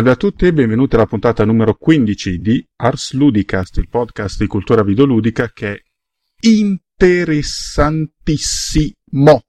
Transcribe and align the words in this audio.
Salve 0.00 0.14
a 0.14 0.16
tutti 0.16 0.46
e 0.46 0.54
benvenuti 0.54 0.94
alla 0.94 1.04
puntata 1.04 1.44
numero 1.44 1.74
15 1.74 2.38
di 2.38 2.66
Ars 2.76 3.12
Ludicast, 3.12 3.76
il 3.76 3.90
podcast 3.90 4.38
di 4.38 4.46
cultura 4.46 4.82
videoludica 4.82 5.50
che 5.52 5.74
è 5.74 5.82
interessantissimo. 6.46 9.42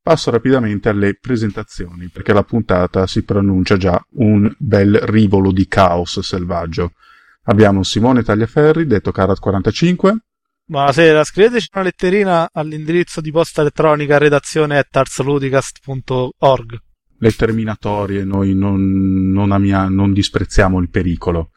Passo 0.00 0.30
rapidamente 0.30 0.88
alle 0.88 1.18
presentazioni 1.20 2.08
perché 2.08 2.32
la 2.32 2.44
puntata 2.44 3.06
si 3.06 3.24
pronuncia 3.24 3.76
già 3.76 4.02
un 4.12 4.50
bel 4.56 5.00
rivolo 5.02 5.52
di 5.52 5.68
caos 5.68 6.18
selvaggio. 6.20 6.92
Abbiamo 7.42 7.82
Simone 7.82 8.22
Tagliaferri, 8.22 8.86
detto 8.86 9.10
Carat45. 9.10 10.16
Buonasera, 10.64 11.22
scriveteci 11.24 11.68
una 11.74 11.84
letterina 11.84 12.48
all'indirizzo 12.50 13.20
di 13.20 13.30
posta 13.30 13.60
elettronica 13.60 14.16
redazione 14.16 14.78
at 14.78 14.96
arsludicast.org 14.96 16.80
le 17.18 17.30
terminatorie, 17.32 18.24
noi 18.24 18.54
non, 18.54 19.30
non, 19.30 19.52
amia, 19.52 19.88
non 19.88 20.12
disprezziamo 20.12 20.80
il 20.80 20.90
pericolo. 20.90 21.50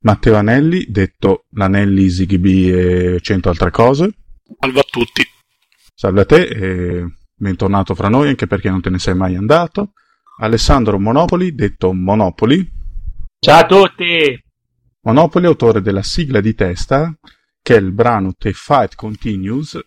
Matteo 0.00 0.34
Anelli, 0.34 0.86
detto 0.88 1.46
l'Anelli, 1.50 2.10
ZigB 2.10 2.46
e 2.46 3.18
cento 3.20 3.48
altre 3.48 3.70
cose. 3.70 4.12
Salve 4.58 4.80
a 4.80 4.86
tutti. 4.88 5.22
Salve 5.94 6.20
a 6.22 6.24
te 6.24 6.42
e 6.42 7.14
bentornato 7.34 7.94
fra 7.94 8.08
noi, 8.08 8.28
anche 8.28 8.46
perché 8.46 8.68
non 8.68 8.80
te 8.80 8.90
ne 8.90 8.98
sei 8.98 9.14
mai 9.14 9.36
andato. 9.36 9.92
Alessandro 10.38 10.98
Monopoli, 10.98 11.54
detto 11.54 11.92
Monopoli. 11.92 12.68
Ciao 13.38 13.60
a 13.60 13.66
tutti! 13.66 14.42
Monopoli, 15.02 15.46
autore 15.46 15.80
della 15.80 16.02
sigla 16.02 16.40
di 16.40 16.54
testa, 16.54 17.14
che 17.60 17.76
è 17.76 17.78
il 17.78 17.92
brano 17.92 18.32
The 18.36 18.52
Fight 18.52 18.94
Continues, 18.94 19.78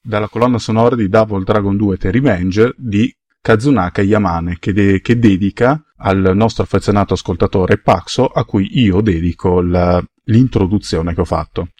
dalla 0.00 0.28
colonna 0.28 0.58
sonora 0.58 0.96
di 0.96 1.08
Double 1.08 1.44
Dragon 1.44 1.76
2 1.76 1.96
The 1.96 2.10
Revenge 2.10 2.74
di 2.76 3.14
Kazunaka 3.42 4.02
Yamane 4.02 4.56
che, 4.60 4.72
de- 4.72 5.00
che 5.00 5.18
dedica 5.18 5.82
al 5.96 6.30
nostro 6.34 6.62
affezionato 6.62 7.14
ascoltatore 7.14 7.78
Paxo 7.78 8.26
a 8.26 8.44
cui 8.44 8.68
io 8.80 9.00
dedico 9.00 9.60
la- 9.60 10.02
l'introduzione 10.26 11.12
che 11.12 11.20
ho 11.20 11.24
fatto. 11.24 11.70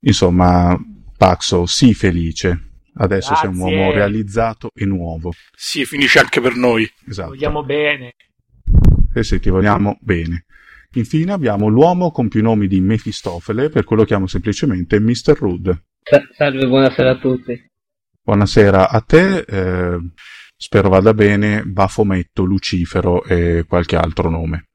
Insomma, 0.00 0.76
Paxo, 1.16 1.66
sii 1.66 1.92
felice. 1.94 2.70
Adesso 2.96 3.32
Grazie. 3.32 3.48
sei 3.52 3.56
un 3.56 3.62
uomo 3.62 3.92
realizzato 3.92 4.70
e 4.74 4.84
nuovo. 4.86 5.32
Sì, 5.54 5.84
finisce 5.84 6.20
anche 6.20 6.40
per 6.40 6.54
noi. 6.56 6.88
Esatto. 7.06 7.28
Vogliamo 7.30 7.62
bene. 7.64 8.14
Eh 9.12 9.22
sì, 9.24 9.38
ti 9.40 9.50
vogliamo 9.50 9.98
bene. 10.00 10.44
Infine 10.94 11.32
abbiamo 11.32 11.66
l'uomo 11.68 12.12
con 12.12 12.28
più 12.28 12.40
nomi 12.40 12.66
di 12.66 12.80
Mefistofele, 12.80 13.68
per 13.68 13.84
cui 13.84 13.96
lo 13.96 14.04
chiamo 14.04 14.26
semplicemente 14.26 15.00
Mr. 15.00 15.36
Rude. 15.36 15.84
Sa- 16.02 16.22
Salve, 16.36 16.66
buonasera 16.66 17.10
a 17.10 17.18
tutti. 17.18 17.60
Buonasera 18.22 18.88
a 18.88 19.00
te, 19.00 19.38
eh, 19.40 19.98
spero 20.64 20.88
vada 20.88 21.12
bene, 21.12 21.62
Bafometto, 21.62 22.42
Lucifero 22.44 23.22
e 23.24 23.66
qualche 23.68 23.96
altro 23.96 24.30
nome. 24.30 24.68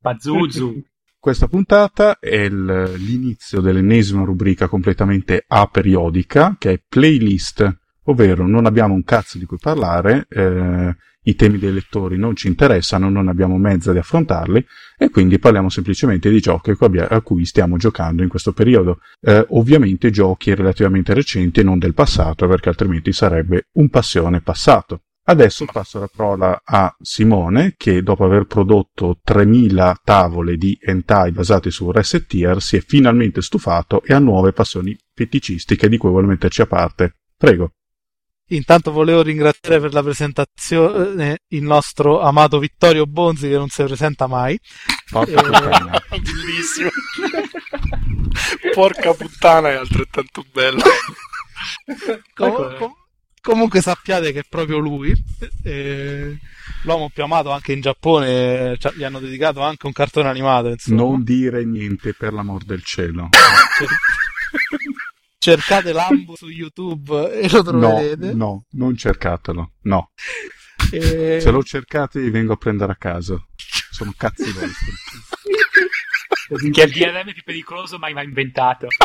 Pazuzu. 0.00 0.80
Questa 1.18 1.48
puntata 1.48 2.18
è 2.20 2.48
l'inizio 2.48 3.60
dell'ennesima 3.60 4.22
rubrica 4.22 4.68
completamente 4.68 5.44
aperiodica, 5.44 6.54
che 6.56 6.72
è 6.72 6.82
playlist, 6.86 7.78
ovvero 8.04 8.46
non 8.46 8.66
abbiamo 8.66 8.94
un 8.94 9.02
cazzo 9.02 9.38
di 9.38 9.44
cui 9.44 9.56
parlare, 9.58 10.26
eh, 10.28 10.94
i 11.22 11.34
temi 11.34 11.58
dei 11.58 11.72
lettori 11.72 12.16
non 12.16 12.36
ci 12.36 12.46
interessano, 12.46 13.08
non 13.08 13.26
abbiamo 13.26 13.56
mezzo 13.56 13.90
di 13.90 13.98
affrontarli 13.98 14.64
e 14.96 15.08
quindi 15.10 15.40
parliamo 15.40 15.68
semplicemente 15.68 16.30
di 16.30 16.38
giochi 16.38 16.70
a 16.70 16.76
cui 16.76 16.86
abbia- 16.86 17.08
a 17.08 17.22
cui 17.22 17.44
stiamo 17.44 17.76
giocando 17.76 18.22
in 18.22 18.28
questo 18.28 18.52
periodo. 18.52 19.00
Eh, 19.20 19.44
ovviamente 19.48 20.10
giochi 20.10 20.54
relativamente 20.54 21.12
recenti 21.12 21.60
e 21.60 21.64
non 21.64 21.78
del 21.78 21.94
passato, 21.94 22.46
perché 22.46 22.68
altrimenti 22.68 23.12
sarebbe 23.12 23.68
un 23.72 23.88
passione 23.88 24.42
passato. 24.42 25.03
Adesso 25.26 25.64
passo 25.64 25.98
la 25.98 26.08
parola 26.14 26.60
a 26.62 26.94
Simone 27.00 27.74
che 27.78 28.02
dopo 28.02 28.24
aver 28.24 28.44
prodotto 28.44 29.20
3000 29.22 30.00
tavole 30.04 30.56
di 30.56 30.76
hentai 30.78 31.32
basate 31.32 31.70
su 31.70 31.90
Resettier 31.90 32.60
si 32.60 32.76
è 32.76 32.80
finalmente 32.86 33.40
stufato 33.40 34.02
e 34.02 34.12
ha 34.12 34.18
nuove 34.18 34.52
passioni 34.52 34.94
feticistiche 35.14 35.88
di 35.88 35.96
cui 35.96 36.10
vuole 36.10 36.26
metterci 36.26 36.60
a 36.60 36.66
parte. 36.66 37.14
Prego. 37.38 37.70
Intanto 38.48 38.90
volevo 38.92 39.22
ringraziare 39.22 39.80
per 39.80 39.94
la 39.94 40.02
presentazione 40.02 41.38
il 41.48 41.62
nostro 41.62 42.20
amato 42.20 42.58
Vittorio 42.58 43.06
Bonzi 43.06 43.48
che 43.48 43.56
non 43.56 43.68
si 43.68 43.82
presenta 43.82 44.26
mai. 44.26 44.58
Porca 45.10 45.40
Eh, 45.40 45.42
puttana. 45.42 46.02
Bellissimo. 46.10 46.90
Porca 48.74 49.14
puttana, 49.14 49.70
è 49.70 49.74
altrettanto 49.76 50.44
bello. 50.52 50.82
Com- 52.34 52.46
Ecco, 52.46 52.74
com- 52.76 52.92
comunque 53.44 53.82
sappiate 53.82 54.32
che 54.32 54.40
è 54.40 54.44
proprio 54.48 54.78
lui, 54.78 55.12
eh, 55.64 56.38
l'uomo 56.84 57.10
più 57.10 57.22
amato 57.22 57.50
anche 57.50 57.72
in 57.74 57.82
Giappone, 57.82 58.76
cioè, 58.78 58.92
gli 58.94 59.04
hanno 59.04 59.18
dedicato 59.20 59.60
anche 59.60 59.84
un 59.86 59.92
cartone 59.92 60.28
animato. 60.30 60.68
Insomma. 60.68 61.02
Non 61.02 61.22
dire 61.22 61.62
niente 61.64 62.14
per 62.14 62.32
l'amor 62.32 62.64
del 62.64 62.82
cielo. 62.82 63.28
Cer- 63.76 63.88
cercate 65.38 65.92
Lambo 65.92 66.34
su 66.36 66.48
YouTube 66.48 67.30
e 67.38 67.48
lo 67.50 67.62
No, 67.62 67.70
troverete. 67.70 68.32
no, 68.34 68.64
non 68.70 68.96
cercatelo. 68.96 69.72
No. 69.82 70.10
E- 70.90 71.38
Se 71.40 71.50
lo 71.50 71.62
cercate 71.62 72.20
vi 72.20 72.30
vengo 72.30 72.54
a 72.54 72.56
prendere 72.56 72.92
a 72.92 72.96
caso. 72.96 73.48
Sono 73.90 74.14
cazzi 74.16 74.50
vostri. 74.52 74.92
Che 76.72 76.82
è 76.82 76.86
il 76.86 76.92
DRM 76.92 77.32
più 77.32 77.42
pericoloso 77.44 77.98
mai 77.98 78.12
mai 78.14 78.24
inventato. 78.24 78.86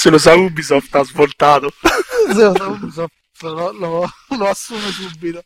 Se 0.00 0.08
lo 0.08 0.16
sa 0.16 0.34
Ubisoft 0.34 0.94
ha 0.94 1.04
svoltato. 1.04 1.70
Se 2.32 2.42
lo 2.42 2.54
so, 2.56 2.70
Ubisoft 2.70 3.12
lo, 3.42 3.70
lo- 3.72 4.10
lo 4.38 4.46
assume 4.46 4.88
subito. 4.88 5.42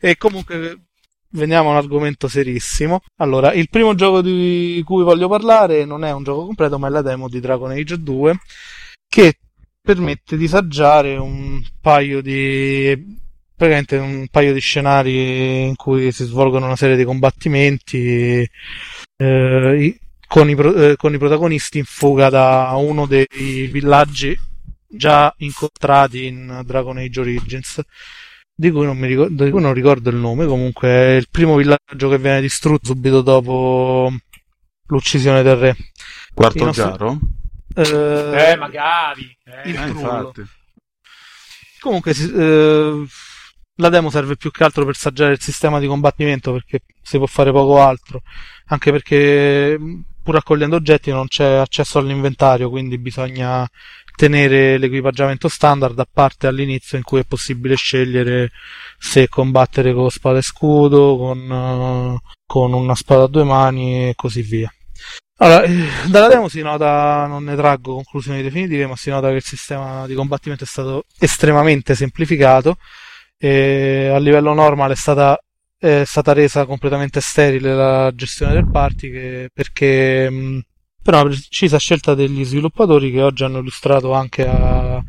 E 0.00 0.16
comunque 0.16 0.86
veniamo 1.28 1.68
a 1.68 1.72
un 1.74 1.76
argomento 1.76 2.26
serissimo. 2.26 3.02
Allora, 3.18 3.52
il 3.52 3.68
primo 3.68 3.94
gioco 3.94 4.20
di 4.20 4.82
cui 4.84 5.04
voglio 5.04 5.28
parlare 5.28 5.84
non 5.84 6.02
è 6.02 6.10
un 6.12 6.24
gioco 6.24 6.46
completo, 6.46 6.80
ma 6.80 6.88
è 6.88 6.90
la 6.90 7.00
demo 7.00 7.28
di 7.28 7.38
Dragon 7.38 7.70
Age 7.70 8.02
2 8.02 8.38
che 9.06 9.38
permette 9.80 10.36
di 10.36 10.48
saggiare 10.48 11.16
un 11.16 11.62
paio 11.80 12.20
di 12.22 13.20
praticamente 13.54 13.98
un 13.98 14.26
paio 14.32 14.52
di 14.52 14.58
scenari 14.58 15.62
in 15.62 15.76
cui 15.76 16.10
si 16.10 16.24
svolgono 16.24 16.66
una 16.66 16.74
serie 16.74 16.96
di 16.96 17.04
combattimenti 17.04 18.44
eh, 19.16 20.00
con, 20.32 20.48
i, 20.48 20.54
pro- 20.54 20.74
eh, 20.74 20.96
con 20.96 21.12
i 21.12 21.18
protagonisti 21.18 21.76
in 21.76 21.84
fuga 21.84 22.30
da 22.30 22.72
uno 22.76 23.04
dei 23.04 23.26
villaggi 23.70 24.34
già 24.88 25.30
incontrati 25.38 26.24
in 26.24 26.62
Dragon 26.64 26.96
Age 26.96 27.20
Origins, 27.20 27.80
di 28.54 28.70
cui 28.70 28.86
non, 28.86 28.96
mi 28.96 29.06
ricordo, 29.08 29.44
di 29.44 29.50
cui 29.50 29.60
non 29.60 29.74
ricordo 29.74 30.08
il 30.08 30.16
nome. 30.16 30.46
Comunque 30.46 30.88
è 30.88 31.16
il 31.16 31.26
primo 31.30 31.54
villaggio 31.56 32.08
che 32.08 32.16
viene 32.16 32.40
distrutto 32.40 32.86
subito 32.86 33.20
dopo 33.20 34.10
l'uccisione 34.86 35.42
del 35.42 35.56
re. 35.56 35.76
Quarto 36.32 36.56
Il 36.56 36.64
nostro- 36.64 36.86
giaro? 36.88 37.18
Eh, 37.74 38.52
Eh, 38.52 38.56
magari. 38.56 39.36
Eh. 39.44 39.68
Il 39.68 39.76
Eh. 39.76 40.44
Comunque 41.78 42.12
eh, 42.12 43.04
la 43.76 43.88
demo 43.90 44.08
serve 44.08 44.36
più 44.36 44.50
che 44.50 44.64
altro 44.64 44.86
per 44.86 44.96
saggiare 44.96 45.32
il 45.32 45.40
sistema 45.42 45.78
di 45.78 45.86
combattimento 45.86 46.52
perché 46.52 46.80
si 47.02 47.18
può 47.18 47.26
fare 47.26 47.52
poco 47.52 47.82
altro, 47.82 48.22
anche 48.68 48.90
perché 48.90 49.78
pur 50.22 50.34
raccogliendo 50.34 50.76
oggetti 50.76 51.10
non 51.10 51.26
c'è 51.26 51.54
accesso 51.54 51.98
all'inventario, 51.98 52.70
quindi 52.70 52.98
bisogna 52.98 53.68
tenere 54.16 54.78
l'equipaggiamento 54.78 55.48
standard 55.48 55.98
a 55.98 56.06
parte 56.10 56.46
all'inizio 56.46 56.96
in 56.96 57.04
cui 57.04 57.20
è 57.20 57.24
possibile 57.24 57.74
scegliere 57.76 58.50
se 58.98 59.28
combattere 59.28 59.92
con 59.92 60.10
spada 60.10 60.38
e 60.38 60.42
scudo, 60.42 61.16
con, 61.16 61.50
eh, 61.50 62.28
con 62.46 62.72
una 62.72 62.94
spada 62.94 63.24
a 63.24 63.28
due 63.28 63.44
mani 63.44 64.08
e 64.08 64.14
così 64.14 64.42
via. 64.42 64.72
Allora, 65.38 65.64
eh, 65.64 65.86
dalla 66.08 66.28
demo 66.28 66.48
si 66.48 66.62
nota, 66.62 67.26
non 67.26 67.42
ne 67.44 67.56
traggo 67.56 67.94
conclusioni 67.94 68.42
definitive, 68.42 68.86
ma 68.86 68.94
si 68.94 69.10
nota 69.10 69.28
che 69.28 69.36
il 69.36 69.42
sistema 69.42 70.06
di 70.06 70.14
combattimento 70.14 70.62
è 70.62 70.66
stato 70.66 71.04
estremamente 71.18 71.96
semplificato 71.96 72.76
e 73.36 74.08
a 74.14 74.18
livello 74.18 74.54
normale 74.54 74.92
è 74.92 74.96
stata, 74.96 75.36
è 75.82 76.04
stata 76.04 76.32
resa 76.32 76.64
completamente 76.64 77.20
sterile 77.20 77.74
la 77.74 78.12
gestione 78.14 78.52
del 78.52 78.70
party 78.70 79.10
che- 79.10 79.50
perché 79.52 80.30
mh, 80.30 80.60
per 81.02 81.14
una 81.14 81.24
precisa 81.24 81.76
scelta 81.78 82.14
degli 82.14 82.44
sviluppatori 82.44 83.10
che 83.10 83.20
oggi 83.22 83.42
hanno 83.42 83.58
illustrato 83.58 84.12
anche 84.12 84.46
a 84.46 85.02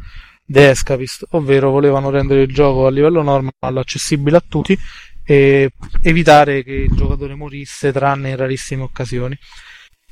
The 0.45 0.69
Escapist, 0.71 1.25
ovvero 1.31 1.69
volevano 1.69 2.09
rendere 2.09 2.41
il 2.41 2.53
gioco 2.53 2.87
a 2.87 2.89
livello 2.89 3.21
normale 3.21 3.79
accessibile 3.79 4.37
a 4.37 4.43
tutti 4.47 4.75
e 5.23 5.71
evitare 6.01 6.63
che 6.63 6.73
il 6.73 6.95
giocatore 6.95 7.35
morisse 7.35 7.91
tranne 7.91 8.31
in 8.31 8.35
rarissime 8.37 8.81
occasioni. 8.83 9.37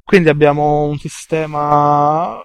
Quindi 0.04 0.30
abbiamo 0.30 0.84
un 0.86 0.98
sistema 1.00 2.40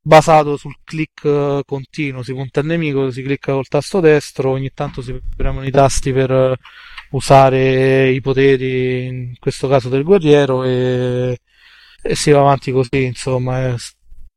basato 0.00 0.56
sul 0.56 0.74
click 0.84 1.24
eh, 1.24 1.62
continuo, 1.64 2.22
si 2.22 2.32
punta 2.32 2.60
il 2.60 2.66
nemico, 2.66 3.10
si 3.10 3.22
clicca 3.22 3.52
col 3.52 3.68
tasto 3.68 4.00
destro, 4.00 4.50
ogni 4.50 4.70
tanto 4.74 5.00
si 5.02 5.18
premono 5.36 5.66
i 5.66 5.70
tasti 5.70 6.12
per 6.12 6.30
eh, 6.30 6.56
usare 7.14 8.10
i 8.10 8.20
poteri, 8.20 9.06
in 9.06 9.34
questo 9.38 9.68
caso 9.68 9.88
del 9.88 10.02
guerriero, 10.04 10.64
e, 10.64 11.38
e 12.02 12.14
si 12.14 12.30
va 12.30 12.40
avanti 12.40 12.72
così, 12.72 13.04
insomma, 13.04 13.60
è, 13.68 13.74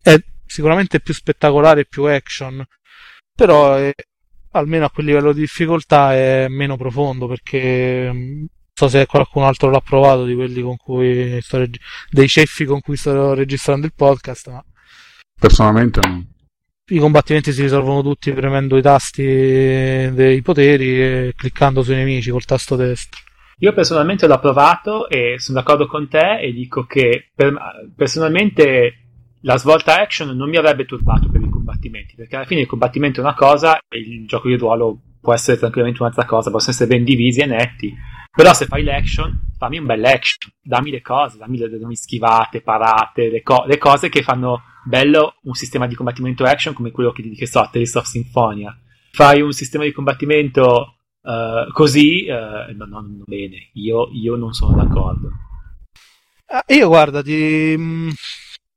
è 0.01 0.17
sicuramente 0.45 0.99
più 0.99 1.13
spettacolare 1.13 1.81
e 1.81 1.85
più 1.85 2.03
action, 2.03 2.63
però 3.35 3.75
è- 3.75 3.93
almeno 4.51 4.85
a 4.85 4.89
quel 4.91 5.05
livello 5.05 5.33
di 5.33 5.41
difficoltà 5.41 6.13
è 6.13 6.47
meno 6.49 6.77
profondo 6.77 7.27
perché 7.27 8.11
mh, 8.11 8.45
so 8.73 8.87
se 8.87 9.05
qualcun 9.05 9.43
altro 9.43 9.69
l'ha 9.69 9.81
provato 9.81 10.25
di 10.25 10.33
quelli 10.35 10.61
con 10.61 10.77
cui 10.77 11.39
sto 11.41 11.57
reg- 11.59 11.77
dei 12.09 12.27
ceffi 12.27 12.65
con 12.65 12.79
cui 12.81 12.95
sto 12.97 13.33
registrando 13.33 13.85
il 13.85 13.93
podcast, 13.93 14.49
ma 14.49 14.63
Personalmente 15.39 15.99
no. 16.07 16.25
I 16.89 16.99
combattimenti 16.99 17.51
si 17.51 17.61
risolvono 17.61 18.01
tutti 18.01 18.31
premendo 18.31 18.77
i 18.77 18.81
tasti 18.81 19.23
dei 19.23 20.41
poteri 20.41 21.01
e 21.01 21.33
cliccando 21.35 21.83
sui 21.83 21.95
nemici 21.95 22.31
col 22.31 22.45
tasto 22.45 22.75
destro. 22.75 23.21
Io 23.59 23.73
personalmente 23.73 24.27
l'ho 24.27 24.39
provato 24.39 25.09
e 25.09 25.35
sono 25.39 25.59
d'accordo 25.59 25.87
con 25.87 26.07
te 26.07 26.39
e 26.39 26.53
dico 26.53 26.85
che 26.85 27.31
per- 27.33 27.57
personalmente 27.95 29.01
la 29.41 29.57
svolta 29.57 29.99
action 29.99 30.35
non 30.35 30.49
mi 30.49 30.57
avrebbe 30.57 30.85
turbato 30.85 31.29
per 31.29 31.41
i 31.41 31.49
combattimenti, 31.49 32.15
perché 32.15 32.35
alla 32.35 32.45
fine 32.45 32.61
il 32.61 32.67
combattimento 32.67 33.19
è 33.19 33.23
una 33.23 33.33
cosa 33.33 33.77
e 33.77 33.99
il 33.99 34.27
gioco 34.27 34.47
di 34.47 34.55
ruolo 34.55 34.99
può 35.19 35.33
essere 35.33 35.57
tranquillamente 35.57 36.01
un'altra 36.01 36.25
cosa, 36.25 36.51
possono 36.51 36.71
essere 36.71 36.89
ben 36.89 37.03
divisi 37.03 37.41
e 37.41 37.45
netti. 37.47 37.93
Però 38.31 38.53
se 38.53 38.65
fai 38.67 38.83
l'action, 38.83 39.47
fammi 39.57 39.79
un 39.79 39.85
bel 39.85 40.05
action, 40.05 40.51
dammi 40.61 40.91
le 40.91 41.01
cose, 41.01 41.37
dammi 41.37 41.57
le, 41.57 41.69
dammi 41.69 41.95
schivate, 41.95 42.61
parate, 42.61 43.29
le, 43.29 43.41
co- 43.41 43.65
le 43.65 43.77
cose 43.79 44.09
che 44.09 44.21
fanno 44.21 44.61
bello 44.87 45.35
un 45.43 45.53
sistema 45.53 45.85
di 45.85 45.95
combattimento 45.95 46.45
action 46.45 46.73
come 46.73 46.91
quello 46.91 47.11
che, 47.11 47.29
che 47.31 47.45
so, 47.45 47.67
Tales 47.71 47.93
of 47.95 48.05
Symphonia. 48.05 48.75
Fai 49.11 49.41
un 49.41 49.51
sistema 49.51 49.83
di 49.83 49.91
combattimento 49.91 50.99
eh, 51.21 51.67
così, 51.73 52.25
eh, 52.25 52.73
no, 52.73 52.85
no, 52.85 53.05
bene, 53.25 53.69
io, 53.73 54.09
io 54.13 54.35
non 54.35 54.53
sono 54.53 54.75
d'accordo. 54.75 55.29
Ah, 56.47 56.63
io 56.67 56.87
guarda, 56.87 57.21
ti, 57.21 57.77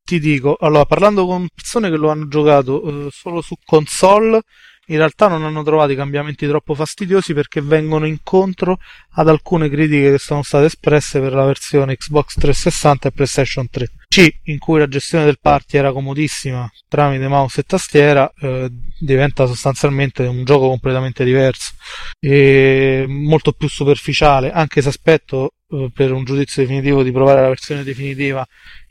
ti 0.03 0.19
dico, 0.19 0.57
allora 0.59 0.85
parlando 0.85 1.27
con 1.27 1.47
persone 1.55 1.89
che 1.89 1.97
lo 1.97 2.11
hanno 2.11 2.27
giocato 2.27 3.07
eh, 3.07 3.09
solo 3.11 3.41
su 3.41 3.55
console, 3.65 4.43
in 4.87 4.97
realtà 4.97 5.29
non 5.29 5.45
hanno 5.45 5.62
trovato 5.62 5.93
i 5.93 5.97
cambiamenti 5.97 6.49
troppo 6.49 6.75
fastidiosi 6.75 7.33
perché 7.33 7.61
vengono 7.61 8.07
incontro 8.07 8.79
ad 9.12 9.29
alcune 9.29 9.69
critiche 9.69 10.11
che 10.12 10.19
sono 10.19 10.43
state 10.43 10.65
espresse 10.65 11.21
per 11.21 11.33
la 11.33 11.45
versione 11.45 11.97
Xbox 11.97 12.35
360 12.35 13.09
e 13.09 13.12
PlayStation 13.12 13.69
3. 13.71 13.89
C, 14.12 14.29
in 14.47 14.59
cui 14.59 14.81
la 14.81 14.89
gestione 14.89 15.25
del 15.25 15.39
party 15.41 15.77
era 15.79 15.93
comodissima 15.93 16.69
tramite 16.89 17.29
mouse 17.29 17.61
e 17.61 17.62
tastiera, 17.62 18.29
eh, 18.41 18.69
diventa 18.99 19.47
sostanzialmente 19.47 20.25
un 20.27 20.43
gioco 20.43 20.67
completamente 20.67 21.23
diverso 21.23 21.75
e 22.19 23.05
molto 23.07 23.53
più 23.53 23.69
superficiale, 23.69 24.51
anche 24.51 24.83
se 24.83 24.89
aspetto 24.89 25.53
eh, 25.69 25.93
per 25.95 26.11
un 26.11 26.25
giudizio 26.25 26.62
definitivo 26.62 27.05
di 27.05 27.12
provare 27.12 27.43
la 27.43 27.47
versione 27.47 27.85
definitiva 27.85 28.45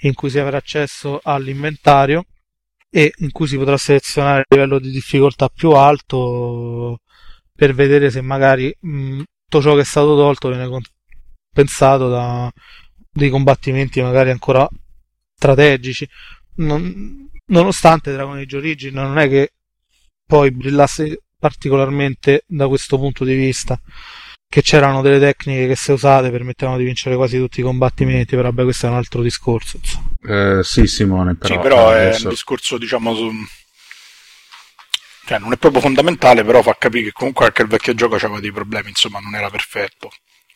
in 0.03 0.13
cui 0.13 0.29
si 0.29 0.39
avrà 0.39 0.55
accesso 0.55 1.19
all'inventario 1.21 2.23
e 2.89 3.11
in 3.17 3.31
cui 3.31 3.47
si 3.47 3.57
potrà 3.57 3.75
selezionare 3.75 4.39
il 4.39 4.45
livello 4.47 4.79
di 4.79 4.89
difficoltà 4.89 5.49
più 5.49 5.71
alto 5.71 6.99
per 7.53 7.73
vedere 7.73 8.09
se 8.09 8.21
magari 8.21 8.73
mh, 8.79 9.23
tutto 9.49 9.61
ciò 9.61 9.75
che 9.75 9.81
è 9.81 9.83
stato 9.83 10.15
tolto 10.15 10.47
viene 10.47 10.69
compensato 11.51 12.07
da 12.07 12.49
dei 13.11 13.29
combattimenti 13.29 14.01
magari 14.01 14.29
ancora 14.29 14.67
strategici. 15.39 16.07
Non- 16.55 17.29
nonostante 17.47 18.11
Dragon 18.11 18.37
Age 18.37 18.57
Origin 18.57 18.93
non 18.93 19.17
è 19.17 19.29
che 19.29 19.53
poi 20.25 20.51
brillasse 20.51 21.21
particolarmente 21.39 22.43
da 22.45 22.67
questo 22.67 22.97
punto 22.97 23.23
di 23.23 23.33
vista 23.33 23.79
che 24.47 24.61
c'erano 24.61 25.01
delle 25.01 25.19
tecniche 25.19 25.67
che 25.67 25.75
se 25.75 25.93
usate 25.93 26.29
permettevano 26.31 26.77
di 26.77 26.83
vincere 26.83 27.15
quasi 27.15 27.37
tutti 27.37 27.61
i 27.61 27.63
combattimenti, 27.63 28.35
però 28.35 28.49
vabbè 28.49 28.63
questo 28.63 28.87
è 28.87 28.89
un 28.89 28.95
altro 28.95 29.21
discorso. 29.21 29.79
Eh, 30.27 30.59
sì, 30.63 30.85
Simone, 30.87 31.35
però, 31.35 31.53
sì, 31.53 31.59
però 31.61 31.91
è 31.91 32.01
adesso- 32.07 32.23
un 32.25 32.29
discorso, 32.31 32.77
diciamo, 32.77 33.15
su... 33.15 33.31
Cioè, 35.25 35.37
non 35.37 35.53
è 35.53 35.57
proprio 35.57 35.81
fondamentale, 35.81 36.43
però 36.43 36.63
fa 36.63 36.75
capire 36.77 37.05
che 37.05 37.11
comunque 37.11 37.45
anche 37.45 37.61
il 37.61 37.67
vecchio 37.67 37.93
gioco 37.93 38.15
aveva 38.15 38.39
dei 38.39 38.51
problemi, 38.51 38.89
insomma, 38.89 39.19
non 39.19 39.35
era 39.35 39.49
perfetto. 39.51 40.09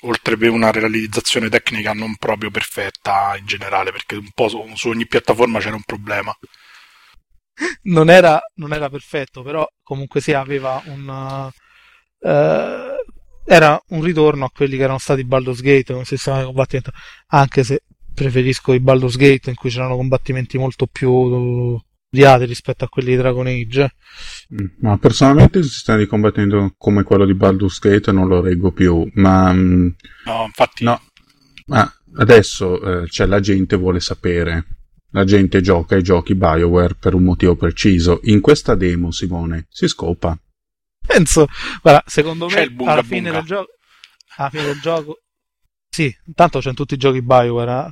Oltre 0.03 0.37
per 0.37 0.49
una 0.49 0.71
realizzazione 0.71 1.49
tecnica 1.49 1.93
non 1.93 2.15
proprio 2.17 2.51
perfetta 2.51 3.35
in 3.37 3.45
generale, 3.45 3.91
perché 3.91 4.15
un 4.15 4.29
po' 4.33 4.47
su, 4.49 4.61
su 4.75 4.89
ogni 4.89 5.07
piattaforma 5.07 5.59
c'era 5.59 5.75
un 5.75 5.83
problema. 5.83 6.35
non 7.83 8.09
era, 8.09 8.41
non 8.55 8.73
era 8.73 8.89
perfetto, 8.89 9.43
però 9.43 9.67
comunque 9.81 10.21
sia 10.21 10.39
aveva 10.39 10.81
un 10.85 11.51
eh, 12.19 13.03
era 13.45 13.81
un 13.89 14.01
ritorno 14.01 14.45
a 14.45 14.51
quelli 14.51 14.77
che 14.77 14.83
erano 14.83 14.97
stati 14.97 15.25
Baldur's 15.25 15.61
Gate 15.61 15.93
come 15.93 16.05
sistema 16.05 16.39
di 16.39 16.45
combattimento, 16.45 16.91
anche 17.27 17.63
se 17.63 17.83
preferisco 18.13 18.73
i 18.73 18.79
Baldur's 18.79 19.17
Gate 19.17 19.49
in 19.49 19.55
cui 19.55 19.69
c'erano 19.69 19.95
combattimenti 19.95 20.57
molto 20.57 20.87
più 20.87 21.77
odiati 22.13 22.45
rispetto 22.45 22.85
a 22.85 22.89
quelli 22.89 23.09
di 23.09 23.17
Dragon 23.17 23.47
Age. 23.47 23.95
Mm, 24.53 24.65
Ma 24.81 24.97
personalmente 24.97 25.57
il 25.57 25.65
sistema 25.65 25.97
di 25.97 26.05
combattimento 26.05 26.73
come 26.77 27.03
quello 27.03 27.25
di 27.25 27.33
Baldur's 27.33 27.79
Gate 27.79 28.11
non 28.11 28.27
lo 28.27 28.39
reggo 28.39 28.71
più, 28.71 29.09
ma, 29.15 29.51
mm, 29.51 29.87
No, 30.25 30.43
infatti, 30.45 30.83
no, 30.83 31.01
ma 31.65 31.91
adesso 32.17 33.01
eh, 33.01 33.07
cioè, 33.07 33.27
la 33.27 33.39
gente 33.39 33.75
vuole 33.75 33.99
sapere. 33.99 34.67
La 35.15 35.25
gente 35.25 35.61
gioca 35.61 35.93
ai 35.93 36.01
giochi 36.01 36.33
BioWare 36.33 36.95
per 36.95 37.13
un 37.13 37.21
motivo 37.23 37.55
preciso. 37.55 38.19
In 38.23 38.41
questa 38.41 38.73
demo, 38.73 39.11
Simone, 39.11 39.67
si 39.69 39.87
scopa. 39.87 40.35
Penso, 41.05 41.45
guarda, 41.83 42.01
secondo 42.07 42.47
C'è 42.47 42.61
me 42.61 42.71
bunga 42.71 42.91
alla 42.93 43.03
fine 43.03 43.29
bunga. 43.29 43.43
gioco 43.43 43.71
alla 44.37 44.49
fine 44.49 44.63
del 44.63 44.79
gioco 44.79 45.23
sì, 45.93 46.11
intanto 46.25 46.57
c'è 46.57 46.69
in 46.69 46.75
tutti 46.75 46.95
i 46.95 46.97
giochi 46.97 47.21
BioWare, 47.21 47.85
eh. 47.85 47.91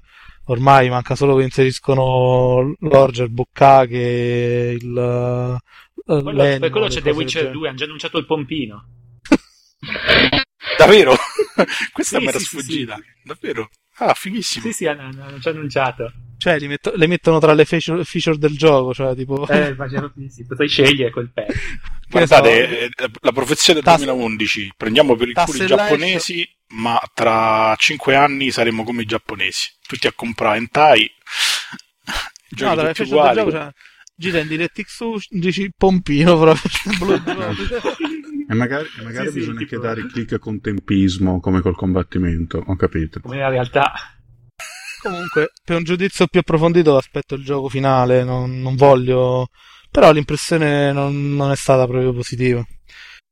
Ormai 0.52 0.90
manca 0.90 1.16
solo 1.16 1.36
che 1.38 1.44
inseriscono 1.44 2.76
l'Orger, 2.80 3.30
Bukkake, 3.30 4.78
il 4.80 4.98
eh, 4.98 5.60
Quello- 6.04 6.32
l'Animal, 6.32 6.60
per 6.60 6.70
quello 6.70 6.88
c'è 6.88 7.02
The 7.02 7.10
Witcher 7.12 7.28
genere. 7.28 7.52
2. 7.52 7.60
2, 7.60 7.68
hanno 7.68 7.78
già 7.78 7.86
annunciato 7.86 8.18
il 8.18 8.26
pompino. 8.26 8.86
davvero? 10.78 11.16
Questa 11.94 12.18
Sì, 12.18 12.24
mi 12.24 12.30
era 12.30 12.38
sì, 12.40 12.46
sì, 12.46 12.58
sfuggita. 12.60 12.98
Davvero? 13.24 13.70
Ah, 13.98 14.14
fighissimo. 14.14 14.66
Sì, 14.66 14.72
sì, 14.74 14.88
hanno, 14.88 15.02
hanno 15.24 15.38
già 15.38 15.50
annunciato. 15.52 16.12
Cioè, 16.38 16.58
li 16.60 16.68
metto- 16.68 16.94
le 16.96 17.08
mettono 17.08 17.40
tra 17.40 17.54
le 17.54 17.66
feature, 17.66 18.04
feature 18.04 18.38
del 18.38 18.58
gioco, 18.58 18.94
cioè 18.94 19.16
tipo 19.16 19.48
Eh, 19.48 19.70
immagino 19.70 20.12
sì, 20.16 20.28
sì, 20.30 20.46
potrei 20.46 20.68
scegliere 20.68 21.12
quel 21.12 21.32
pezzo. 21.32 21.54
che 22.12 22.20
ne 22.20 22.28
so, 22.28 22.40
Guardate, 22.40 22.80
eh, 22.80 22.90
la 23.22 23.32
profezia 23.32 23.74
del 23.74 23.84
Tasse- 23.84 24.06
2011, 24.06 24.74
prendiamo 24.78 25.16
per 25.16 25.28
il 25.30 25.34
culo 25.34 25.64
i 25.64 25.68
giapponesi, 25.68 26.48
ma 26.70 27.02
tra 27.14 27.76
cinque 27.78 28.16
anni 28.16 28.52
saremo 28.52 28.84
come 28.84 29.02
i 29.02 29.06
giapponesi, 29.06 29.70
tutti 29.88 30.08
a 30.08 30.14
comprare 30.14 30.58
hentai, 30.58 31.10
no, 32.06 32.14
giochi 32.50 32.76
tra 32.76 32.84
le 32.84 32.94
tutti 32.94 33.10
uguali. 33.10 33.38
gioco 33.38 33.52
cioè, 33.52 33.70
gira 34.16 34.40
in 34.40 34.48
DirectX 34.48 35.00
11 35.32 35.72
pompino 35.78 36.38
proprio 36.38 36.70
E 38.52 38.54
magari, 38.54 38.88
e 39.00 39.04
magari 39.04 39.28
Sì, 39.28 39.32
sì, 39.32 39.40
bisogna 39.40 39.58
tipo- 39.60 39.76
anche 39.76 39.88
dare 39.88 40.08
click 40.12 40.38
con 40.40 40.60
tempismo, 40.60 41.40
come 41.40 41.62
col 41.62 41.76
combattimento, 41.76 42.62
ho 42.66 42.76
capito. 42.76 43.22
Come 43.22 43.38
nella 43.38 43.48
realtà. 43.50 43.94
Comunque, 45.02 45.52
per 45.64 45.78
un 45.78 45.84
giudizio 45.84 46.28
più 46.28 46.42
approfondito 46.42 46.98
aspetto 46.98 47.36
il 47.36 47.44
gioco 47.46 47.70
finale, 47.70 48.24
non, 48.24 48.60
non 48.62 48.76
voglio... 48.76 49.48
Però 49.92 50.12
l'impressione 50.14 50.94
non, 50.94 51.36
non 51.36 51.52
è 51.52 51.56
stata 51.56 51.86
proprio 51.86 52.14
positiva. 52.14 52.66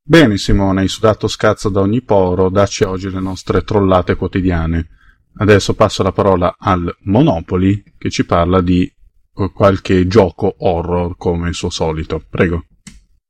Bene 0.02 0.38
Simone, 0.38 0.82
hai 0.82 0.88
sudato 0.88 1.28
scazzo 1.28 1.70
da 1.70 1.80
ogni 1.80 2.02
poro, 2.02 2.50
dacci 2.50 2.84
oggi 2.84 3.10
le 3.10 3.22
nostre 3.22 3.64
trollate 3.64 4.16
quotidiane. 4.16 4.88
Adesso 5.38 5.74
passo 5.74 6.04
la 6.04 6.12
parola 6.12 6.56
al 6.58 6.94
Monopoli 7.04 7.82
che 7.98 8.10
ci 8.10 8.26
parla 8.26 8.60
di 8.60 8.84
eh, 8.84 9.52
qualche 9.54 10.08
gioco 10.08 10.54
horror 10.58 11.16
come 11.16 11.48
il 11.48 11.54
suo 11.54 11.70
solito. 11.70 12.22
Prego. 12.30 12.66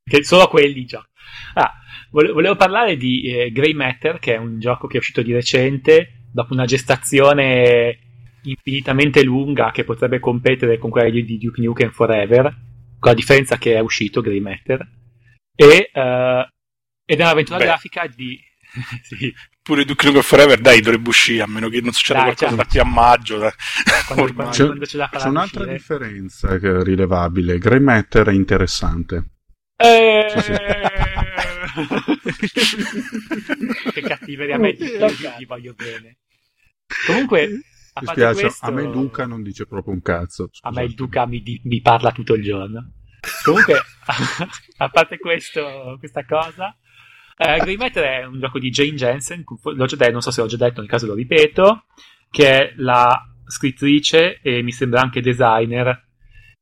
Che 0.03 0.23
solo 0.23 0.47
quelli 0.47 0.85
già. 0.85 1.05
Ah, 1.53 1.73
vole- 2.11 2.31
volevo 2.31 2.55
parlare 2.55 2.97
di 2.97 3.23
eh, 3.27 3.51
Grey 3.51 3.73
Matter, 3.73 4.17
che 4.17 4.35
è 4.35 4.37
un 4.37 4.57
gioco 4.59 4.87
che 4.87 4.95
è 4.95 4.99
uscito 4.99 5.21
di 5.21 5.33
recente, 5.33 6.23
dopo 6.31 6.53
una 6.53 6.65
gestazione 6.65 7.99
infinitamente 8.43 9.21
lunga 9.21 9.71
che 9.71 9.83
potrebbe 9.83 10.19
competere 10.19 10.77
con 10.77 10.89
quella 10.89 11.09
di, 11.09 11.25
di 11.25 11.37
Duke 11.37 11.61
Nukem 11.61 11.91
Forever, 11.91 12.55
con 12.99 13.11
la 13.11 13.13
differenza 13.13 13.57
che 13.57 13.75
è 13.75 13.79
uscito 13.79 14.21
Grey 14.21 14.39
Matter. 14.39 14.87
E, 15.55 15.89
eh, 15.93 16.49
ed 17.05 17.19
è 17.19 17.23
un'avventura 17.23 17.57
Beh. 17.57 17.65
grafica 17.65 18.07
di... 18.07 18.39
sì, 19.01 19.33
Pure 19.61 19.83
Duke 19.85 20.05
Nukem 20.05 20.21
Forever, 20.23 20.59
dai, 20.59 20.79
dovrebbe 20.81 21.09
uscire, 21.09 21.43
a 21.43 21.47
meno 21.47 21.69
che 21.69 21.81
non 21.81 21.91
succeda 21.91 22.23
Dai, 22.23 22.33
qualcosa 22.35 22.55
certo. 22.55 22.63
da 22.63 22.69
qui 22.69 22.79
a 22.79 22.83
maggio. 22.93 23.37
dai. 23.37 23.51
quando, 24.07 24.33
quando- 24.33 24.51
C'è- 24.51 24.65
quando 24.65 24.85
C'è 24.85 25.07
faranno 25.09 25.29
un'altra 25.29 25.59
uscire. 25.61 25.77
differenza 25.77 26.57
che 26.59 26.69
è 26.69 26.83
rilevabile. 26.83 27.57
Grey 27.57 27.79
Matter 27.79 28.27
è 28.27 28.33
interessante. 28.33 29.23
Eh... 29.75 30.25
Sì, 30.29 30.41
sì. 30.41 30.53
che 33.93 34.01
cattiveria 34.01 34.55
a 34.55 34.59
me 34.59 34.73
ti, 34.75 34.85
ti 35.37 35.45
voglio 35.45 35.73
bene. 35.73 36.17
Comunque, 37.05 37.61
Mi 38.01 38.07
spiace, 38.07 38.41
questo, 38.41 38.65
a 38.65 38.71
me 38.71 38.83
Luca 38.83 39.25
non 39.25 39.41
dice 39.43 39.65
proprio 39.65 39.93
un 39.93 40.01
cazzo. 40.01 40.49
a 40.61 40.71
me 40.71 40.83
il 40.83 40.91
scusate. 40.91 40.95
Duca 40.95 41.25
mi, 41.25 41.41
di- 41.41 41.61
mi 41.65 41.81
parla 41.81 42.11
tutto 42.11 42.33
il 42.33 42.43
giorno. 42.43 42.93
Comunque, 43.43 43.75
a 44.77 44.89
parte 44.89 45.17
questo, 45.17 45.95
questa 45.99 46.25
cosa, 46.25 46.75
eh, 47.37 47.57
Grey 47.59 47.77
Matter 47.77 48.03
è 48.03 48.25
un 48.25 48.39
gioco 48.39 48.59
di 48.59 48.69
Jane 48.69 48.95
Jensen, 48.95 49.43
l'ho 49.63 49.85
già 49.85 49.95
detto, 49.95 50.11
non 50.11 50.21
so 50.21 50.31
se 50.31 50.41
l'ho 50.41 50.47
già 50.47 50.57
detto, 50.57 50.81
nel 50.81 50.89
caso 50.89 51.05
lo 51.05 51.13
ripeto, 51.13 51.85
che 52.29 52.49
è 52.49 52.73
la 52.77 53.17
scrittrice 53.45 54.39
e 54.41 54.61
mi 54.61 54.71
sembra 54.71 55.01
anche 55.01 55.21
designer 55.21 56.07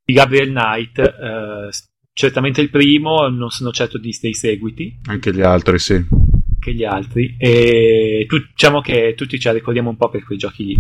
di 0.04 0.14
Gabriel 0.14 0.50
Knight, 0.50 1.00
eh, 1.00 1.70
certamente 2.14 2.62
il 2.62 2.70
primo, 2.70 3.28
non 3.28 3.50
sono 3.50 3.72
certo 3.72 3.98
di, 3.98 4.16
dei 4.22 4.34
seguiti, 4.34 5.00
Anche 5.08 5.34
gli 5.34 5.42
altri, 5.42 5.80
sì. 5.80 5.94
anche 5.94 6.74
gli 6.74 6.84
altri. 6.84 7.36
E 7.38 8.26
tu, 8.28 8.38
diciamo 8.38 8.80
che 8.82 9.14
tutti 9.16 9.40
la 9.42 9.52
ricordiamo 9.52 9.90
un 9.90 9.98
po' 9.98 10.10
per 10.10 10.24
quei 10.24 10.38
giochi 10.38 10.64
lì. 10.64 10.78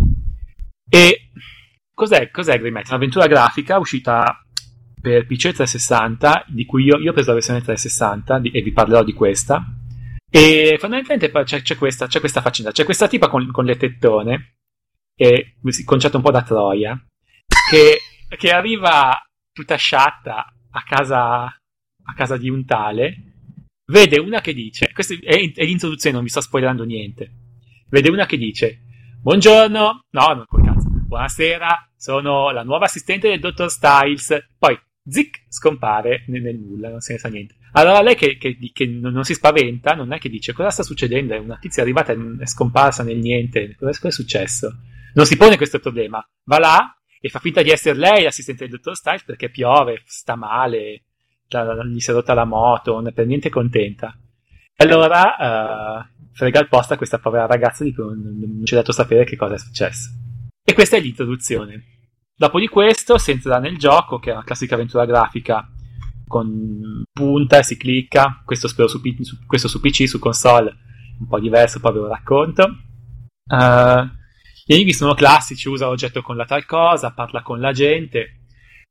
E 0.90 1.30
cos'è, 1.94 2.30
cos'è 2.32 2.58
Grey 2.60 2.72
Matter? 2.72 2.92
Un'avventura 2.92 3.28
grafica 3.28 3.78
uscita 3.78 4.42
per 5.00 5.26
PC 5.26 5.54
360, 5.54 6.46
di 6.48 6.66
cui 6.66 6.84
io, 6.84 6.98
io 6.98 7.12
ho 7.12 7.14
preso 7.14 7.30
la 7.30 7.36
versione 7.36 7.62
360 7.62 8.40
di, 8.40 8.52
e 8.52 8.62
vi 8.62 8.72
parlerò 8.72 9.04
di 9.04 9.14
questa. 9.14 9.64
E 10.30 10.78
fondamentalmente 10.80 11.32
c'è, 11.44 11.62
c'è, 11.62 11.78
questa, 11.78 12.08
c'è 12.08 12.20
questa 12.20 12.42
faccenda, 12.42 12.72
c'è 12.72 12.84
questa 12.84 13.08
tipa 13.08 13.30
con, 13.30 13.50
con 13.52 13.66
le 13.66 13.78
tettone, 13.78 14.58
e, 15.16 15.56
concetto 15.86 16.18
un 16.18 16.24
po' 16.24 16.32
da 16.32 16.44
Troia, 16.44 17.00
che, 17.70 18.00
che 18.38 18.52
arriva 18.52 19.18
tutta 19.54 19.76
sciatta 19.76 20.46
a 20.70 20.84
casa, 20.84 21.44
a 21.46 22.14
casa 22.16 22.38
di 22.38 22.50
un 22.50 22.66
tale, 22.66 23.16
vede 23.86 24.20
una 24.20 24.42
che 24.42 24.54
dice, 24.54 24.92
questa 24.94 25.14
è, 25.14 25.52
è 25.54 25.64
l'introduzione, 25.64 26.16
non 26.16 26.26
vi 26.26 26.30
sto 26.30 26.42
spoilerando 26.42 26.84
niente, 26.84 27.32
vede 27.90 28.10
una 28.10 28.26
che 28.26 28.38
dice, 28.38 28.84
buongiorno, 29.28 30.06
no, 30.10 30.28
non 30.34 30.46
col 30.48 30.64
cazzo, 30.64 30.88
buonasera, 30.88 31.90
sono 31.98 32.50
la 32.52 32.64
nuova 32.64 32.86
assistente 32.86 33.28
del 33.28 33.42
dottor 33.42 33.70
Styles, 33.70 34.54
poi 34.58 34.80
zic, 35.06 35.44
scompare 35.50 36.24
nel, 36.28 36.58
nulla, 36.58 36.88
non 36.88 37.02
se 37.02 37.12
ne 37.12 37.20
sa 37.20 37.28
niente. 37.28 37.56
Allora 37.74 38.02
lei 38.02 38.16
che, 38.16 38.38
che, 38.38 38.58
che 38.72 38.86
non, 38.86 39.12
non, 39.12 39.26
si 39.26 39.34
spaventa, 39.34 39.96
non 39.96 40.14
è 40.14 40.18
che 40.18 40.30
dice 40.30 40.54
cosa 40.54 40.70
sta 40.70 40.82
succedendo, 40.82 41.34
è 41.34 41.40
una 41.40 41.58
tizia 41.58 41.84
arrivata 41.84 42.14
e 42.14 42.18
è 42.40 42.46
scomparsa 42.46 43.04
nel 43.04 43.18
niente, 43.18 43.76
cosa 43.78 44.08
è 44.08 44.12
successo? 44.12 44.74
Non 45.14 45.26
si 45.26 45.36
pone 45.36 45.58
questo 45.58 45.80
problema, 45.80 46.26
va 46.46 46.60
là 46.60 46.98
e 47.20 47.28
fa 47.28 47.40
finta 47.40 47.62
di 47.62 47.70
essere 47.70 48.00
lei 48.00 48.24
l'assistente 48.24 48.66
del 48.66 48.78
dottor 48.78 48.96
Styles 48.96 49.26
perché 49.26 49.50
piove, 49.50 50.04
sta 50.06 50.38
male, 50.38 51.04
gli 51.50 52.00
si 52.00 52.12
è 52.12 52.14
rotta 52.14 52.34
la 52.34 52.46
moto, 52.46 52.94
non 52.94 53.08
è 53.08 53.12
per 53.12 53.26
niente 53.26 53.50
contenta. 53.50 54.18
Allora 54.80 55.36
uh, 55.40 56.28
frega 56.34 56.60
il 56.60 56.68
posto 56.68 56.94
a 56.94 56.98
questa 56.98 57.18
povera 57.18 57.48
ragazza 57.48 57.84
di 57.84 57.94
cui 57.94 58.04
non, 58.04 58.62
ci 58.64 58.74
ha 58.74 58.78
dato 58.78 58.92
sapere 58.92 59.26
che 59.26 59.36
cosa 59.36 59.56
è 59.56 59.60
successo. 59.60 60.10
E 60.64 60.74
questa 60.74 60.98
è 60.98 61.00
l'introduzione. 61.00 61.84
Dopo 62.36 62.60
di 62.60 62.68
questo 62.68 63.18
si 63.18 63.32
entra 63.32 63.58
nel 63.58 63.78
gioco, 63.78 64.20
che 64.20 64.30
è 64.30 64.34
una 64.34 64.44
classica 64.44 64.76
avventura 64.76 65.06
grafica 65.06 65.68
con 66.28 67.04
punta 67.12 67.60
e 67.60 67.64
si 67.64 67.78
clicca, 67.78 68.44
questo 68.46 68.68
spero 68.68 68.88
su, 68.88 69.02
su, 69.22 69.46
questo 69.48 69.68
su 69.68 69.80
PC, 69.80 70.08
su 70.08 70.20
console, 70.20 70.76
un 71.20 71.28
po' 71.28 71.40
diverso, 71.40 71.80
poi 71.80 71.94
ve 71.94 72.00
lo 72.00 72.08
racconto. 72.08 72.64
Uh, 73.50 74.06
gli 74.64 74.74
enigmi 74.74 74.94
sono 74.94 75.16
classici, 75.16 75.70
usa 75.70 75.88
l'oggetto 75.88 76.22
con 76.22 76.36
la 76.36 76.46
tal 76.46 76.66
cosa, 76.66 77.14
parla 77.14 77.42
con 77.42 77.60
la 77.60 77.72
gente. 77.72 78.42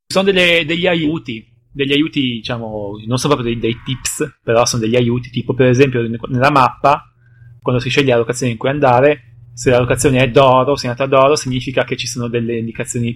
Ci 0.06 0.14
sono 0.14 0.24
delle, 0.24 0.64
degli 0.64 0.88
aiuti, 0.88 1.55
degli 1.76 1.92
aiuti, 1.92 2.20
diciamo, 2.20 2.92
non 3.06 3.18
sono 3.18 3.34
proprio 3.34 3.52
dei, 3.52 3.60
dei, 3.60 3.82
tips, 3.84 4.38
però 4.42 4.64
sono 4.64 4.80
degli 4.80 4.96
aiuti, 4.96 5.28
tipo 5.28 5.52
per 5.52 5.66
esempio 5.66 6.00
nella 6.28 6.50
mappa, 6.50 7.12
quando 7.60 7.82
si 7.82 7.90
sceglie 7.90 8.12
la 8.12 8.18
locazione 8.18 8.52
in 8.52 8.58
cui 8.58 8.70
andare, 8.70 9.50
se 9.52 9.68
la 9.68 9.78
locazione 9.78 10.22
è 10.22 10.30
d'oro, 10.30 10.74
segnata 10.74 11.04
d'oro, 11.04 11.36
significa 11.36 11.84
che 11.84 11.96
ci 11.96 12.06
sono 12.06 12.28
delle 12.28 12.56
indicazioni, 12.56 13.14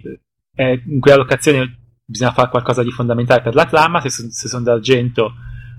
eh, 0.55 0.83
in 0.87 1.01
quella 1.01 1.17
locazione 1.17 1.79
bisogna 2.05 2.33
fare 2.33 2.51
qualcosa 2.51 2.83
di 2.83 2.91
fondamentale 2.91 3.41
per 3.41 3.55
la 3.55 3.65
trama, 3.65 4.01
se, 4.01 4.11
se 4.11 4.49
sono 4.49 4.65
d'argento 4.65 5.33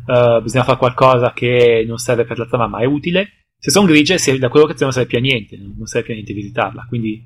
uh, 0.08 0.42
bisogna 0.42 0.64
fare 0.64 0.78
qualcosa 0.78 1.34
che 1.34 1.84
non 1.86 1.98
serve 1.98 2.24
per 2.24 2.40
la 2.40 2.48
trama 2.48 2.68
ma 2.68 2.80
è 2.80 2.86
utile, 2.86 3.46
se 3.60 3.70
sono 3.70 3.86
grigie, 3.86 4.18
se, 4.18 4.40
da 4.40 4.50
quello 4.50 4.66
che 4.66 4.76
non 4.80 4.92
serve 4.92 5.08
più 5.08 5.20
a 5.20 5.22
niente, 5.22 5.56
non 5.56 5.86
serve 5.86 6.06
più 6.06 6.14
a 6.14 6.16
niente 6.16 6.34
visitarla. 6.34 6.86
Quindi, 6.88 7.24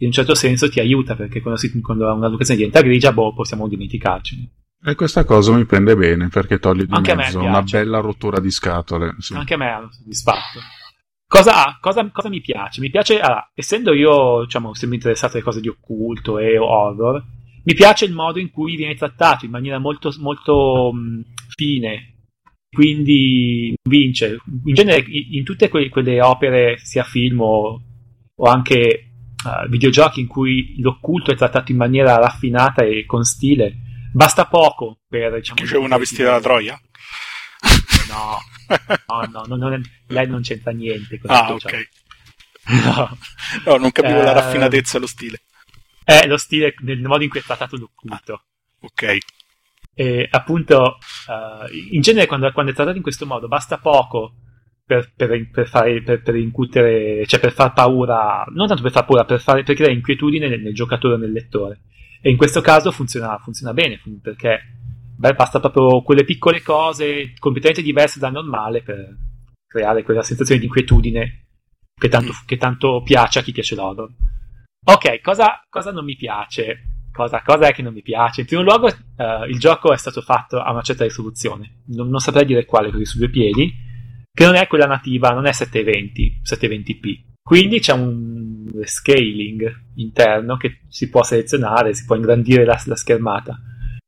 in 0.00 0.06
un 0.08 0.12
certo 0.12 0.34
senso, 0.34 0.68
ti 0.68 0.80
aiuta 0.80 1.16
perché 1.16 1.40
quando, 1.40 1.58
si, 1.58 1.80
quando 1.80 2.12
una 2.12 2.28
locazione 2.28 2.58
diventa 2.60 2.82
grigia, 2.82 3.12
boh, 3.12 3.32
possiamo 3.32 3.66
dimenticarcene. 3.66 4.50
E 4.84 4.94
questa 4.94 5.24
cosa 5.24 5.52
mi 5.52 5.64
prende 5.64 5.96
bene 5.96 6.28
perché 6.28 6.58
toglie 6.58 6.86
di 6.86 6.94
Anche 6.94 7.14
mezzo 7.14 7.40
una 7.40 7.62
bella 7.62 7.98
rottura 7.98 8.40
di 8.40 8.50
scatole. 8.50 9.16
Sì. 9.18 9.34
Anche 9.34 9.54
a 9.54 9.56
me 9.56 9.70
ha 9.70 9.88
soddisfatto. 9.90 10.60
Cosa, 11.26 11.76
cosa, 11.80 12.08
cosa, 12.10 12.28
mi 12.28 12.40
piace? 12.40 12.80
Mi 12.80 12.90
piace, 12.90 13.20
allora, 13.20 13.50
essendo 13.54 13.92
io, 13.92 14.44
diciamo, 14.44 14.72
sempre 14.74 14.96
interessato 14.96 15.34
alle 15.34 15.44
cose 15.44 15.60
di 15.60 15.68
occulto 15.68 16.38
e 16.38 16.56
horror, 16.56 17.22
mi 17.64 17.74
piace 17.74 18.06
il 18.06 18.14
modo 18.14 18.38
in 18.38 18.50
cui 18.50 18.76
viene 18.76 18.94
trattato 18.94 19.44
in 19.44 19.50
maniera 19.50 19.78
molto, 19.78 20.10
molto 20.18 20.90
mh, 20.92 21.22
fine 21.54 22.14
quindi 22.70 23.74
vince. 23.88 24.38
In 24.64 24.74
genere 24.74 25.04
in 25.08 25.42
tutte 25.44 25.68
que- 25.68 25.88
quelle 25.88 26.20
opere, 26.20 26.76
sia 26.78 27.02
film 27.02 27.40
o, 27.40 27.82
o 28.34 28.44
anche 28.44 29.10
uh, 29.44 29.68
videogiochi 29.68 30.20
in 30.20 30.26
cui 30.26 30.76
l'occulto 30.78 31.30
è 31.30 31.36
trattato 31.36 31.72
in 31.72 31.78
maniera 31.78 32.16
raffinata 32.16 32.84
e 32.84 33.04
con 33.06 33.24
stile, 33.24 33.76
basta 34.12 34.46
poco 34.46 35.00
per... 35.08 35.34
Diciamo, 35.34 35.62
c'è 35.62 35.76
una 35.76 35.96
vestita 35.96 36.30
da 36.30 36.40
Troia? 36.40 36.80
No, 38.08 38.38
no, 39.30 39.44
no, 39.46 39.56
non 39.56 39.72
è, 39.72 39.80
lei 40.08 40.26
non 40.26 40.42
c'entra 40.42 40.70
niente 40.72 41.18
con 41.18 41.30
Ah, 41.30 41.52
ok. 41.52 41.88
No. 42.68 43.18
no. 43.64 43.76
non 43.76 43.92
capivo 43.92 44.20
uh, 44.20 44.22
la 44.22 44.30
eh, 44.30 44.34
raffinatezza 44.34 44.98
e 44.98 45.00
lo 45.00 45.06
stile. 45.06 45.42
È 46.04 46.26
lo 46.26 46.36
stile 46.36 46.74
nel 46.80 47.00
modo 47.00 47.22
in 47.22 47.30
cui 47.30 47.40
è 47.40 47.42
trattato 47.42 47.76
l'occulto. 47.76 48.32
Ah, 48.34 48.42
ok. 48.80 49.18
E 49.94 50.28
appunto, 50.30 50.98
uh, 51.26 51.74
in 51.90 52.00
genere, 52.00 52.26
quando, 52.26 52.50
quando, 52.52 52.70
è 52.70 52.74
trattato 52.74 52.96
in 52.96 53.02
questo 53.02 53.26
modo, 53.26 53.48
basta 53.48 53.78
poco 53.78 54.34
per, 54.84 55.12
per, 55.14 55.50
per, 55.50 55.68
fare, 55.68 56.02
per, 56.02 56.22
per 56.22 56.36
incutere, 56.36 57.26
cioè 57.26 57.40
per 57.40 57.52
far 57.52 57.72
paura, 57.72 58.44
non 58.54 58.68
tanto 58.68 58.82
per 58.82 58.92
far 58.92 59.04
paura, 59.04 59.24
per, 59.24 59.40
fare, 59.40 59.62
per 59.62 59.74
creare 59.74 59.94
inquietudine 59.94 60.48
nel, 60.48 60.60
nel 60.60 60.74
giocatore 60.74 61.14
o 61.14 61.18
nel 61.18 61.32
lettore. 61.32 61.80
E 62.20 62.30
in 62.30 62.36
questo 62.36 62.60
caso 62.60 62.90
funziona, 62.90 63.38
funziona 63.38 63.72
bene, 63.72 64.00
perché 64.20 64.60
beh, 65.16 65.34
basta 65.34 65.60
proprio 65.60 66.02
quelle 66.02 66.24
piccole 66.24 66.62
cose 66.62 67.32
completamente 67.38 67.82
diverse 67.82 68.18
dal 68.18 68.32
normale 68.32 68.82
per 68.82 69.16
creare 69.66 70.02
quella 70.02 70.22
sensazione 70.22 70.60
di 70.60 70.66
inquietudine 70.66 71.46
che 71.98 72.08
tanto, 72.08 72.32
che 72.46 72.56
tanto 72.56 73.02
piace 73.02 73.40
a 73.40 73.42
chi 73.42 73.52
piace 73.52 73.74
l'horror. 73.74 74.10
Ok, 74.84 75.20
cosa, 75.20 75.62
cosa 75.68 75.92
non 75.92 76.04
mi 76.04 76.16
piace? 76.16 76.84
Cosa, 77.12 77.42
cosa, 77.42 77.68
è 77.68 77.72
che 77.72 77.82
non 77.82 77.92
mi 77.92 78.02
piace? 78.02 78.42
In 78.42 78.46
primo 78.46 78.62
luogo, 78.62 78.86
uh, 78.86 79.44
il 79.48 79.58
gioco 79.58 79.92
è 79.92 79.96
stato 79.96 80.20
fatto 80.22 80.60
a 80.60 80.70
una 80.70 80.82
certa 80.82 81.04
risoluzione, 81.04 81.82
non, 81.88 82.08
non, 82.08 82.20
saprei 82.20 82.46
dire 82.46 82.64
quale 82.64 82.90
così 82.90 83.04
su 83.04 83.18
due 83.18 83.28
piedi, 83.28 83.74
che 84.32 84.44
non 84.44 84.54
è 84.54 84.68
quella 84.68 84.86
nativa, 84.86 85.30
non 85.30 85.46
è 85.46 85.52
720, 85.52 86.42
720p. 86.44 87.26
Quindi 87.48 87.80
c'è 87.80 87.94
un 87.94 88.68
scaling 88.84 89.84
interno 89.94 90.58
che 90.58 90.80
si 90.86 91.08
può 91.08 91.22
selezionare, 91.22 91.94
si 91.94 92.04
può 92.04 92.14
ingrandire 92.14 92.66
la, 92.66 92.78
la 92.84 92.94
schermata. 92.94 93.58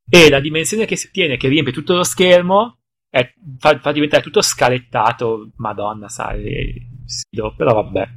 E 0.07 0.29
la 0.29 0.41
dimensione 0.41 0.85
che 0.85 0.95
si 0.95 1.07
ottiene, 1.07 1.39
che 1.39 1.49
riempie 1.49 1.73
tutto 1.73 1.95
lo 1.95 2.03
schermo, 2.03 2.81
è, 3.09 3.33
fa, 3.57 3.79
fa, 3.79 3.93
diventare 3.93 4.23
tutto 4.23 4.43
scalettato. 4.43 5.53
Madonna, 5.57 6.11
sai, 6.11 6.87
però 7.57 7.83
vabbè. 7.83 8.09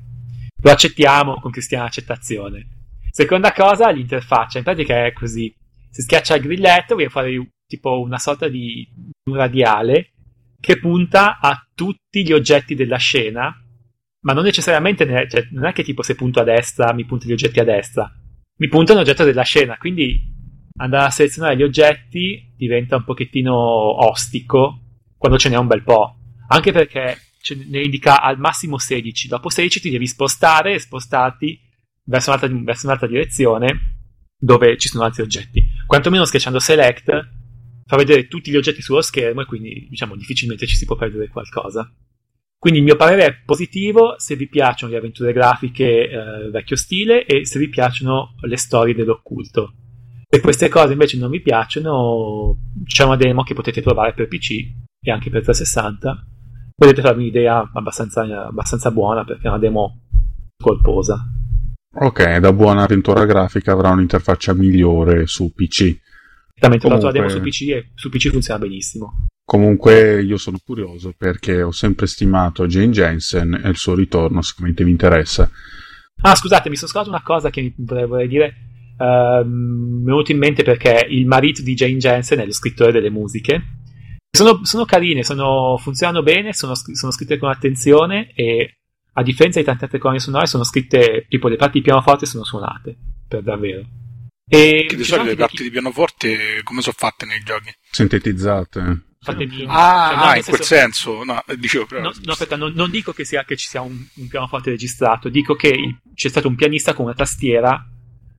Lo 0.62 0.70
accettiamo 0.70 1.40
con 1.40 1.52
cristiana 1.52 1.86
accettazione. 1.86 2.90
Seconda 3.10 3.54
cosa, 3.54 3.92
l'interfaccia. 3.92 4.58
In 4.58 4.66
pratica 4.66 5.06
è 5.06 5.14
così. 5.14 5.56
Si 5.90 6.02
schiaccia 6.02 6.36
il 6.36 6.42
grilletto, 6.42 6.98
viene 6.98 7.10
fuori 7.10 7.50
tipo 7.66 8.02
una 8.02 8.18
sorta 8.18 8.50
di 8.50 8.86
un 9.30 9.36
radiale 9.38 10.12
che 10.60 10.80
punta 10.80 11.40
a 11.40 11.66
tutti 11.74 12.26
gli 12.26 12.34
oggetti 12.34 12.76
della 12.76 12.98
scena, 12.98 13.63
ma 14.24 14.34
non 14.34 14.44
necessariamente, 14.44 15.06
ne, 15.06 15.28
cioè, 15.30 15.48
non 15.52 15.66
è 15.66 15.74
che 15.74 15.84
tipo 15.84 16.02
se 16.02 16.16
punto 16.16 16.40
a 16.40 16.44
destra 16.44 16.94
mi 16.94 17.06
punta 17.06 17.26
gli 17.28 17.32
oggetti 17.32 17.60
a 17.60 17.64
destra, 17.64 18.12
mi 18.58 18.68
punta 18.68 18.94
un 18.94 19.00
oggetto 19.00 19.24
della 19.24 19.44
scena, 19.44 19.78
quindi 19.78 20.32
andare 20.78 21.06
a 21.06 21.12
selezionare 21.12 21.56
gli 21.56 21.64
oggetti 21.64 22.54
diventa 22.56 22.96
un 22.96 23.04
pochettino 23.04 23.54
ostico 23.54 24.80
quando 25.18 25.38
ce 25.38 25.50
n'è 25.50 25.58
un 25.58 25.68
bel 25.68 25.84
po', 25.84 26.16
anche 26.48 26.72
perché 26.72 27.18
ne 27.70 27.82
indica 27.82 28.22
al 28.22 28.40
massimo 28.40 28.78
16, 28.78 29.28
dopo 29.28 29.50
16 29.50 29.82
ti 29.82 29.90
devi 29.90 30.08
spostare 30.08 30.74
e 30.74 30.80
spostarti 30.80 31.60
verso 32.06 32.30
un'altra, 32.30 32.50
verso 32.64 32.86
un'altra 32.86 33.08
direzione 33.08 33.92
dove 34.38 34.78
ci 34.78 34.88
sono 34.88 35.04
altri 35.04 35.24
oggetti. 35.24 35.66
Quantomeno 35.86 36.26
schiacciando 36.26 36.60
select 36.60 37.12
fa 37.86 37.98
vedere 37.98 38.28
tutti 38.28 38.52
gli 38.52 38.56
oggetti 38.56 38.82
sullo 38.82 39.02
schermo 39.02 39.42
e 39.42 39.46
quindi 39.46 39.88
diciamo 39.90 40.16
difficilmente 40.16 40.66
ci 40.66 40.76
si 40.76 40.86
può 40.86 40.96
perdere 40.96 41.28
qualcosa. 41.28 41.90
Quindi 42.64 42.80
il 42.80 42.86
mio 42.88 42.96
parere 42.96 43.26
è 43.26 43.36
positivo 43.44 44.16
se 44.16 44.38
vi 44.38 44.48
piacciono 44.48 44.94
le 44.94 44.98
avventure 45.00 45.34
grafiche 45.34 46.10
eh, 46.10 46.50
vecchio 46.50 46.78
stile 46.78 47.26
e 47.26 47.46
se 47.46 47.60
vi 47.60 47.68
piacciono 47.68 48.36
le 48.40 48.56
storie 48.56 48.96
dell'occulto. 48.96 49.74
Se 50.30 50.40
queste 50.40 50.70
cose 50.70 50.94
invece 50.94 51.18
non 51.18 51.30
vi 51.30 51.42
piacciono, 51.42 52.56
c'è 52.86 53.04
una 53.04 53.18
demo 53.18 53.44
che 53.44 53.54
potete 53.54 53.82
provare 53.82 54.14
per 54.14 54.30
PC 54.30 54.52
e 54.98 55.12
anche 55.12 55.30
per 55.30 55.44
360. 55.44 56.26
Potete 56.74 57.02
farvi 57.02 57.24
un'idea 57.24 57.70
abbastanza, 57.74 58.22
abbastanza 58.48 58.92
buona 58.92 59.26
perché 59.26 59.48
è 59.48 59.50
una 59.50 59.60
demo 59.60 60.04
colposa. 60.58 61.22
Ok, 61.96 62.38
da 62.38 62.54
buona 62.54 62.84
avventura 62.84 63.26
grafica 63.26 63.74
avrà 63.74 63.90
un'interfaccia 63.90 64.54
migliore 64.54 65.28
su 65.28 65.52
PC. 65.54 65.82
Esattamente, 66.56 66.88
Comunque... 66.88 67.08
la 67.08 67.12
demo 67.12 67.28
su 67.28 67.42
PC 67.42 67.62
e 67.72 67.92
su 67.94 68.08
PC 68.10 68.30
funziona 68.30 68.58
benissimo. 68.58 69.28
Comunque 69.46 70.22
io 70.22 70.38
sono 70.38 70.58
curioso 70.64 71.14
perché 71.18 71.62
ho 71.62 71.72
sempre 71.72 72.08
stimato 72.08 72.66
Jane 72.66 72.92
Jensen 72.92 73.62
e 73.64 73.70
il 73.70 73.78
suo 73.78 73.94
ritorno 73.94 74.42
sicuramente 74.42 74.84
mi 74.84 74.92
interessa. 74.92 75.50
Ah, 76.22 76.36
scusate, 76.36 76.70
mi 76.70 76.76
sono 76.76 76.90
scordato 76.90 77.14
una 77.14 77.24
cosa 77.24 77.50
che 77.50 77.74
vorrei 77.78 78.28
dire. 78.28 78.54
Uh, 78.98 79.44
mi 79.46 80.02
è 80.02 80.06
venuto 80.06 80.32
in 80.32 80.38
mente 80.38 80.64
perché 80.64 81.06
il 81.10 81.26
marito 81.26 81.62
di 81.62 81.74
Jane 81.74 81.98
Jensen 81.98 82.40
è 82.40 82.46
lo 82.46 82.54
scrittore 82.54 82.92
delle 82.92 83.10
musiche 83.10 83.82
sono, 84.36 84.66
sono 84.66 84.84
carine, 84.86 85.24
sono, 85.24 85.78
funzionano 85.78 86.24
bene, 86.24 86.54
sono, 86.54 86.74
sono, 86.76 87.12
scritte 87.12 87.38
con 87.38 87.52
attenzione 87.52 88.32
e 88.34 88.78
a 89.14 89.22
differenza 89.22 89.60
di 89.60 89.66
tante 89.66 89.84
altre 89.84 90.00
colonne 90.00 90.20
sonore 90.20 90.48
sono 90.48 90.64
scritte 90.64 91.28
tipo 91.30 91.48
le 91.48 91.56
parti 91.56 91.78
di 91.78 91.84
pianoforte 91.84 92.26
sono 92.26 92.44
suonate, 92.44 92.98
per 93.28 93.44
davvero. 93.44 93.86
E 94.48 94.86
che 94.88 94.96
di 94.96 95.04
solito 95.04 95.30
le 95.30 95.36
parti 95.36 95.58
chi... 95.58 95.64
di 95.64 95.70
pianoforte 95.70 96.62
come 96.64 96.82
sono 96.82 96.96
fatte 96.98 97.28
nei 97.28 97.44
giochi? 97.44 97.72
Sintetizzate. 97.92 99.04
Fate 99.24 99.46
di... 99.46 99.66
Ah, 99.68 100.10
cioè, 100.12 100.28
ah 100.28 100.38
in 100.38 100.44
quel 100.44 100.62
senso, 100.62 101.24
no, 101.24 101.42
dicevo 101.58 101.86
però... 101.86 102.02
No, 102.02 102.12
no 102.24 102.32
aspetta, 102.34 102.58
non, 102.58 102.74
non, 102.76 102.92
dico 102.92 103.14
che, 103.14 103.24
sia, 103.24 103.46
che 103.46 103.56
ci 103.56 103.68
sia 103.68 103.82
un, 103.82 104.06
un 104.16 104.28
pianoforte 104.28 104.70
registrato, 104.70 105.30
dico 105.30 105.56
che 105.56 105.70
il, 105.70 105.98
c'è 106.14 106.28
stato 106.28 106.50
un 106.50 106.56
pianista 106.56 106.94
con 106.94 107.06
una 107.06 107.14
tastiera 107.14 107.88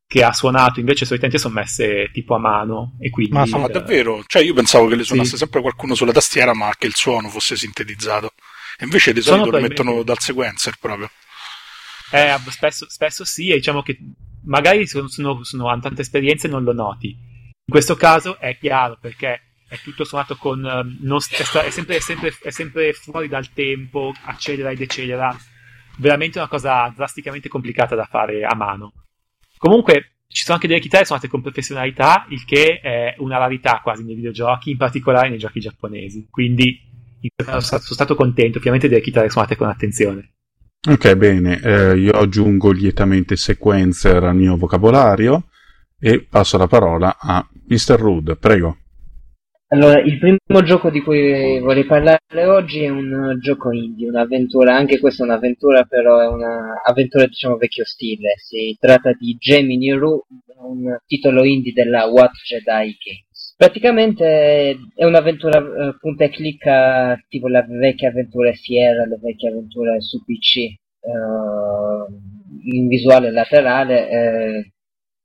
che 0.07 0.23
ha 0.23 0.33
suonato, 0.33 0.81
invece 0.81 1.12
utenti 1.12 1.38
sono 1.38 1.55
messe 1.55 2.11
tipo 2.12 2.35
a 2.35 2.38
mano 2.38 2.97
e 3.00 3.09
quindi... 3.09 3.33
Ma, 3.33 3.47
ma 3.47 3.67
davvero? 3.69 4.23
Cioè 4.26 4.43
io 4.43 4.53
pensavo 4.53 4.87
che 4.87 4.97
le 4.97 5.05
suonasse 5.05 5.31
sì. 5.31 5.37
sempre 5.38 5.62
qualcuno 5.62 5.95
sulla 5.95 6.12
tastiera 6.12 6.55
ma 6.55 6.71
che 6.79 6.87
il 6.87 6.95
suono 6.95 7.31
fosse 7.31 7.57
sintetizzato. 7.57 8.33
E 8.79 8.85
invece 8.85 9.12
di 9.12 9.23
solito 9.23 9.50
lo 9.50 9.61
mettono 9.61 10.03
dal 10.03 10.19
sequencer 10.19 10.76
proprio. 10.79 11.11
Eh, 12.11 12.37
spesso, 12.50 12.88
spesso 12.88 13.25
sì, 13.25 13.49
e 13.49 13.55
diciamo 13.55 13.83
che 13.83 13.99
magari 14.45 14.87
sono, 14.87 15.09
sono, 15.09 15.43
sono, 15.43 15.69
hanno 15.69 15.81
tante 15.81 16.03
esperienze 16.03 16.47
e 16.47 16.50
non 16.50 16.62
lo 16.62 16.73
noti. 16.73 17.09
In 17.09 17.73
questo 17.73 17.97
caso 17.97 18.38
è 18.38 18.59
chiaro 18.59 18.99
perché 19.00 19.54
è 19.75 19.78
tutto 19.83 20.04
suonato 20.04 20.37
con... 20.37 20.64
Um, 20.64 20.99
non, 21.00 21.19
è, 21.19 21.71
sempre, 21.71 21.97
è, 21.97 22.00
sempre, 22.00 22.33
è 22.43 22.50
sempre 22.50 22.93
fuori 22.93 23.28
dal 23.28 23.52
tempo, 23.52 24.12
accelera 24.25 24.71
e 24.71 24.76
decelera. 24.76 25.37
Veramente 25.99 26.38
una 26.38 26.49
cosa 26.49 26.93
drasticamente 26.95 27.49
complicata 27.49 27.95
da 27.95 28.04
fare 28.04 28.45
a 28.45 28.54
mano. 28.54 28.93
Comunque 29.59 30.14
ci 30.26 30.43
sono 30.43 30.57
anche 30.57 30.66
delle 30.66 30.81
chitarre 30.81 31.04
suonate 31.04 31.28
con 31.28 31.43
professionalità, 31.43 32.26
il 32.31 32.45
che 32.45 32.81
è 32.81 33.14
una 33.19 33.38
rarità 33.38 33.81
quasi 33.83 34.04
nei 34.04 34.14
videogiochi, 34.14 34.71
in 34.71 34.76
particolare 34.76 35.28
nei 35.28 35.38
giochi 35.38 35.61
giapponesi. 35.61 36.26
Quindi 36.31 36.81
sono 37.37 37.61
stato 37.61 38.14
contento, 38.14 38.59
ovviamente, 38.59 38.88
delle 38.88 39.00
chitarre 39.00 39.31
suonate 39.31 39.57
con 39.57 39.68
attenzione. 39.68 40.33
Ok, 40.87 41.14
bene, 41.14 41.61
eh, 41.62 41.96
io 41.96 42.12
aggiungo 42.12 42.70
lietamente 42.70 43.37
sequencer 43.37 44.22
al 44.22 44.37
mio 44.37 44.57
vocabolario 44.57 45.49
e 45.99 46.20
passo 46.29 46.59
la 46.59 46.66
parola 46.66 47.16
a 47.18 47.49
Mr. 47.68 47.96
Rude, 47.96 48.37
prego. 48.37 48.77
Allora, 49.75 50.01
il 50.03 50.19
primo 50.21 50.63
gioco 50.63 50.89
di 50.89 51.01
cui 51.01 51.59
vorrei 51.59 51.85
parlare 51.85 52.47
oggi 52.47 52.85
è 52.85 52.89
un 52.89 53.39
gioco 53.41 53.73
indie, 53.73 54.07
un'avventura, 54.07 54.77
anche 54.77 55.01
questa 55.01 55.25
è 55.25 55.27
un'avventura, 55.27 55.83
però 55.83 56.21
è 56.21 56.29
un'avventura 56.29 57.27
diciamo 57.27 57.57
vecchio 57.57 57.85
stile. 57.85 58.35
Si 58.37 58.77
tratta 58.79 59.11
di 59.19 59.37
Gemini 59.37 59.91
Rue, 59.91 60.21
un 60.59 60.97
titolo 61.05 61.43
indie 61.43 61.73
della 61.73 62.07
What 62.07 62.31
Jedi 62.47 62.97
Games. 63.03 63.55
Praticamente 63.57 64.79
è 64.95 65.05
un'avventura 65.05 65.59
eh, 65.59 65.97
punta 65.99 66.23
e 66.23 66.31
clicca 66.31 67.21
tipo 67.29 67.49
le 67.49 67.67
vecchie 67.69 68.07
avventure 68.07 68.55
Sierra, 68.55 69.07
le 69.07 69.19
vecchie 69.21 69.49
avventure 69.49 70.01
su 70.01 70.23
PC, 70.23 70.57
eh, 70.57 70.77
in 72.77 72.87
visuale 72.87 73.33
laterale. 73.33 74.09
Eh, 74.09 74.73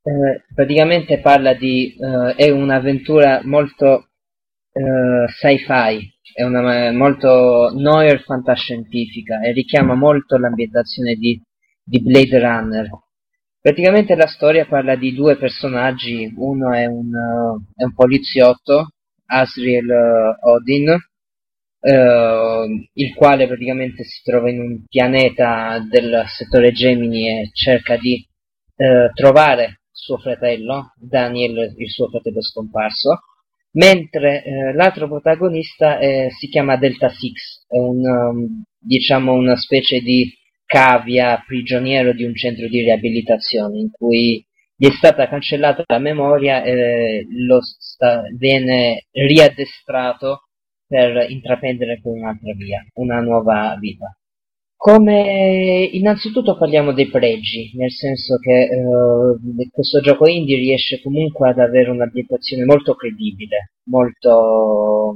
eh 0.02 0.44
praticamente 0.56 1.20
parla 1.20 1.54
di 1.54 1.96
è 2.36 2.50
un'avventura 2.50 3.42
molto 3.44 4.09
uh, 4.72 5.28
sci-fi, 5.28 6.14
è 6.34 6.44
una 6.44 6.92
molto 6.92 7.72
noir 7.76 8.22
fantascientifica 8.24 9.42
e 9.42 9.52
richiama 9.52 9.96
molto 9.96 10.38
l'ambientazione 10.38 11.16
di, 11.16 11.42
di 11.84 12.02
Blade 12.02 12.40
Runner. 12.40 12.90
Praticamente 13.62 14.16
la 14.16 14.28
storia 14.28 14.66
parla 14.66 14.96
di 14.96 15.14
due 15.14 15.38
personaggi, 15.38 16.32
uno 16.36 16.74
è 16.74 16.86
un, 16.86 17.08
uh, 17.08 17.62
è 17.76 17.84
un 17.84 17.94
poliziotto, 17.94 18.94
Asriel 19.26 19.86
uh, 19.86 20.50
Odin, 20.50 20.90
uh, 20.90 22.90
il 22.94 23.14
quale 23.16 23.48
praticamente 23.48 24.04
si 24.04 24.22
trova 24.24 24.50
in 24.50 24.62
un 24.62 24.86
pianeta 24.86 25.86
del 25.90 26.24
settore 26.28 26.72
Gemini 26.72 27.28
e 27.28 27.50
cerca 27.52 27.98
di 27.98 28.26
trovare 29.14 29.80
suo 30.00 30.18
fratello, 30.18 30.94
Daniel, 30.96 31.76
il 31.78 31.90
suo 31.90 32.08
fratello 32.08 32.42
scomparso, 32.42 33.20
mentre 33.72 34.44
eh, 34.44 34.74
l'altro 34.74 35.08
protagonista 35.08 36.00
eh, 36.00 36.30
si 36.38 36.48
chiama 36.48 36.78
Delta 36.78 37.10
Six, 37.10 37.66
è 37.68 37.78
un, 37.78 38.06
um, 38.06 38.64
diciamo 38.80 39.34
una 39.34 39.56
specie 39.56 40.00
di 40.02 40.32
cavia 40.66 41.44
prigioniero 41.46 42.14
di 42.14 42.24
un 42.24 42.36
centro 42.36 42.68
di 42.68 42.82
riabilitazione 42.82 43.80
in 43.80 43.90
cui 43.92 44.46
gli 44.76 44.88
è 44.88 44.92
stata 44.92 45.28
cancellata 45.28 45.84
la 45.88 46.00
memoria 46.00 46.64
e 46.64 47.26
lo 47.30 47.60
sta, 47.62 48.22
viene 48.38 49.08
riaddestrato 49.12 50.44
per 50.88 51.30
intraprendere 51.30 52.00
poi 52.02 52.20
un'altra 52.20 52.54
via, 52.54 52.86
una 52.94 53.20
nuova 53.20 53.76
vita. 53.80 54.19
Come 54.82 55.90
innanzitutto 55.92 56.58
parliamo 56.58 56.94
dei 56.94 57.10
pregi, 57.10 57.70
nel 57.76 57.92
senso 57.92 58.38
che 58.38 58.62
eh, 58.62 59.70
questo 59.70 60.00
gioco 60.00 60.26
indie 60.26 60.56
riesce 60.56 61.02
comunque 61.02 61.50
ad 61.50 61.60
avere 61.60 61.90
un'ambientazione 61.90 62.64
molto 62.64 62.96
credibile, 62.96 63.74
molto 63.90 65.16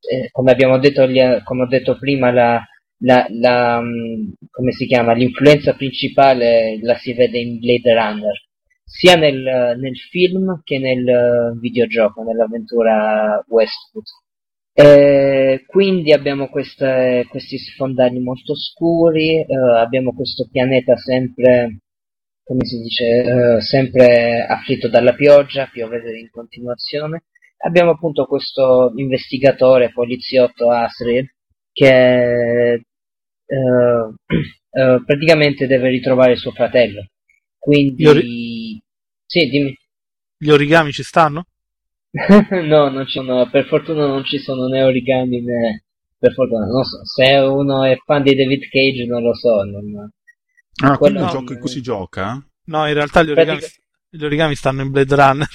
eh, 0.00 0.30
come 0.32 0.50
abbiamo 0.50 0.78
detto, 0.80 1.06
come 1.44 1.62
ho 1.62 1.66
detto 1.68 1.96
prima, 1.96 2.32
la, 2.32 2.60
la, 3.02 3.24
la, 3.30 3.80
mm, 3.80 4.30
come 4.50 4.72
si 4.72 4.86
chiama, 4.86 5.12
l'influenza 5.12 5.74
principale 5.74 6.80
la 6.82 6.96
si 6.96 7.12
vede 7.14 7.38
in 7.38 7.60
Blade 7.60 7.94
Runner, 7.94 8.34
sia 8.82 9.14
nel, 9.14 9.76
nel 9.78 9.96
film 10.10 10.60
che 10.64 10.80
nel 10.80 11.56
videogioco, 11.60 12.24
nell'avventura 12.24 13.44
Westwood. 13.46 14.06
Eh, 14.80 15.64
quindi 15.66 16.12
abbiamo 16.12 16.48
queste, 16.48 17.26
questi 17.28 17.58
sfondali 17.58 18.20
molto 18.20 18.54
scuri, 18.54 19.40
eh, 19.40 19.46
abbiamo 19.76 20.14
questo 20.14 20.46
pianeta 20.48 20.96
sempre, 20.96 21.78
come 22.44 22.64
si 22.64 22.78
dice, 22.78 23.56
eh, 23.56 23.60
sempre 23.60 24.46
afflitto 24.48 24.88
dalla 24.88 25.14
pioggia, 25.14 25.66
piove 25.66 25.98
in 26.20 26.30
continuazione. 26.30 27.24
Abbiamo 27.64 27.90
appunto 27.90 28.26
questo 28.26 28.92
investigatore, 28.94 29.90
poliziotto 29.90 30.70
Asriel, 30.70 31.28
che 31.72 32.72
eh, 32.74 32.80
eh, 33.50 35.02
praticamente 35.04 35.66
deve 35.66 35.88
ritrovare 35.88 36.36
suo 36.36 36.52
fratello. 36.52 37.04
Quindi... 37.58 38.06
Ori- 38.06 38.80
sì, 39.26 39.48
dimmi. 39.48 39.76
Gli 40.38 40.50
origami 40.50 40.92
ci 40.92 41.02
stanno? 41.02 41.46
no, 42.64 42.88
non 42.88 43.06
ci 43.06 43.18
sono, 43.18 43.48
per 43.50 43.66
fortuna 43.66 44.06
non 44.06 44.24
ci 44.24 44.38
sono 44.38 44.66
né 44.66 44.82
origami 44.82 45.42
né... 45.42 45.82
Per 46.20 46.32
fortuna, 46.32 46.66
non 46.66 46.82
so, 46.82 47.04
se 47.04 47.32
uno 47.34 47.84
è 47.84 47.96
fan 48.04 48.24
di 48.24 48.34
David 48.34 48.68
Cage 48.68 49.06
non 49.06 49.22
lo 49.22 49.34
so. 49.34 49.62
Non... 49.62 50.10
Ah, 50.82 50.98
quello 50.98 51.20
è 51.20 51.22
un 51.22 51.28
gioco 51.28 51.52
in 51.52 51.60
cui 51.60 51.68
si 51.68 51.80
gioca? 51.80 52.44
No, 52.64 52.88
in 52.88 52.94
realtà 52.94 53.22
gli 53.22 53.30
origami, 53.30 53.58
Pratica... 53.60 53.82
gli 54.10 54.24
origami 54.24 54.54
stanno 54.56 54.82
in 54.82 54.90
Blade 54.90 55.14
Runner. 55.14 55.48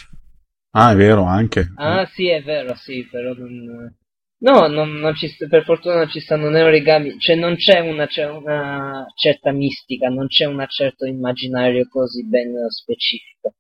Ah, 0.71 0.91
è 0.91 0.95
vero, 0.95 1.23
anche. 1.23 1.71
Ah, 1.75 2.05
sì, 2.05 2.29
è 2.29 2.41
vero, 2.41 2.75
sì, 2.75 3.05
però 3.11 3.33
non... 3.33 3.93
No, 4.39 4.67
non, 4.67 4.91
non 4.93 5.15
ci, 5.15 5.33
per 5.49 5.63
fortuna 5.63 5.95
non 5.95 6.09
ci 6.09 6.19
stanno 6.19 6.49
né 6.49 6.61
origami, 6.61 7.17
cioè 7.19 7.35
non 7.35 7.55
c'è 7.55 7.79
una, 7.79 8.07
c'è 8.07 8.29
una 8.29 9.05
certa 9.15 9.51
mistica, 9.51 10.07
non 10.07 10.27
c'è 10.27 10.45
un 10.45 10.65
certo 10.67 11.05
immaginario 11.05 11.87
così 11.89 12.25
ben 12.25 12.53
specifico. 12.69 13.53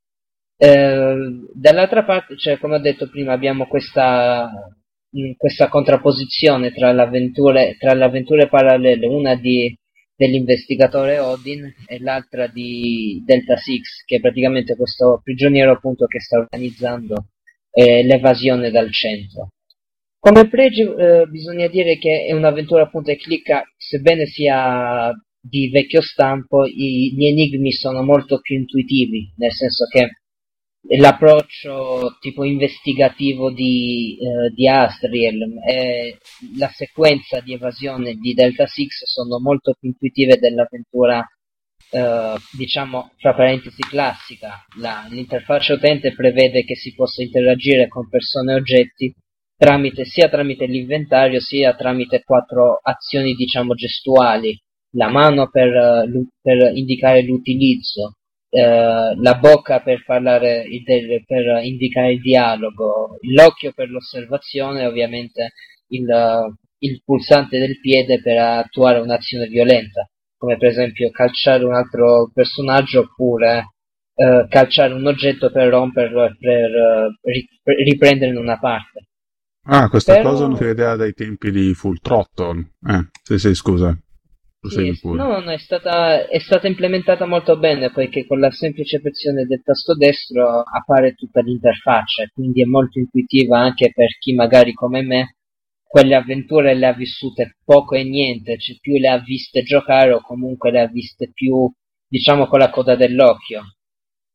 Eh, 0.63 1.15
dall'altra 1.53 2.05
parte, 2.05 2.37
cioè, 2.37 2.57
come 2.57 2.75
ho 2.75 2.79
detto 2.79 3.09
prima, 3.09 3.33
abbiamo 3.33 3.67
questa, 3.67 4.49
mm, 5.13 5.31
questa 5.35 5.67
contrapposizione 5.67 6.71
tra, 6.71 6.93
tra 6.93 7.93
le 7.93 8.03
avventure 8.05 8.47
parallele, 8.47 9.05
una 9.07 9.35
di, 9.35 9.75
dell'investigatore 10.15 11.19
Odin 11.19 11.69
e 11.85 11.99
l'altra 11.99 12.47
di 12.47 13.21
Delta 13.25 13.57
Six, 13.57 14.05
che 14.05 14.15
è 14.15 14.19
praticamente 14.21 14.77
questo 14.77 15.19
prigioniero 15.21 15.73
appunto 15.73 16.05
che 16.05 16.21
sta 16.21 16.37
organizzando 16.37 17.25
eh, 17.71 18.01
l'evasione 18.05 18.71
dal 18.71 18.89
centro. 18.93 19.49
Come 20.17 20.47
pregio 20.47 20.95
eh, 20.95 21.25
bisogna 21.25 21.67
dire 21.67 21.97
che 21.97 22.23
è 22.25 22.31
un'avventura 22.31 22.83
appunto 22.83 23.11
e 23.11 23.17
clicca, 23.17 23.63
sebbene 23.75 24.27
sia 24.27 25.11
di 25.41 25.69
vecchio 25.69 25.99
stampo, 25.99 26.63
i, 26.65 27.13
gli 27.13 27.25
enigmi 27.25 27.73
sono 27.73 28.01
molto 28.01 28.39
più 28.39 28.55
intuitivi, 28.55 29.33
nel 29.35 29.51
senso 29.51 29.87
che 29.91 30.22
l'approccio 30.97 32.17
tipo 32.19 32.43
investigativo 32.43 33.51
di, 33.51 34.17
eh, 34.19 34.49
di 34.53 34.67
Astriel 34.67 35.41
e 35.65 36.17
la 36.57 36.69
sequenza 36.69 37.39
di 37.39 37.53
evasione 37.53 38.15
di 38.15 38.33
Delta 38.33 38.67
Six 38.67 39.05
sono 39.05 39.39
molto 39.39 39.75
più 39.79 39.89
intuitive 39.89 40.37
dell'avventura 40.37 41.25
eh, 41.89 42.35
diciamo 42.57 43.11
fra 43.17 43.33
parentesi 43.33 43.81
classica. 43.83 44.65
La, 44.79 45.05
l'interfaccia 45.09 45.73
utente 45.73 46.13
prevede 46.13 46.63
che 46.63 46.75
si 46.75 46.93
possa 46.93 47.21
interagire 47.21 47.87
con 47.87 48.09
persone 48.09 48.53
e 48.53 48.55
oggetti 48.55 49.13
tramite, 49.55 50.03
sia 50.03 50.27
tramite 50.27 50.65
l'inventario 50.65 51.39
sia 51.39 51.75
tramite 51.75 52.23
quattro 52.23 52.79
azioni 52.81 53.33
diciamo 53.33 53.73
gestuali. 53.73 54.59
La 54.95 55.09
mano 55.09 55.49
per, 55.49 55.73
eh, 55.73 56.27
per 56.41 56.75
indicare 56.75 57.23
l'utilizzo 57.23 58.17
eh, 58.55 59.15
la 59.15 59.33
bocca 59.39 59.79
per 59.79 60.03
parlare, 60.05 60.65
per 61.25 61.63
indicare 61.63 62.13
il 62.13 62.21
dialogo, 62.21 63.17
l'occhio 63.33 63.71
per 63.73 63.89
l'osservazione 63.89 64.81
e 64.81 64.85
ovviamente 64.85 65.53
il, 65.87 66.05
il 66.77 67.01
pulsante 67.03 67.57
del 67.57 67.79
piede 67.79 68.21
per 68.21 68.37
attuare 68.37 68.99
un'azione 68.99 69.47
violenta, 69.47 70.07
come 70.37 70.57
per 70.57 70.69
esempio 70.69 71.09
calciare 71.09 71.65
un 71.65 71.73
altro 71.73 72.29
personaggio 72.31 72.99
oppure 72.99 73.73
eh, 74.13 74.45
calciare 74.47 74.93
un 74.93 75.07
oggetto 75.07 75.49
per 75.51 75.69
romperlo 75.69 76.35
per 76.39 76.69
uh, 76.69 77.31
riprenderne 77.63 78.37
una 78.37 78.59
parte. 78.59 79.07
Ah, 79.65 79.89
questa 79.89 80.13
Però... 80.13 80.29
cosa 80.29 80.45
non 80.45 80.57
si 80.57 80.65
vedeva 80.65 80.95
dai 80.95 81.13
tempi 81.13 81.49
di 81.49 81.73
Full 81.73 81.97
Throttle. 81.99 82.73
Eh, 82.87 83.07
sì, 83.23 83.39
sì, 83.39 83.55
scusa. 83.55 83.97
Sì, 84.69 84.97
no, 85.03 85.39
no, 85.39 85.51
è 85.51 85.57
stata, 85.57 86.27
è 86.27 86.39
stata 86.39 86.67
implementata 86.67 87.25
molto 87.25 87.57
bene 87.57 87.91
perché 87.91 88.25
con 88.25 88.39
la 88.39 88.49
semplice 88.49 89.01
pressione 89.01 89.45
del 89.45 89.61
tasto 89.61 89.93
destro 89.93 90.61
appare 90.61 91.15
tutta 91.15 91.41
l'interfaccia, 91.41 92.27
quindi 92.33 92.61
è 92.61 92.65
molto 92.65 92.97
intuitiva 92.97 93.59
anche 93.59 93.91
per 93.93 94.17
chi 94.19 94.33
magari 94.33 94.73
come 94.73 95.01
me 95.01 95.35
quelle 95.93 96.15
avventure 96.15 96.73
le 96.73 96.87
ha 96.87 96.93
vissute 96.93 97.57
poco 97.63 97.95
e 97.95 98.03
niente, 98.03 98.57
cioè 98.57 98.77
più 98.79 98.97
le 98.97 99.09
ha 99.09 99.19
viste 99.19 99.61
giocare 99.61 100.13
o 100.13 100.21
comunque 100.21 100.71
le 100.71 100.79
ha 100.79 100.87
viste 100.87 101.29
più, 101.31 101.71
diciamo, 102.07 102.47
con 102.47 102.57
la 102.57 102.71
coda 102.71 102.95
dell'occhio. 102.95 103.75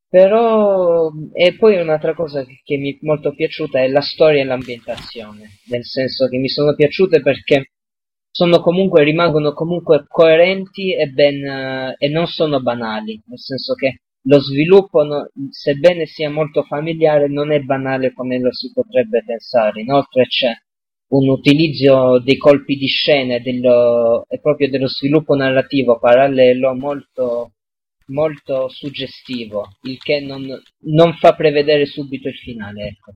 Però, 0.09 1.11
e 1.33 1.57
poi 1.57 1.81
un'altra 1.81 2.15
cosa 2.15 2.45
che 2.45 2.77
mi 2.77 2.95
è 2.95 2.99
molto 3.01 3.35
piaciuta 3.35 3.81
è 3.81 3.89
la 3.89 4.01
storia 4.01 4.43
e 4.43 4.45
l'ambientazione, 4.45 5.59
nel 5.69 5.85
senso 5.85 6.29
che 6.29 6.39
mi 6.39 6.49
sono 6.49 6.75
piaciute 6.75 7.21
perché 7.21 7.73
sono 8.39 8.61
comunque, 8.61 9.03
rimangono 9.03 9.53
comunque 9.53 10.05
coerenti 10.07 10.95
e, 10.95 11.09
ben, 11.09 11.97
e 11.99 12.09
non 12.09 12.27
sono 12.27 12.61
banali, 12.61 13.21
nel 13.27 13.41
senso 13.41 13.75
che 13.75 14.03
lo 14.29 14.39
sviluppo, 14.41 15.03
no, 15.03 15.29
sebbene 15.51 16.07
sia 16.07 16.31
molto 16.31 16.63
familiare, 16.63 17.27
non 17.27 17.51
è 17.51 17.59
banale 17.59 18.13
come 18.13 18.39
lo 18.39 18.53
si 18.53 18.71
potrebbe 18.73 19.25
pensare. 19.25 19.81
Inoltre 19.81 20.27
c'è 20.27 20.53
un 21.09 21.29
utilizzo 21.29 22.21
dei 22.21 22.37
colpi 22.37 22.77
di 22.77 22.87
scena 22.87 23.35
e, 23.35 23.41
dello, 23.41 24.25
e 24.29 24.39
proprio 24.39 24.71
dello 24.71 24.87
sviluppo 24.87 25.35
narrativo 25.35 25.99
parallelo 25.99 26.75
molto 26.77 27.53
molto 28.11 28.69
suggestivo, 28.69 29.67
il 29.83 29.99
che 29.99 30.21
non, 30.21 30.47
non 30.85 31.13
fa 31.15 31.35
prevedere 31.35 31.87
subito 31.87 32.29
il 32.29 32.37
finale. 32.37 32.87
Ecco. 32.87 33.13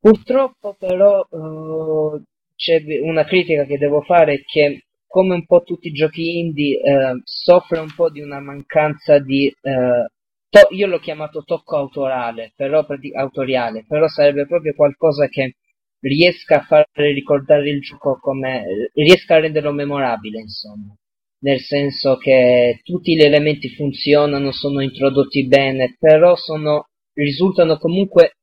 Purtroppo 0.00 0.74
però 0.78 1.24
uh, 1.28 2.20
c'è 2.58 2.82
una 3.02 3.24
critica 3.24 3.64
che 3.64 3.78
devo 3.78 4.00
fare 4.02 4.42
che 4.42 4.82
come 5.06 5.34
un 5.34 5.46
po' 5.46 5.62
tutti 5.62 5.88
i 5.88 5.92
giochi 5.92 6.38
indie 6.40 6.80
uh, 6.82 7.20
soffre 7.22 7.78
un 7.78 7.92
po' 7.94 8.10
di 8.10 8.20
una 8.20 8.40
mancanza 8.40 9.20
di 9.20 9.50
uh, 9.62 10.04
to- 10.50 10.68
io 10.70 10.86
l'ho 10.88 10.98
chiamato 10.98 11.44
tocco 11.44 11.76
autorale, 11.76 12.52
però, 12.56 12.84
autoriale, 13.14 13.84
però 13.86 14.08
sarebbe 14.08 14.46
proprio 14.46 14.74
qualcosa 14.74 15.28
che 15.28 15.54
riesca 16.00 16.58
a 16.58 16.64
fare 16.64 17.12
ricordare 17.12 17.70
il 17.70 17.80
gioco 17.80 18.18
come 18.20 18.90
riesca 18.94 19.36
a 19.36 19.40
renderlo 19.40 19.72
memorabile, 19.72 20.40
insomma. 20.40 20.94
Nel 21.40 21.60
senso 21.60 22.16
che 22.16 22.80
tutti 22.82 23.14
gli 23.14 23.22
elementi 23.22 23.68
funzionano, 23.68 24.50
sono 24.50 24.80
introdotti 24.80 25.46
bene, 25.46 25.96
però 25.98 26.34
sono, 26.34 26.88
risultano 27.12 27.78
comunque 27.78 28.37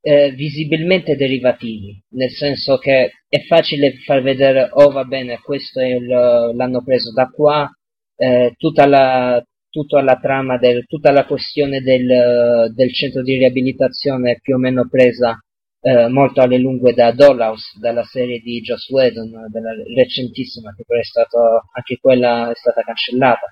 eh, 0.00 0.30
visibilmente 0.32 1.16
derivativi, 1.16 2.02
nel 2.10 2.30
senso 2.30 2.78
che 2.78 3.12
è 3.28 3.40
facile 3.46 3.94
far 4.04 4.22
vedere, 4.22 4.68
oh 4.72 4.90
va 4.90 5.04
bene, 5.04 5.40
questo 5.40 5.80
il, 5.80 6.06
l'hanno 6.06 6.82
preso 6.82 7.12
da 7.12 7.26
qua, 7.26 7.70
eh, 8.16 8.54
tutta, 8.56 8.86
la, 8.86 9.42
tutta 9.68 10.02
la 10.02 10.16
trama, 10.16 10.58
del, 10.58 10.86
tutta 10.86 11.10
la 11.12 11.26
questione 11.26 11.80
del, 11.80 12.72
del 12.74 12.92
centro 12.94 13.22
di 13.22 13.36
riabilitazione 13.36 14.32
è 14.32 14.40
più 14.40 14.54
o 14.54 14.58
meno 14.58 14.88
presa 14.88 15.38
eh, 15.82 16.08
molto 16.08 16.40
alle 16.40 16.58
lunghe 16.58 16.92
da 16.92 17.12
Dollhouse, 17.12 17.78
dalla 17.78 18.04
serie 18.04 18.40
di 18.40 18.60
Joss 18.60 18.88
Whedon, 18.90 19.46
della 19.50 19.72
recentissima, 19.94 20.74
che 20.74 20.84
però 20.86 21.00
è 21.00 21.04
stato, 21.04 21.38
anche 21.72 21.98
quella 22.00 22.50
è 22.50 22.54
stata 22.54 22.82
cancellata. 22.82 23.46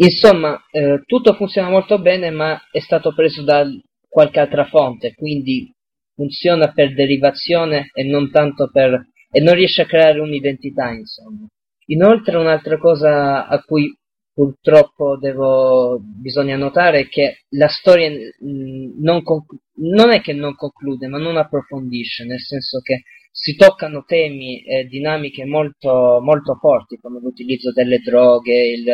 Insomma, 0.00 0.56
eh, 0.70 1.02
tutto 1.06 1.34
funziona 1.34 1.68
molto 1.68 2.00
bene, 2.00 2.30
ma 2.30 2.60
è 2.70 2.78
stato 2.78 3.12
preso 3.12 3.42
da 3.42 3.66
qualche 4.08 4.40
altra 4.40 4.64
fonte, 4.64 5.14
quindi 5.14 5.72
funziona 6.14 6.72
per 6.72 6.94
derivazione 6.94 7.90
e 7.92 8.04
non 8.04 8.30
tanto 8.30 8.70
per... 8.72 9.08
e 9.30 9.40
non 9.40 9.54
riesce 9.54 9.82
a 9.82 9.86
creare 9.86 10.20
un'identità, 10.20 10.90
insomma. 10.90 11.46
Inoltre 11.90 12.36
un'altra 12.36 12.78
cosa 12.78 13.46
a 13.46 13.62
cui 13.62 13.96
purtroppo 14.32 15.16
devo, 15.18 15.98
bisogna 16.00 16.56
notare 16.56 17.08
che 17.08 17.44
la 17.50 17.66
storia 17.68 18.08
mh, 18.10 19.02
non, 19.02 19.22
conclu- 19.22 19.60
non, 19.78 20.10
è 20.10 20.20
che 20.20 20.32
non 20.32 20.54
conclude, 20.54 21.08
ma 21.08 21.18
non 21.18 21.36
approfondisce, 21.36 22.24
nel 22.24 22.40
senso 22.40 22.80
che 22.80 23.02
si 23.32 23.56
toccano 23.56 24.04
temi 24.04 24.62
e 24.62 24.84
dinamiche 24.84 25.44
molto, 25.44 26.20
molto 26.22 26.54
forti, 26.54 26.98
come 27.00 27.20
l'utilizzo 27.20 27.72
delle 27.72 27.98
droghe, 27.98 28.68
il, 28.68 28.84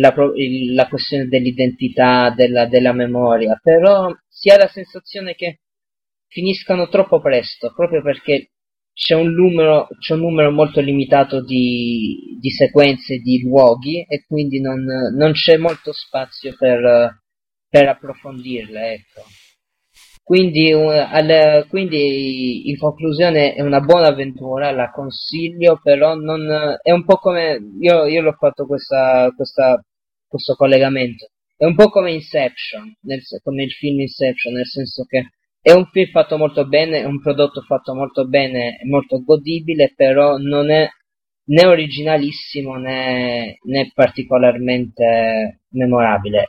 la, 0.00 0.14
la, 0.74 0.88
questione 0.88 1.26
dell'identità, 1.26 2.32
della, 2.34 2.66
della 2.66 2.92
memoria, 2.92 3.58
però 3.62 4.12
si 4.42 4.48
ha 4.48 4.56
la 4.56 4.66
sensazione 4.66 5.34
che 5.34 5.60
finiscano 6.26 6.88
troppo 6.88 7.20
presto, 7.20 7.72
proprio 7.72 8.02
perché 8.02 8.50
c'è 8.92 9.14
un 9.14 9.32
numero, 9.32 9.86
c'è 10.00 10.14
un 10.14 10.20
numero 10.20 10.50
molto 10.50 10.80
limitato 10.80 11.44
di, 11.44 12.36
di 12.40 12.50
sequenze 12.50 13.18
di 13.18 13.40
luoghi 13.42 14.04
e 14.04 14.24
quindi 14.26 14.60
non, 14.60 14.82
non 15.16 15.30
c'è 15.30 15.56
molto 15.58 15.92
spazio 15.92 16.56
per, 16.58 17.22
per 17.68 17.88
approfondirle. 17.88 18.94
Ecco. 18.94 19.22
Quindi, 20.24 20.72
al, 20.72 21.66
quindi, 21.68 22.68
in 22.68 22.78
conclusione 22.78 23.54
è 23.54 23.60
una 23.62 23.80
buona 23.80 24.08
avventura, 24.08 24.72
la 24.72 24.90
consiglio, 24.90 25.78
però 25.80 26.14
non, 26.16 26.78
è 26.82 26.90
un 26.90 27.04
po' 27.04 27.18
come 27.18 27.60
io, 27.78 28.06
io 28.06 28.22
l'ho 28.22 28.32
fatto 28.32 28.66
questa, 28.66 29.30
questa, 29.36 29.80
questo 30.26 30.54
collegamento. 30.56 31.31
È 31.62 31.64
un 31.64 31.76
po' 31.76 31.90
come 31.90 32.10
Inception, 32.10 32.92
nel, 33.02 33.22
come 33.40 33.62
il 33.62 33.70
film 33.70 34.00
Inception, 34.00 34.52
nel 34.52 34.66
senso 34.66 35.04
che 35.04 35.30
è 35.60 35.70
un 35.70 35.86
film 35.92 36.10
fatto 36.10 36.36
molto 36.36 36.66
bene, 36.66 37.02
è 37.02 37.04
un 37.04 37.20
prodotto 37.20 37.60
fatto 37.60 37.94
molto 37.94 38.26
bene, 38.26 38.78
è 38.78 38.84
molto 38.84 39.22
godibile, 39.22 39.92
però 39.94 40.38
non 40.38 40.72
è 40.72 40.88
né 41.44 41.64
originalissimo 41.64 42.78
né, 42.78 43.58
né 43.62 43.92
particolarmente 43.94 45.60
memorabile. 45.68 46.48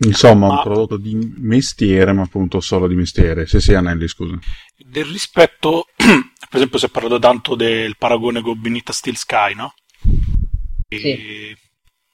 Insomma, 0.00 0.48
un 0.48 0.62
prodotto 0.64 0.96
di 0.96 1.14
mestiere, 1.14 2.12
ma 2.12 2.22
appunto 2.22 2.58
solo 2.58 2.88
di 2.88 2.96
mestiere. 2.96 3.46
Se 3.46 3.60
sei 3.60 3.76
Anelli, 3.76 4.08
scusa. 4.08 4.36
Del 4.76 5.04
rispetto, 5.04 5.86
per 5.94 6.16
esempio, 6.50 6.78
si 6.80 6.86
è 6.86 6.90
parlato 6.90 7.20
tanto 7.20 7.54
del 7.54 7.94
paragone 7.96 8.40
con 8.40 8.60
Benita 8.60 8.92
Steel 8.92 9.14
Sky, 9.14 9.54
no? 9.54 9.74
E 10.88 10.98
sì. 10.98 11.56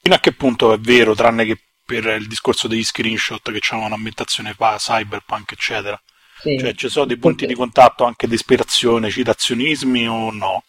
Fino 0.02 0.14
a 0.14 0.18
che 0.18 0.32
punto 0.32 0.74
è 0.74 0.78
vero, 0.78 1.14
tranne 1.14 1.46
che 1.46 1.58
per 1.90 2.06
il 2.20 2.28
discorso 2.28 2.68
degli 2.68 2.84
screenshot 2.84 3.50
che 3.50 3.58
c'è 3.58 3.74
un'ambientazione 3.74 4.54
cyberpunk, 4.54 5.50
eccetera? 5.50 6.00
Sì. 6.38 6.56
Cioè, 6.56 6.72
ci 6.74 6.88
sono 6.88 7.04
dei 7.04 7.18
punti 7.18 7.46
di 7.46 7.54
contatto 7.54 8.04
anche 8.04 8.28
di 8.28 8.34
ispirazione, 8.34 9.10
citazionismi 9.10 10.06
o 10.08 10.30
no? 10.30 10.62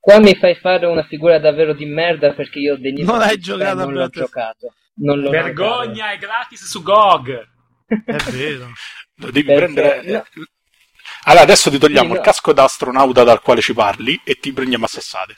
Qua 0.00 0.18
mi 0.18 0.34
fai 0.34 0.54
fare 0.54 0.86
una 0.86 1.04
figura 1.04 1.38
davvero 1.38 1.74
di 1.74 1.84
merda 1.84 2.32
perché 2.32 2.58
io 2.58 2.78
degli 2.78 3.02
non 3.02 3.20
hai 3.20 3.36
giocato 3.38 3.84
non 3.84 3.92
l'ho 3.92 4.08
giocato. 4.08 4.72
Non 5.00 5.20
l'ho 5.20 5.28
Vergogna, 5.28 5.92
giocato. 5.92 6.14
è 6.14 6.18
gratis 6.18 6.64
su 6.64 6.82
GOG. 6.82 7.48
è 8.06 8.16
vero. 8.30 8.72
Lo 9.20 9.30
devi 9.30 9.44
perché, 9.44 9.60
prendere. 9.60 10.02
No. 10.10 10.24
Allora, 11.24 11.42
adesso 11.42 11.70
ti 11.70 11.78
togliamo 11.78 12.12
sì, 12.12 12.16
il 12.16 12.24
casco 12.24 12.52
da 12.54 12.64
astronauta 12.64 13.24
dal 13.24 13.42
quale 13.42 13.60
ci 13.60 13.74
parli 13.74 14.18
e 14.24 14.38
ti 14.38 14.52
prendiamo 14.52 14.86
a 14.86 14.88
sassate. 14.88 15.36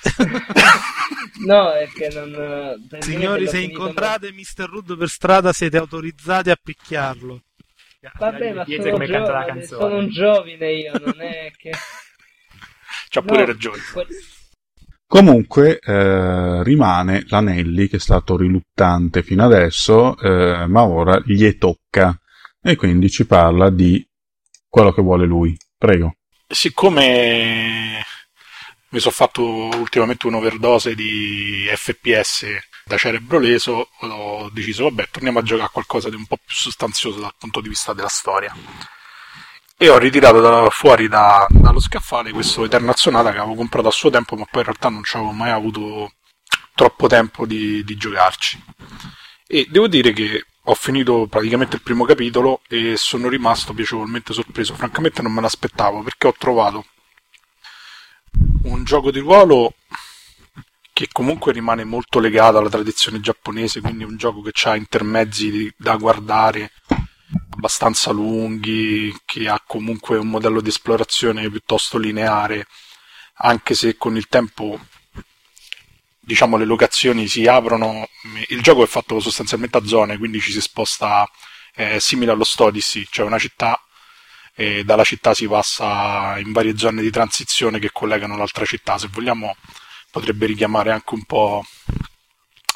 no, 1.46 1.72
è 1.72 1.88
che 1.88 2.08
non. 2.14 2.88
Signori, 3.00 3.46
se 3.46 3.60
incontrate 3.60 4.32
Mr. 4.32 4.68
Rudd 4.68 4.92
per 4.92 5.08
strada, 5.08 5.52
siete 5.52 5.76
autorizzati 5.76 6.50
a 6.50 6.56
picchiarlo. 6.62 7.42
Vabbè, 8.18 8.52
ma 8.54 8.64
sono, 8.64 9.04
giovane, 9.04 9.62
sono 9.62 9.96
un 9.96 10.08
giovine 10.08 10.72
io, 10.72 10.92
non 11.04 11.20
è 11.20 11.52
che... 11.54 11.70
C'ha 13.10 13.20
pure 13.22 13.40
no, 13.40 13.46
ragione. 13.46 13.78
Comunque 15.06 15.80
eh, 15.80 16.62
rimane 16.62 17.24
l'Anelli 17.26 17.88
che 17.88 17.96
è 17.96 18.00
stato 18.00 18.36
riluttante 18.36 19.22
fino 19.22 19.44
adesso, 19.44 20.16
eh, 20.16 20.66
ma 20.66 20.84
ora 20.84 21.20
gli 21.24 21.58
tocca 21.58 22.18
e 22.62 22.76
quindi 22.76 23.10
ci 23.10 23.26
parla 23.26 23.70
di 23.70 24.06
quello 24.68 24.92
che 24.92 25.02
vuole 25.02 25.26
lui. 25.26 25.56
Prego. 25.76 26.14
Siccome 26.46 28.02
mi 28.90 28.98
sono 28.98 29.14
fatto 29.14 29.42
ultimamente 29.44 30.26
un'overdose 30.26 30.94
di 30.94 31.68
FPS 31.74 32.46
da 32.84 32.96
cerebro 32.96 33.38
leso 33.38 33.90
ho 34.00 34.50
deciso 34.50 34.84
vabbè 34.84 35.08
torniamo 35.10 35.38
a 35.38 35.42
giocare 35.42 35.68
a 35.68 35.70
qualcosa 35.70 36.08
di 36.08 36.16
un 36.16 36.26
po' 36.26 36.38
più 36.44 36.54
sostanzioso 36.54 37.20
dal 37.20 37.34
punto 37.38 37.60
di 37.60 37.68
vista 37.68 37.92
della 37.92 38.08
storia. 38.08 38.54
E 39.76 39.88
ho 39.88 39.96
ritirato 39.96 40.40
da, 40.40 40.68
fuori 40.70 41.08
da, 41.08 41.46
dallo 41.48 41.80
scaffale 41.80 42.32
questo 42.32 42.64
Eternazionale 42.64 43.30
che 43.32 43.38
avevo 43.38 43.54
comprato 43.54 43.88
a 43.88 43.92
suo 43.92 44.10
tempo 44.10 44.36
ma 44.36 44.44
poi 44.44 44.60
in 44.60 44.66
realtà 44.66 44.88
non 44.88 45.04
ci 45.04 45.16
avevo 45.16 45.32
mai 45.32 45.50
avuto 45.50 46.12
troppo 46.74 47.06
tempo 47.06 47.46
di, 47.46 47.84
di 47.84 47.96
giocarci. 47.96 48.62
E 49.46 49.66
devo 49.70 49.86
dire 49.88 50.12
che 50.12 50.44
ho 50.64 50.74
finito 50.74 51.26
praticamente 51.28 51.76
il 51.76 51.82
primo 51.82 52.04
capitolo 52.04 52.60
e 52.68 52.96
sono 52.96 53.28
rimasto 53.28 53.72
piacevolmente 53.72 54.32
sorpreso. 54.32 54.74
Francamente 54.74 55.22
non 55.22 55.32
me 55.32 55.40
l'aspettavo 55.40 56.02
perché 56.02 56.26
ho 56.26 56.34
trovato 56.36 56.84
gioco 58.90 59.12
di 59.12 59.20
ruolo 59.20 59.74
che 60.92 61.06
comunque 61.12 61.52
rimane 61.52 61.84
molto 61.84 62.18
legato 62.18 62.58
alla 62.58 62.68
tradizione 62.68 63.20
giapponese, 63.20 63.80
quindi 63.80 64.02
un 64.02 64.16
gioco 64.16 64.42
che 64.42 64.50
ha 64.68 64.74
intermezzi 64.74 65.72
da 65.76 65.94
guardare 65.94 66.72
abbastanza 67.50 68.10
lunghi, 68.10 69.16
che 69.24 69.48
ha 69.48 69.62
comunque 69.64 70.18
un 70.18 70.26
modello 70.26 70.60
di 70.60 70.70
esplorazione 70.70 71.48
piuttosto 71.48 71.98
lineare, 71.98 72.66
anche 73.34 73.74
se 73.74 73.96
con 73.96 74.16
il 74.16 74.26
tempo 74.26 74.78
diciamo 76.18 76.56
le 76.56 76.64
locazioni 76.64 77.28
si 77.28 77.46
aprono, 77.46 78.08
il 78.48 78.60
gioco 78.60 78.82
è 78.82 78.86
fatto 78.88 79.20
sostanzialmente 79.20 79.78
a 79.78 79.86
zone, 79.86 80.18
quindi 80.18 80.40
ci 80.40 80.50
si 80.50 80.60
sposta 80.60 81.30
eh, 81.76 82.00
simile 82.00 82.32
allo 82.32 82.44
Stodicy, 82.44 83.06
cioè 83.08 83.24
una 83.24 83.38
città 83.38 83.80
e 84.60 84.84
dalla 84.84 85.04
città 85.04 85.32
si 85.32 85.48
passa 85.48 86.38
in 86.38 86.52
varie 86.52 86.76
zone 86.76 87.00
di 87.00 87.10
transizione 87.10 87.78
che 87.78 87.90
collegano 87.90 88.36
l'altra 88.36 88.66
città, 88.66 88.98
se 88.98 89.08
vogliamo 89.10 89.56
potrebbe 90.10 90.44
richiamare 90.44 90.90
anche 90.92 91.14
un 91.14 91.24
po' 91.24 91.64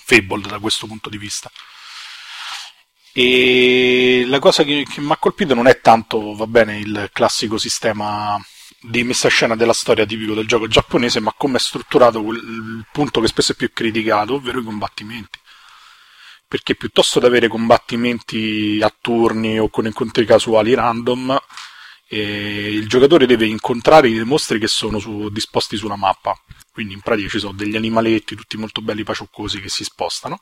Fable 0.06 0.48
da 0.48 0.58
questo 0.60 0.86
punto 0.86 1.10
di 1.10 1.18
vista. 1.18 1.50
E 3.12 4.24
la 4.26 4.38
cosa 4.38 4.64
che, 4.64 4.86
che 4.90 5.02
mi 5.02 5.12
ha 5.12 5.18
colpito 5.18 5.52
non 5.52 5.66
è 5.66 5.82
tanto, 5.82 6.34
va 6.34 6.46
bene, 6.46 6.78
il 6.78 7.10
classico 7.12 7.58
sistema 7.58 8.42
di 8.80 9.04
messa 9.04 9.26
a 9.26 9.30
scena 9.30 9.54
della 9.54 9.74
storia 9.74 10.06
tipico 10.06 10.32
del 10.32 10.46
gioco 10.46 10.66
giapponese, 10.66 11.20
ma 11.20 11.34
come 11.36 11.58
è 11.58 11.60
strutturato 11.60 12.18
il 12.30 12.86
punto 12.92 13.20
che 13.20 13.26
spesso 13.26 13.52
è 13.52 13.56
più 13.56 13.70
criticato, 13.74 14.36
ovvero 14.36 14.58
i 14.58 14.64
combattimenti. 14.64 15.38
Perché 16.48 16.76
piuttosto 16.76 17.20
che 17.20 17.26
avere 17.26 17.48
combattimenti 17.48 18.80
a 18.82 18.94
turni 18.98 19.58
o 19.58 19.68
con 19.68 19.84
incontri 19.84 20.24
casuali 20.24 20.72
random, 20.72 21.38
eh, 22.14 22.72
il 22.72 22.88
giocatore 22.88 23.26
deve 23.26 23.46
incontrare 23.46 24.08
i 24.08 24.22
mostri 24.24 24.60
che 24.60 24.68
sono 24.68 24.98
su, 24.98 25.28
disposti 25.30 25.76
sulla 25.76 25.96
mappa. 25.96 26.38
Quindi 26.72 26.94
in 26.94 27.00
pratica 27.00 27.28
ci 27.28 27.38
sono 27.38 27.52
degli 27.52 27.76
animaletti 27.76 28.36
tutti 28.36 28.56
molto 28.56 28.80
belli 28.80 29.02
pacioccosi 29.02 29.60
che 29.60 29.68
si 29.68 29.84
spostano. 29.84 30.40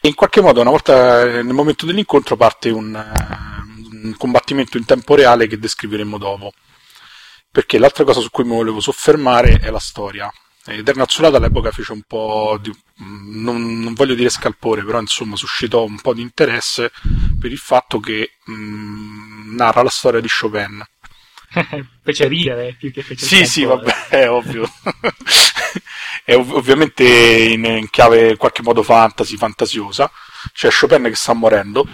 E 0.00 0.08
in 0.08 0.14
qualche 0.14 0.40
modo, 0.40 0.60
una 0.60 0.70
volta 0.70 1.24
nel 1.24 1.52
momento 1.52 1.86
dell'incontro, 1.86 2.36
parte 2.36 2.70
un, 2.70 2.94
un 2.94 4.14
combattimento 4.16 4.78
in 4.78 4.84
tempo 4.84 5.14
reale 5.14 5.46
che 5.46 5.58
descriveremo 5.58 6.18
dopo. 6.18 6.52
Perché 7.50 7.78
l'altra 7.78 8.04
cosa 8.04 8.20
su 8.20 8.30
cui 8.30 8.44
mi 8.44 8.54
volevo 8.54 8.80
soffermare 8.80 9.58
è 9.58 9.70
la 9.70 9.80
storia. 9.80 10.32
Eterno 10.66 11.02
Azzurrato 11.02 11.36
all'epoca 11.36 11.70
fece 11.72 11.92
un 11.92 12.02
po' 12.06 12.58
di, 12.60 12.70
non, 12.98 13.80
non, 13.80 13.94
voglio 13.94 14.14
dire 14.14 14.28
scalpore, 14.28 14.84
però 14.84 15.00
insomma 15.00 15.34
suscitò 15.34 15.84
un 15.84 16.00
po' 16.00 16.14
di 16.14 16.22
interesse 16.22 16.92
per 17.38 17.50
il 17.50 17.58
fatto 17.58 17.98
che 17.98 18.32
mh, 18.44 18.52
narra 19.54 19.82
la 19.82 19.90
storia 19.90 20.20
di 20.20 20.28
Chopin 20.28 20.84
fece 22.02 22.28
ridere 22.28 22.76
più 22.78 22.92
che 22.92 23.02
fece 23.02 23.26
Sì, 23.26 23.46
sì, 23.46 23.64
vabbè, 23.64 24.06
è 24.10 24.30
ovvio. 24.30 24.70
è 26.24 26.34
ov- 26.34 26.54
ovviamente 26.54 27.04
in, 27.04 27.64
in, 27.64 27.90
chiave 27.90 28.30
in 28.30 28.36
qualche 28.36 28.62
modo 28.62 28.82
fantasy, 28.82 29.36
fantasiosa. 29.36 30.10
C'è 30.52 30.68
Chopin 30.70 31.02
che 31.04 31.16
sta 31.16 31.32
morendo, 31.32 31.86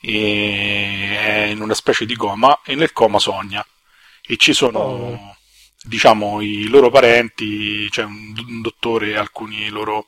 è 0.00 1.48
in 1.50 1.60
una 1.60 1.74
specie 1.74 2.04
di 2.06 2.16
coma, 2.16 2.60
e 2.64 2.74
nel 2.74 2.92
coma 2.92 3.18
sogna. 3.18 3.64
E 4.22 4.36
ci 4.36 4.52
sono, 4.52 4.78
oh. 4.78 5.36
diciamo, 5.82 6.40
i 6.40 6.68
loro 6.68 6.90
parenti, 6.90 7.84
c'è 7.84 8.02
cioè 8.02 8.04
un, 8.04 8.34
un 8.46 8.60
dottore 8.60 9.10
e 9.10 9.16
alcuni 9.16 9.68
loro 9.68 10.06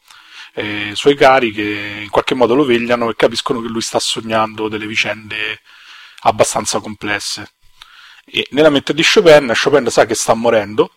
eh, 0.54 0.90
suoi 0.94 1.16
cari 1.16 1.50
che 1.50 2.00
in 2.02 2.10
qualche 2.10 2.34
modo 2.34 2.54
lo 2.54 2.64
vegliano 2.64 3.08
e 3.08 3.16
capiscono 3.16 3.62
che 3.62 3.68
lui 3.68 3.80
sta 3.80 3.98
sognando 3.98 4.68
delle 4.68 4.86
vicende 4.86 5.62
abbastanza 6.22 6.80
complesse. 6.80 7.52
E 8.24 8.46
nella 8.50 8.70
mente 8.70 8.94
di 8.94 9.02
Chopin, 9.02 9.52
Chopin 9.54 9.88
sa 9.90 10.06
che 10.06 10.14
sta 10.14 10.34
morendo 10.34 10.94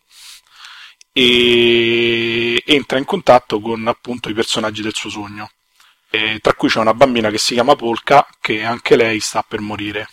e 1.12 2.62
entra 2.66 2.98
in 2.98 3.06
contatto 3.06 3.60
con 3.60 3.88
appunto 3.88 4.30
i 4.30 4.34
personaggi 4.34 4.82
del 4.82 4.94
suo 4.94 5.10
sogno. 5.10 5.50
E 6.10 6.40
tra 6.42 6.54
cui 6.54 6.70
c'è 6.70 6.80
una 6.80 6.94
bambina 6.94 7.30
che 7.30 7.38
si 7.38 7.54
chiama 7.54 7.76
Polka, 7.76 8.28
che 8.40 8.64
anche 8.64 8.96
lei 8.96 9.20
sta 9.20 9.44
per 9.48 9.60
morire. 9.60 10.10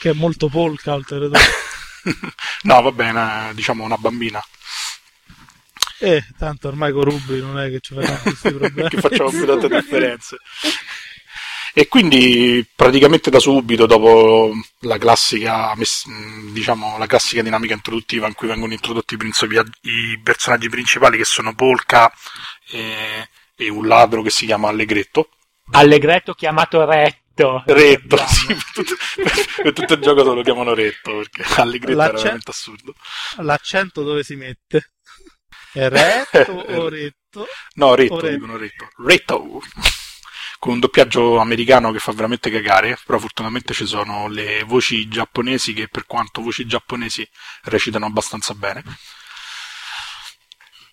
Che 0.00 0.10
è 0.10 0.14
molto 0.14 0.48
polka, 0.48 0.94
oltretutto. 0.94 1.38
no, 2.62 2.82
va 2.82 2.92
bene, 2.92 3.54
diciamo 3.54 3.84
una 3.84 3.96
bambina. 3.96 4.42
Eh, 6.00 6.24
tanto 6.36 6.66
ormai 6.66 6.92
con 6.92 7.04
Ruby 7.04 7.40
non 7.40 7.60
è 7.60 7.70
che 7.70 7.78
ci 7.78 7.94
facciamo 7.94 8.18
questi 8.18 8.50
problemi. 8.54 8.88
che 8.88 9.00
facciamo 9.00 9.30
più 9.30 9.46
tante 9.46 9.68
differenze. 9.80 10.36
E 11.74 11.88
quindi 11.88 12.66
praticamente 12.76 13.30
da 13.30 13.38
subito, 13.38 13.86
dopo 13.86 14.52
la 14.80 14.98
classica, 14.98 15.72
diciamo, 16.52 16.98
la 16.98 17.06
classica 17.06 17.40
dinamica 17.40 17.72
introduttiva 17.72 18.26
in 18.26 18.34
cui 18.34 18.48
vengono 18.48 18.74
introdotti 18.74 19.14
i 19.14 20.20
personaggi 20.22 20.68
principali 20.68 21.16
che 21.16 21.24
sono 21.24 21.54
Polka 21.54 22.12
e, 22.70 23.28
e 23.56 23.70
un 23.70 23.86
ladro 23.86 24.20
che 24.20 24.28
si 24.28 24.44
chiama 24.44 24.68
Allegretto. 24.68 25.30
Allegretto 25.70 26.34
chiamato 26.34 26.84
Retto. 26.84 27.62
Retto, 27.64 28.18
sì, 28.26 28.46
per 28.48 28.64
tutto, 28.74 28.94
per 29.62 29.72
tutto, 29.72 29.94
il 29.94 30.00
gioco 30.00 30.22
lo 30.34 30.42
chiamano 30.42 30.74
Retto 30.74 31.16
perché 31.16 31.60
Allegretto 31.60 31.96
L'accent- 31.96 32.12
era 32.12 32.22
veramente 32.22 32.50
assurdo. 32.50 32.94
L'accento 33.38 34.02
dove 34.02 34.22
si 34.22 34.36
mette? 34.36 34.92
È 35.72 35.88
retto 35.88 36.52
o 36.52 36.88
retto? 36.90 37.46
No, 37.76 37.94
retto, 37.94 38.20
retto. 38.20 38.34
dicono 38.34 38.56
retto. 38.58 38.90
Retto 38.98 39.60
con 40.62 40.74
un 40.74 40.78
doppiaggio 40.78 41.38
americano 41.38 41.90
che 41.90 41.98
fa 41.98 42.12
veramente 42.12 42.48
cagare, 42.48 42.96
però 43.04 43.18
fortunatamente 43.18 43.74
ci 43.74 43.84
sono 43.84 44.28
le 44.28 44.62
voci 44.64 45.08
giapponesi 45.08 45.72
che 45.72 45.88
per 45.88 46.06
quanto 46.06 46.40
voci 46.40 46.66
giapponesi 46.66 47.28
recitano 47.62 48.06
abbastanza 48.06 48.54
bene. 48.54 48.84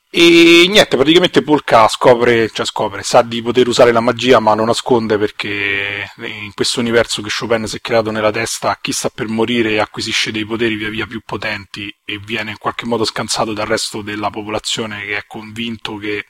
E 0.10 0.66
niente, 0.68 0.96
praticamente 0.98 1.44
Pulka 1.44 1.88
scopre, 1.88 2.50
cioè 2.50 2.66
scopre, 2.66 3.04
sa 3.04 3.22
di 3.22 3.44
poter 3.44 3.68
usare 3.68 3.92
la 3.92 4.00
magia 4.00 4.40
ma 4.40 4.56
lo 4.56 4.66
nasconde 4.66 5.20
perché 5.20 6.14
in 6.18 6.52
questo 6.56 6.80
universo 6.80 7.22
che 7.22 7.30
Chopin 7.30 7.68
si 7.68 7.76
è 7.76 7.80
creato 7.80 8.10
nella 8.10 8.32
testa, 8.32 8.76
chi 8.82 8.92
sta 8.92 9.10
per 9.10 9.28
morire 9.28 9.80
acquisisce 9.80 10.32
dei 10.32 10.46
poteri 10.46 10.78
via 10.78 10.90
via 10.90 11.06
più 11.06 11.22
potenti 11.24 11.96
e 12.04 12.18
viene 12.18 12.50
in 12.50 12.58
qualche 12.58 12.88
modo 12.88 13.06
scansato 13.06 13.54
dal 13.54 13.68
resto 13.68 14.02
della 14.02 14.32
popolazione 14.32 15.06
che 15.06 15.18
è 15.18 15.26
convinto 15.28 15.98
che 15.98 16.26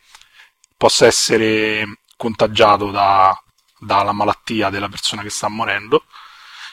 possa 0.75 1.05
essere 1.05 1.98
contagiato 2.19 2.91
da, 2.91 3.33
dalla 3.79 4.11
malattia 4.11 4.69
della 4.69 4.89
persona 4.89 5.21
che 5.21 5.29
sta 5.29 5.47
morendo. 5.47 6.03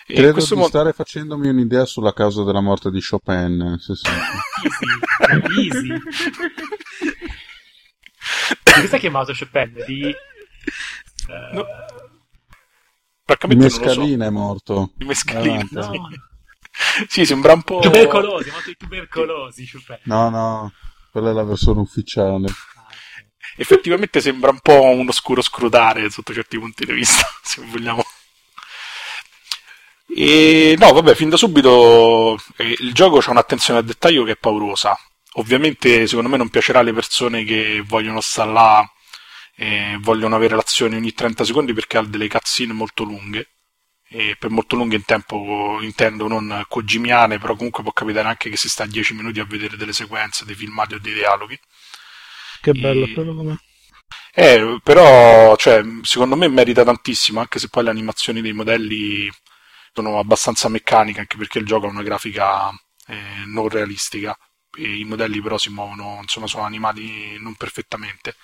E 0.05 0.15
Credo 0.15 0.33
questo 0.33 0.55
di 0.55 0.61
mo- 0.61 0.67
stare 0.67 0.93
facendomi 0.93 1.49
un'idea 1.49 1.85
sulla 1.85 2.13
causa 2.13 2.43
della 2.43 2.61
morte 2.61 2.91
di 2.91 3.01
Chopin. 3.01 3.77
Se 3.79 3.93
easy, 5.57 5.69
easy. 5.69 5.89
di 8.65 8.73
cosa 8.81 8.97
ha 8.97 8.99
chiamato 8.99 9.33
Chopin? 9.39 9.85
Di... 9.87 10.15
Uh... 11.29 11.55
No. 11.55 11.67
Di 13.47 13.57
mescalina 13.57 14.25
so. 14.25 14.31
è 14.31 14.33
morto. 14.33 14.93
Di 14.97 15.05
mescalina. 15.05 15.67
No. 15.71 16.09
sì, 17.09 17.25
sembra 17.25 17.53
un 17.53 17.63
po'... 17.63 17.79
Tubercolosi, 17.81 18.51
molto 18.51 18.69
di 18.69 18.77
tubercolosi 18.77 19.71
Chopin. 19.71 19.99
No, 20.05 20.29
no, 20.29 20.73
quella 21.11 21.31
è 21.31 21.33
la 21.33 21.45
versione 21.45 21.81
ufficiale 21.81 22.49
effettivamente 23.57 24.21
sembra 24.21 24.51
un 24.51 24.61
po' 24.61 24.83
un 24.83 25.09
oscuro 25.09 25.43
scrutare 25.43 26.11
sotto 26.11 26.33
certi 26.33 26.59
punti 26.59 26.85
di 26.85 26.93
vista, 26.93 27.27
se 27.43 27.63
vogliamo. 27.65 28.05
E 30.09 30.77
no, 30.79 30.93
vabbè, 30.93 31.15
fin 31.15 31.29
da 31.29 31.37
subito 31.37 32.39
eh, 32.57 32.77
il 32.79 32.93
gioco 32.95 33.19
ha 33.19 33.31
un'attenzione 33.31 33.81
al 33.81 33.85
dettaglio 33.85 34.25
che 34.25 34.33
è 34.33 34.37
paurosa. 34.37 34.99
Ovviamente, 35.35 36.07
secondo 36.07 36.31
me, 36.31 36.37
non 36.39 36.49
piacerà 36.49 36.79
alle 36.79 36.93
persone 36.93 37.45
che 37.45 37.83
vogliono 37.87 38.21
stare 38.21 38.53
là 38.53 38.91
e 39.55 39.97
vogliono 40.01 40.37
avere 40.37 40.55
l'azione 40.55 40.97
ogni 40.97 41.13
30 41.13 41.45
secondi 41.45 41.73
perché 41.73 41.99
ha 41.99 42.03
delle 42.03 42.29
cutscene 42.29 42.73
molto 42.73 43.05
lunghe. 43.05 43.49
E 44.09 44.37
per 44.39 44.51
molto 44.51 44.77
lunghe 44.77 44.97
in 44.97 45.05
tempo 45.05 45.79
intendo 45.83 46.29
non 46.29 46.65
cogimiane, 46.69 47.39
però 47.39 47.57
comunque 47.57 47.83
può 47.83 47.93
capitare 47.93 48.29
anche 48.29 48.49
che 48.49 48.57
si 48.57 48.69
sta 48.69 48.87
10 48.87 49.15
minuti 49.15 49.41
a 49.41 49.45
vedere 49.45 49.77
delle 49.77 49.93
sequenze, 49.93 50.45
dei 50.45 50.55
filmati 50.55 50.95
o 50.95 50.99
dei 51.01 51.13
dialoghi. 51.13 51.59
Che 52.67 52.73
bello 52.73 53.07
e... 53.07 53.59
Eh, 54.35 54.81
però, 54.83 55.55
cioè, 55.57 55.83
secondo 56.03 56.35
me 56.35 56.49
merita 56.49 56.83
tantissimo, 56.83 57.39
anche 57.39 57.61
se 57.61 57.69
poi 57.69 57.85
le 57.85 57.91
animazioni 57.91 58.41
dei 58.41 58.53
modelli 58.53 59.31
sono 59.93 60.19
abbastanza 60.19 60.69
meccaniche, 60.69 61.21
anche 61.21 61.37
perché 61.37 61.59
il 61.61 61.65
gioco 61.65 61.87
ha 61.87 61.91
una 61.91 62.03
grafica 62.03 62.71
eh, 63.07 63.45
non 63.47 63.69
realistica. 63.69 64.37
E 64.77 64.99
I 64.99 65.05
modelli 65.05 65.41
però 65.41 65.57
si 65.59 65.71
muovono, 65.71 66.19
insomma, 66.21 66.49
sono 66.49 66.65
animati 66.65 67.39
non 67.39 67.55
perfettamente. 67.55 68.35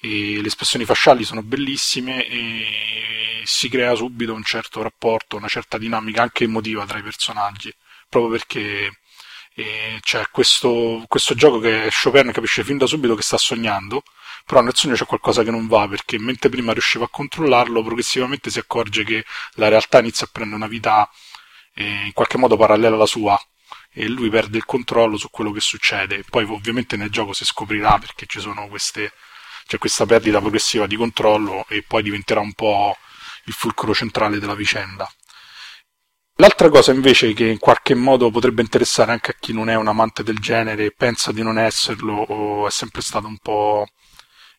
E 0.00 0.40
le 0.42 0.46
espressioni 0.46 0.84
facciali 0.84 1.24
sono 1.24 1.42
bellissime 1.42 2.26
e 2.26 3.40
si 3.44 3.68
crea 3.70 3.94
subito 3.94 4.34
un 4.34 4.44
certo 4.44 4.82
rapporto, 4.82 5.36
una 5.36 5.48
certa 5.48 5.78
dinamica 5.78 6.20
anche 6.22 6.44
emotiva 6.44 6.84
tra 6.84 6.98
i 6.98 7.02
personaggi, 7.02 7.74
proprio 8.08 8.32
perché 8.32 8.90
e 9.58 9.98
c'è 10.02 10.24
questo, 10.30 11.04
questo 11.08 11.34
gioco 11.34 11.58
che 11.58 11.90
Chopin 11.90 12.30
capisce 12.30 12.62
fin 12.62 12.78
da 12.78 12.86
subito 12.86 13.16
che 13.16 13.22
sta 13.22 13.36
sognando, 13.36 14.04
però 14.46 14.60
nel 14.60 14.72
sogno 14.76 14.94
c'è 14.94 15.04
qualcosa 15.04 15.42
che 15.42 15.50
non 15.50 15.66
va 15.66 15.88
perché 15.88 16.16
mentre 16.16 16.48
prima 16.48 16.72
riusciva 16.72 17.06
a 17.06 17.08
controllarlo, 17.08 17.82
progressivamente 17.82 18.50
si 18.50 18.60
accorge 18.60 19.02
che 19.02 19.24
la 19.54 19.66
realtà 19.66 19.98
inizia 19.98 20.26
a 20.26 20.30
prendere 20.32 20.58
una 20.58 20.68
vita 20.68 21.10
eh, 21.74 22.04
in 22.06 22.12
qualche 22.12 22.38
modo 22.38 22.56
parallela 22.56 22.94
alla 22.94 23.06
sua 23.06 23.36
e 23.90 24.06
lui 24.06 24.30
perde 24.30 24.58
il 24.58 24.64
controllo 24.64 25.16
su 25.16 25.28
quello 25.28 25.50
che 25.50 25.60
succede. 25.60 26.22
Poi 26.30 26.44
ovviamente 26.44 26.96
nel 26.96 27.10
gioco 27.10 27.32
si 27.32 27.44
scoprirà 27.44 27.98
perché 27.98 28.26
ci 28.26 28.38
sono 28.38 28.68
queste, 28.68 29.12
c'è 29.66 29.78
questa 29.78 30.06
perdita 30.06 30.38
progressiva 30.38 30.86
di 30.86 30.94
controllo 30.94 31.64
e 31.68 31.82
poi 31.82 32.04
diventerà 32.04 32.38
un 32.38 32.52
po' 32.52 32.96
il 33.46 33.54
fulcro 33.54 33.92
centrale 33.92 34.38
della 34.38 34.54
vicenda. 34.54 35.10
L'altra 36.40 36.68
cosa 36.68 36.92
invece 36.92 37.32
che 37.32 37.46
in 37.46 37.58
qualche 37.58 37.96
modo 37.96 38.30
potrebbe 38.30 38.62
interessare 38.62 39.10
anche 39.10 39.32
a 39.32 39.36
chi 39.40 39.52
non 39.52 39.68
è 39.68 39.74
un 39.74 39.88
amante 39.88 40.22
del 40.22 40.38
genere 40.38 40.84
e 40.84 40.94
pensa 40.96 41.32
di 41.32 41.42
non 41.42 41.58
esserlo 41.58 42.14
o 42.14 42.64
è 42.68 42.70
sempre 42.70 43.02
stato 43.02 43.26
un 43.26 43.38
po' 43.38 43.84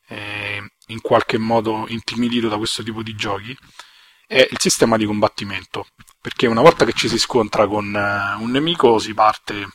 eh, 0.09 0.61
in 0.87 0.99
qualche 0.99 1.37
modo 1.37 1.85
intimidito 1.87 2.49
da 2.49 2.57
questo 2.57 2.83
tipo 2.83 3.01
di 3.01 3.15
giochi 3.15 3.57
è 4.27 4.45
il 4.51 4.59
sistema 4.59 4.97
di 4.97 5.05
combattimento. 5.05 5.87
Perché 6.19 6.47
una 6.47 6.61
volta 6.61 6.83
che 6.83 6.91
ci 6.91 7.07
si 7.07 7.17
scontra 7.17 7.65
con 7.65 7.85
uh, 7.85 8.43
un 8.43 8.51
nemico 8.51 8.99
si 8.99 9.13
parte 9.13 9.69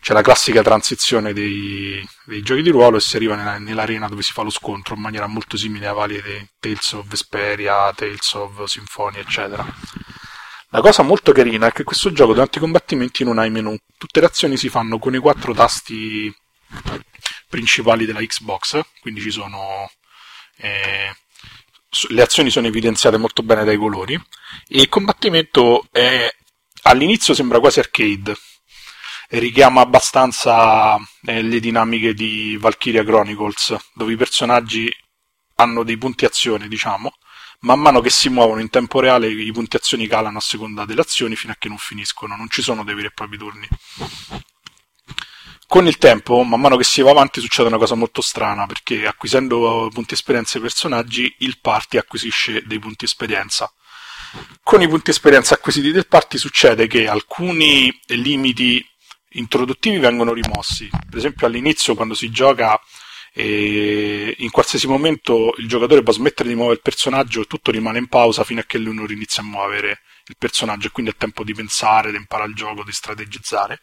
c'è 0.00 0.12
la 0.12 0.20
classica 0.20 0.62
transizione 0.62 1.32
dei, 1.32 2.06
dei, 2.26 2.42
giochi 2.42 2.60
di 2.60 2.68
ruolo 2.68 2.98
e 2.98 3.00
si 3.00 3.16
arriva 3.16 3.36
nella, 3.36 3.56
nell'arena 3.56 4.06
dove 4.06 4.20
si 4.20 4.32
fa 4.32 4.42
lo 4.42 4.50
scontro 4.50 4.96
in 4.96 5.00
maniera 5.00 5.26
molto 5.28 5.56
simile 5.56 5.86
a 5.86 5.94
varie 5.94 6.20
dei 6.20 6.46
Tales 6.60 6.92
of 6.92 7.06
Vesperia, 7.06 7.90
Tales 7.94 8.32
of 8.34 8.64
Symphonia 8.64 9.20
eccetera 9.20 9.64
la 10.72 10.80
cosa 10.80 11.02
molto 11.02 11.32
carina 11.32 11.68
è 11.68 11.72
che 11.72 11.84
questo 11.84 12.12
gioco 12.12 12.32
durante 12.32 12.58
i 12.58 12.60
combattimenti 12.60 13.24
non 13.24 13.38
hai 13.38 13.50
menu, 13.50 13.76
tutte 13.98 14.20
le 14.20 14.26
azioni 14.26 14.56
si 14.56 14.68
fanno 14.68 14.98
con 14.98 15.14
i 15.14 15.18
quattro 15.18 15.52
tasti 15.54 16.34
principali 17.48 18.06
della 18.06 18.20
Xbox, 18.20 18.80
quindi 19.00 19.20
ci 19.20 19.30
sono 19.30 19.90
eh, 20.56 21.14
le 22.08 22.22
azioni 22.22 22.50
sono 22.50 22.66
evidenziate 22.66 23.18
molto 23.18 23.42
bene 23.42 23.64
dai 23.64 23.76
colori. 23.76 24.14
E 24.14 24.80
il 24.80 24.88
combattimento 24.88 25.86
è, 25.90 26.26
all'inizio 26.84 27.34
sembra 27.34 27.60
quasi 27.60 27.78
arcade. 27.80 28.34
Richiama 29.28 29.80
abbastanza 29.80 30.96
eh, 31.24 31.42
le 31.42 31.60
dinamiche 31.60 32.14
di 32.14 32.56
Valkyria 32.58 33.04
Chronicles 33.04 33.76
dove 33.94 34.12
i 34.12 34.16
personaggi 34.16 34.90
hanno 35.56 35.84
dei 35.84 35.96
punti 35.96 36.24
azione 36.24 36.68
diciamo 36.68 37.12
man 37.62 37.80
mano 37.80 38.00
che 38.00 38.10
si 38.10 38.28
muovono 38.28 38.60
in 38.60 38.70
tempo 38.70 39.00
reale 39.00 39.28
i 39.28 39.52
punti 39.52 39.76
azioni 39.76 40.06
calano 40.06 40.38
a 40.38 40.40
seconda 40.40 40.84
delle 40.84 41.00
azioni 41.00 41.36
fino 41.36 41.52
a 41.52 41.56
che 41.58 41.68
non 41.68 41.78
finiscono, 41.78 42.36
non 42.36 42.48
ci 42.48 42.62
sono 42.62 42.84
dei 42.84 42.94
veri 42.94 43.08
e 43.08 43.12
propri 43.12 43.38
turni. 43.38 43.68
Con 45.66 45.86
il 45.86 45.96
tempo, 45.96 46.42
man 46.42 46.60
mano 46.60 46.76
che 46.76 46.84
si 46.84 47.00
va 47.00 47.12
avanti, 47.12 47.40
succede 47.40 47.68
una 47.68 47.78
cosa 47.78 47.94
molto 47.94 48.20
strana, 48.20 48.66
perché 48.66 49.06
acquisendo 49.06 49.88
punti 49.92 50.12
esperienza 50.12 50.58
ai 50.58 50.62
personaggi, 50.64 51.34
il 51.38 51.60
party 51.60 51.96
acquisisce 51.96 52.62
dei 52.66 52.78
punti 52.78 53.06
esperienza. 53.06 53.72
Con 54.62 54.82
i 54.82 54.88
punti 54.88 55.10
esperienza 55.10 55.54
acquisiti 55.54 55.90
del 55.90 56.06
party 56.06 56.36
succede 56.36 56.86
che 56.86 57.08
alcuni 57.08 57.90
limiti 58.08 58.86
introduttivi 59.30 59.98
vengono 59.98 60.34
rimossi. 60.34 60.90
Per 60.90 61.16
esempio 61.16 61.46
all'inizio 61.46 61.94
quando 61.94 62.14
si 62.14 62.30
gioca 62.30 62.78
e 63.34 64.34
in 64.38 64.50
qualsiasi 64.50 64.86
momento 64.86 65.54
il 65.56 65.66
giocatore 65.66 66.02
può 66.02 66.12
smettere 66.12 66.48
di 66.48 66.54
muovere 66.54 66.76
il 66.76 66.82
personaggio 66.82 67.40
e 67.40 67.46
tutto 67.46 67.70
rimane 67.70 67.98
in 67.98 68.08
pausa 68.08 68.44
fino 68.44 68.60
a 68.60 68.64
che 68.64 68.78
lui 68.78 68.94
non 68.94 69.10
inizia 69.10 69.42
a 69.42 69.46
muovere 69.46 70.00
il 70.26 70.36
personaggio 70.38 70.88
e 70.88 70.90
quindi 70.90 71.12
è 71.12 71.16
tempo 71.16 71.42
di 71.42 71.54
pensare, 71.54 72.10
di 72.10 72.16
imparare 72.16 72.50
il 72.50 72.54
gioco, 72.54 72.84
di 72.84 72.92
strategizzare. 72.92 73.80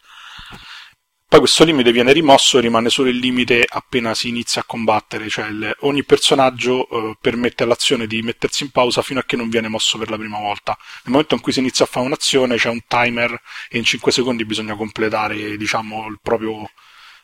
Poi 1.30 1.38
questo 1.38 1.62
limite 1.62 1.92
viene 1.92 2.12
rimosso 2.12 2.58
e 2.58 2.60
rimane 2.60 2.90
solo 2.90 3.08
il 3.08 3.18
limite 3.18 3.64
appena 3.68 4.14
si 4.14 4.28
inizia 4.28 4.62
a 4.62 4.64
combattere, 4.64 5.28
cioè 5.28 5.46
il, 5.46 5.76
ogni 5.82 6.02
personaggio 6.02 6.88
eh, 6.88 7.16
permette 7.20 7.62
all'azione 7.62 8.08
di 8.08 8.20
mettersi 8.20 8.64
in 8.64 8.70
pausa 8.70 9.00
fino 9.00 9.20
a 9.20 9.22
che 9.22 9.36
non 9.36 9.48
viene 9.48 9.68
mosso 9.68 9.96
per 9.96 10.10
la 10.10 10.18
prima 10.18 10.40
volta. 10.40 10.76
Nel 11.04 11.12
momento 11.12 11.36
in 11.36 11.40
cui 11.40 11.52
si 11.52 11.60
inizia 11.60 11.84
a 11.84 11.88
fare 11.88 12.04
un'azione 12.06 12.56
c'è 12.56 12.68
un 12.68 12.80
timer 12.84 13.40
e 13.68 13.78
in 13.78 13.84
5 13.84 14.10
secondi 14.10 14.44
bisogna 14.44 14.74
completare 14.74 15.56
diciamo, 15.56 16.18
proprio, 16.20 16.68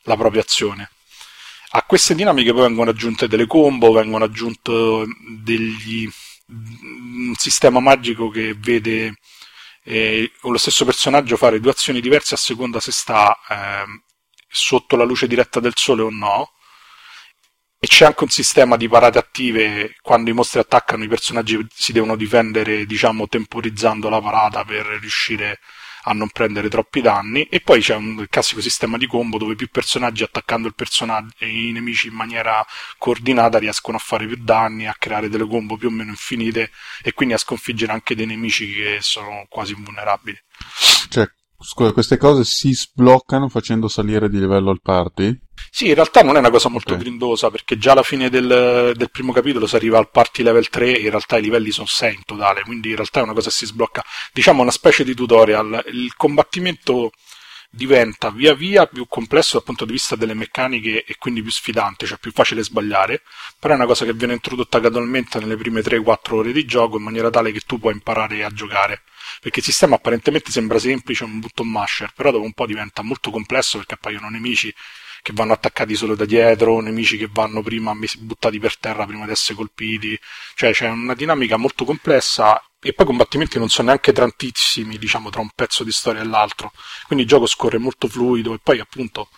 la 0.03 0.17
propria 0.17 0.43
azione. 0.43 0.91
A 1.71 1.83
queste 1.83 2.15
dinamiche 2.15 2.53
poi 2.53 2.63
vengono 2.63 2.91
aggiunte 2.91 3.29
delle 3.29 3.47
combo, 3.47 3.93
vengono 3.93 4.25
aggiunti 4.25 4.73
degli, 5.43 6.09
un 6.49 7.35
sistema 7.37 7.81
magico 7.81 8.29
che 8.29 8.55
vede 8.55 9.15
eh, 9.85 10.31
lo 10.43 10.59
stesso 10.59 10.85
personaggio 10.85 11.37
fare 11.37 11.61
due 11.61 11.71
azioni 11.71 12.01
diverse 12.01 12.35
a 12.35 12.39
seconda 12.39 12.81
se 12.81 12.93
sta 12.93 13.37
eh, 13.49 13.85
sotto 14.49 14.97
la 14.97 15.05
luce 15.05 15.27
diretta 15.27 15.61
del 15.61 15.75
sole 15.77 16.03
o 16.03 16.11
no. 16.11 16.53
E 17.79 17.87
c'è 17.89 18.07
anche 18.07 18.25
un 18.25 18.31
sistema 18.31 18.77
di 18.77 18.89
parate 18.89 19.19
attive 19.19 19.97
quando 20.01 20.31
i 20.31 20.33
mostri 20.33 20.61
attaccano 20.61 21.05
i 21.05 21.09
personaggi 21.09 21.65
si 21.73 21.93
devono 21.93 22.17
difendere, 22.17 22.87
diciamo, 22.87 23.29
temporizzando 23.29 24.09
la 24.09 24.21
parata 24.21 24.65
per 24.65 24.87
riuscire 24.87 25.59
a 26.09 26.13
non 26.13 26.29
prendere 26.31 26.69
troppi 26.69 27.01
danni 27.01 27.45
e 27.45 27.61
poi 27.61 27.81
c'è 27.81 27.95
un 27.97 28.27
classico 28.31 28.61
sistema 28.61 28.97
di 28.97 29.07
combo 29.07 29.39
dove 29.39 29.57
più 29.57 29.69
personaggi 29.69 30.23
attaccando 30.23 30.73
i 31.39 31.73
nemici 31.73 32.09
in 32.09 32.15
maniera 32.15 32.65
coordinata 32.97 33.59
riescono 33.59 33.97
a 33.97 34.01
fare 34.01 34.27
più 34.27 34.37
danni, 34.37 34.87
a 34.87 34.95
creare 34.99 35.29
delle 35.29 35.47
combo 35.47 35.77
più 35.77 35.89
o 35.89 35.91
meno 35.91 36.11
infinite 36.11 36.71
e 37.03 37.13
quindi 37.13 37.35
a 37.35 37.39
sconfiggere 37.39 37.93
anche 37.93 38.15
dei 38.15 38.27
nemici 38.27 38.73
che 38.73 38.99
sono 39.01 39.47
quasi 39.49 39.73
invulnerabili. 39.73 40.39
Cioè, 41.09 41.29
scusa, 41.65 41.93
queste 41.93 42.17
cose 42.17 42.45
si 42.45 42.75
sbloccano 42.75 43.49
facendo 43.49 43.89
salire 43.89 44.29
di 44.29 44.39
livello 44.39 44.71
il 44.71 44.81
party? 44.83 45.39
Sì, 45.71 45.89
in 45.89 45.95
realtà 45.95 46.23
non 46.23 46.37
è 46.37 46.39
una 46.39 46.51
cosa 46.51 46.69
molto 46.69 46.93
okay. 46.93 47.05
grindosa 47.05 47.51
perché 47.51 47.79
già 47.79 47.93
alla 47.93 48.03
fine 48.03 48.31
del, 48.31 48.93
del, 48.95 49.11
primo 49.11 49.33
capitolo 49.33 49.67
si 49.67 49.77
arriva 49.77 49.99
al 49.99 50.11
party 50.11 50.43
level 50.43 50.69
3 50.69 50.97
e 50.97 51.01
in 51.01 51.11
realtà 51.11 51.37
i 51.37 51.43
livelli 51.43 51.71
sono 51.71 51.87
6 51.87 52.15
in 52.15 52.25
totale, 52.25 52.63
quindi 52.63 52.91
in 52.91 52.97
realtà 52.97 53.21
è 53.21 53.23
una 53.23 53.35
cosa 53.35 53.49
che 53.49 53.55
si 53.55 53.67
sblocca, 53.67 54.05
diciamo 54.33 54.63
una 54.63 54.71
specie 54.71 55.05
di 55.05 55.15
tutorial. 55.15 55.85
Il 55.89 56.15
combattimento 56.17 57.11
diventa 57.71 58.31
via 58.31 58.55
via 58.55 58.87
più 58.87 59.07
complesso 59.07 59.57
dal 59.57 59.65
punto 59.65 59.85
di 59.85 59.93
vista 59.93 60.17
delle 60.17 60.35
meccaniche 60.35 61.05
e 61.05 61.17
quindi 61.19 61.43
più 61.43 61.51
sfidante, 61.51 62.07
cioè 62.07 62.19
più 62.19 62.33
facile 62.33 62.63
sbagliare, 62.63 63.23
però 63.59 63.75
è 63.75 63.77
una 63.77 63.87
cosa 63.87 64.05
che 64.05 64.15
viene 64.15 64.33
introdotta 64.33 64.79
gradualmente 64.79 65.39
nelle 65.39 65.57
prime 65.57 65.83
3-4 65.83 66.35
ore 66.35 66.53
di 66.53 66.65
gioco 66.65 66.97
in 66.97 67.03
maniera 67.03 67.29
tale 67.31 67.53
che 67.53 67.61
tu 67.61 67.79
puoi 67.79 67.93
imparare 67.93 68.45
a 68.45 68.51
giocare. 68.51 69.03
Perché 69.47 69.61
il 69.61 69.67
sistema 69.67 69.95
apparentemente 69.95 70.51
sembra 70.51 70.77
semplice, 70.81 71.23
un 71.23 71.39
button 71.39 71.69
masher, 71.69 72.13
però 72.13 72.33
dopo 72.33 72.43
un 72.43 72.53
po' 72.53 72.67
diventa 72.67 73.03
molto 73.03 73.31
complesso 73.31 73.79
perché 73.79 73.95
appaiono 73.95 74.29
nemici 74.29 74.75
che 75.23 75.31
vanno 75.33 75.53
attaccati 75.53 75.95
solo 75.95 76.17
da 76.17 76.25
dietro, 76.25 76.81
nemici 76.81 77.17
che 77.17 77.29
vanno 77.31 77.63
prima 77.63 77.95
buttati 77.95 78.59
per 78.59 78.77
terra 78.77 79.07
prima 79.07 79.25
di 79.25 79.31
essere 79.31 79.55
colpiti, 79.55 80.19
cioè 80.57 80.73
c'è 80.73 80.89
una 80.89 81.15
dinamica 81.15 81.57
molto 81.59 81.85
complessa 81.85 82.61
e 82.81 82.93
poi 82.93 83.05
i 83.05 83.09
combattimenti 83.09 83.61
non 83.61 83.69
sono 83.69 83.87
neanche 83.87 84.13
tantissimi, 84.13 84.99
diciamo, 84.99 85.31
tra 85.31 85.43
un 85.43 85.51
pezzo 85.55 85.85
di 85.85 85.93
storia 85.93 86.23
e 86.23 86.25
l'altro, 86.25 86.73
quindi 87.07 87.23
il 87.23 87.31
gioco 87.31 87.47
scorre 87.47 87.79
molto 87.79 88.09
fluido 88.09 88.53
e 88.53 88.59
poi 88.61 88.81
appunto 88.81 89.29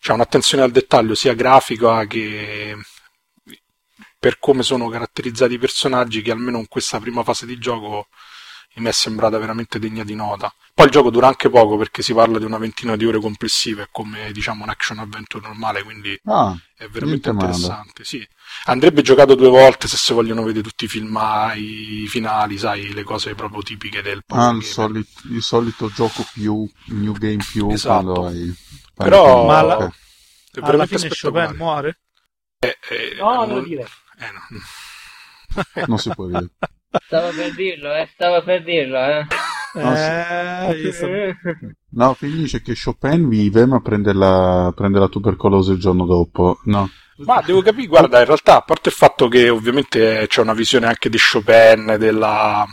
c'è 0.00 0.12
un'attenzione 0.12 0.64
al 0.64 0.70
dettaglio 0.70 1.14
sia 1.14 1.32
grafica 1.32 2.06
che 2.06 2.76
per 4.18 4.38
come 4.38 4.62
sono 4.62 4.90
caratterizzati 4.90 5.54
i 5.54 5.58
personaggi 5.58 6.20
che 6.20 6.30
almeno 6.30 6.58
in 6.58 6.68
questa 6.68 7.00
prima 7.00 7.24
fase 7.24 7.46
di 7.46 7.56
gioco 7.56 8.08
mi 8.76 8.88
è 8.88 8.92
sembrata 8.92 9.38
veramente 9.38 9.78
degna 9.78 10.04
di 10.04 10.14
nota. 10.14 10.52
Poi 10.72 10.86
il 10.86 10.92
gioco 10.92 11.10
dura 11.10 11.26
anche 11.26 11.50
poco 11.50 11.76
perché 11.76 12.00
si 12.02 12.14
parla 12.14 12.38
di 12.38 12.44
una 12.44 12.56
ventina 12.56 12.96
di 12.96 13.04
ore 13.04 13.18
complessive, 13.20 13.88
come 13.90 14.30
diciamo 14.32 14.62
un 14.62 14.70
action 14.70 14.98
adventure 14.98 15.46
normale, 15.46 15.82
quindi 15.82 16.18
ah, 16.24 16.56
è 16.74 16.86
veramente 16.86 17.28
interessante. 17.28 18.04
Sì. 18.04 18.26
Andrebbe 18.64 19.02
giocato 19.02 19.34
due 19.34 19.48
volte 19.48 19.88
se 19.88 19.96
si 19.96 20.12
vogliono 20.12 20.42
vedere 20.42 20.66
tutti 20.66 20.84
i 20.84 20.88
film, 20.88 21.20
i 21.56 22.06
finali, 22.08 22.56
sai, 22.56 22.92
le 22.94 23.02
cose 23.02 23.34
proprio 23.34 23.62
tipiche 23.62 24.00
del 24.00 24.22
Ah, 24.28 24.50
il 24.50 24.62
solito, 24.62 25.20
il 25.30 25.42
solito, 25.42 25.90
gioco 25.90 26.24
più, 26.32 26.66
new 26.86 27.12
game 27.12 27.44
più 27.50 27.68
esatto. 27.70 28.26
hai, 28.26 28.54
Però 28.94 29.46
ma 29.46 29.58
alla, 29.58 29.76
okay. 29.76 29.90
alla 30.62 30.86
fine 30.86 31.08
Chopin 31.08 31.56
muore? 31.56 31.98
Eh, 32.58 32.78
eh, 32.88 33.16
no, 33.18 33.44
non 33.44 33.56
lo 33.56 33.60
dire. 33.62 33.86
Eh, 34.18 34.30
no. 34.32 35.84
non 35.86 35.98
si 35.98 36.10
può 36.14 36.26
dire. 36.26 36.48
Stavo 37.06 37.30
per 37.30 37.54
dirlo, 37.54 37.94
eh, 37.94 38.08
stavo 38.12 38.42
per 38.42 38.64
dirlo, 38.64 38.98
eh. 38.98 39.26
No, 39.74 39.94
eh, 39.94 40.92
sì. 40.92 41.06
no, 41.90 42.14
finisce 42.14 42.60
che 42.60 42.74
Chopin 42.74 43.28
vive 43.28 43.64
ma 43.66 43.80
prende 43.80 44.12
la, 44.12 44.72
prende 44.74 44.98
la 44.98 45.06
tubercolosi 45.06 45.70
il 45.70 45.78
giorno 45.78 46.04
dopo. 46.04 46.58
No. 46.64 46.90
Ma 47.18 47.40
devo 47.42 47.62
capire, 47.62 47.86
guarda, 47.86 48.18
in 48.18 48.24
realtà, 48.24 48.56
a 48.56 48.62
parte 48.62 48.88
il 48.88 48.94
fatto 48.96 49.28
che 49.28 49.48
ovviamente 49.48 50.26
c'è 50.26 50.40
una 50.40 50.54
visione 50.54 50.86
anche 50.86 51.08
di 51.08 51.18
Chopin, 51.18 51.94
della, 51.96 52.66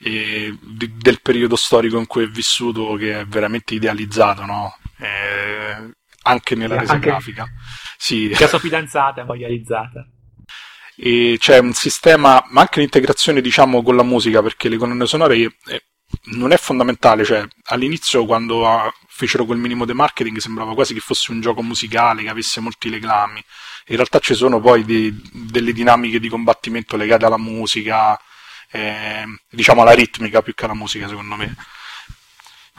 eh, 0.00 0.54
di, 0.60 0.92
del 0.94 1.22
periodo 1.22 1.56
storico 1.56 1.98
in 1.98 2.06
cui 2.06 2.24
è 2.24 2.28
vissuto, 2.28 2.94
che 2.96 3.20
è 3.20 3.24
veramente 3.24 3.74
idealizzato, 3.74 4.44
no? 4.44 4.76
Eh, 4.98 5.94
anche 6.24 6.54
nella 6.56 6.78
resa 6.78 6.94
anche, 6.94 7.08
grafica. 7.08 7.46
Sì. 7.96 8.36
La 8.38 8.48
sua 8.48 8.58
fidanzata 8.58 9.24
è 9.24 9.34
idealizzata 9.34 10.06
e 10.96 11.36
c'è 11.38 11.58
un 11.58 11.72
sistema, 11.74 12.44
ma 12.50 12.62
anche 12.62 12.80
l'integrazione 12.80 13.40
diciamo 13.40 13.82
con 13.82 13.96
la 13.96 14.02
musica, 14.02 14.42
perché 14.42 14.68
le 14.68 14.76
colonne 14.76 15.06
sonore 15.06 15.36
eh, 15.36 15.84
non 16.34 16.52
è 16.52 16.56
fondamentale, 16.56 17.24
cioè 17.24 17.46
all'inizio 17.64 18.24
quando 18.24 18.66
ah, 18.66 18.92
fecero 19.06 19.44
quel 19.44 19.58
minimo 19.58 19.84
di 19.84 19.92
marketing 19.92 20.38
sembrava 20.38 20.74
quasi 20.74 20.94
che 20.94 21.00
fosse 21.00 21.32
un 21.32 21.40
gioco 21.40 21.62
musicale, 21.62 22.22
che 22.22 22.28
avesse 22.28 22.60
molti 22.60 22.88
legami, 22.88 23.42
in 23.88 23.96
realtà 23.96 24.18
ci 24.18 24.34
sono 24.34 24.60
poi 24.60 24.84
dei, 24.84 25.14
delle 25.32 25.72
dinamiche 25.72 26.18
di 26.20 26.28
combattimento 26.28 26.96
legate 26.96 27.24
alla 27.26 27.38
musica, 27.38 28.18
eh, 28.70 29.24
diciamo 29.50 29.82
alla 29.82 29.92
ritmica 29.92 30.42
più 30.42 30.54
che 30.54 30.64
alla 30.64 30.74
musica 30.74 31.08
secondo 31.08 31.36
me. 31.36 31.54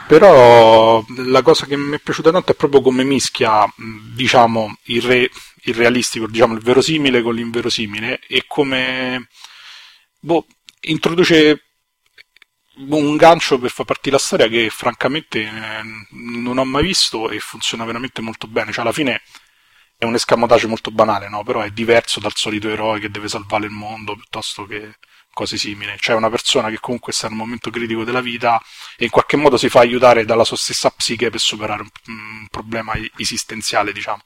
Però 0.08 1.04
la 1.18 1.42
cosa 1.42 1.66
che 1.66 1.76
mi 1.76 1.96
è 1.96 2.00
piaciuta 2.00 2.32
tanto 2.32 2.52
è 2.52 2.56
proprio 2.56 2.82
come 2.82 3.04
mischia, 3.04 3.66
diciamo, 4.14 4.78
il, 4.86 5.02
re, 5.02 5.30
il 5.68 5.76
realistico, 5.76 6.28
diciamo, 6.28 6.54
il 6.54 6.62
verosimile 6.62 7.22
con 7.22 7.36
l'inverosimile 7.36 8.20
e 8.28 8.46
come 8.48 9.28
boh, 10.20 10.46
introduce 10.82 11.62
un 12.78 13.16
gancio 13.18 13.58
per 13.60 13.72
far 13.72 13.86
partire 13.86 14.16
la 14.16 14.22
storia 14.22 14.48
che 14.48 14.70
francamente 14.70 15.42
eh, 15.42 15.82
non 16.12 16.58
ho 16.58 16.66
mai 16.66 16.84
visto 16.84 17.30
e 17.30 17.40
funziona 17.40 17.86
veramente 17.86 18.22
molto 18.22 18.48
bene. 18.48 18.72
Cioè, 18.72 18.84
alla 18.84 18.94
fine 18.94 19.22
è 19.98 20.06
un 20.06 20.14
escamotage 20.14 20.68
molto 20.68 20.92
banale, 20.92 21.28
no? 21.28 21.44
Però 21.44 21.62
è 21.62 21.72
diverso 21.72 22.20
dal 22.20 22.34
solito 22.36 22.70
eroe 22.70 23.00
che 23.00 23.10
deve 23.10 23.28
salvare 23.28 23.66
il 23.66 23.72
mondo 23.72 24.16
piuttosto 24.16 24.66
che 24.66 24.96
cose 25.34 25.58
simili. 25.58 25.94
Cioè, 25.98 26.16
una 26.16 26.30
persona 26.30 26.70
che 26.70 26.80
comunque 26.80 27.14
sta 27.14 27.28
in 27.28 27.34
un 27.34 27.40
momento 27.40 27.70
critico 27.72 28.04
della 28.04 28.22
vita 28.22 28.62
e 28.96 29.06
in 29.06 29.10
qualche 29.12 29.38
modo 29.38 29.58
si 29.58 29.70
fa 29.70 29.80
aiutare 29.80 30.24
dalla 30.26 30.44
sua 30.46 30.58
stessa 30.58 30.90
psiche 30.92 31.30
per 31.30 31.40
superare 31.40 31.82
un, 31.82 31.90
un 32.08 32.48
problema 32.50 32.94
esistenziale, 33.18 33.92
diciamo. 33.92 34.22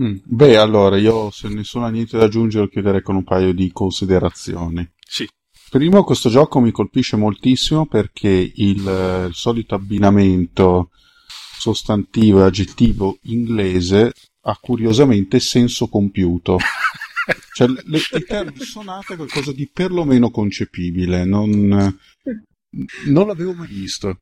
Mm, 0.00 0.16
beh, 0.24 0.56
allora 0.56 0.96
io 0.96 1.30
se 1.30 1.48
nessuno 1.48 1.86
ha 1.86 1.90
niente 1.90 2.16
da 2.16 2.24
aggiungere 2.24 2.68
chiuderei 2.68 3.02
con 3.02 3.16
un 3.16 3.24
paio 3.24 3.52
di 3.52 3.70
considerazioni. 3.72 4.88
Sì. 4.98 5.28
Primo, 5.70 6.04
questo 6.04 6.30
gioco 6.30 6.60
mi 6.60 6.70
colpisce 6.70 7.16
moltissimo 7.16 7.86
perché 7.86 8.28
il, 8.28 9.26
il 9.28 9.30
solito 9.32 9.74
abbinamento 9.74 10.90
sostantivo 11.58 12.40
e 12.40 12.44
aggettivo 12.44 13.18
inglese 13.22 14.12
ha 14.42 14.56
curiosamente 14.60 15.40
senso 15.40 15.88
compiuto. 15.88 16.58
cioè, 17.52 17.66
le, 17.66 17.82
le 18.10 18.20
termini 18.20 18.60
sonate 18.60 19.14
è 19.14 19.16
qualcosa 19.16 19.52
di 19.52 19.68
perlomeno 19.70 20.30
concepibile, 20.30 21.24
non, 21.24 21.98
non 23.06 23.26
l'avevo 23.26 23.52
mai 23.52 23.68
visto. 23.68 24.20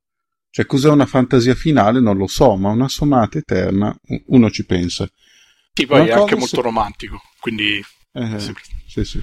Cioè, 0.50 0.64
cos'è 0.66 0.88
una 0.88 1.06
fantasia 1.06 1.54
finale? 1.54 2.00
Non 2.00 2.16
lo 2.16 2.26
so, 2.26 2.56
ma 2.56 2.70
una 2.70 2.88
sonata 2.88 3.38
eterna, 3.38 3.94
uno 4.28 4.50
ci 4.50 4.64
pensa. 4.64 5.06
Sì, 5.76 5.84
poi 5.84 6.00
una 6.00 6.08
è 6.08 6.12
anche 6.12 6.36
molto 6.36 6.56
se... 6.56 6.62
romantico, 6.62 7.20
quindi... 7.38 7.84
Eh, 8.12 8.38
sì, 8.86 9.04
sì. 9.04 9.22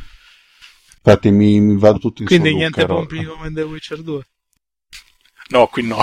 Infatti 0.97 1.31
mi, 1.31 1.59
mi 1.59 1.79
vado 1.79 1.97
tutto 1.97 2.21
in 2.21 2.27
Quindi 2.27 2.53
niente 2.53 2.85
pompi 2.85 3.23
come 3.23 3.47
in 3.47 3.55
The 3.55 3.63
Witcher 3.63 4.03
2? 4.03 4.23
No, 5.49 5.65
qui 5.65 5.81
no. 5.81 5.97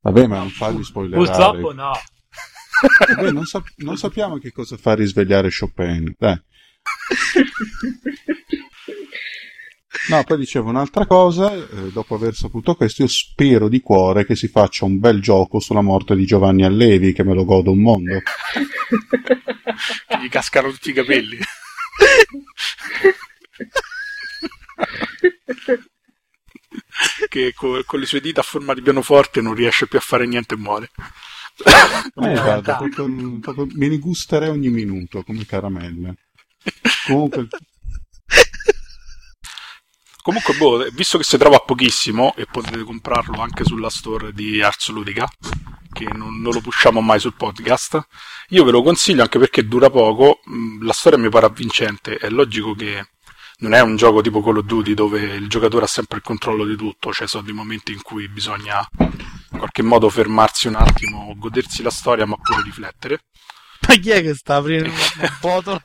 Vabbè, 0.00 0.28
ma 0.28 0.38
non 0.38 0.50
farli 0.50 0.84
spoilerare. 0.84 1.26
Purtroppo 1.26 1.72
no. 1.72 1.90
Vabbè, 3.16 3.32
non, 3.32 3.44
sap- 3.44 3.72
non, 3.78 3.96
sappiamo 3.96 4.38
che 4.38 4.52
cosa 4.52 4.76
fa 4.76 4.94
risvegliare 4.94 5.50
Chopin. 5.50 6.14
Dai. 6.16 6.40
No, 10.08 10.24
poi 10.24 10.38
dicevo 10.38 10.70
un'altra 10.70 11.06
cosa, 11.06 11.52
eh, 11.54 11.92
dopo 11.92 12.14
aver 12.14 12.34
saputo 12.34 12.74
questo, 12.74 13.02
io 13.02 13.08
spero 13.08 13.68
di 13.68 13.80
cuore 13.80 14.24
che 14.24 14.34
si 14.34 14.48
faccia 14.48 14.84
un 14.84 14.98
bel 14.98 15.20
gioco 15.20 15.60
sulla 15.60 15.82
morte 15.82 16.16
di 16.16 16.24
Giovanni 16.24 16.64
Allevi, 16.64 17.12
che 17.12 17.22
me 17.22 17.34
lo 17.34 17.44
godo 17.44 17.70
un 17.70 17.80
mondo. 17.80 18.20
Gli 20.20 20.28
cascano 20.28 20.70
tutti 20.70 20.90
i 20.90 20.94
capelli. 20.94 21.38
che 27.28 27.52
con, 27.54 27.82
con, 27.86 28.00
le 28.00 28.06
sue 28.06 28.20
dita 28.20 28.40
a 28.40 28.44
forma 28.44 28.74
di 28.74 28.82
pianoforte 28.82 29.40
non 29.40 29.54
riesce 29.54 29.86
più 29.86 29.98
a 29.98 30.02
fare 30.02 30.26
niente 30.26 30.54
e 30.54 30.58
muore. 30.58 30.90
Eh, 31.64 32.32
guarda, 32.32 32.76
proprio, 32.76 33.38
proprio, 33.40 33.66
me 33.74 33.88
ne 33.88 33.98
gusterei 33.98 34.48
ogni 34.48 34.68
minuto 34.68 35.22
come 35.22 35.44
caramelle. 35.46 36.16
Comunque... 37.06 37.48
Comunque, 40.22 40.54
boh, 40.54 40.86
visto 40.92 41.18
che 41.18 41.24
si 41.24 41.36
trova 41.36 41.58
pochissimo 41.58 42.32
e 42.36 42.46
potete 42.46 42.84
comprarlo 42.84 43.40
anche 43.40 43.64
sulla 43.64 43.90
store 43.90 44.32
di 44.32 44.62
Ars 44.62 44.88
Ludica, 44.90 45.28
che 45.92 46.04
non, 46.12 46.40
non, 46.40 46.52
lo 46.52 46.60
pusciamo 46.60 47.00
mai 47.00 47.18
sul 47.18 47.34
podcast, 47.34 48.06
io 48.50 48.62
ve 48.62 48.70
lo 48.70 48.82
consiglio 48.82 49.22
anche 49.22 49.40
perché 49.40 49.66
dura 49.66 49.90
poco, 49.90 50.38
la 50.80 50.92
storia 50.92 51.18
mi 51.18 51.28
pare 51.28 51.46
avvincente, 51.46 52.18
è 52.18 52.28
logico 52.30 52.72
che 52.74 53.04
non 53.58 53.74
è 53.74 53.80
un 53.80 53.96
gioco 53.96 54.20
tipo 54.20 54.42
Call 54.42 54.58
of 54.58 54.64
Duty 54.64 54.94
dove 54.94 55.20
il 55.20 55.48
giocatore 55.48 55.84
ha 55.84 55.88
sempre 55.88 56.18
il 56.18 56.22
controllo 56.22 56.64
di 56.64 56.76
tutto, 56.76 57.12
cioè 57.12 57.26
sono 57.26 57.42
dei 57.42 57.54
momenti 57.54 57.92
in 57.92 58.02
cui 58.02 58.28
bisogna 58.28 58.86
in 58.98 59.58
qualche 59.58 59.82
modo 59.82 60.08
fermarsi 60.08 60.68
un 60.68 60.76
attimo, 60.76 61.34
godersi 61.36 61.82
la 61.82 61.90
storia 61.90 62.26
ma 62.26 62.36
pure 62.36 62.62
riflettere. 62.62 63.24
Chi 64.00 64.10
è 64.10 64.22
che 64.22 64.34
sta 64.34 64.56
aprendo 64.56 64.90
una 64.90 65.38
botola? 65.40 65.80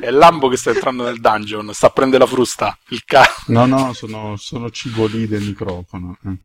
è 0.00 0.10
Lambo 0.10 0.48
che 0.48 0.56
sta 0.56 0.70
entrando 0.70 1.04
nel 1.04 1.20
dungeon, 1.20 1.72
sta 1.72 1.88
a 1.88 1.90
prendere 1.90 2.24
la 2.24 2.30
frusta, 2.30 2.78
il 2.88 3.04
cazzo. 3.04 3.52
No, 3.52 3.66
no, 3.66 3.92
sono, 3.92 4.36
sono 4.36 4.70
cigoli 4.70 5.26
del 5.26 5.42
microfono. 5.42 6.18
Eh. 6.24 6.38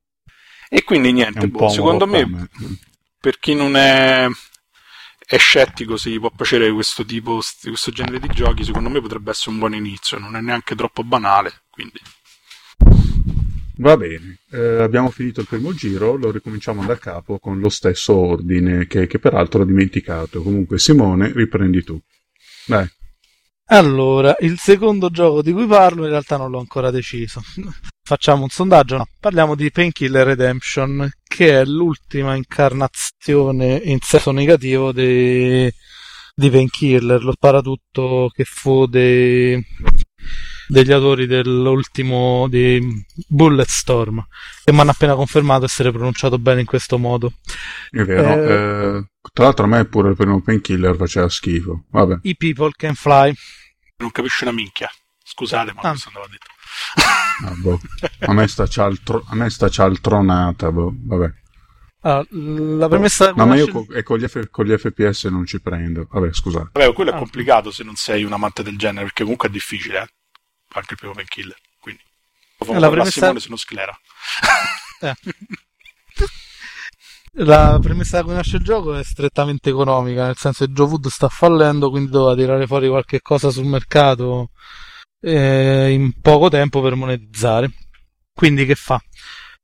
E 0.69 0.83
quindi 0.83 1.11
niente, 1.11 1.47
boh, 1.47 1.69
secondo 1.69 2.07
me, 2.07 2.49
per 3.19 3.39
chi 3.39 3.53
non 3.53 3.75
è 3.75 4.27
è 5.25 5.37
scettico 5.37 5.97
se 5.97 6.09
gli 6.09 6.19
può 6.19 6.29
piacere 6.29 6.71
questo 6.71 7.05
tipo, 7.05 7.39
questo 7.61 7.91
genere 7.91 8.19
di 8.19 8.27
giochi, 8.27 8.63
secondo 8.63 8.89
me 8.89 9.01
potrebbe 9.01 9.31
essere 9.31 9.51
un 9.51 9.59
buon 9.59 9.73
inizio, 9.73 10.19
non 10.19 10.35
è 10.35 10.41
neanche 10.41 10.75
troppo 10.75 11.03
banale, 11.03 11.63
quindi... 11.69 11.99
Va 13.77 13.97
bene, 13.97 14.37
eh, 14.51 14.81
abbiamo 14.81 15.09
finito 15.09 15.41
il 15.41 15.47
primo 15.47 15.73
giro, 15.73 16.15
lo 16.15 16.29
ricominciamo 16.29 16.85
da 16.85 16.97
capo 16.97 17.39
con 17.39 17.59
lo 17.59 17.69
stesso 17.69 18.15
ordine 18.15 18.85
che, 18.85 19.07
che 19.07 19.17
peraltro 19.17 19.61
ho 19.61 19.65
dimenticato. 19.65 20.43
Comunque 20.43 20.77
Simone, 20.77 21.31
riprendi 21.33 21.83
tu. 21.83 21.99
Dai. 22.67 22.87
Allora, 23.67 24.35
il 24.41 24.59
secondo 24.59 25.09
gioco 25.09 25.41
di 25.41 25.51
cui 25.51 25.65
parlo 25.65 26.03
in 26.03 26.11
realtà 26.11 26.37
non 26.37 26.51
l'ho 26.51 26.59
ancora 26.59 26.91
deciso. 26.91 27.41
Facciamo 28.05 28.43
un 28.43 28.49
sondaggio? 28.49 28.97
No, 28.97 29.07
parliamo 29.19 29.55
di 29.55 29.71
Painkiller 29.71 30.27
Redemption, 30.27 31.09
che 31.23 31.61
è 31.61 31.65
l'ultima 31.65 32.35
incarnazione 32.35 33.81
in 33.85 33.99
senso 34.01 34.31
negativo 34.31 34.91
di, 34.91 35.71
di 36.35 36.49
Painkiller, 36.49 37.23
lo 37.23 37.31
sparatutto 37.31 38.29
che 38.33 38.43
fu 38.43 38.85
dei, 38.85 39.59
degli 40.73 40.91
autori 40.91 41.27
dell'ultimo 41.27 42.47
di 42.49 42.81
Bulletstorm, 43.27 44.25
che 44.63 44.73
mi 44.73 44.79
hanno 44.79 44.91
appena 44.91 45.13
confermato 45.13 45.65
essere 45.65 45.91
pronunciato 45.91 46.39
bene 46.39 46.61
in 46.61 46.65
questo 46.65 46.97
modo. 46.97 47.33
È 47.91 48.03
vero, 48.03 48.33
eh, 48.33 48.97
eh, 48.97 49.05
tra 49.31 49.43
l'altro 49.45 49.65
a 49.65 49.67
me 49.67 49.85
pure 49.85 50.09
il 50.09 50.15
primo 50.15 50.41
Painkiller 50.41 50.95
faceva 50.95 51.29
schifo. 51.29 51.85
Vabbè. 51.91 52.19
I 52.23 52.35
People 52.35 52.71
Can 52.75 52.95
Fly. 52.95 53.33
Non 53.97 54.11
capisce 54.11 54.43
una 54.45 54.53
minchia. 54.53 54.89
Scusate, 55.23 55.73
ma 55.73 55.81
ah. 55.81 55.89
questo 55.89 56.07
andava 56.09 56.27
detto. 56.29 56.51
Ah, 57.45 57.53
boh. 57.55 57.79
A 58.19 58.33
me 58.33 58.47
sta 58.47 58.67
cialtro- 58.67 59.23
a 59.27 59.35
me 59.35 59.49
sta 59.49 59.69
cialtronata, 59.69 60.71
boh. 60.71 60.93
vabbè. 60.95 61.31
Ah, 62.05 62.25
la 62.31 62.89
premessa 62.89 63.31
no, 63.31 63.45
ma 63.45 63.55
io 63.55 63.69
co- 63.69 63.87
e 63.93 64.03
con 64.03 64.17
gli, 64.17 64.27
F- 64.27 64.49
con 64.49 64.65
gli, 64.65 64.75
FPS 64.75 65.25
non 65.25 65.45
ci 65.45 65.61
prendo. 65.61 66.07
Vabbè, 66.11 66.33
scusate. 66.33 66.69
Vabbè, 66.73 66.93
quello 66.93 67.11
è 67.11 67.13
ah. 67.13 67.17
complicato 67.17 67.71
se 67.71 67.83
non 67.83 67.95
sei 67.95 68.23
un 68.23 68.33
amante 68.33 68.61
del 68.61 68.77
genere, 68.77 69.05
perché 69.05 69.23
comunque 69.23 69.47
è 69.47 69.51
difficile, 69.51 70.01
eh? 70.01 70.07
Anche 70.73 70.93
il 70.93 70.97
primo 70.97 71.13
painkiller. 71.13 71.57
Quindi. 71.79 72.01
La 72.79 72.89
premessa... 72.89 73.11
Simone 73.11 73.39
se 73.39 73.49
non 73.49 73.57
sclera. 73.57 73.99
Eh. 75.01 75.13
La 77.37 77.79
premessa 77.81 78.17
da 78.17 78.23
cui 78.23 78.33
nasce 78.33 78.57
il 78.57 78.63
gioco 78.63 78.93
è 78.93 79.03
strettamente 79.03 79.69
economica, 79.69 80.25
nel 80.25 80.37
senso 80.37 80.65
che 80.65 80.71
Joe 80.71 80.87
Wood 80.87 81.07
sta 81.07 81.29
fallendo, 81.29 81.89
quindi 81.89 82.11
doveva 82.11 82.35
tirare 82.35 82.67
fuori 82.67 82.87
qualche 82.87 83.21
cosa 83.21 83.49
sul 83.49 83.65
mercato 83.65 84.51
eh, 85.19 85.91
in 85.91 86.11
poco 86.21 86.49
tempo 86.49 86.79
per 86.81 86.93
monetizzare. 86.93 87.71
Quindi 88.31 88.65
che 88.65 88.75
fa? 88.75 89.01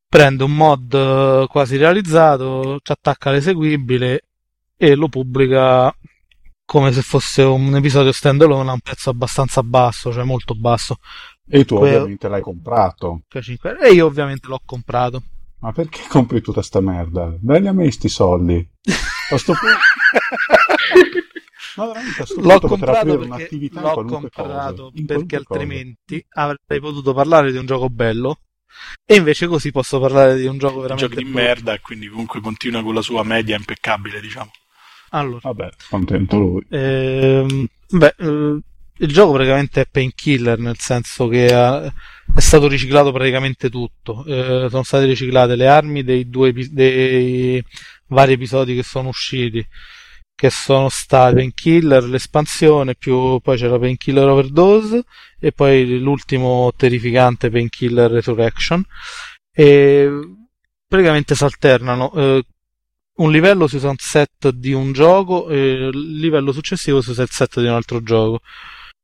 Prende 0.08 0.44
un 0.44 0.56
mod 0.56 0.94
eh, 0.94 1.46
quasi 1.48 1.78
realizzato, 1.78 2.80
ci 2.82 2.92
attacca 2.92 3.30
l'eseguibile 3.30 4.24
e 4.76 4.96
lo 4.96 5.08
pubblica 5.08 5.96
come 6.70 6.92
se 6.92 7.02
fosse 7.02 7.42
un 7.42 7.76
episodio 7.76 8.12
standalone 8.12 8.70
a 8.70 8.74
un 8.74 8.80
prezzo 8.80 9.10
abbastanza 9.10 9.64
basso, 9.64 10.14
cioè 10.14 10.24
molto 10.24 10.54
basso. 10.54 10.98
E 11.50 11.66
tu 11.66 11.80
que- 11.80 11.96
ovviamente 11.96 12.28
l'hai 12.28 12.42
comprato. 12.42 13.24
E 13.82 13.90
io 13.92 14.06
ovviamente 14.06 14.48
l'ho 14.48 14.62
comprato. 14.64 15.24
Ma 15.62 15.72
perché 15.72 16.02
compri 16.08 16.42
tutta 16.42 16.62
sta 16.62 16.80
merda? 16.80 17.36
Dagli 17.40 17.66
a 17.66 17.72
me 17.74 17.90
sti 17.90 18.08
soldi. 18.08 18.70
A 19.32 19.38
sto 19.40 19.54
punto... 19.58 19.78
No, 21.76 22.54
l'ho 22.54 22.60
comprato 22.60 23.18
perché, 23.18 23.70
l'ho 23.72 24.06
comprato 24.06 24.92
perché 25.08 25.36
altrimenti 25.38 26.24
cosa. 26.30 26.56
avrei 26.68 26.80
potuto 26.80 27.16
parlare 27.16 27.52
di 27.52 27.58
un 27.58 27.66
gioco 27.66 27.90
bello 27.90 28.42
e 29.06 29.16
invece 29.16 29.48
così 29.48 29.72
posso 29.72 30.00
parlare 30.00 30.38
di 30.38 30.46
un 30.46 30.60
gioco 30.60 30.82
veramente 30.82 31.16
giochi 31.16 31.24
di 31.24 31.32
merda 31.32 31.74
e 31.74 31.80
quindi 31.80 32.08
comunque 32.10 32.42
continua 32.42 32.84
con 32.84 32.94
la 32.94 33.02
sua 33.02 33.24
media 33.24 33.56
impeccabile 33.56 34.22
diciamo 34.22 34.52
allora 35.10 35.40
vabbè 35.44 35.70
contento 35.90 36.38
lui 36.38 36.66
ehm, 36.70 37.68
beh 37.90 38.16
eh, 38.18 38.60
il 39.02 39.08
gioco 39.08 39.34
praticamente 39.34 39.82
è 39.82 39.88
painkiller 39.90 40.60
nel 40.60 40.78
senso 40.78 41.28
che 41.28 41.54
ha, 41.54 41.84
è 41.84 42.40
stato 42.40 42.68
riciclato 42.68 43.12
praticamente 43.12 43.70
tutto 43.70 44.26
eh, 44.26 44.68
sono 44.70 44.84
state 44.84 45.06
riciclate 45.06 45.56
le 45.56 45.68
armi 45.68 46.04
dei, 46.04 46.28
due, 46.30 46.54
dei 46.54 47.64
vari 48.08 48.34
episodi 48.34 48.76
che 48.76 48.84
sono 48.84 49.10
usciti 49.10 49.66
che 50.40 50.50
sono 50.50 50.88
stati 50.88 51.36
Painkiller, 51.36 52.02
l'espansione, 52.06 52.96
più 52.96 53.42
poi 53.42 53.58
c'era 53.58 53.78
Painkiller 53.78 54.26
Overdose 54.26 55.04
e 55.38 55.52
poi 55.52 56.00
l'ultimo 56.00 56.72
terrificante 56.78 57.50
Painkiller 57.50 58.10
Resurrection. 58.10 58.82
e 59.52 60.10
praticamente 60.88 61.36
si 61.36 61.44
alternano. 61.44 62.14
Eh, 62.14 62.44
un 63.20 63.32
livello 63.32 63.68
si 63.68 63.76
usa 63.78 63.90
un 63.90 63.98
set 63.98 64.50
di 64.52 64.74
un 64.74 64.92
gioco 64.94 65.50
e 65.50 65.58
il 65.92 66.18
livello 66.20 66.52
successivo 66.52 67.02
si 67.02 67.10
usa 67.12 67.24
il 67.24 67.30
set 67.32 67.60
di 67.60 67.68
un 67.68 67.74
altro 67.74 68.02
gioco 68.04 68.40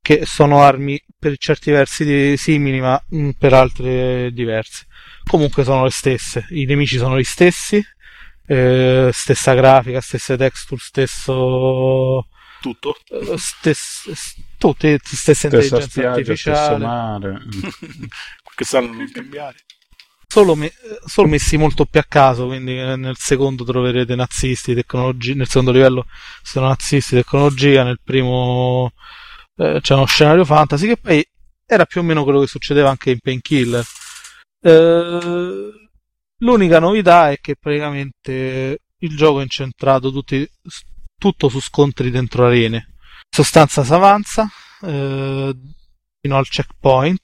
che 0.02 0.26
sono 0.26 0.62
armi 0.62 1.02
per 1.18 1.38
certi 1.38 1.72
versi 1.72 2.38
simili 2.38 2.80
ma 2.80 3.02
mh, 3.10 3.32
per 3.38 3.54
altre 3.54 4.32
diverse 4.32 4.86
comunque 5.24 5.64
sono 5.64 5.84
le 5.86 5.92
stesse 5.92 6.46
i 6.52 6.66
nemici 6.66 6.98
sono 6.98 7.18
gli 7.20 7.24
stessi 7.24 7.84
eh, 8.48 9.10
stessa 9.12 9.54
grafica 9.54 10.02
stesse 10.02 10.38
texture 10.38 10.82
stesso 10.82 12.28
Tutto? 12.62 12.96
eh, 13.10 13.38
stess, 13.38 14.12
s- 14.12 14.36
tutte 14.58 15.00
stessa 15.04 15.48
Stessa 15.48 15.48
intelligenza 15.48 15.82
spiaggia, 15.82 16.36
stesso 16.36 16.78
artificiale 16.78 16.78
mare. 16.78 17.42
Quest'anno 18.56 18.94
non 18.94 19.12
cambiare. 19.12 19.65
Solo, 20.36 20.56
me- 20.56 20.74
solo 21.06 21.30
messi 21.30 21.56
molto 21.56 21.86
più 21.86 21.98
a 21.98 22.06
caso, 22.06 22.48
quindi 22.48 22.78
eh, 22.78 22.98
nel 22.98 23.16
secondo 23.18 23.64
troverete 23.64 24.16
nazisti, 24.16 24.74
tecnologia, 24.74 25.34
nel 25.34 25.48
secondo 25.48 25.72
livello 25.72 26.06
sono 26.42 26.68
nazisti, 26.68 27.16
tecnologia, 27.16 27.84
nel 27.84 28.02
primo 28.04 28.92
eh, 29.56 29.80
c'è 29.82 29.94
uno 29.94 30.06
scenario 30.06 30.44
fantasy 30.44 30.88
che 30.88 30.98
poi 30.98 31.26
era 31.66 31.86
più 31.86 32.02
o 32.02 32.04
meno 32.04 32.24
quello 32.24 32.42
che 32.42 32.48
succedeva 32.48 32.90
anche 32.90 33.12
in 33.12 33.20
Painkiller. 33.20 33.86
Eh, 34.60 35.72
l'unica 36.40 36.80
novità 36.80 37.32
è 37.32 37.40
che 37.40 37.56
praticamente 37.56 38.82
il 38.98 39.16
gioco 39.16 39.40
è 39.40 39.44
incentrato 39.44 40.12
tutti- 40.12 40.50
tutto 41.18 41.48
su 41.48 41.62
scontri 41.62 42.12
dentro 42.12 42.46
arene. 42.46 42.96
Sostanza 43.30 43.86
si 43.86 43.94
avanza 43.94 44.50
eh, 44.82 45.56
fino 46.20 46.38
al 46.38 46.48
checkpoint 46.48 47.22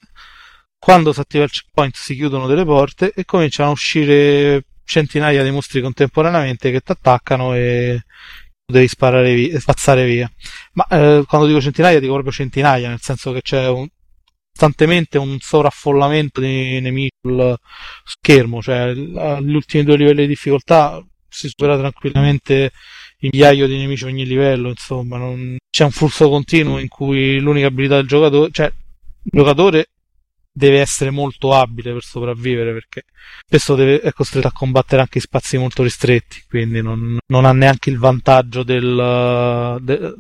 quando 0.82 1.14
si 1.14 1.20
attiva 1.20 1.44
il 1.44 1.52
checkpoint 1.52 1.96
si 1.96 2.16
chiudono 2.16 2.48
delle 2.48 2.66
porte 2.66 3.14
e 3.16 3.24
cominciano 3.24 3.70
a 3.70 3.74
uscire 3.74 4.66
centinaia 4.84 5.44
di 5.44 5.52
mostri 5.52 5.80
contemporaneamente 5.80 6.72
che 6.72 6.80
ti 6.82 6.92
attaccano 6.92 7.54
e 7.54 8.02
devi 8.66 8.88
sparare 8.88 9.36
via, 9.36 9.60
spazzare 9.60 10.06
via. 10.06 10.32
Ma 10.74 10.88
eh, 10.90 11.24
quando 11.28 11.46
dico 11.46 11.62
centinaia 11.62 12.00
dico 12.00 12.14
proprio 12.14 12.34
centinaia, 12.34 12.90
nel 12.90 13.00
senso 13.00 13.32
che 13.32 13.44
c'è 13.44 13.68
un, 13.68 13.88
costantemente 14.52 15.20
un 15.20 15.38
sovraffollamento 15.40 16.42
di 16.42 16.80
nemici 16.80 17.12
sul 17.22 17.56
schermo, 18.04 18.60
cioè 18.64 18.80
agli 18.80 19.54
ultimi 19.54 19.84
due 19.84 19.98
livelli 19.98 20.22
di 20.22 20.30
difficoltà 20.30 21.00
si 21.30 21.48
supera 21.48 21.78
tranquillamente 21.78 22.72
il 23.20 23.30
migliaio 23.32 23.68
di 23.68 23.78
nemici 23.78 24.06
ogni 24.06 24.26
livello, 24.26 24.70
insomma, 24.70 25.18
non... 25.18 25.58
c'è 25.70 25.84
un 25.84 25.92
flusso 25.92 26.28
continuo 26.28 26.80
in 26.80 26.88
cui 26.88 27.40
l'unica 27.40 27.68
abilità 27.68 27.98
del 27.98 28.08
giocatore, 28.08 28.50
cioè 28.52 28.66
il 28.66 29.32
giocatore 29.32 29.86
deve 30.54 30.80
essere 30.80 31.10
molto 31.12 31.54
abile 31.54 31.94
per 31.94 32.04
sopravvivere 32.04 32.74
perché 32.74 33.04
spesso 33.46 33.76
deve- 33.76 34.02
è 34.02 34.12
costretto 34.12 34.48
a 34.48 34.52
combattere 34.52 35.02
anche 35.02 35.18
in 35.20 35.24
spazi 35.24 35.58
molto 35.58 35.84
ristretti, 35.84 36.44
quindi 36.50 36.82
non, 36.82 37.18
non 37.28 37.46
ha 37.46 37.54
neanche 37.54 37.90
il 37.90 37.98
vantaggio 37.98 38.64
del, 38.64 39.78
de- 39.82 40.16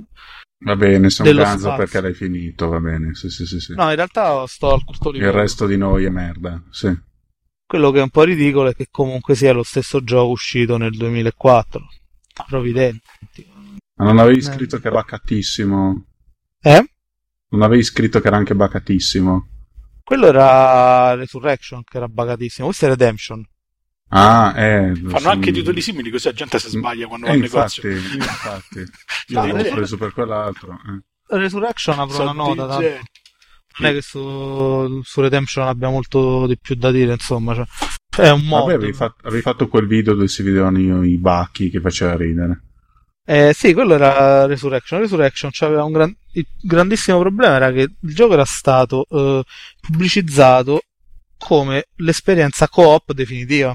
Va 0.64 0.76
bene, 0.76 1.08
Dello 1.24 1.42
ganzo 1.42 1.74
perché 1.76 2.02
l'hai 2.02 2.14
finito, 2.14 2.68
va 2.70 2.80
bene. 2.80 3.16
Sì, 3.16 3.30
sì, 3.30 3.48
sì, 3.48 3.60
sì. 3.60 3.74
No, 3.74 3.90
in 3.90 3.96
realtà 3.96 4.46
sto 4.46 4.72
al 4.74 4.84
quarto 4.84 5.10
Il 5.10 5.16
livello. 5.16 5.38
resto 5.38 5.66
di 5.66 5.76
noi 5.76 6.06
è 6.06 6.10
merda. 6.10 6.62
Sì. 6.70 6.96
Quello 7.66 7.90
che 7.90 7.98
è 7.98 8.04
un 8.04 8.10
po' 8.12 8.22
ridicolo 8.24 8.70
è 8.70 8.76
che 8.76 8.88
comunque 8.92 9.34
sia 9.34 9.54
lo 9.54 9.64
stesso 9.64 10.04
gioco 10.04 10.30
uscito 10.30 10.78
nel 10.78 10.92
2004. 10.96 11.82
Provvidenti. 12.48 13.48
Ma 13.96 14.06
non 14.06 14.20
avevi 14.20 14.38
Eh. 14.38 14.42
scritto 14.44 14.78
che 14.80 14.88
era 14.88 14.98
bacatissimo? 14.98 16.06
Eh? 16.62 16.90
Non 17.50 17.62
avevi 17.64 17.82
scritto 17.84 18.20
che 18.22 18.28
era 18.28 18.38
anche 18.38 18.54
bacatissimo? 18.54 19.48
Quello 20.12 20.28
era 20.28 21.16
Resurrection, 21.16 21.84
che 21.86 21.96
era 21.96 22.10
bagatissimo. 22.10 22.68
Questo 22.68 22.84
è 22.86 22.90
Redemption. 22.90 23.42
Ah, 24.10 24.54
eh. 24.58 24.94
Fanno 24.94 25.20
so- 25.20 25.30
anche 25.30 25.54
titoli 25.54 25.80
simili 25.80 26.10
così 26.10 26.26
la 26.28 26.34
gente 26.34 26.60
si 26.60 26.68
sbaglia 26.68 27.08
quando 27.08 27.28
va 27.28 27.32
Eh, 27.32 27.36
al 27.38 27.42
infatti, 27.42 27.88
negozio. 27.88 28.16
infatti. 28.18 28.80
Io 29.32 29.40
No, 29.40 29.46
l'avevo 29.48 29.70
eh. 29.70 29.74
preso 29.74 29.96
per 29.98 30.12
quell'altro. 30.12 30.74
eh. 30.74 31.38
Resurrection 31.38 31.98
apro 31.98 32.22
una 32.24 32.32
Sono 32.34 32.46
nota. 32.48 32.68
tanto. 32.68 32.82
DJ. 32.82 33.00
Non 33.80 33.90
è 33.90 33.94
che 33.94 34.02
su, 34.02 35.02
su 35.02 35.22
Redemption 35.22 35.66
abbia 35.66 35.88
molto 35.88 36.46
di 36.46 36.58
più 36.60 36.76
da 36.76 36.92
dire, 36.92 37.14
insomma. 37.14 37.54
Cioè, 38.10 38.26
è 38.26 38.32
un 38.32 38.42
mod. 38.44 38.64
Vabbè, 38.64 38.74
avevi 38.74 38.92
fatto, 38.92 39.26
avevi 39.26 39.42
fatto 39.42 39.70
quel 39.70 39.88
video 39.88 40.14
dove 40.14 40.28
si 40.28 40.44
vedevano 40.44 40.78
i, 41.06 41.10
i 41.12 41.18
bacchi 41.18 41.70
che 41.70 41.80
faceva 41.80 42.18
ridere. 42.18 42.64
Eh, 43.32 43.54
sì, 43.54 43.72
quello 43.74 43.94
era 43.94 44.46
Resurrection. 44.46 45.00
Resurrection 45.00 45.52
c'aveva 45.54 45.86
un 45.86 45.94
gran- 45.94 46.16
il 46.34 46.46
grandissimo 46.62 47.18
problema 47.20 47.56
era 47.56 47.72
che 47.72 47.82
il 48.02 48.14
gioco 48.14 48.34
era 48.34 48.44
stato 48.44 49.06
eh, 49.10 49.42
pubblicizzato 49.80 50.82
come 51.38 51.86
l'esperienza 51.98 52.68
co-op 52.68 53.14
definitiva. 53.14 53.74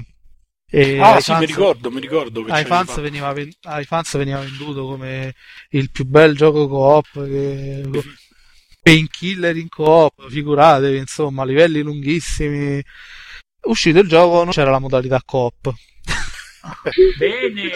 E 0.69 0.99
Ah, 0.99 1.15
ai 1.15 1.21
sì, 1.21 1.31
fans- 1.31 1.39
mi 1.39 1.45
ricordo, 1.47 1.89
mi 1.89 1.99
ricordo 1.99 2.43
che 2.43 2.51
ai 2.51 2.65
fans, 2.65 2.99
veniva 2.99 3.33
ven- 3.33 3.51
ai 3.63 3.85
fans 3.85 4.15
veniva 4.17 4.39
venduto 4.41 4.85
come 4.85 5.33
il 5.69 5.89
più 5.89 6.05
bel 6.05 6.35
gioco 6.35 6.67
co-op 6.67 7.07
che... 7.25 7.83
painkiller 8.83 9.55
in 9.57 9.69
co-op, 9.69 10.29
figuratevi, 10.29 10.97
insomma, 10.97 11.43
livelli 11.43 11.81
lunghissimi. 11.81 12.79
Uscito 13.61 13.97
il 13.97 14.07
gioco 14.07 14.43
non 14.43 14.53
c'era 14.53 14.69
la 14.69 14.79
modalità 14.79 15.19
co-op. 15.25 15.73
Bene! 17.17 17.71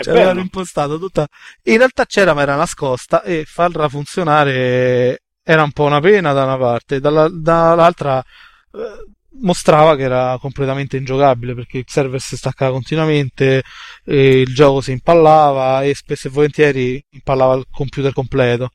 Cioè, 0.00 0.12
avevano 0.12 0.40
impostato 0.40 0.98
tutta. 0.98 1.26
In 1.64 1.78
realtà 1.78 2.06
c'era, 2.06 2.34
ma 2.34 2.42
era 2.42 2.56
nascosta 2.56 3.22
e 3.22 3.44
farla 3.46 3.88
funzionare 3.88 5.22
era 5.44 5.62
un 5.64 5.72
po' 5.72 5.84
una 5.84 6.00
pena 6.00 6.32
da 6.32 6.44
una 6.44 6.56
parte, 6.56 7.00
dalla- 7.00 7.28
dall'altra 7.28 8.18
eh, 8.20 9.06
mostrava 9.40 9.96
che 9.96 10.02
era 10.02 10.36
completamente 10.40 10.96
ingiocabile 10.96 11.54
perché 11.54 11.78
il 11.78 11.84
server 11.86 12.20
si 12.20 12.36
staccava 12.36 12.72
continuamente, 12.72 13.62
e 14.04 14.40
il 14.40 14.54
gioco 14.54 14.80
si 14.80 14.92
impallava 14.92 15.82
e 15.82 15.94
spesso 15.94 16.28
e 16.28 16.30
volentieri 16.30 17.04
impallava 17.10 17.54
il 17.54 17.66
computer 17.70 18.12
completo. 18.12 18.70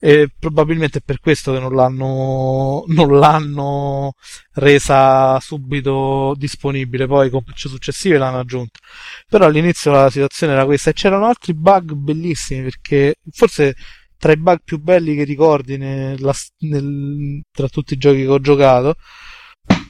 E 0.00 0.28
probabilmente 0.38 0.98
è 0.98 1.02
per 1.04 1.18
questo 1.18 1.52
che 1.52 1.58
non 1.58 1.74
l'hanno, 1.74 2.84
non 2.86 3.18
l'hanno 3.18 4.12
resa 4.54 5.40
subito 5.40 6.34
disponibile. 6.36 7.06
Poi 7.06 7.30
con 7.30 7.42
patch 7.42 7.68
successive 7.68 8.16
l'hanno 8.18 8.38
aggiunta. 8.38 8.78
Però 9.28 9.44
all'inizio 9.46 9.90
la 9.92 10.08
situazione 10.10 10.52
era 10.52 10.64
questa 10.64 10.90
e 10.90 10.92
c'erano 10.92 11.26
altri 11.26 11.54
bug 11.54 11.92
bellissimi 11.94 12.62
perché 12.62 13.16
forse 13.30 13.74
tra 14.16 14.32
i 14.32 14.36
bug 14.36 14.58
più 14.64 14.78
belli 14.80 15.14
che 15.16 15.24
ricordi 15.24 15.76
nella- 15.76 16.34
nel- 16.58 17.42
tra 17.50 17.68
tutti 17.68 17.94
i 17.94 17.96
giochi 17.96 18.22
che 18.22 18.28
ho 18.28 18.40
giocato, 18.40 18.94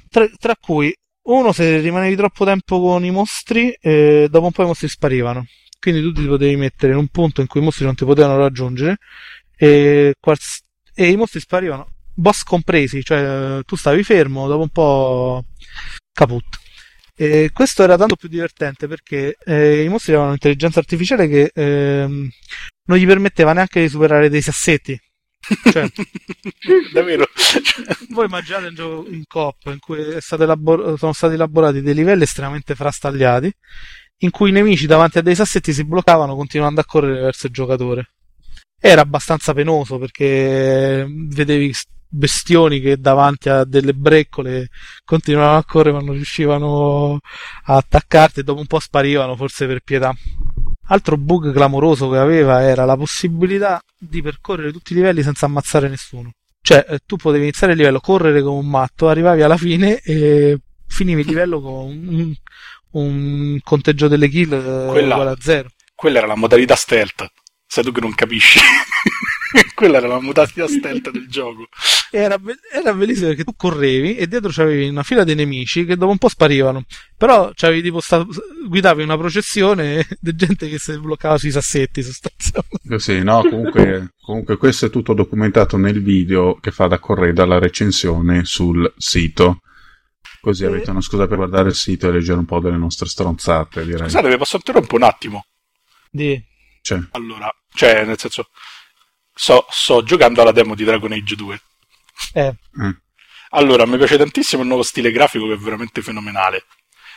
tra, 0.09 0.26
tra 0.38 0.54
cui 0.59 0.92
uno 1.28 1.52
se 1.52 1.80
rimanevi 1.80 2.16
troppo 2.16 2.44
tempo 2.44 2.80
con 2.80 3.04
i 3.04 3.11
mostri, 3.11 3.70
eh, 3.80 4.28
dopo 4.30 4.46
un 4.46 4.52
po' 4.52 4.62
i 4.62 4.66
mostri 4.66 4.88
sparivano. 4.88 5.44
Quindi 5.80 6.00
tu 6.02 6.12
ti 6.12 6.26
potevi 6.26 6.56
mettere 6.56 6.92
in 6.92 6.98
un 6.98 7.09
punto 7.09 7.40
in 7.40 7.46
cui 7.46 7.61
i 7.61 7.64
mostri 7.64 7.84
non 7.84 7.94
ti 7.94 8.04
potevano 8.04 8.38
raggiungere 8.38 8.96
e, 9.59 10.14
quals- 10.20 10.62
e 10.94 11.11
i 11.11 11.16
mostri 11.16 11.40
sparivano, 11.40 11.94
boss 12.14 12.42
compresi, 12.44 13.02
cioè 13.02 13.61
tu 13.64 13.76
stavi 13.76 14.02
fermo, 14.04 14.46
dopo 14.46 14.62
un 14.62 14.68
po' 14.70 15.44
caput. 16.12 16.44
E 17.16 17.50
questo 17.52 17.82
era 17.82 17.96
tanto 17.96 18.14
più 18.14 18.28
divertente 18.28 18.86
perché 18.86 19.36
eh, 19.44 19.82
i 19.82 19.88
mostri 19.88 20.12
avevano 20.12 20.28
un'intelligenza 20.28 20.78
artificiale 20.78 21.26
che 21.26 21.50
ehm, 21.52 22.28
non 22.84 22.98
gli 22.98 23.06
permetteva 23.06 23.52
neanche 23.52 23.80
di 23.80 23.88
superare 23.88 24.28
dei 24.28 24.40
sassetti. 24.40 24.98
Cioè, 25.72 25.88
Davvero? 26.92 27.26
voi 28.11 28.26
immaginate 28.26 28.66
un 28.66 28.74
gioco 28.74 29.09
in 29.09 29.24
coop 29.26 29.56
in 29.66 29.78
cui 29.78 29.98
elabor- 30.30 30.96
sono 30.98 31.12
stati 31.12 31.34
elaborati 31.34 31.80
dei 31.80 31.94
livelli 31.94 32.22
estremamente 32.24 32.74
frastagliati 32.74 33.52
in 34.18 34.30
cui 34.30 34.50
i 34.50 34.52
nemici 34.52 34.86
davanti 34.86 35.18
a 35.18 35.22
dei 35.22 35.34
sassetti 35.34 35.72
si 35.72 35.84
bloccavano 35.84 36.34
continuando 36.34 36.80
a 36.80 36.84
correre 36.84 37.20
verso 37.20 37.46
il 37.46 37.52
giocatore. 37.52 38.11
Era 38.80 39.00
abbastanza 39.00 39.52
penoso 39.54 39.98
perché 39.98 41.06
vedevi 41.08 41.74
bestioni 42.08 42.80
che 42.80 42.96
davanti 42.98 43.48
a 43.50 43.64
delle 43.64 43.92
breccole 43.92 44.68
continuavano 45.04 45.58
a 45.58 45.64
correre 45.64 45.96
ma 45.96 46.02
non 46.02 46.14
riuscivano 46.14 47.18
a 47.64 47.76
attaccarti 47.76 48.40
e 48.40 48.42
dopo 48.44 48.60
un 48.60 48.66
po' 48.66 48.80
sparivano 48.80 49.36
forse 49.36 49.66
per 49.66 49.80
pietà. 49.80 50.14
Altro 50.90 51.18
bug 51.18 51.52
clamoroso 51.52 52.08
che 52.08 52.16
aveva 52.16 52.62
era 52.62 52.84
la 52.86 52.96
possibilità 52.96 53.80
di 53.98 54.22
percorrere 54.22 54.72
tutti 54.72 54.92
i 54.92 54.96
livelli 54.96 55.22
senza 55.22 55.44
ammazzare 55.46 55.88
nessuno. 55.88 56.30
Cioè, 56.60 56.84
eh, 56.88 56.98
tu 57.04 57.16
potevi 57.16 57.44
iniziare 57.44 57.72
il 57.72 57.78
livello, 57.78 58.00
correre 58.00 58.42
come 58.42 58.58
un 58.58 58.68
matto, 58.68 59.08
arrivavi 59.08 59.42
alla 59.42 59.56
fine 59.56 60.00
e 60.00 60.58
finivi 60.86 61.20
il 61.20 61.26
livello 61.26 61.60
con 61.60 62.06
un, 62.08 62.34
un 62.92 63.58
conteggio 63.62 64.08
delle 64.08 64.28
kill 64.28 64.52
eh, 64.52 64.86
Quella- 64.88 65.14
uguale 65.14 65.30
a 65.30 65.36
zero. 65.38 65.68
Quella 65.94 66.18
era 66.18 66.26
la 66.26 66.36
modalità 66.36 66.74
stealth. 66.74 67.26
Sei 67.70 67.84
tu 67.84 67.92
che 67.92 68.00
non 68.00 68.14
capisci. 68.14 68.58
Quella 69.74 69.98
era 69.98 70.08
la 70.08 70.20
modalità 70.20 70.66
stealth 70.66 71.10
del 71.10 71.28
gioco. 71.28 71.68
E 72.10 72.18
Era, 72.18 72.38
be- 72.38 72.56
era 72.72 72.92
bellissimo 72.94 73.28
perché 73.28 73.44
tu 73.44 73.54
correvi 73.54 74.16
e 74.16 74.26
dietro 74.26 74.50
c'avevi 74.50 74.88
una 74.88 75.02
fila 75.02 75.22
di 75.24 75.34
nemici 75.34 75.84
che 75.84 75.96
dopo 75.96 76.10
un 76.10 76.18
po' 76.18 76.28
sparivano. 76.28 76.84
Però 77.16 77.50
c'avevi 77.54 77.82
tipo 77.82 78.00
sta- 78.00 78.26
guidavi 78.66 79.02
una 79.02 79.16
processione 79.18 80.06
di 80.18 80.34
gente 80.34 80.68
che 80.68 80.78
si 80.78 80.98
bloccava 80.98 81.36
sui 81.38 81.50
sassetti 81.50 82.02
sostanzialmente. 82.02 82.98
Sì, 82.98 83.22
no, 83.22 83.42
comunque, 83.42 84.14
comunque 84.20 84.56
questo 84.56 84.86
è 84.86 84.90
tutto 84.90 85.12
documentato 85.12 85.76
nel 85.76 86.02
video 86.02 86.54
che 86.60 86.70
fa 86.70 86.86
da 86.86 86.98
correda 86.98 87.42
alla 87.42 87.58
recensione 87.58 88.44
sul 88.44 88.90
sito. 88.96 89.60
Così 90.40 90.64
Eh. 90.64 90.68
avete 90.68 90.90
una 90.90 91.02
scusa 91.02 91.26
per 91.26 91.36
guardare 91.36 91.68
il 91.68 91.74
sito 91.74 92.08
e 92.08 92.12
leggere 92.12 92.38
un 92.38 92.46
po' 92.46 92.60
delle 92.60 92.76
nostre 92.78 93.08
stronzate, 93.08 93.84
direi. 93.84 94.04
Scusate, 94.08 94.28
vi 94.28 94.36
posso 94.38 94.56
interrompere 94.56 94.96
un 94.96 95.02
attimo? 95.02 95.44
Di... 96.10 96.42
Cioè, 96.80 97.00
Allora, 97.10 97.50
cioè, 97.78 98.04
nel 98.04 98.18
senso, 98.18 98.48
sto, 99.32 99.64
sto 99.70 100.02
giocando 100.02 100.42
alla 100.42 100.50
demo 100.50 100.74
di 100.74 100.82
Dragon 100.82 101.12
Age 101.12 101.36
2. 101.36 101.60
Eh, 102.32 102.46
eh. 102.46 102.96
Allora, 103.50 103.86
mi 103.86 103.96
piace 103.96 104.18
tantissimo 104.18 104.62
il 104.62 104.66
nuovo 104.66 104.82
stile 104.82 105.12
grafico 105.12 105.46
che 105.46 105.52
è 105.52 105.56
veramente 105.56 106.02
fenomenale. 106.02 106.64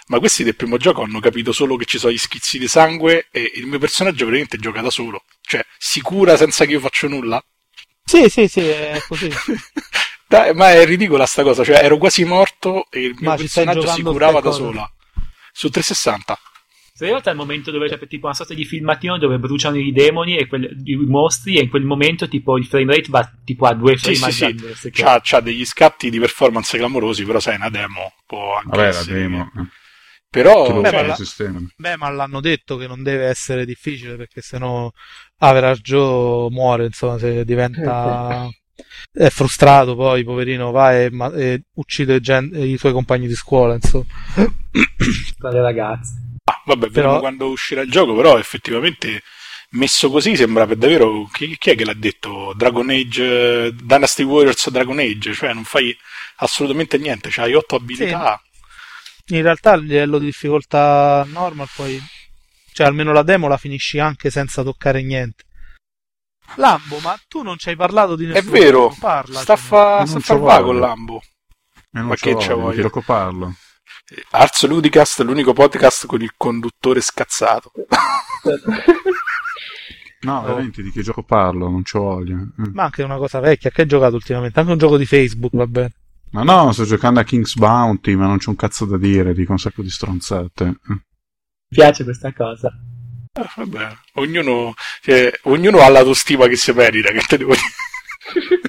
Ma 0.06 0.20
questi 0.20 0.44
del 0.44 0.56
primo 0.56 0.78
gioco 0.78 1.02
hanno 1.02 1.20
capito 1.20 1.52
solo 1.52 1.78
che 1.78 1.86
ci 1.86 1.98
sono 1.98 2.14
gli 2.14 2.18
schizzi 2.20 2.60
di 2.60 2.68
sangue 2.68 3.28
e 3.32 3.54
il 3.56 3.66
mio 3.66 3.80
personaggio 3.80 4.26
praticamente 4.26 4.58
gioca 4.58 4.82
da 4.82 4.92
solo. 4.92 5.24
Cioè, 5.42 5.66
sicura 5.80 6.38
senza 6.38 6.66
che 6.66 6.74
io 6.74 6.80
faccia 6.80 7.08
nulla? 7.08 7.44
Sì, 8.04 8.30
sì, 8.30 8.48
sì, 8.48 8.60
è 8.60 9.02
così. 9.08 9.32
Dai, 10.30 10.54
ma 10.54 10.72
è 10.74 10.86
ridicola 10.86 11.26
sta 11.26 11.42
cosa, 11.42 11.64
cioè 11.64 11.84
ero 11.84 11.98
quasi 11.98 12.24
morto 12.24 12.86
e 12.92 13.00
il 13.00 13.16
mio 13.20 13.32
Ma 13.32 13.36
personaggio 13.36 13.88
si 13.88 14.04
curava 14.04 14.42
da 14.42 14.52
sola. 14.52 14.88
Su 15.52 15.70
360. 15.70 16.40
Se 17.02 17.08
in 17.08 17.14
realtà 17.14 17.32
è 17.32 17.34
il 17.34 17.40
momento 17.40 17.72
dove 17.72 17.88
c'è 17.90 17.98
tipo 18.08 18.28
una 18.28 18.36
sorta 18.36 18.54
di 18.54 18.64
filmatino 18.64 19.18
dove 19.18 19.40
bruciano 19.40 19.76
i 19.76 19.92
demoni 19.92 20.38
e 20.38 20.46
quel- 20.46 20.82
i 20.84 20.96
mostri 20.98 21.58
e 21.58 21.64
in 21.64 21.70
quel 21.72 21.84
momento 21.84 22.28
tipo 22.28 22.60
il 22.60 22.66
frame 22.68 22.94
rate 22.94 23.08
va 23.10 23.28
tipo 23.44 23.66
a 23.66 23.74
due 23.74 23.98
Sì, 23.98 24.14
frame 24.14 24.32
sì, 24.32 24.44
al 24.46 24.54
sì. 24.54 24.62
secondo. 24.76 24.92
C'ha, 24.92 25.20
c'ha 25.24 25.40
degli 25.40 25.66
scatti 25.66 26.12
di 26.12 26.20
performance 26.20 26.78
clamorosi, 26.78 27.26
però 27.26 27.40
sai, 27.40 27.54
è 27.54 27.58
una 27.58 27.72
demo 27.72 28.14
può 28.28 28.54
anche 28.56 28.68
vabbè, 28.70 28.82
la 28.84 28.88
essere- 28.90 29.20
demo. 29.20 29.52
eh. 29.58 29.66
Però, 30.30 30.66
Che 30.68 30.74
lo 30.74 30.82
Beh, 30.82 30.90
cioè, 30.92 31.02
ma 31.02 31.08
la- 31.08 31.12
il 31.14 31.16
sistema. 31.26 31.60
Beh, 31.76 31.98
ma 31.98 32.10
l'hanno 32.12 32.40
detto 32.40 32.78
che 32.78 32.86
non 32.86 33.02
deve 33.02 33.26
essere 33.26 33.66
difficile 33.66 34.16
perché 34.16 34.42
sennò 34.42 34.88
Average 35.40 35.82
Joe 35.82 36.52
muore, 36.52 36.86
insomma, 36.86 37.18
se 37.18 37.44
diventa 37.44 38.48
è 39.12 39.30
frustrato 39.30 39.96
poi, 39.96 40.24
poverino, 40.24 40.70
va 40.70 40.96
e, 41.00 41.10
ma- 41.10 41.34
e 41.34 41.64
uccide 41.74 42.20
gen- 42.20 42.52
i 42.54 42.78
suoi 42.78 42.92
compagni 42.94 43.26
di 43.28 43.34
scuola, 43.34 43.74
insomma. 43.74 44.06
tra 45.40 45.50
le 45.50 45.62
ragazze. 45.62 46.21
Ah, 46.46 46.62
vabbè, 46.66 46.86
vedremo 46.88 47.08
Però- 47.10 47.20
quando 47.20 47.50
uscirà 47.50 47.82
il 47.82 47.92
gioco, 47.92 48.16
però 48.16 48.38
effettivamente 48.38 49.24
messo 49.74 50.10
così 50.10 50.36
sembra 50.36 50.68
per 50.68 50.76
davvero 50.78 51.30
chi, 51.32 51.56
chi 51.58 51.70
è 51.70 51.76
che 51.76 51.86
l'ha 51.86 51.94
detto? 51.94 52.54
Dragon 52.56 52.90
Age 52.90 53.66
eh, 53.68 53.74
Dynasty 53.74 54.24
Warriors 54.24 54.70
Dragon 54.70 55.00
Age, 55.00 55.34
cioè 55.34 55.54
non 55.54 55.64
fai 55.64 55.96
assolutamente 56.38 56.98
niente, 56.98 57.30
c'hai 57.32 57.54
otto 57.54 57.76
abilità. 57.76 58.42
In 59.28 59.42
realtà 59.44 59.74
il 59.74 59.86
livello 59.86 60.18
di 60.20 60.26
difficoltà 60.26 61.26
normal 61.30 61.70
poi, 61.74 62.02
cioè 62.74 62.88
almeno 62.88 63.14
la 63.14 63.24
demo 63.24 63.48
la 63.48 63.58
finisci 63.58 64.00
anche 64.00 64.30
senza 64.30 64.64
toccare 64.64 65.02
niente. 65.02 65.44
Lambo, 66.56 67.00
ma 67.00 67.18
tu 67.30 67.42
non 67.44 67.58
ci 67.58 67.70
hai 67.70 67.78
parlato 67.78 68.16
di 68.18 68.26
È 68.26 68.34
nessuno. 68.34 68.52
vero, 68.52 68.96
parla. 69.00 69.40
sta 69.40 69.54
a 69.54 69.56
cioè. 69.56 69.66
fa, 69.66 70.06
far 70.06 70.66
il 70.68 70.80
Lambo. 70.80 71.22
Non 71.92 72.08
Ma 72.08 72.16
che 72.16 72.36
c'è 72.36 72.54
voglia? 72.54 72.90
Ti 72.90 72.90
Ars 74.32 74.68
Ludicast, 74.68 75.22
l'unico 75.22 75.54
podcast 75.54 76.06
con 76.06 76.22
il 76.22 76.34
conduttore 76.36 77.02
scazzato. 77.02 77.72
No, 80.22 80.44
veramente 80.44 80.84
di 80.84 80.92
che 80.92 81.02
gioco 81.02 81.24
parlo? 81.24 81.68
Non 81.68 81.82
c'ho 81.82 82.00
voglia. 82.00 82.36
Eh. 82.36 82.70
Ma 82.74 82.84
anche 82.84 83.02
una 83.02 83.18
cosa 83.18 83.40
vecchia, 83.40 83.72
che 83.72 83.82
hai 83.82 83.88
giocato 83.88 84.16
ultimamente? 84.16 84.60
Anche 84.60 84.72
un 84.72 84.78
gioco 84.78 84.98
di 84.98 85.06
Facebook, 85.08 85.56
va 85.56 85.66
bene. 85.66 85.94
Ma 86.32 86.44
no, 86.44 86.72
sto 86.72 86.86
giocando 86.86 87.20
a 87.20 87.24
King's 87.24 87.56
Bounty, 87.56 88.14
ma 88.16 88.28
non 88.28 88.38
c'è 88.38 88.50
un 88.50 88.56
cazzo 88.56 88.86
da 88.86 88.98
dire, 88.98 89.34
dico 89.34 89.52
un 89.52 89.58
sacco 89.58 89.82
di 89.82 89.90
stronzate. 89.90 90.64
Eh. 90.64 90.74
Mi 90.90 91.00
piace 91.70 92.04
questa 92.04 92.32
cosa. 92.34 92.72
Eh, 93.34 93.50
vabbè, 93.56 93.96
ognuno, 94.16 94.74
cioè, 95.02 95.32
ognuno 95.44 95.80
ha 95.80 95.90
l'autostima 95.90 96.48
che 96.48 96.56
si 96.56 96.72
merita, 96.72 97.10
che 97.12 97.22
te 97.22 97.38
devo 97.38 97.54
dire. 97.54 98.60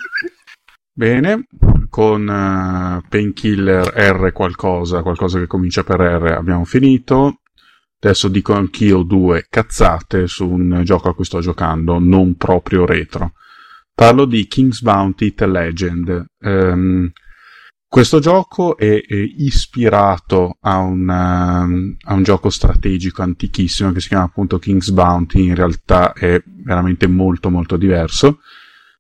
Bene, 0.95 1.47
con 1.93 2.27
eh, 2.27 3.07
Painkiller 3.07 3.87
R 3.95 4.33
qualcosa, 4.33 5.03
qualcosa 5.03 5.39
che 5.39 5.47
comincia 5.47 5.85
per 5.85 6.01
R, 6.01 6.33
abbiamo 6.39 6.65
finito. 6.65 7.43
Adesso 8.01 8.29
dico 8.29 8.55
anch'io 8.55 9.03
due 9.03 9.45
cazzate 9.47 10.27
su 10.27 10.49
un 10.49 10.81
gioco 10.85 11.11
a 11.11 11.15
cui 11.15 11.27
sto 11.27 11.41
giocando, 11.41 11.99
non 11.99 12.37
proprio 12.37 12.87
retro. 12.87 13.33
Parlo 13.95 14.25
di 14.25 14.47
King's 14.47 14.81
Bounty 14.81 15.35
The 15.35 15.47
Legend. 15.47 16.25
Ehm, 16.41 17.13
questo 17.87 18.21
gioco 18.21 18.79
è, 18.79 19.03
è 19.07 19.15
ispirato 19.15 20.57
a 20.61 20.79
un, 20.79 21.11
ehm, 21.11 21.97
a 22.07 22.15
un 22.15 22.23
gioco 22.23 22.49
strategico 22.49 23.21
antichissimo 23.21 23.93
che 23.93 24.01
si 24.01 24.09
chiama 24.09 24.25
appunto 24.25 24.59
King's 24.59 24.91
Bounty, 24.93 25.45
in 25.45 25.55
realtà 25.55 26.15
è 26.15 26.43
veramente 26.47 27.07
molto 27.07 27.51
molto 27.51 27.77
diverso. 27.77 28.41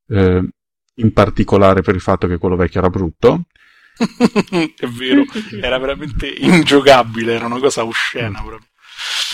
Eh, 0.08 0.46
in 0.94 1.12
particolare 1.12 1.82
per 1.82 1.94
il 1.94 2.00
fatto 2.00 2.26
che 2.26 2.38
quello 2.38 2.56
vecchio 2.56 2.80
era 2.80 2.90
brutto. 2.90 3.44
È 3.96 4.86
vero, 4.86 5.24
era 5.60 5.78
veramente 5.78 6.26
ingiocabile, 6.28 7.34
era 7.34 7.46
una 7.46 7.58
cosa 7.58 7.84
oscena 7.84 8.40
proprio. 8.42 8.68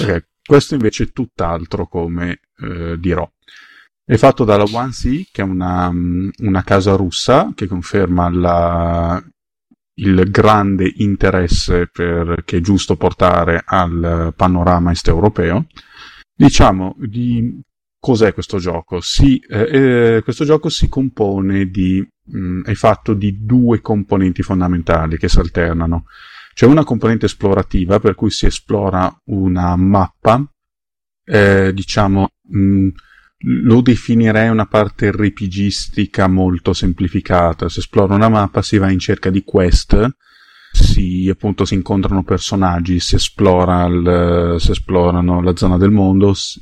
Ok, 0.00 0.26
Questo 0.44 0.74
invece 0.74 1.04
è 1.04 1.12
tutt'altro 1.12 1.86
come 1.86 2.40
eh, 2.59 2.96
dirò. 2.98 3.28
È 4.04 4.16
fatto 4.16 4.44
dalla 4.44 4.64
1C, 4.64 5.24
che 5.30 5.42
è 5.42 5.44
una, 5.44 5.90
mm, 5.92 6.30
una 6.38 6.62
casa 6.64 6.94
russa 6.96 7.52
che 7.54 7.66
conferma 7.66 8.30
la- 8.30 9.22
il 9.94 10.30
grande 10.30 10.92
interesse 10.96 11.88
per- 11.88 12.42
che 12.44 12.59
è 12.59 12.61
giusto 12.61 12.96
portare 12.96 13.62
al 13.64 14.32
panorama 14.36 14.90
est 14.92 15.09
europeo. 15.09 15.66
Diciamo 16.34 16.94
di 16.98 17.61
cos'è 18.09 18.32
questo 18.32 18.59
gioco? 18.59 19.00
Si, 19.02 19.38
eh, 19.38 20.16
eh, 20.16 20.22
questo 20.22 20.46
gioco 20.46 20.70
si 20.70 20.88
compone 20.88 21.66
di, 21.66 22.02
mh, 22.24 22.62
è 22.62 22.72
fatto 22.72 23.12
di 23.12 23.44
due 23.44 23.82
componenti 23.82 24.42
fondamentali 24.42 25.18
che 25.18 25.28
si 25.28 25.38
alternano. 25.38 26.04
C'è 26.54 26.64
una 26.64 26.84
componente 26.84 27.26
esplorativa 27.26 28.00
per 28.00 28.14
cui 28.14 28.30
si 28.30 28.46
esplora 28.46 29.14
una 29.26 29.76
mappa, 29.76 30.42
eh, 31.24 31.70
diciamo, 31.74 32.30
mh, 32.48 32.88
lo 33.66 33.80
definirei 33.82 34.48
una 34.48 34.66
parte 34.66 35.12
RPGistica 35.12 36.26
molto 36.28 36.72
semplificata. 36.72 37.68
Si 37.68 37.80
esplora 37.80 38.14
una 38.14 38.30
mappa, 38.30 38.62
si 38.62 38.78
va 38.78 38.90
in 38.90 38.98
cerca 38.98 39.28
di 39.28 39.44
quest, 39.44 40.09
si, 40.72 41.28
appunto, 41.30 41.66
si 41.66 41.74
incontrano 41.74 42.24
personaggi, 42.24 43.00
si, 43.00 43.16
esplora 43.16 43.84
il- 43.86 44.56
si 44.59 44.70
esplorano 44.70 45.42
la 45.42 45.54
zona 45.56 45.76
del 45.76 45.90
mondo 45.90 46.32
s- 46.32 46.59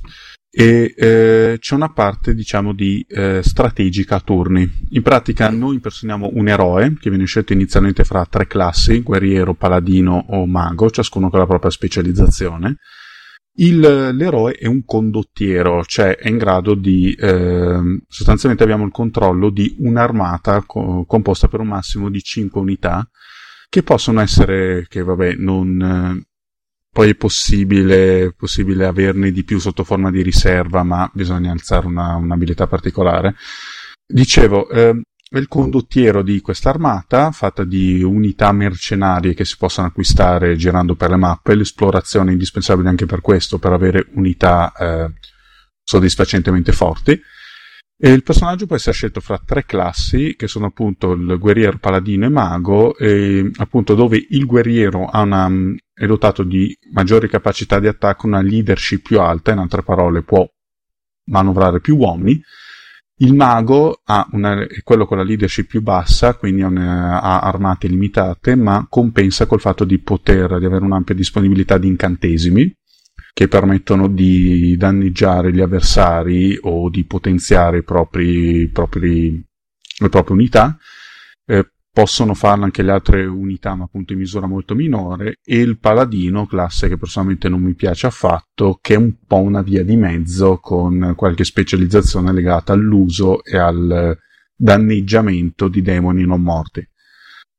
e 0.58 0.94
eh, 0.96 1.56
c'è 1.60 1.74
una 1.74 1.92
parte, 1.92 2.34
diciamo, 2.34 2.72
di 2.72 3.04
eh, 3.06 3.40
strategica 3.42 4.14
a 4.14 4.20
turni. 4.20 4.66
In 4.92 5.02
pratica 5.02 5.50
noi 5.50 5.74
impersoniamo 5.74 6.30
un 6.32 6.48
eroe 6.48 6.96
che 6.98 7.10
viene 7.10 7.26
scelto 7.26 7.52
inizialmente 7.52 8.04
fra 8.04 8.24
tre 8.24 8.46
classi, 8.46 9.02
guerriero, 9.02 9.52
paladino 9.52 10.24
o 10.30 10.46
mago, 10.46 10.88
ciascuno 10.88 11.28
con 11.28 11.40
la 11.40 11.46
propria 11.46 11.70
specializzazione. 11.70 12.76
Il, 13.56 13.80
l'eroe 13.80 14.54
è 14.54 14.66
un 14.66 14.82
condottiero, 14.86 15.84
cioè 15.84 16.16
è 16.16 16.30
in 16.30 16.38
grado 16.38 16.74
di, 16.74 17.14
ehm, 17.18 18.04
sostanzialmente 18.08 18.64
abbiamo 18.64 18.86
il 18.86 18.92
controllo 18.92 19.50
di 19.50 19.76
un'armata 19.80 20.62
co- 20.64 21.04
composta 21.06 21.48
per 21.48 21.60
un 21.60 21.68
massimo 21.68 22.08
di 22.08 22.22
5 22.22 22.58
unità, 22.58 23.06
che 23.68 23.82
possono 23.82 24.22
essere, 24.22 24.86
che 24.88 25.02
vabbè, 25.02 25.34
non, 25.34 25.82
eh, 25.82 26.35
poi 26.96 27.10
è 27.10 27.14
possibile, 27.14 28.32
possibile 28.34 28.86
averne 28.86 29.30
di 29.30 29.44
più 29.44 29.58
sotto 29.58 29.84
forma 29.84 30.10
di 30.10 30.22
riserva, 30.22 30.82
ma 30.82 31.10
bisogna 31.12 31.52
alzare 31.52 31.86
una, 31.86 32.14
un'abilità 32.14 32.66
particolare. 32.66 33.34
Dicevo, 34.06 34.70
è 34.70 34.94
il 35.32 35.46
condottiero 35.46 36.22
di 36.22 36.40
questa 36.40 36.70
armata, 36.70 37.32
fatta 37.32 37.64
di 37.64 38.02
unità 38.02 38.50
mercenarie 38.50 39.34
che 39.34 39.44
si 39.44 39.58
possono 39.58 39.88
acquistare 39.88 40.56
girando 40.56 40.94
per 40.94 41.10
le 41.10 41.16
mappe. 41.16 41.54
L'esplorazione 41.54 42.30
è 42.30 42.32
indispensabile 42.32 42.88
anche 42.88 43.04
per 43.04 43.20
questo, 43.20 43.58
per 43.58 43.72
avere 43.72 44.06
unità 44.14 44.72
eh, 44.72 45.12
soddisfacentemente 45.84 46.72
forti. 46.72 47.20
E 47.98 48.12
il 48.12 48.22
personaggio 48.22 48.66
può 48.66 48.76
essere 48.76 48.94
scelto 48.94 49.20
fra 49.20 49.40
tre 49.42 49.64
classi, 49.64 50.34
che 50.36 50.48
sono 50.48 50.66
appunto 50.66 51.12
il 51.12 51.38
guerriero, 51.38 51.78
paladino 51.78 52.26
e 52.26 52.28
mago, 52.28 52.94
e 52.98 53.50
appunto 53.56 53.94
dove 53.94 54.22
il 54.30 54.44
guerriero 54.44 55.08
una, 55.14 55.50
è 55.94 56.04
dotato 56.04 56.42
di 56.42 56.76
maggiori 56.92 57.26
capacità 57.26 57.80
di 57.80 57.86
attacco, 57.86 58.26
una 58.26 58.42
leadership 58.42 59.00
più 59.00 59.18
alta, 59.18 59.52
in 59.52 59.58
altre 59.58 59.82
parole 59.82 60.22
può 60.22 60.46
manovrare 61.30 61.80
più 61.80 61.96
uomini. 61.96 62.38
Il 63.18 63.32
mago 63.34 64.02
una, 64.32 64.60
è 64.60 64.82
quello 64.82 65.06
con 65.06 65.16
la 65.16 65.24
leadership 65.24 65.66
più 65.66 65.80
bassa, 65.80 66.34
quindi 66.34 66.60
una- 66.60 67.22
ha 67.22 67.40
armate 67.40 67.88
limitate, 67.88 68.56
ma 68.56 68.86
compensa 68.90 69.46
col 69.46 69.60
fatto 69.60 69.86
di 69.86 69.98
poter, 70.00 70.58
di 70.58 70.66
avere 70.66 70.84
un'ampia 70.84 71.14
disponibilità 71.14 71.78
di 71.78 71.88
incantesimi 71.88 72.76
che 73.32 73.48
permettono 73.48 74.08
di 74.08 74.76
danneggiare 74.76 75.52
gli 75.52 75.60
avversari 75.60 76.58
o 76.62 76.88
di 76.88 77.04
potenziare 77.04 77.78
i 77.78 77.82
propri, 77.82 78.68
propri- 78.68 79.44
le 79.98 80.08
proprie 80.08 80.36
unità. 80.36 80.78
Eh, 81.44 81.70
possono 81.90 82.34
farlo 82.34 82.64
anche 82.64 82.82
le 82.82 82.92
altre 82.92 83.24
unità, 83.24 83.74
ma 83.74 83.84
appunto 83.84 84.12
in 84.12 84.18
misura 84.18 84.46
molto 84.46 84.74
minore. 84.74 85.36
E 85.42 85.58
il 85.58 85.78
paladino, 85.78 86.46
classe 86.46 86.88
che 86.88 86.98
personalmente 86.98 87.48
non 87.48 87.62
mi 87.62 87.74
piace 87.74 88.06
affatto, 88.06 88.78
che 88.80 88.94
è 88.94 88.98
un 88.98 89.14
po' 89.26 89.40
una 89.40 89.62
via 89.62 89.84
di 89.84 89.96
mezzo 89.96 90.58
con 90.58 91.14
qualche 91.16 91.44
specializzazione 91.44 92.32
legata 92.32 92.72
all'uso 92.72 93.42
e 93.44 93.56
al 93.56 94.18
danneggiamento 94.54 95.68
di 95.68 95.82
demoni 95.82 96.24
non 96.24 96.42
morti 96.42 96.86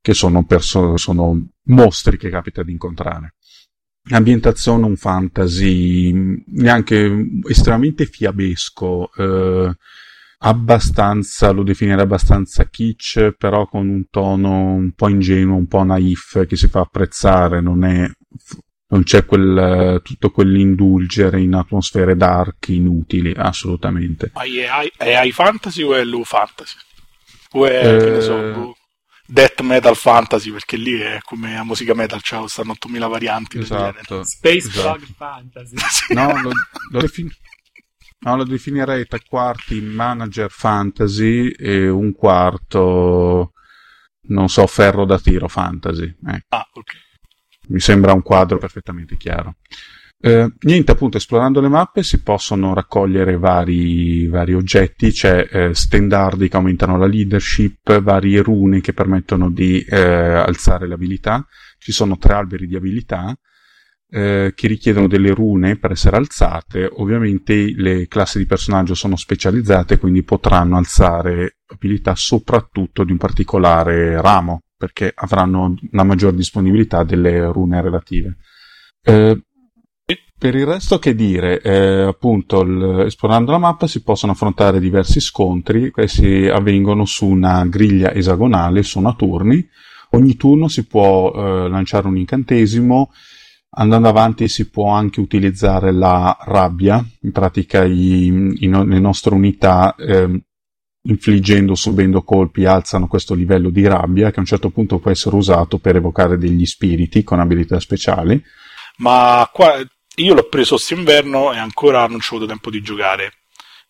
che 0.07 0.13
sono, 0.13 0.45
perso- 0.45 0.95
sono 0.95 1.49
mostri 1.63 2.17
che 2.17 2.29
capita 2.29 2.63
di 2.63 2.71
incontrare. 2.71 3.35
Ambientazione 4.09 4.85
un 4.85 4.95
fantasy 4.95 6.13
neanche 6.47 7.27
estremamente 7.47 8.05
fiabesco, 8.05 9.11
eh, 9.13 9.75
abbastanza, 10.39 11.51
lo 11.51 11.63
definirei 11.63 12.03
abbastanza 12.03 12.65
kitsch, 12.65 13.35
però 13.37 13.67
con 13.67 13.87
un 13.87 14.09
tono 14.09 14.73
un 14.73 14.91
po' 14.93 15.09
ingenuo, 15.09 15.57
un 15.57 15.67
po' 15.67 15.83
naif 15.83 16.45
che 16.45 16.55
si 16.55 16.67
fa 16.67 16.81
apprezzare, 16.81 17.61
non 17.61 17.83
è 17.83 18.09
non 18.89 19.03
c'è 19.03 19.25
quel, 19.25 19.99
tutto 20.01 20.31
quell'indulgere 20.31 21.41
in 21.41 21.53
atmosfere 21.55 22.15
dark 22.15 22.69
inutili, 22.69 23.33
assolutamente. 23.35 24.31
Ma 24.33 24.43
è, 24.43 24.91
è 24.95 25.21
high 25.21 25.33
fantasy 25.33 25.83
o 25.83 25.93
è 25.93 26.03
low 26.05 26.23
fantasy? 26.23 26.77
O 27.51 27.65
è, 27.65 27.95
eh... 27.95 27.97
che 27.97 28.09
ne 28.11 28.21
so, 28.21 28.35
boh, 28.35 28.76
death 29.27 29.61
metal 29.61 29.95
fantasy, 29.95 30.51
perché 30.51 30.77
lì 30.77 30.99
è 30.99 31.19
come 31.21 31.53
la 31.53 31.63
musica 31.63 31.93
metal, 31.93 32.21
cioè 32.21 32.47
stanno 32.47 32.71
8000 32.71 33.07
varianti. 33.07 33.59
Esatto. 33.59 34.23
Space 34.23 34.67
esatto. 34.67 35.05
fantasy. 35.15 35.75
no, 36.13 36.41
lo, 36.41 36.51
lo, 36.91 37.01
defin- 37.01 37.31
no, 38.19 38.35
lo 38.37 38.43
definirei 38.43 39.05
tre 39.05 39.21
quarti 39.27 39.81
manager 39.81 40.49
fantasy 40.49 41.49
e 41.49 41.89
un 41.89 42.13
quarto, 42.13 43.51
non 44.29 44.49
so, 44.49 44.65
ferro 44.67 45.05
da 45.05 45.19
tiro 45.19 45.47
fantasy. 45.47 46.15
Ecco. 46.25 46.45
Ah, 46.55 46.67
ok 46.71 47.05
mi 47.67 47.79
sembra 47.79 48.13
un 48.13 48.21
quadro 48.21 48.57
perfettamente 48.57 49.17
chiaro. 49.17 49.55
Eh, 50.19 50.51
niente, 50.61 50.91
appunto, 50.91 51.17
esplorando 51.17 51.61
le 51.61 51.67
mappe 51.67 52.01
si 52.01 52.21
possono 52.23 52.73
raccogliere 52.73 53.37
vari, 53.37 54.27
vari 54.27 54.53
oggetti, 54.53 55.11
c'è 55.11 55.47
eh, 55.49 55.73
standardi 55.75 56.49
che 56.49 56.55
aumentano 56.55 56.97
la 56.97 57.05
leadership, 57.05 58.01
varie 58.01 58.41
rune 58.41 58.81
che 58.81 58.93
permettono 58.93 59.51
di 59.51 59.79
eh, 59.81 59.97
alzare 59.97 60.87
le 60.87 60.95
abilità, 60.95 61.45
ci 61.77 61.91
sono 61.91 62.17
tre 62.17 62.33
alberi 62.33 62.65
di 62.65 62.75
abilità 62.75 63.37
eh, 64.09 64.53
che 64.55 64.67
richiedono 64.67 65.07
delle 65.07 65.33
rune 65.33 65.77
per 65.77 65.91
essere 65.91 66.15
alzate, 66.17 66.89
ovviamente 66.93 67.73
le 67.75 68.07
classi 68.07 68.39
di 68.39 68.45
personaggio 68.45 68.95
sono 68.95 69.15
specializzate, 69.15 69.99
quindi 69.99 70.23
potranno 70.23 70.77
alzare 70.77 71.57
abilità 71.67 72.15
soprattutto 72.15 73.03
di 73.03 73.11
un 73.11 73.17
particolare 73.17 74.19
ramo 74.21 74.61
perché 74.75 75.11
avranno 75.13 75.75
una 75.91 76.03
maggior 76.03 76.33
disponibilità 76.33 77.03
delle 77.03 77.51
rune 77.51 77.81
relative. 77.81 78.37
Eh, 79.01 79.41
per 80.39 80.55
il 80.55 80.65
resto 80.65 80.99
che 80.99 81.15
dire, 81.15 81.59
eh, 81.61 82.03
appunto, 82.03 82.63
l- 82.63 83.01
esplorando 83.05 83.51
la 83.51 83.57
mappa 83.57 83.87
si 83.87 84.03
possono 84.03 84.33
affrontare 84.33 84.79
diversi 84.79 85.19
scontri, 85.19 85.89
questi 85.89 86.47
avvengono 86.47 87.05
su 87.05 87.25
una 87.25 87.65
griglia 87.65 88.13
esagonale, 88.13 88.83
sono 88.83 89.09
a 89.09 89.15
turni, 89.15 89.67
ogni 90.11 90.35
turno 90.35 90.67
si 90.67 90.85
può 90.85 91.33
eh, 91.33 91.67
lanciare 91.69 92.07
un 92.07 92.17
incantesimo, 92.17 93.11
andando 93.71 94.07
avanti 94.07 94.47
si 94.47 94.69
può 94.69 94.91
anche 94.91 95.19
utilizzare 95.19 95.91
la 95.91 96.37
rabbia, 96.39 97.03
in 97.21 97.31
pratica 97.31 97.83
i, 97.83 98.27
i, 98.59 98.69
le 98.69 98.99
nostre 98.99 99.33
unità 99.33 99.95
eh, 99.95 100.43
infliggendo, 101.01 101.73
subendo 101.73 102.21
colpi, 102.21 102.65
alzano 102.65 103.07
questo 103.07 103.33
livello 103.33 103.71
di 103.71 103.87
rabbia 103.87 104.29
che 104.29 104.37
a 104.37 104.41
un 104.41 104.45
certo 104.45 104.69
punto 104.69 104.99
può 104.99 105.09
essere 105.09 105.35
usato 105.35 105.79
per 105.79 105.95
evocare 105.95 106.37
degli 106.37 106.65
spiriti 106.65 107.23
con 107.23 107.39
abilità 107.39 107.79
speciali. 107.79 108.41
Ma 108.97 109.49
qua 109.51 109.75
io 110.19 110.33
l'ho 110.33 110.47
preso 110.47 110.75
quest'inverno 110.75 111.53
e 111.53 111.57
ancora 111.57 112.07
non 112.07 112.19
ci 112.19 112.33
ho 112.33 112.37
avuto 112.37 112.51
tempo 112.51 112.69
di 112.69 112.81
giocare 112.81 113.33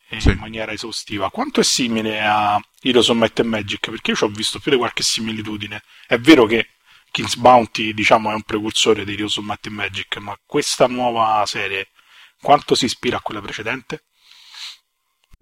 in 0.10 0.22
sì. 0.22 0.34
maniera 0.34 0.72
esaustiva. 0.72 1.30
Quanto 1.30 1.60
è 1.60 1.64
simile 1.64 2.22
a 2.22 2.62
Heroes 2.82 3.10
of 3.10 3.18
Might 3.18 3.40
and 3.40 3.50
Magic? 3.50 3.90
Perché 3.90 4.12
io 4.12 4.18
ci 4.18 4.24
ho 4.24 4.30
visto 4.30 4.60
più 4.60 4.72
di 4.72 4.78
qualche 4.78 5.04
similitudine. 5.04 5.84
È 6.06 6.18
vero 6.18 6.46
che 6.46 6.70
King's 7.12 7.36
Bounty, 7.36 7.94
diciamo, 7.94 8.32
è 8.32 8.34
un 8.34 8.44
precursore 8.44 9.06
di 9.06 9.14
Heroes 9.14 9.38
of 9.38 9.46
Might 9.46 9.68
and 9.68 9.76
Magic, 9.76 10.18
ma 10.18 10.38
questa 10.46 10.88
nuova 10.88 11.44
serie 11.46 11.90
quanto 12.42 12.76
si 12.76 12.86
ispira 12.86 13.18
a 13.18 13.22
quella 13.22 13.42
precedente? 13.42 14.04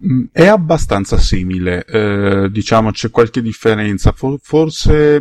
Mm, 0.04 0.26
è 0.32 0.46
abbastanza 0.46 1.18
simile, 1.18 1.84
eh, 1.84 2.48
diciamo 2.50 2.90
c'è 2.90 3.10
qualche 3.10 3.40
differenza, 3.40 4.12
For- 4.12 4.38
forse 4.40 5.20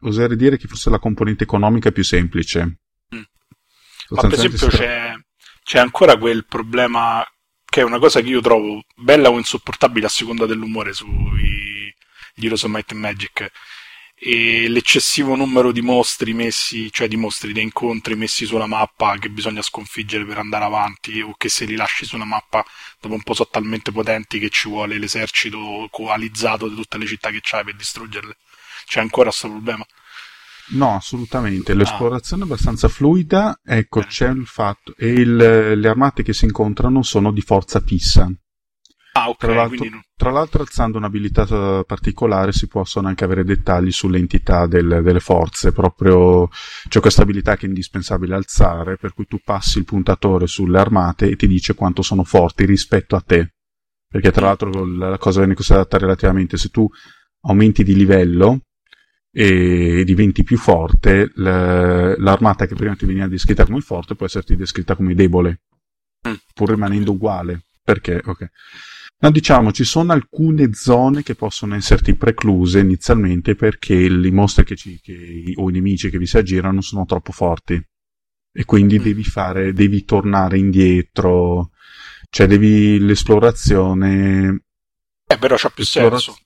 oserei 0.00 0.36
dire 0.36 0.56
che 0.56 0.66
forse 0.66 0.90
la 0.90 0.98
componente 0.98 1.44
economica 1.44 1.88
è 1.88 1.92
più 1.92 2.04
semplice. 2.04 2.78
Ma 4.10 4.22
per 4.22 4.32
esempio 4.34 4.68
c'è, 4.68 5.12
c'è, 5.62 5.78
ancora 5.78 6.16
quel 6.16 6.46
problema 6.46 7.26
che 7.64 7.80
è 7.80 7.84
una 7.84 7.98
cosa 7.98 8.20
che 8.20 8.28
io 8.28 8.40
trovo 8.40 8.84
bella 8.94 9.30
o 9.30 9.38
insopportabile 9.38 10.06
a 10.06 10.10
seconda 10.10 10.46
dell'umore 10.46 10.92
sui 10.92 11.92
Heroes 12.36 12.62
of 12.62 12.70
Might 12.70 12.92
and 12.92 13.00
Magic 13.00 13.50
e 14.18 14.66
l'eccessivo 14.68 15.36
numero 15.36 15.72
di 15.72 15.82
mostri 15.82 16.32
messi, 16.32 16.90
cioè 16.90 17.06
di 17.06 17.16
mostri, 17.16 17.52
di 17.52 17.60
incontri 17.60 18.16
messi 18.16 18.46
sulla 18.46 18.66
mappa 18.66 19.18
che 19.18 19.28
bisogna 19.28 19.60
sconfiggere 19.60 20.24
per 20.24 20.38
andare 20.38 20.64
avanti 20.64 21.20
o 21.20 21.34
che 21.36 21.50
se 21.50 21.66
li 21.66 21.76
lasci 21.76 22.06
su 22.06 22.14
una 22.14 22.24
mappa 22.24 22.64
dopo 22.98 23.14
un 23.14 23.22
po' 23.22 23.34
sono 23.34 23.50
talmente 23.50 23.92
potenti 23.92 24.38
che 24.38 24.48
ci 24.48 24.68
vuole 24.68 24.98
l'esercito 24.98 25.86
coalizzato 25.90 26.66
di 26.66 26.74
tutte 26.74 26.96
le 26.96 27.06
città 27.06 27.30
che 27.30 27.40
c'hai 27.42 27.64
per 27.64 27.76
distruggerle. 27.76 28.36
C'è 28.86 29.00
ancora 29.00 29.28
questo 29.28 29.48
problema? 29.48 29.84
No, 30.70 30.94
assolutamente. 30.94 31.74
L'esplorazione 31.74 32.42
ah. 32.42 32.46
è 32.46 32.48
abbastanza 32.48 32.88
fluida. 32.88 33.60
Ecco, 33.64 34.00
c'è 34.00 34.30
il 34.30 34.46
fatto. 34.46 34.94
E 34.96 35.08
il, 35.08 35.36
le 35.36 35.88
armate 35.88 36.22
che 36.22 36.32
si 36.32 36.44
incontrano 36.44 37.02
sono 37.02 37.32
di 37.32 37.40
forza 37.40 37.80
fissa. 37.80 38.28
Ah, 39.12 39.30
ok. 39.30 39.38
Tra 39.38 39.54
l'altro, 39.54 39.76
quindi... 39.78 40.00
tra 40.14 40.30
l'altro, 40.30 40.60
alzando 40.60 40.98
un'abilità 40.98 41.46
eh, 41.48 41.84
particolare 41.86 42.52
si 42.52 42.66
possono 42.66 43.08
anche 43.08 43.24
avere 43.24 43.44
dettagli 43.44 43.90
sull'entità 43.90 44.66
del, 44.66 45.00
delle 45.02 45.20
forze. 45.20 45.72
Proprio 45.72 46.48
c'è 46.88 47.00
questa 47.00 47.22
abilità 47.22 47.56
che 47.56 47.64
è 47.64 47.68
indispensabile 47.68 48.34
alzare, 48.34 48.98
per 48.98 49.14
cui 49.14 49.26
tu 49.26 49.40
passi 49.42 49.78
il 49.78 49.84
puntatore 49.84 50.46
sulle 50.46 50.78
armate 50.78 51.30
e 51.30 51.36
ti 51.36 51.46
dice 51.46 51.74
quanto 51.74 52.02
sono 52.02 52.24
forti 52.24 52.66
rispetto 52.66 53.16
a 53.16 53.22
te. 53.22 53.54
Perché 54.06 54.30
tra 54.32 54.46
l'altro 54.46 54.84
la 54.84 55.18
cosa 55.18 55.38
viene 55.38 55.54
considerata 55.54 55.98
relativamente 55.98 56.56
se 56.56 56.68
tu 56.68 56.86
aumenti 57.42 57.84
di 57.84 57.94
livello 57.94 58.60
e 59.38 60.02
diventi 60.06 60.44
più 60.44 60.56
forte, 60.56 61.30
l'armata 61.34 62.64
che 62.64 62.74
prima 62.74 62.96
ti 62.96 63.04
veniva 63.04 63.26
descritta 63.26 63.66
come 63.66 63.82
forte 63.82 64.14
può 64.14 64.24
esserti 64.24 64.56
descritta 64.56 64.96
come 64.96 65.14
debole, 65.14 65.60
mm. 66.26 66.32
pur 66.54 66.70
rimanendo 66.70 67.12
uguale. 67.12 67.64
Perché? 67.82 68.22
Ok. 68.24 68.48
No, 69.18 69.30
diciamo, 69.30 69.72
ci 69.72 69.84
sono 69.84 70.14
alcune 70.14 70.72
zone 70.72 71.22
che 71.22 71.34
possono 71.34 71.74
esserti 71.74 72.14
precluse 72.14 72.78
inizialmente 72.78 73.54
perché 73.54 73.94
i 73.94 74.30
mostri 74.30 74.64
che 74.64 74.74
ci, 74.74 74.98
che, 75.02 75.52
o 75.56 75.68
i 75.68 75.72
nemici 75.72 76.08
che 76.08 76.16
vi 76.16 76.26
si 76.26 76.38
aggirano 76.38 76.80
sono 76.80 77.04
troppo 77.04 77.32
forti. 77.32 77.78
E 78.50 78.64
quindi 78.64 78.98
mm. 78.98 79.02
devi 79.02 79.22
fare, 79.22 79.74
devi 79.74 80.02
tornare 80.06 80.56
indietro, 80.56 81.72
cioè 82.30 82.46
devi 82.46 82.98
l'esplorazione. 83.00 84.62
Eh, 85.26 85.36
però 85.36 85.56
c'ha 85.58 85.68
più 85.68 85.84
senso. 85.84 86.38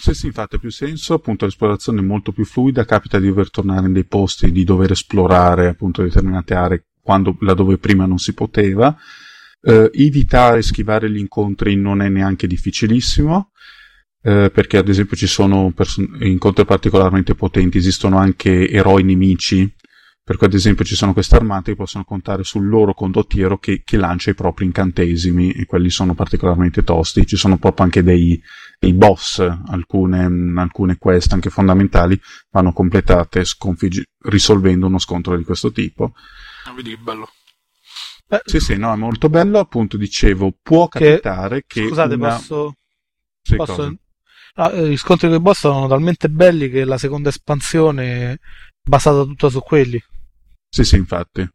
Sì, 0.00 0.14
sì, 0.14 0.26
infatti 0.26 0.56
ha 0.56 0.58
più 0.58 0.70
senso, 0.70 1.12
appunto 1.14 1.44
l'esplorazione 1.44 2.00
è 2.00 2.02
molto 2.02 2.32
più 2.32 2.44
fluida, 2.44 2.86
capita 2.86 3.18
di 3.18 3.26
dover 3.26 3.50
tornare 3.50 3.86
in 3.86 3.92
dei 3.92 4.06
posti, 4.06 4.50
di 4.50 4.64
dover 4.64 4.92
esplorare 4.92 5.68
appunto 5.68 6.02
determinate 6.02 6.54
aree 6.54 6.84
quando, 7.02 7.36
laddove 7.40 7.78
prima 7.78 8.06
non 8.06 8.18
si 8.18 8.32
poteva 8.34 8.96
Uh, 9.62 9.90
evitare 9.92 10.62
schivare 10.62 11.10
gli 11.10 11.18
incontri 11.18 11.76
non 11.76 12.00
è 12.00 12.08
neanche 12.08 12.46
difficilissimo, 12.46 13.50
uh, 14.22 14.50
perché 14.50 14.78
ad 14.78 14.88
esempio 14.88 15.16
ci 15.16 15.26
sono 15.26 15.70
person- 15.72 16.16
incontri 16.22 16.64
particolarmente 16.64 17.34
potenti, 17.34 17.76
esistono 17.76 18.16
anche 18.16 18.70
eroi 18.70 19.02
nemici, 19.02 19.70
per 20.24 20.38
cui 20.38 20.46
ad 20.46 20.54
esempio 20.54 20.86
ci 20.86 20.94
sono 20.94 21.12
queste 21.12 21.36
armate 21.36 21.72
che 21.72 21.76
possono 21.76 22.04
contare 22.04 22.42
sul 22.42 22.68
loro 22.68 22.94
condottiero 22.94 23.58
che, 23.58 23.82
che 23.84 23.98
lancia 23.98 24.30
i 24.30 24.34
propri 24.34 24.64
incantesimi 24.64 25.52
e 25.52 25.66
quelli 25.66 25.90
sono 25.90 26.14
particolarmente 26.14 26.82
tosti. 26.82 27.26
Ci 27.26 27.36
sono 27.36 27.58
proprio 27.58 27.84
anche 27.84 28.02
dei, 28.02 28.40
dei 28.80 28.94
boss, 28.94 29.40
alcune, 29.40 30.58
alcune 30.58 30.96
quest 30.96 31.34
anche 31.34 31.50
fondamentali 31.50 32.18
vanno 32.50 32.72
completate 32.72 33.44
sconfiggi- 33.44 34.02
risolvendo 34.22 34.86
uno 34.86 34.98
scontro 34.98 35.36
di 35.36 35.44
questo 35.44 35.70
tipo. 35.70 36.14
Ah, 36.64 36.72
vedi 36.72 36.90
che 36.90 36.96
bello. 36.96 37.28
Beh, 38.26 38.40
sì, 38.46 38.58
sì, 38.58 38.76
no, 38.76 38.90
è 38.90 38.96
molto 38.96 39.28
bello. 39.28 39.58
Appunto, 39.58 39.98
dicevo, 39.98 40.54
può 40.62 40.88
capitare 40.88 41.64
che. 41.66 41.82
che 41.82 41.88
scusate, 41.88 42.14
una... 42.14 42.28
posso. 42.36 42.74
Sì, 43.42 43.56
posso... 43.56 43.96
No, 44.54 44.70
eh, 44.70 44.88
gli 44.88 44.96
scontri 44.96 45.28
con 45.28 45.36
i 45.36 45.40
boss 45.40 45.58
sono 45.58 45.86
talmente 45.86 46.30
belli 46.30 46.70
che 46.70 46.84
la 46.84 46.96
seconda 46.96 47.28
espansione 47.28 48.32
è 48.32 48.38
basata 48.82 49.24
tutta 49.24 49.50
su 49.50 49.60
quelli. 49.60 50.02
Sì, 50.70 50.84
sì, 50.84 50.96
infatti. 50.96 51.46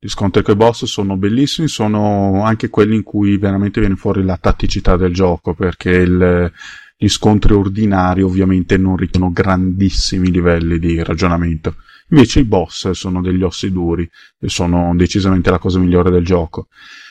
Gli 0.00 0.08
scontri 0.08 0.42
con 0.42 0.54
i 0.54 0.56
boss 0.56 0.84
sono 0.84 1.16
bellissimi, 1.16 1.66
sono 1.66 2.44
anche 2.44 2.68
quelli 2.68 2.94
in 2.94 3.02
cui 3.02 3.36
veramente 3.36 3.80
viene 3.80 3.96
fuori 3.96 4.22
la 4.22 4.36
tatticità 4.36 4.96
del 4.96 5.12
gioco, 5.12 5.54
perché 5.54 5.90
il, 5.90 6.52
gli 6.96 7.08
scontri 7.08 7.52
ordinari 7.52 8.22
ovviamente 8.22 8.76
non 8.76 8.96
richiedono 8.96 9.32
grandissimi 9.32 10.30
livelli 10.30 10.78
di 10.78 11.02
ragionamento. 11.02 11.76
Invece 12.10 12.40
i 12.40 12.44
boss 12.44 12.90
sono 12.90 13.20
degli 13.20 13.42
ossi 13.42 13.72
duri 13.72 14.08
e 14.38 14.48
sono 14.48 14.94
decisamente 14.94 15.50
la 15.50 15.58
cosa 15.58 15.80
migliore 15.80 16.10
del 16.10 16.24
gioco. 16.24 16.68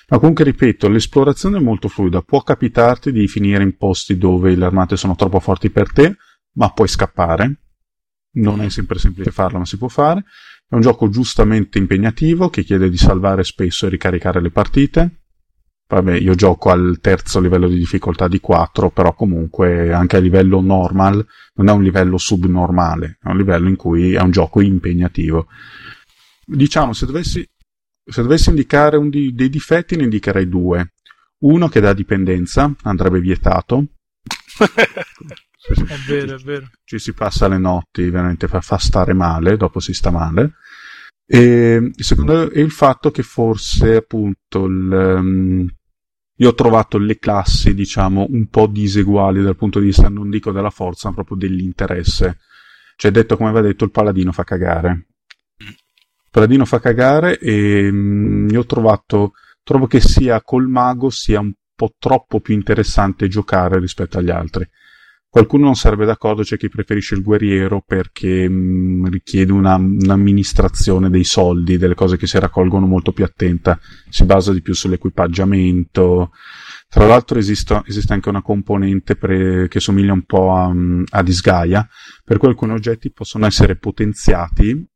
Ma 0.07 0.17
comunque 0.19 0.45
ripeto, 0.45 0.87
l'esplorazione 0.87 1.57
è 1.57 1.61
molto 1.61 1.89
fluida, 1.89 2.21
può 2.21 2.41
capitarti 2.41 3.11
di 3.11 3.27
finire 3.27 3.63
in 3.63 3.75
posti 3.75 4.17
dove 4.17 4.55
le 4.55 4.63
armate 4.63 4.95
sono 4.95 5.15
troppo 5.15 5.41
forti 5.41 5.69
per 5.69 5.91
te, 5.91 6.15
ma 6.53 6.69
puoi 6.71 6.87
scappare. 6.87 7.59
non 8.37 8.61
è 8.61 8.69
sempre 8.69 8.97
semplice 8.97 9.31
farlo, 9.31 9.57
ma 9.57 9.65
si 9.65 9.77
può 9.77 9.89
fare. 9.89 10.23
È 10.69 10.75
un 10.75 10.81
gioco 10.81 11.07
giustamente 11.07 11.77
impegnativo 11.77 12.49
che 12.49 12.63
chiede 12.63 12.89
di 12.89 12.97
salvare 12.97 13.45
spesso 13.45 13.85
e 13.85 13.89
ricaricare 13.89 14.41
le 14.41 14.51
partite. 14.51 15.21
Vabbè, 15.87 16.15
io 16.15 16.35
gioco 16.35 16.69
al 16.71 16.97
terzo 16.99 17.39
livello 17.39 17.69
di 17.69 17.77
difficoltà 17.77 18.27
di 18.27 18.41
4, 18.41 18.89
però 18.89 19.13
comunque 19.13 19.93
anche 19.93 20.17
a 20.17 20.19
livello 20.19 20.59
normal 20.59 21.25
non 21.53 21.69
è 21.69 21.71
un 21.71 21.81
livello 21.81 22.17
subnormale, 22.17 23.17
è 23.21 23.29
un 23.29 23.37
livello 23.37 23.69
in 23.69 23.77
cui 23.77 24.15
è 24.15 24.19
un 24.19 24.31
gioco 24.31 24.59
impegnativo. 24.59 25.47
Diciamo, 26.45 26.91
se 26.91 27.05
dovessi, 27.05 27.49
se 28.03 28.21
dovessi 28.21 28.49
indicare 28.49 28.99
di, 29.07 29.33
dei 29.33 29.49
difetti 29.49 29.95
ne 29.95 30.03
indicherei 30.03 30.49
due. 30.49 30.91
Uno 31.39 31.69
che 31.69 31.79
dà 31.79 31.93
dipendenza, 31.93 32.75
andrebbe 32.81 33.21
vietato. 33.21 33.85
è 35.73 35.95
vero, 36.07 36.35
è 36.35 36.39
vero. 36.39 36.69
Ci 36.83 36.99
si 36.99 37.13
passa 37.13 37.47
le 37.47 37.57
notti, 37.57 38.09
veramente 38.09 38.47
fa, 38.47 38.61
fa 38.61 38.77
stare 38.77 39.13
male, 39.13 39.57
dopo 39.57 39.79
si 39.79 39.93
sta 39.93 40.09
male. 40.09 40.53
E 41.25 41.91
il 41.93 42.03
secondo 42.03 42.49
è 42.49 42.59
il 42.59 42.71
fatto 42.71 43.11
che 43.11 43.21
forse 43.21 43.95
appunto 43.95 44.65
il, 44.65 45.15
um, 45.19 45.67
io 46.35 46.49
ho 46.49 46.53
trovato 46.53 46.97
le 46.97 47.17
classi, 47.17 47.73
diciamo, 47.73 48.27
un 48.29 48.47
po' 48.47 48.67
diseguali 48.67 49.41
dal 49.41 49.57
punto 49.57 49.79
di 49.79 49.87
vista, 49.87 50.07
non 50.07 50.29
dico 50.29 50.51
della 50.51 50.69
forza, 50.69 51.09
ma 51.09 51.15
proprio 51.15 51.37
dell'interesse. 51.37 52.37
Cioè, 52.95 53.11
detto 53.11 53.35
come 53.35 53.51
va 53.51 53.61
detto, 53.61 53.83
il 53.83 53.91
paladino 53.91 54.31
fa 54.31 54.43
cagare. 54.43 55.07
Il 55.57 56.31
paladino 56.31 56.65
fa 56.65 56.79
cagare 56.79 57.37
e 57.39 57.89
um, 57.89 58.47
io 58.49 58.61
ho 58.61 58.65
trovato, 58.65 59.33
trovo 59.63 59.87
che 59.87 59.99
sia 59.99 60.41
col 60.41 60.67
mago 60.67 61.09
sia 61.09 61.39
un 61.41 61.51
po' 61.75 61.93
troppo 61.99 62.39
più 62.39 62.53
interessante 62.53 63.27
giocare 63.27 63.79
rispetto 63.79 64.17
agli 64.17 64.29
altri. 64.29 64.67
Qualcuno 65.29 65.65
non 65.65 65.75
sarebbe 65.75 66.05
d'accordo, 66.05 66.41
c'è 66.41 66.57
chi 66.57 66.69
preferisce 66.69 67.13
il 67.13 67.21
guerriero 67.21 67.83
perché 67.85 68.47
mh, 68.47 69.09
richiede 69.09 69.51
una, 69.51 69.75
un'amministrazione 69.75 71.09
dei 71.09 71.25
soldi, 71.25 71.77
delle 71.77 71.95
cose 71.95 72.15
che 72.15 72.27
si 72.27 72.39
raccolgono 72.39 72.87
molto 72.87 73.11
più 73.11 73.25
attenta, 73.25 73.77
si 74.09 74.23
basa 74.23 74.53
di 74.53 74.61
più 74.61 74.73
sull'equipaggiamento. 74.73 76.31
Tra 76.87 77.05
l'altro 77.05 77.37
esiste, 77.37 77.81
esiste 77.85 78.13
anche 78.13 78.29
una 78.29 78.41
componente 78.41 79.17
pre, 79.17 79.67
che 79.67 79.81
somiglia 79.81 80.13
un 80.13 80.23
po' 80.23 80.53
a, 80.55 80.73
a 81.09 81.23
Disgaea, 81.23 81.87
per 82.23 82.37
cui 82.37 82.47
alcuni 82.47 82.71
oggetti 82.71 83.11
possono 83.11 83.45
essere 83.45 83.75
potenziati 83.75 84.87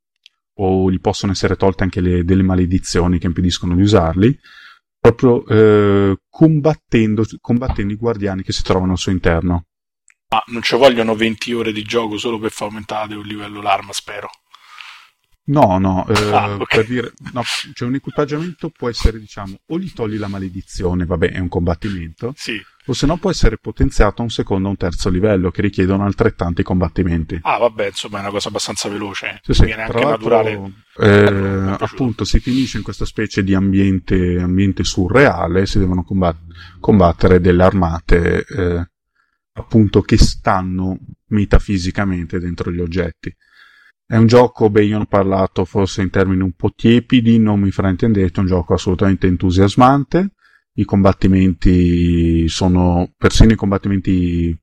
o 0.55 0.89
gli 0.89 0.99
possono 1.01 1.33
essere 1.33 1.57
tolte 1.57 1.83
anche 1.83 1.99
le, 1.99 2.23
delle 2.23 2.43
maledizioni 2.43 3.19
che 3.19 3.27
impediscono 3.27 3.75
di 3.75 3.81
usarli, 3.81 4.39
proprio 4.97 5.45
eh, 5.45 6.17
combattendo, 6.29 7.25
combattendo 7.41 7.91
i 7.91 7.97
guardiani 7.97 8.43
che 8.43 8.53
si 8.53 8.63
trovano 8.63 8.93
al 8.93 8.97
suo 8.97 9.11
interno. 9.11 9.65
Ah, 10.33 10.43
non 10.47 10.61
ci 10.61 10.77
vogliono 10.77 11.13
20 11.13 11.51
ore 11.51 11.73
di 11.73 11.83
gioco 11.83 12.17
solo 12.17 12.39
per 12.39 12.51
far 12.51 12.69
aumentare 12.69 13.15
un 13.15 13.23
livello 13.23 13.61
l'arma, 13.61 13.91
spero. 13.91 14.29
No, 15.43 15.77
no, 15.77 16.07
eh, 16.07 16.31
ah, 16.31 16.53
okay. 16.53 16.65
per 16.77 16.85
dire, 16.85 17.11
no, 17.33 17.41
cioè 17.73 17.89
un 17.89 17.95
equipaggiamento 17.95 18.69
può 18.69 18.87
essere, 18.87 19.19
diciamo, 19.19 19.59
o 19.65 19.77
gli 19.77 19.91
togli 19.91 20.17
la 20.17 20.29
maledizione, 20.29 21.03
vabbè, 21.05 21.31
è 21.31 21.39
un 21.39 21.49
combattimento, 21.49 22.31
sì. 22.37 22.61
o 22.85 22.93
se 22.93 23.05
no 23.07 23.17
può 23.17 23.29
essere 23.29 23.57
potenziato 23.57 24.21
a 24.21 24.23
un 24.23 24.29
secondo 24.29 24.67
o 24.67 24.69
un 24.69 24.77
terzo 24.77 25.09
livello 25.09 25.51
che 25.51 25.61
richiedono 25.61 26.05
altrettanti 26.05 26.63
combattimenti. 26.63 27.37
Ah, 27.41 27.57
vabbè, 27.57 27.87
insomma, 27.87 28.19
è 28.19 28.21
una 28.21 28.29
cosa 28.29 28.47
abbastanza 28.47 28.87
veloce. 28.87 29.41
Sì, 29.43 29.53
sì. 29.53 29.65
Viene 29.65 29.81
anche 29.83 30.01
naturale. 30.01 30.73
Eh, 30.97 31.75
appunto, 31.77 32.23
si 32.23 32.39
finisce 32.39 32.77
in 32.77 32.83
questa 32.83 33.03
specie 33.03 33.43
di 33.43 33.53
ambiente, 33.53 34.39
ambiente 34.39 34.85
surreale, 34.85 35.65
si 35.65 35.77
devono 35.77 36.05
combattere, 36.05 36.55
combattere 36.79 37.41
delle 37.41 37.63
armate. 37.63 38.45
Eh, 38.45 38.85
appunto 39.53 40.01
che 40.01 40.17
stanno 40.17 40.97
metafisicamente 41.27 42.39
dentro 42.39 42.71
gli 42.71 42.79
oggetti. 42.79 43.35
È 44.05 44.17
un 44.17 44.27
gioco, 44.27 44.69
beh, 44.69 44.83
io 44.83 44.99
ho 44.99 45.05
parlato 45.05 45.63
forse 45.63 46.01
in 46.01 46.09
termini 46.09 46.41
un 46.41 46.51
po' 46.53 46.73
tiepidi, 46.75 47.39
non 47.39 47.61
mi 47.61 47.71
fraintendete, 47.71 48.33
è 48.35 48.39
un 48.39 48.47
gioco 48.47 48.73
assolutamente 48.73 49.27
entusiasmante. 49.27 50.33
I 50.73 50.83
combattimenti 50.85 52.47
sono, 52.49 53.13
persino 53.17 53.53
i 53.53 53.55
combattimenti 53.55 54.57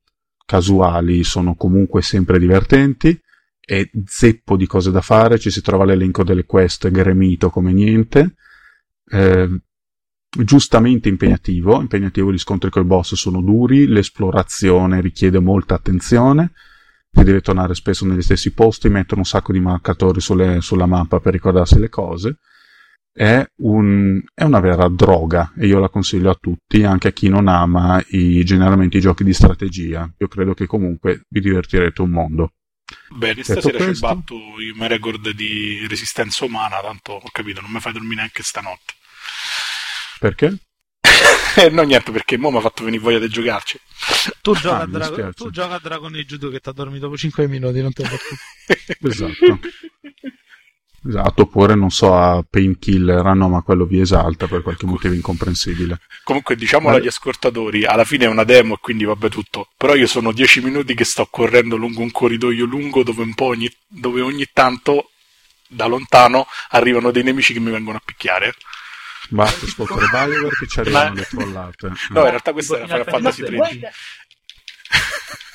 casuali, 0.44 1.24
sono 1.24 1.54
comunque 1.54 2.02
sempre 2.02 2.38
divertenti. 2.38 3.18
È 3.58 3.88
zeppo 4.04 4.56
di 4.56 4.66
cose 4.66 4.90
da 4.90 5.00
fare, 5.00 5.38
ci 5.38 5.50
si 5.50 5.62
trova 5.62 5.84
l'elenco 5.84 6.24
delle 6.24 6.44
quest 6.44 6.90
gremito 6.90 7.50
come 7.50 7.72
niente. 7.72 8.34
Eh, 9.06 9.60
giustamente 10.30 11.08
impegnativo, 11.08 11.80
impegnativo 11.80 12.32
gli 12.32 12.38
scontri 12.38 12.70
col 12.70 12.84
boss 12.84 13.14
sono 13.14 13.40
duri, 13.40 13.86
l'esplorazione 13.86 15.00
richiede 15.00 15.38
molta 15.38 15.74
attenzione, 15.74 16.52
si 17.10 17.24
deve 17.24 17.40
tornare 17.40 17.74
spesso 17.74 18.04
negli 18.06 18.22
stessi 18.22 18.52
posti, 18.52 18.88
mettere 18.88 19.16
un 19.16 19.24
sacco 19.24 19.52
di 19.52 19.60
marcatori 19.60 20.20
sulle, 20.20 20.60
sulla 20.60 20.86
mappa 20.86 21.20
per 21.20 21.32
ricordarsi 21.32 21.78
le 21.78 21.88
cose. 21.88 22.38
È, 23.10 23.44
un, 23.62 24.22
è, 24.32 24.44
una 24.44 24.60
vera 24.60 24.88
droga 24.88 25.52
e 25.56 25.66
io 25.66 25.80
la 25.80 25.88
consiglio 25.88 26.30
a 26.30 26.38
tutti, 26.40 26.84
anche 26.84 27.08
a 27.08 27.10
chi 27.10 27.28
non 27.28 27.48
ama 27.48 28.00
i, 28.10 28.44
generalmente 28.44 28.98
i 28.98 29.00
giochi 29.00 29.24
di 29.24 29.32
strategia. 29.32 30.08
Io 30.18 30.28
credo 30.28 30.54
che 30.54 30.66
comunque 30.66 31.22
vi 31.28 31.40
divertirete 31.40 32.00
un 32.00 32.10
mondo. 32.10 32.52
Bene, 33.10 33.42
stasera 33.42 33.92
ci 33.92 33.98
batto 33.98 34.34
il 34.34 34.74
mio 34.76 34.86
record 34.86 35.30
di 35.30 35.84
resistenza 35.88 36.44
umana, 36.44 36.80
tanto 36.80 37.12
ho 37.14 37.28
capito, 37.32 37.60
non 37.60 37.72
mi 37.72 37.80
fai 37.80 37.92
dormire 37.92 38.16
neanche 38.16 38.42
stanotte. 38.44 38.94
Perché? 40.18 40.58
eh, 41.56 41.70
no, 41.70 41.82
niente, 41.82 42.10
perché 42.10 42.36
mo 42.36 42.50
mi 42.50 42.58
ha 42.58 42.60
fatto 42.60 42.84
venire 42.84 43.02
voglia 43.02 43.18
di 43.18 43.28
giocarci. 43.28 43.78
Tu 44.42 44.54
gioca, 44.54 44.78
ah, 44.78 44.82
a, 44.82 44.86
Dragon, 44.86 45.32
tu 45.34 45.50
gioca 45.50 45.74
a 45.74 45.80
Dragon 45.80 46.14
Age 46.14 46.38
2 46.38 46.50
che 46.50 46.60
ti 46.60 46.70
dormi 46.74 46.98
dopo 46.98 47.16
5 47.16 47.46
minuti, 47.46 47.80
non 47.80 47.92
ti 47.92 48.02
Esatto. 49.02 49.60
Esatto, 51.06 51.42
oppure 51.42 51.74
non 51.74 51.90
so, 51.90 52.14
a 52.14 52.44
Painkiller, 52.48 53.24
ah 53.24 53.32
no, 53.32 53.48
ma 53.48 53.62
quello 53.62 53.86
vi 53.86 54.00
esalta 54.00 54.46
per 54.48 54.62
qualche 54.62 54.84
motivo 54.84 55.14
incomprensibile. 55.14 56.00
Comunque, 56.24 56.56
diciamolo 56.56 56.96
agli 56.96 57.06
ascoltatori, 57.06 57.84
alla 57.84 58.04
fine 58.04 58.24
è 58.24 58.28
una 58.28 58.44
demo 58.44 58.74
e 58.74 58.78
quindi 58.80 59.04
vabbè 59.04 59.28
tutto. 59.28 59.68
Però 59.76 59.94
io 59.94 60.06
sono 60.06 60.32
10 60.32 60.60
minuti 60.60 60.94
che 60.94 61.04
sto 61.04 61.26
correndo 61.30 61.76
lungo 61.76 62.02
un 62.02 62.10
corridoio 62.10 62.64
lungo 62.66 63.04
dove, 63.04 63.22
un 63.22 63.34
po 63.34 63.46
ogni, 63.46 63.70
dove 63.86 64.20
ogni 64.20 64.46
tanto, 64.52 65.10
da 65.68 65.86
lontano, 65.86 66.46
arrivano 66.70 67.10
dei 67.10 67.22
nemici 67.22 67.52
che 67.52 67.60
mi 67.60 67.70
vengono 67.70 67.98
a 67.98 68.02
picchiare. 68.04 68.54
Basta 69.30 69.66
sfottere 69.66 70.06
Bioware 70.10 70.56
che 70.58 70.66
ci 70.66 70.80
arrivano 70.80 71.14
le 71.14 71.22
trollate. 71.24 71.88
No, 72.10 72.20
in 72.20 72.28
realtà 72.28 72.52
questa 72.52 72.76
era 72.76 72.86
Final 72.86 73.04
Fantasy 73.04 73.42
13. 73.42 73.80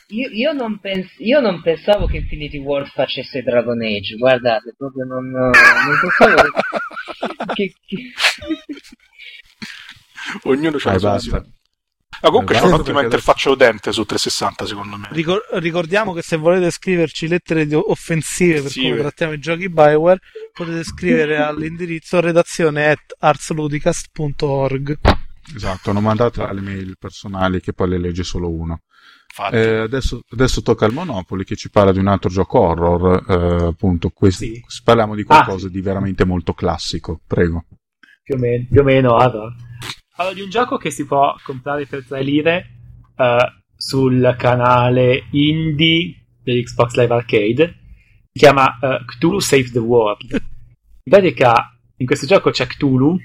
Io, 0.07 0.29
io, 0.29 0.51
non 0.51 0.79
pens- 0.79 1.17
io, 1.17 1.39
non 1.39 1.61
pensavo 1.61 2.05
che 2.05 2.17
Infinity 2.17 2.59
War 2.59 2.87
facesse 2.87 3.41
Dragon 3.41 3.81
Age, 3.81 4.15
guardate, 4.15 4.75
proprio 4.77 5.05
non, 5.05 5.27
non 5.29 5.51
pensavo 5.99 6.35
che... 6.35 7.53
che, 7.53 7.73
che... 7.85 8.13
Ognuno 10.43 10.77
c'ha 10.77 10.99
la 10.99 11.17
sua. 11.17 11.43
Ma 12.23 12.29
comunque 12.29 12.55
c'è 12.55 12.61
un'ottima 12.61 13.03
interfaccia 13.03 13.49
utente 13.49 13.91
su 13.91 14.05
360 14.05 14.65
secondo 14.65 14.95
me. 14.95 15.09
Ricor- 15.11 15.45
ricordiamo 15.59 16.13
che 16.13 16.21
se 16.21 16.37
volete 16.37 16.71
scriverci 16.71 17.27
lettere 17.27 17.67
offensive 17.75 18.61
per 18.61 18.71
come 18.73 18.95
trattiamo 18.97 19.33
i 19.33 19.39
giochi 19.39 19.67
Bioware 19.67 20.19
potete 20.53 20.83
scrivere 20.85 21.35
all'indirizzo 21.43 22.21
redazione 22.21 22.89
at 22.89 23.15
artsludicast.org 23.19 24.99
Esatto, 25.53 25.91
non 25.91 26.03
mandate 26.03 26.41
alle 26.41 26.61
mail 26.61 26.95
personali 26.97 27.59
che 27.59 27.73
poi 27.73 27.89
le 27.89 27.99
legge 27.99 28.23
solo 28.23 28.49
uno. 28.49 28.79
Eh, 29.51 29.79
adesso, 29.79 30.21
adesso, 30.31 30.61
tocca 30.61 30.85
al 30.85 30.93
Monopoli 30.93 31.43
che 31.43 31.55
ci 31.55 31.69
parla 31.69 31.91
di 31.91 31.99
un 31.99 32.07
altro 32.07 32.29
gioco 32.29 32.59
horror, 32.59 33.25
eh, 33.27 33.65
appunto, 33.65 34.09
questi, 34.09 34.63
sì. 34.65 34.81
parliamo 34.83 35.15
di 35.15 35.23
qualcosa 35.23 35.67
ah. 35.67 35.69
di 35.69 35.81
veramente 35.81 36.23
molto 36.23 36.53
classico, 36.53 37.19
prego. 37.27 37.65
Più 38.21 38.35
o 38.35 38.37
meno, 38.37 38.65
più 38.69 38.79
o 38.79 38.83
meno 38.83 39.15
allora. 40.15 40.33
Di 40.33 40.41
un 40.41 40.49
gioco 40.49 40.77
che 40.77 40.91
si 40.91 41.05
può 41.05 41.35
comprare 41.43 41.85
per 41.85 42.05
3 42.05 42.23
lire 42.23 42.69
uh, 43.17 43.61
sul 43.75 44.35
canale 44.37 45.27
indie 45.31 46.25
dell'Xbox 46.41 46.95
Live 46.95 47.13
Arcade. 47.13 47.79
Si 48.31 48.39
chiama 48.39 48.77
uh, 48.81 49.05
Cthulhu 49.05 49.39
Save 49.39 49.71
the 49.71 49.79
World. 49.79 50.31
In 50.31 51.11
pratica, 51.11 51.77
in 51.97 52.05
questo 52.05 52.25
gioco 52.25 52.49
c'è 52.49 52.65
Cthulhu, 52.65 53.17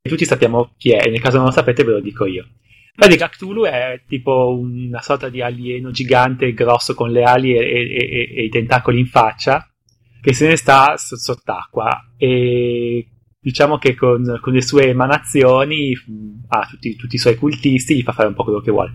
e 0.00 0.08
tutti 0.08 0.24
sappiamo 0.24 0.72
chi 0.76 0.92
è, 0.92 1.08
nel 1.10 1.20
caso 1.20 1.36
non 1.36 1.46
lo 1.46 1.52
sapete 1.52 1.84
ve 1.84 1.92
lo 1.92 2.00
dico 2.00 2.24
io. 2.24 2.44
In 2.44 3.04
pratica, 3.04 3.28
Cthulhu 3.28 3.64
è 3.64 4.02
tipo 4.06 4.56
una 4.58 5.00
sorta 5.02 5.28
di 5.28 5.40
alieno 5.40 5.90
gigante, 5.90 6.52
grosso, 6.52 6.94
con 6.94 7.10
le 7.10 7.22
ali 7.22 7.52
e, 7.52 7.58
e, 7.58 7.86
e, 7.90 8.34
e 8.36 8.44
i 8.44 8.48
tentacoli 8.48 8.98
in 8.98 9.06
faccia, 9.06 9.68
che 10.20 10.32
se 10.32 10.48
ne 10.48 10.56
sta 10.56 10.96
sott'acqua. 10.96 12.14
E 12.16 13.06
diciamo 13.48 13.78
che 13.78 13.94
con, 13.94 14.38
con 14.42 14.52
le 14.52 14.60
sue 14.60 14.88
emanazioni 14.88 15.94
ha 16.48 16.66
tutti, 16.66 16.96
tutti, 16.96 17.14
i 17.14 17.18
suoi 17.18 17.36
cultisti, 17.36 17.96
gli 17.96 18.02
fa 18.02 18.12
fare 18.12 18.28
un 18.28 18.34
po' 18.34 18.44
quello 18.44 18.60
che 18.60 18.70
vuole. 18.70 18.92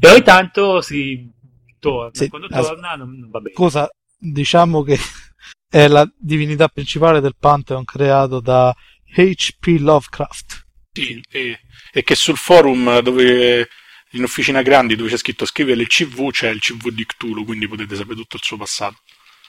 E 0.00 0.08
ogni 0.08 0.22
tanto 0.22 0.80
si 0.80 1.30
torna, 1.78 2.10
sì, 2.12 2.28
quando 2.28 2.46
as- 2.50 2.66
torna 2.66 2.94
non, 2.94 3.18
non, 3.18 3.28
va 3.28 3.40
bene. 3.40 3.54
Scusa, 3.54 3.90
diciamo 4.16 4.82
che 4.82 4.98
è 5.68 5.88
la 5.88 6.10
divinità 6.16 6.68
principale 6.68 7.20
del 7.20 7.36
Pantheon 7.38 7.84
creato 7.84 8.40
da 8.40 8.74
H.P. 9.14 9.76
Lovecraft. 9.78 10.66
Sì, 10.92 11.22
e, 11.30 11.60
e, 11.92 12.02
che 12.02 12.14
sul 12.14 12.36
forum 12.36 13.00
dove 13.00 13.68
in 14.12 14.22
Officina 14.22 14.62
Grandi 14.62 14.96
dove 14.96 15.10
c'è 15.10 15.16
scritto 15.16 15.44
scrivere 15.44 15.80
il 15.80 15.88
CV 15.88 16.30
c'è 16.30 16.48
il 16.48 16.60
CV 16.60 16.88
di 16.90 17.04
Cthulhu, 17.04 17.44
quindi 17.44 17.68
potete 17.68 17.94
sapere 17.94 18.16
tutto 18.16 18.36
il 18.36 18.42
suo 18.42 18.56
passato. 18.56 18.96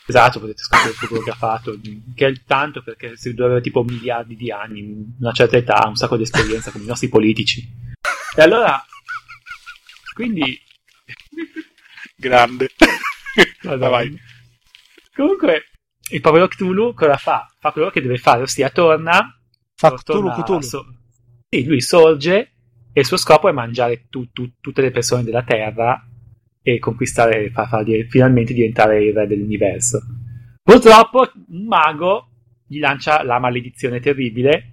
Esatto, 0.06 0.40
potete 0.40 0.62
scoprire 0.62 0.90
il 0.90 0.96
fotografato, 0.96 1.80
che 2.14 2.28
è 2.28 2.34
tanto 2.46 2.84
perché 2.84 3.16
si 3.16 3.30
avere 3.30 3.62
tipo 3.62 3.84
miliardi 3.84 4.36
di 4.36 4.52
anni, 4.52 5.16
una 5.20 5.32
certa 5.32 5.56
età, 5.56 5.86
un 5.88 5.96
sacco 5.96 6.18
di 6.18 6.24
esperienza 6.24 6.72
come 6.72 6.84
i 6.84 6.88
nostri 6.88 7.08
politici. 7.08 7.66
E 8.36 8.42
allora, 8.42 8.84
quindi... 10.14 10.60
Grande. 12.16 12.70
Madonna. 13.64 13.90
Vai. 13.90 14.20
Comunque, 15.16 15.70
il 16.12 16.22
povero 16.22 16.48
Cthulhu 16.48 16.94
cosa 16.94 17.18
fa? 17.18 17.48
Fa 17.60 17.72
quello 17.72 17.90
che 17.90 18.02
deve 18.02 18.18
fare, 18.18 18.42
ossia 18.42 18.70
torna... 18.70 19.40
Fa 19.76 19.94
Cthulhu, 19.94 20.32
Cthulhu. 20.32 20.62
So- 20.62 20.86
sì, 21.50 21.66
lui 21.66 21.82
sorge 21.82 22.54
e 22.92 23.00
il 23.00 23.06
suo 23.06 23.18
scopo 23.18 23.48
è 23.48 23.52
mangiare 23.52 24.08
tu, 24.10 24.30
tu, 24.32 24.54
tutte 24.60 24.82
le 24.82 24.92
persone 24.92 25.24
della 25.24 25.44
Terra 25.44 26.04
e 26.64 26.80
conquistare, 26.80 27.52
fa, 27.52 27.68
fa, 27.68 27.84
finalmente 28.08 28.54
diventare 28.54 29.04
il 29.04 29.14
re 29.14 29.28
dell'universo. 29.28 30.00
Purtroppo 30.64 31.30
un 31.50 31.66
mago 31.66 32.30
gli 32.66 32.80
lancia 32.80 33.22
la 33.24 33.38
maledizione 33.38 34.00
terribile 34.00 34.72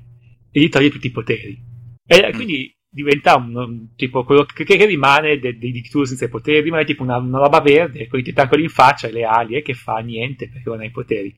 e 0.51 0.61
gli 0.61 0.69
toglie 0.69 0.89
tutti 0.89 1.09
i 1.09 1.11
poteri. 1.11 1.59
E 2.07 2.29
mm. 2.29 2.35
quindi 2.35 2.73
diventa 2.89 3.37
un, 3.37 3.55
un, 3.55 3.95
tipo 3.97 4.25
quello 4.25 4.45
che, 4.45 4.65
che 4.65 4.87
rimane 4.87 5.39
dei 5.39 5.57
de, 5.59 5.81
Cthulhu 5.83 6.05
senza 6.05 6.27
i 6.27 6.31
poteri, 6.31 6.61
rimane 6.61 6.85
tipo 6.85 7.03
una, 7.03 7.17
una 7.19 7.39
roba 7.39 7.61
verde 7.61 8.07
con 8.07 8.21
i 8.21 8.23
tentacoli 8.23 8.63
in 8.63 8.69
faccia 8.69 9.09
e 9.09 9.13
le 9.13 9.25
ali 9.25 9.57
e 9.57 9.63
che 9.63 9.75
fa 9.75 9.99
niente 9.99 10.49
perché 10.49 10.69
non 10.69 10.81
ha 10.81 10.85
i 10.85 10.91
poteri. 10.91 11.37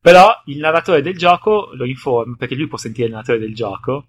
Però 0.00 0.32
il 0.46 0.58
narratore 0.58 1.00
del 1.00 1.16
gioco 1.16 1.70
lo 1.74 1.84
informa, 1.84 2.34
perché 2.36 2.56
lui 2.56 2.66
può 2.66 2.76
sentire 2.76 3.06
il 3.06 3.12
narratore 3.12 3.38
del 3.38 3.54
gioco, 3.54 4.08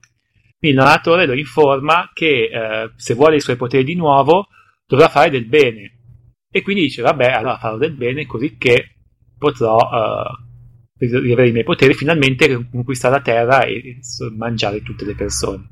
il 0.59 0.73
narratore 0.73 1.27
lo 1.27 1.33
informa 1.33 2.09
che 2.13 2.49
eh, 2.51 2.91
se 2.95 3.13
vuole 3.13 3.35
i 3.35 3.41
suoi 3.41 3.57
poteri 3.57 3.83
di 3.83 3.95
nuovo 3.95 4.47
dovrà 4.85 5.09
fare 5.09 5.29
del 5.29 5.45
bene. 5.45 5.99
E 6.49 6.61
quindi 6.61 6.83
dice, 6.83 7.01
vabbè, 7.01 7.31
allora 7.31 7.57
farò 7.57 7.77
del 7.77 7.93
bene 7.93 8.25
così 8.25 8.57
che 8.57 8.97
potrò 9.37 9.75
uh, 9.75 10.43
rivere 10.97 11.49
i 11.49 11.51
miei 11.51 11.63
poteri, 11.63 11.93
finalmente 11.93 12.69
conquistare 12.69 13.15
la 13.15 13.21
terra 13.21 13.63
e 13.65 13.99
mangiare 14.35 14.81
tutte 14.81 15.05
le 15.05 15.15
persone. 15.15 15.67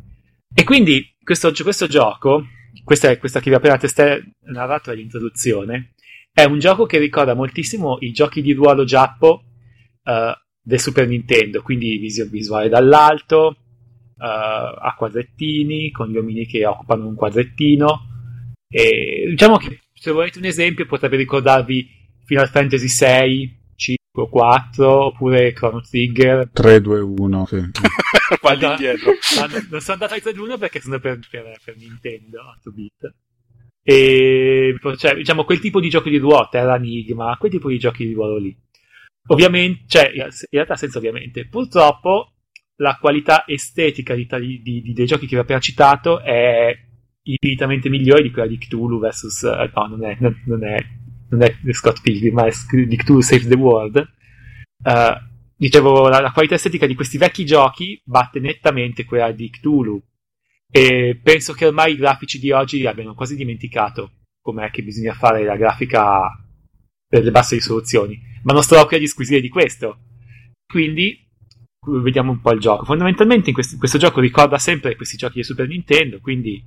E 0.53 0.63
quindi 0.63 1.15
questo, 1.23 1.53
questo 1.61 1.87
gioco, 1.87 2.45
questa, 2.83 3.15
questa 3.17 3.39
che 3.39 3.49
vi 3.49 3.55
ho 3.55 3.59
appena 3.59 3.77
testé 3.77 4.33
narrato 4.45 4.91
all'introduzione, 4.91 5.93
è 6.33 6.43
un 6.43 6.59
gioco 6.59 6.85
che 6.85 6.97
ricorda 6.97 7.33
moltissimo 7.33 7.97
i 7.99 8.11
giochi 8.11 8.41
di 8.41 8.53
ruolo 8.53 8.83
giappo 8.83 9.43
uh, 10.03 10.31
del 10.61 10.79
Super 10.79 11.07
Nintendo, 11.07 11.61
quindi 11.61 11.97
visuale 11.97 12.69
dall'alto, 12.69 13.55
uh, 14.17 14.23
a 14.23 14.93
quadrettini, 14.97 15.91
con 15.91 16.09
gli 16.09 16.17
omini 16.17 16.45
che 16.45 16.65
occupano 16.65 17.07
un 17.07 17.15
quadrettino, 17.15 18.10
e 18.71 19.25
diciamo 19.27 19.57
che 19.57 19.81
se 19.93 20.11
volete 20.11 20.39
un 20.39 20.45
esempio 20.45 20.85
potrebbe 20.85 21.17
ricordarvi 21.17 21.87
Final 22.25 22.49
Fantasy 22.49 22.87
6, 22.87 23.59
5 23.75 24.29
4 24.29 25.05
oppure 25.05 25.51
Chrono 25.51 25.81
Trigger. 25.81 26.49
3, 26.51 26.81
2, 26.81 26.99
1 26.99 27.45
sì. 27.45 27.57
Guarda, 28.41 28.71
indietro. 28.71 29.11
non 29.69 29.81
sono 29.81 29.93
andato 29.93 30.13
ai 30.13 30.21
3, 30.21 30.33
2, 30.33 30.43
1 30.45 30.57
perché 30.57 30.79
sono 30.79 30.99
per, 30.99 31.19
per, 31.29 31.59
per 31.63 31.75
Nintendo 31.77 32.39
8 32.57 32.71
bit 32.71 33.13
e 33.83 34.75
cioè, 34.97 35.15
diciamo 35.15 35.43
quel 35.43 35.59
tipo 35.59 35.79
di 35.79 35.89
giochi 35.89 36.11
di 36.11 36.17
ruolo 36.17 36.47
Terra 36.51 36.75
Enigma 36.75 37.35
quel 37.37 37.51
tipo 37.51 37.67
di 37.69 37.79
giochi 37.79 38.05
di 38.05 38.13
ruolo 38.13 38.37
lì. 38.37 38.55
Ovviamente 39.27 39.83
cioè 39.87 40.11
in 40.13 40.29
realtà 40.49 40.75
senza 40.75 40.97
ovviamente. 40.97 41.47
Purtroppo 41.47 42.33
la 42.77 42.97
qualità 42.99 43.43
estetica 43.47 44.15
di, 44.15 44.27
di, 44.61 44.81
di, 44.81 44.93
dei 44.93 45.05
giochi 45.05 45.25
che 45.25 45.33
vi 45.33 45.39
ho 45.39 45.41
appena 45.41 45.59
citato 45.59 46.21
è 46.21 46.75
infinitamente 47.23 47.89
migliore 47.89 48.23
di 48.23 48.31
quella 48.31 48.47
di 48.47 48.57
Cthulhu 48.57 48.99
versus 48.99 49.41
uh, 49.41 49.69
no 49.73 49.87
non 49.87 50.03
è, 50.05 50.17
non, 50.19 50.41
non 50.45 50.63
è, 50.63 50.77
non 51.29 51.41
è 51.41 51.55
Scott 51.71 52.01
Pilgrim 52.01 52.33
ma 52.33 52.45
è 52.45 52.51
di 52.85 52.95
Cthulhu 52.95 53.21
Save 53.21 53.47
the 53.47 53.55
World. 53.55 54.09
Uh, 54.83 55.29
dicevo 55.55 56.07
la, 56.09 56.19
la, 56.19 56.31
qualità 56.31 56.55
estetica 56.55 56.87
di 56.87 56.95
questi 56.95 57.17
vecchi 57.17 57.45
giochi 57.45 58.01
batte 58.03 58.39
nettamente 58.39 59.05
quella 59.05 59.31
di 59.31 59.49
Cthulhu. 59.49 60.01
E 60.73 61.19
penso 61.21 61.53
che 61.53 61.65
ormai 61.65 61.93
i 61.93 61.97
grafici 61.97 62.39
di 62.39 62.51
oggi 62.51 62.85
abbiano 62.85 63.13
quasi 63.13 63.35
dimenticato 63.35 64.19
com'è 64.41 64.71
che 64.71 64.83
bisogna 64.83 65.13
fare 65.13 65.43
la 65.43 65.57
grafica 65.57 66.21
per 67.05 67.23
le 67.23 67.31
basse 67.31 67.55
risoluzioni 67.55 68.29
ma 68.43 68.53
non 68.53 68.63
sto 68.63 68.83
qui 68.85 68.95
a 68.95 68.99
disquisire 68.99 69.41
di 69.41 69.49
questo. 69.49 69.99
Quindi 70.65 71.17
vediamo 72.01 72.31
un 72.31 72.41
po' 72.41 72.51
il 72.51 72.59
gioco. 72.59 72.85
Fondamentalmente 72.85 73.49
in, 73.49 73.55
questo, 73.55 73.77
questo 73.77 73.97
gioco 73.97 74.19
ricorda 74.19 74.57
sempre 74.57 74.95
questi 74.95 75.17
giochi 75.17 75.37
di 75.37 75.43
Super 75.43 75.67
Nintendo 75.67 76.19
quindi 76.19 76.63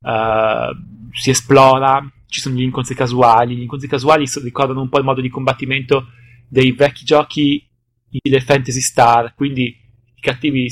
uh, 0.00 1.10
si 1.12 1.30
esplora, 1.30 2.02
ci 2.26 2.40
sono 2.40 2.56
gli 2.56 2.62
incontri 2.62 2.94
casuali. 2.94 3.56
Gli 3.56 3.62
incontri 3.62 3.88
casuali 3.88 4.26
ricordano 4.42 4.80
un 4.80 4.88
po' 4.88 4.98
il 4.98 5.04
modo 5.04 5.20
di 5.20 5.28
combattimento 5.28 6.08
dei 6.48 6.72
vecchi 6.72 7.04
giochi 7.04 7.66
di 8.08 8.40
Fantasy 8.40 8.80
Star, 8.80 9.34
quindi 9.34 9.64
i 9.66 10.20
cattivi 10.20 10.68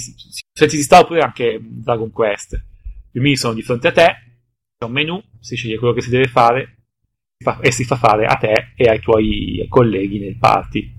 Fantasy 0.52 0.82
Star 0.82 1.02
oppure 1.02 1.20
anche 1.20 1.58
Dragon 1.62 2.10
Quest. 2.10 2.54
I 2.54 3.18
nemici 3.18 3.36
sono 3.36 3.54
di 3.54 3.62
fronte 3.62 3.88
a 3.88 3.92
te, 3.92 4.16
c'è 4.78 4.86
un 4.86 4.92
menu, 4.92 5.22
si 5.40 5.56
sceglie 5.56 5.78
quello 5.78 5.94
che 5.94 6.02
si 6.02 6.10
deve 6.10 6.28
fare 6.28 6.76
e 7.60 7.70
si 7.70 7.84
fa 7.84 7.96
fare 7.96 8.24
a 8.24 8.36
te 8.36 8.72
e 8.74 8.88
ai 8.88 9.00
tuoi 9.00 9.64
colleghi 9.68 10.18
nel 10.18 10.36
party. 10.36 10.95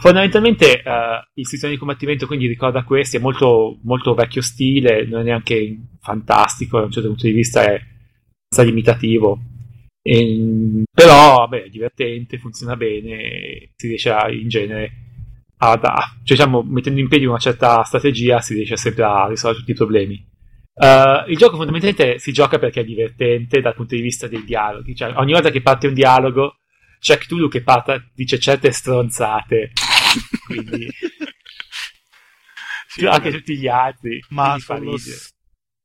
Fondamentalmente 0.00 0.80
uh, 0.84 1.28
il 1.34 1.46
sistema 1.46 1.72
di 1.72 1.78
combattimento 1.78 2.28
quindi 2.28 2.46
ricorda 2.46 2.84
questi, 2.84 3.16
è 3.16 3.20
molto, 3.20 3.80
molto 3.82 4.14
vecchio 4.14 4.42
stile, 4.42 5.04
non 5.04 5.22
è 5.22 5.24
neanche 5.24 5.76
fantastico 6.00 6.78
da 6.78 6.84
un 6.84 6.92
certo 6.92 7.08
punto 7.08 7.26
di 7.26 7.32
vista, 7.32 7.64
è 7.64 7.72
abbastanza 7.72 8.62
limitativo. 8.62 9.40
E, 10.00 10.84
però 10.88 11.38
vabbè, 11.38 11.64
è 11.64 11.68
divertente, 11.68 12.38
funziona 12.38 12.76
bene, 12.76 13.72
si 13.74 13.88
riesce 13.88 14.10
a, 14.10 14.30
in 14.30 14.48
genere 14.48 14.92
a, 15.56 15.72
a 15.72 16.16
cioè, 16.22 16.36
diciamo, 16.36 16.62
mettendo 16.62 17.00
in 17.00 17.08
piedi 17.08 17.26
una 17.26 17.38
certa 17.38 17.82
strategia 17.82 18.40
si 18.40 18.54
riesce 18.54 18.76
sempre 18.76 19.02
a 19.02 19.26
risolvere 19.26 19.58
tutti 19.58 19.72
i 19.72 19.74
problemi. 19.74 20.26
Uh, 20.74 21.28
il 21.28 21.36
gioco 21.36 21.56
fondamentalmente 21.56 22.20
si 22.20 22.30
gioca 22.30 22.60
perché 22.60 22.82
è 22.82 22.84
divertente 22.84 23.60
dal 23.60 23.74
punto 23.74 23.96
di 23.96 24.00
vista 24.00 24.28
dei 24.28 24.44
dialoghi, 24.44 24.94
cioè 24.94 25.12
ogni 25.16 25.32
volta 25.32 25.50
che 25.50 25.60
parte 25.60 25.88
un 25.88 25.94
dialogo 25.94 26.58
c'è 26.98 27.18
Cthulhu 27.18 27.48
che 27.48 27.62
parta, 27.62 28.02
dice 28.14 28.38
certe 28.38 28.72
stronzate. 28.72 29.72
Quindi 30.46 30.88
sì, 32.88 33.06
anche 33.06 33.30
tutti 33.30 33.56
gli 33.56 33.68
altri 33.68 34.22
ma 34.30 34.58
sullo, 34.58 34.96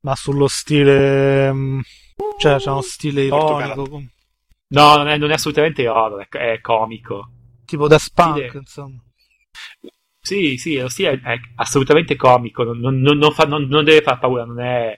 ma 0.01 0.16
sullo 0.16 0.47
stile 0.47 1.51
mm, 1.51 1.80
cioè 2.39 2.57
c'è 2.57 2.70
uno 2.72 2.82
stile 2.82 3.24
ironico 3.24 4.03
no 4.68 4.95
non 4.95 5.07
è, 5.07 5.18
non 5.18 5.30
è 5.30 5.34
assolutamente 5.34 5.88
horror 5.88 6.28
è, 6.28 6.53
è, 6.53 6.61
comico. 6.61 7.30
tipo 7.66 7.88
da 7.88 7.99
spunk 7.99 8.47
stile... 8.47 8.51
insomma. 8.53 9.03
Sì 10.20 10.57
sì 10.57 10.78
lo 10.78 10.88
stile 10.88 11.11
è, 11.11 11.34
è 11.34 11.39
assolutamente 11.55 12.16
comico 12.16 12.64
non, 12.64 12.80
non, 12.80 13.18
non, 13.18 13.32
fa, 13.34 13.43
non, 13.43 13.68
deve 13.68 14.01
far 14.01 14.20
paura 14.20 14.45
non 14.45 14.61
è 14.61 14.95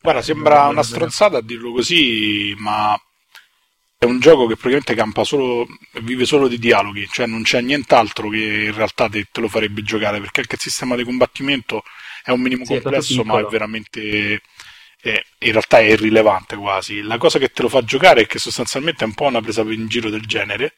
guarda 0.00 0.22
sembra 0.22 0.68
una 0.68 0.84
stronzata 0.84 1.38
a 1.38 1.42
dirlo 1.42 1.72
così 1.72 2.54
ma 2.58 2.96
è 4.02 4.04
un 4.04 4.18
gioco 4.18 4.48
che 4.48 4.54
praticamente 4.56 4.96
campa 4.96 5.22
solo, 5.22 5.64
vive 6.00 6.24
solo 6.24 6.48
di 6.48 6.58
dialoghi, 6.58 7.06
cioè 7.08 7.26
non 7.26 7.44
c'è 7.44 7.60
nient'altro 7.60 8.30
che 8.30 8.64
in 8.66 8.74
realtà 8.74 9.08
te, 9.08 9.28
te 9.30 9.40
lo 9.40 9.46
farebbe 9.46 9.84
giocare, 9.84 10.18
perché 10.18 10.40
anche 10.40 10.56
il 10.56 10.60
sistema 10.60 10.96
di 10.96 11.04
combattimento 11.04 11.84
è 12.24 12.32
un 12.32 12.40
minimo 12.40 12.64
sì, 12.64 12.72
complesso, 12.72 13.20
è 13.20 13.24
ma 13.24 13.38
è 13.38 13.44
veramente 13.44 14.42
è, 15.00 15.22
in 15.38 15.52
realtà 15.52 15.78
è 15.78 15.82
irrilevante 15.84 16.56
quasi. 16.56 17.00
La 17.02 17.16
cosa 17.16 17.38
che 17.38 17.50
te 17.50 17.62
lo 17.62 17.68
fa 17.68 17.84
giocare 17.84 18.22
è 18.22 18.26
che 18.26 18.40
sostanzialmente 18.40 19.04
è 19.04 19.06
un 19.06 19.14
po' 19.14 19.26
una 19.26 19.40
presa 19.40 19.62
in 19.62 19.86
giro 19.86 20.10
del 20.10 20.26
genere. 20.26 20.74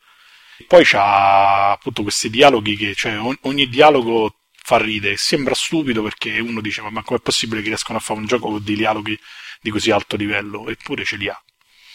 Poi 0.68 0.84
c'ha 0.84 1.70
appunto 1.70 2.02
questi 2.02 2.28
dialoghi 2.28 2.76
che, 2.76 2.94
cioè, 2.94 3.18
ogni, 3.18 3.70
dialogo 3.70 4.40
fa 4.52 4.76
ridere, 4.76 5.16
sembra 5.16 5.54
stupido 5.54 6.02
perché 6.02 6.40
uno 6.40 6.60
dice 6.60 6.82
ma 6.90 7.02
com'è 7.02 7.20
possibile 7.20 7.62
che 7.62 7.68
riescono 7.68 7.96
a 7.96 8.02
fare 8.02 8.20
un 8.20 8.26
gioco 8.26 8.50
con 8.50 8.62
dei 8.62 8.76
dialoghi 8.76 9.18
di 9.62 9.70
così 9.70 9.90
alto 9.90 10.16
livello? 10.16 10.68
Eppure 10.68 11.04
ce 11.04 11.16
li 11.16 11.26
ha. 11.26 11.42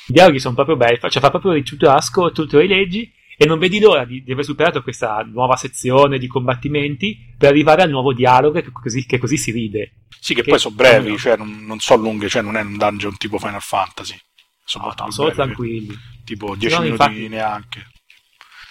I 0.10 0.12
dialoghi 0.12 0.39
sono 0.39 0.55
proprio 0.55 0.76
belli, 0.76 0.97
cioè 0.99 1.22
fa 1.22 1.30
proprio 1.30 1.62
tutto 1.62 1.88
asco, 1.89 2.32
tutto 2.32 2.55
lo 2.55 2.62
rileggi 2.64 3.14
e 3.38 3.45
non 3.45 3.60
vedi 3.60 3.80
l'ora 3.80 4.05
di, 4.05 4.24
di, 4.24 4.32
aver 4.32 4.43
superato 4.43 4.82
questa 4.82 5.22
nuova 5.22 5.55
sezione 5.55 6.18
di 6.18 6.26
combattimenti 6.26 7.36
per 7.38 7.49
arrivare 7.49 7.84
al 7.84 7.91
nuovo 7.91 8.12
dialogo 8.12 8.60
che 8.60 8.72
così, 8.72 9.05
che 9.05 9.20
così 9.20 9.38
si 9.38 9.51
ride. 9.51 10.07
Sì, 10.20 10.34
che, 10.34 10.41
che 10.41 10.49
poi 10.49 10.60
sono 10.60 10.74
brevi, 10.74 11.16
cioè 11.16 11.38
non, 11.38 11.64
non 11.64 11.80
sono 11.80 12.01
lunghe, 12.01 12.28
cyon 12.28 12.45
non 12.45 12.57
è 12.57 12.62
un 12.62 12.76
dungeon 12.76 13.18
tipo 13.18 13.38
Final 13.38 13.62
Fantasy. 13.62 14.20
Sono, 14.66 14.88
no, 14.88 15.05
no, 15.05 15.12
sono 15.12 15.32
tranquilli. 15.32 15.95
Tipo 16.26 16.55
10 16.55 16.74
no, 16.74 16.82
minuti 16.82 17.03
infatti, 17.03 17.28
neanche. 17.28 17.88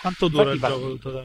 Quanto 0.00 0.28
dura 0.28 0.52
infatti, 0.52 0.72
il 0.72 0.98
gioco? 1.00 1.20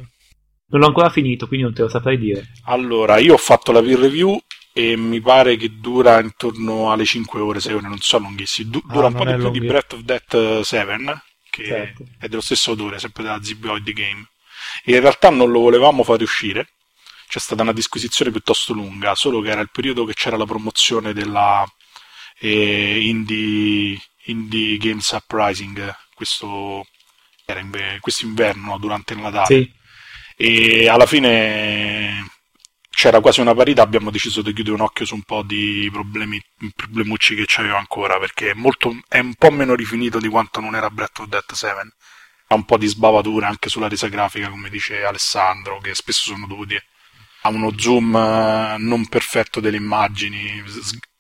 Non 0.68 0.80
l'ho 0.80 0.88
ancora 0.88 1.10
finito, 1.10 1.48
quindi 1.48 1.66
non 1.66 1.76
te 1.76 1.82
lo 1.82 1.90
saprei 1.90 2.20
dire. 2.20 2.52
Allora, 2.66 3.18
io 3.18 3.34
ho 3.34 3.38
fatto 3.38 3.72
la 3.72 3.82
peer 3.82 4.00
review 4.00 4.40
e 4.74 4.98
mi 4.98 5.22
pare 5.22 5.56
che 5.56 5.80
dura 5.80 6.20
intorno 6.20 6.92
alle 6.92 7.06
5 7.06 7.40
ore, 7.40 7.60
6 7.60 7.74
ore, 7.74 7.88
non 7.88 8.00
so 8.00 8.18
lunghissimi. 8.18 8.70
Du- 8.70 8.84
dura 8.86 9.06
ah, 9.06 9.10
un 9.10 9.14
po' 9.14 9.26
di 9.26 9.36
più 9.36 9.50
di 9.52 9.60
Breath 9.62 9.94
of 9.94 10.00
Death 10.02 10.62
7, 10.62 11.22
che 11.50 11.66
certo. 11.66 12.04
è 12.20 12.28
dello 12.28 12.42
stesso 12.42 12.72
autore, 12.72 13.00
sempre 13.00 13.24
della 13.24 13.42
Zibioid 13.42 13.90
Game. 13.92 14.28
E 14.84 14.96
in 14.96 15.00
realtà 15.00 15.30
non 15.30 15.52
lo 15.52 15.60
volevamo 15.60 16.04
fare 16.04 16.24
uscire, 16.24 16.70
c'è 17.28 17.40
stata 17.40 17.62
una 17.62 17.74
disquisizione 17.74 18.32
piuttosto 18.32 18.74
lunga, 18.74 19.14
solo 19.14 19.42
che 19.42 19.50
era 19.50 19.62
il 19.62 19.70
periodo 19.72 20.06
che 20.06 20.14
c'era 20.14 20.38
la 20.38 20.46
promozione 20.46 21.14
della 21.14 21.64
eh, 22.40 23.00
Indie, 23.02 24.02
Indie 24.26 24.78
Games 24.78 25.08
Uprising, 25.12 25.96
questo 26.16 26.88
era 27.46 27.60
in, 27.60 27.98
quest'inverno 28.00 28.78
durante 28.80 29.14
il 29.14 29.20
Natale. 29.20 29.46
Sì 29.46 29.82
e 30.36 30.88
alla 30.90 31.06
fine 31.06 32.32
c'era 32.96 33.20
quasi 33.22 33.42
una 33.42 33.56
parità, 33.56 33.82
abbiamo 33.82 34.12
deciso 34.12 34.44
di 34.44 34.54
chiudere 34.54 34.76
un 34.76 34.82
occhio 34.82 35.06
su 35.06 35.16
un 35.16 35.24
po' 35.24 35.42
di 35.42 35.90
problemi, 35.92 36.40
problemucci 36.76 37.34
che 37.36 37.44
c'avevo 37.48 37.76
ancora, 37.76 38.20
perché 38.20 38.52
è, 38.52 38.54
molto, 38.54 38.96
è 39.08 39.18
un 39.18 39.34
po' 39.34 39.50
meno 39.50 39.74
rifinito 39.74 40.20
di 40.20 40.28
quanto 40.28 40.60
non 40.60 40.76
era 40.76 40.90
Breath 40.92 41.20
of 41.20 41.28
Dead 41.28 41.52
7. 41.52 41.74
Ha 42.48 42.56
un 42.56 42.66
po' 42.66 42.78
di 42.78 42.86
sbavatura 42.86 43.48
anche 43.48 43.70
sulla 43.70 43.88
resa 43.88 44.08
grafica, 44.10 44.48
come 44.48 44.70
dice 44.70 45.04
Alessandro, 45.04 45.80
che 45.80 45.96
spesso 45.96 46.32
sono 46.34 46.46
dovuti 46.46 46.80
a 47.42 47.50
uno 47.50 47.74
zoom 47.78 48.16
eh, 48.16 48.76
non 48.78 49.08
perfetto 49.08 49.60
delle 49.60 49.78
immagini. 49.78 50.64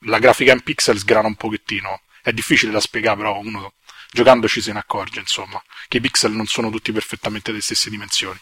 La 0.05 0.19
grafica 0.19 0.53
in 0.53 0.61
pixel 0.61 0.99
sgrana 0.99 1.28
un 1.28 1.36
pochettino. 1.36 2.01
È 2.21 2.32
difficile 2.32 2.71
da 2.71 2.80
spiegare, 2.80 3.17
però 3.17 3.39
uno 3.39 3.74
giocandoci 4.11 4.61
se 4.61 4.74
ne 4.74 4.80
accorge, 4.80 5.19
insomma, 5.19 5.61
che 5.88 5.97
i 5.97 6.01
pixel 6.01 6.34
non 6.34 6.45
sono 6.45 6.69
tutti 6.69 6.91
perfettamente 6.91 7.49
delle 7.49 7.63
stesse 7.63 7.89
dimensioni. 7.89 8.39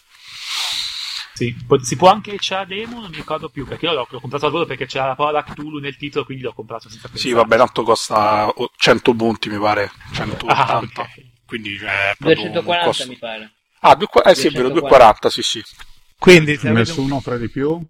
Sì, 1.34 1.54
si 1.80 1.96
può 1.96 2.10
anche 2.10 2.36
c'è 2.36 2.56
la 2.56 2.64
demo, 2.64 3.00
non 3.00 3.10
mi 3.10 3.16
ricordo 3.16 3.48
più, 3.48 3.66
perché 3.66 3.86
io 3.86 3.92
l'ho, 3.92 4.06
l'ho 4.08 4.20
comprato 4.20 4.46
al 4.46 4.52
volo 4.52 4.66
perché 4.66 4.86
c'era 4.86 5.06
la 5.06 5.14
parola 5.14 5.42
Cthulhu 5.42 5.78
nel 5.78 5.96
titolo, 5.96 6.24
quindi 6.24 6.44
l'ho 6.44 6.52
comprato 6.52 6.88
senza 6.88 7.08
pensare. 7.08 7.28
Sì, 7.28 7.34
vabbè, 7.34 7.56
tanto 7.56 7.82
costa 7.82 8.52
100 8.76 9.14
punti, 9.14 9.48
mi 9.48 9.58
pare, 9.58 9.90
180. 10.12 10.54
Ah, 10.54 10.76
okay. 10.78 11.32
Quindi 11.46 11.78
cioè, 11.78 12.14
240 12.18 12.84
costo... 12.84 13.06
mi 13.08 13.16
pare. 13.16 13.52
Ah, 13.80 13.94
due, 13.94 14.06
eh 14.24 14.34
sì, 14.34 14.48
è 14.48 14.50
vero, 14.50 14.68
240, 14.68 15.30
sì, 15.30 15.42
sì. 15.42 15.62
Quindi 16.18 16.56
se 16.56 16.70
nessuno 16.70 17.16
offre 17.16 17.38
di 17.38 17.50
più? 17.50 17.80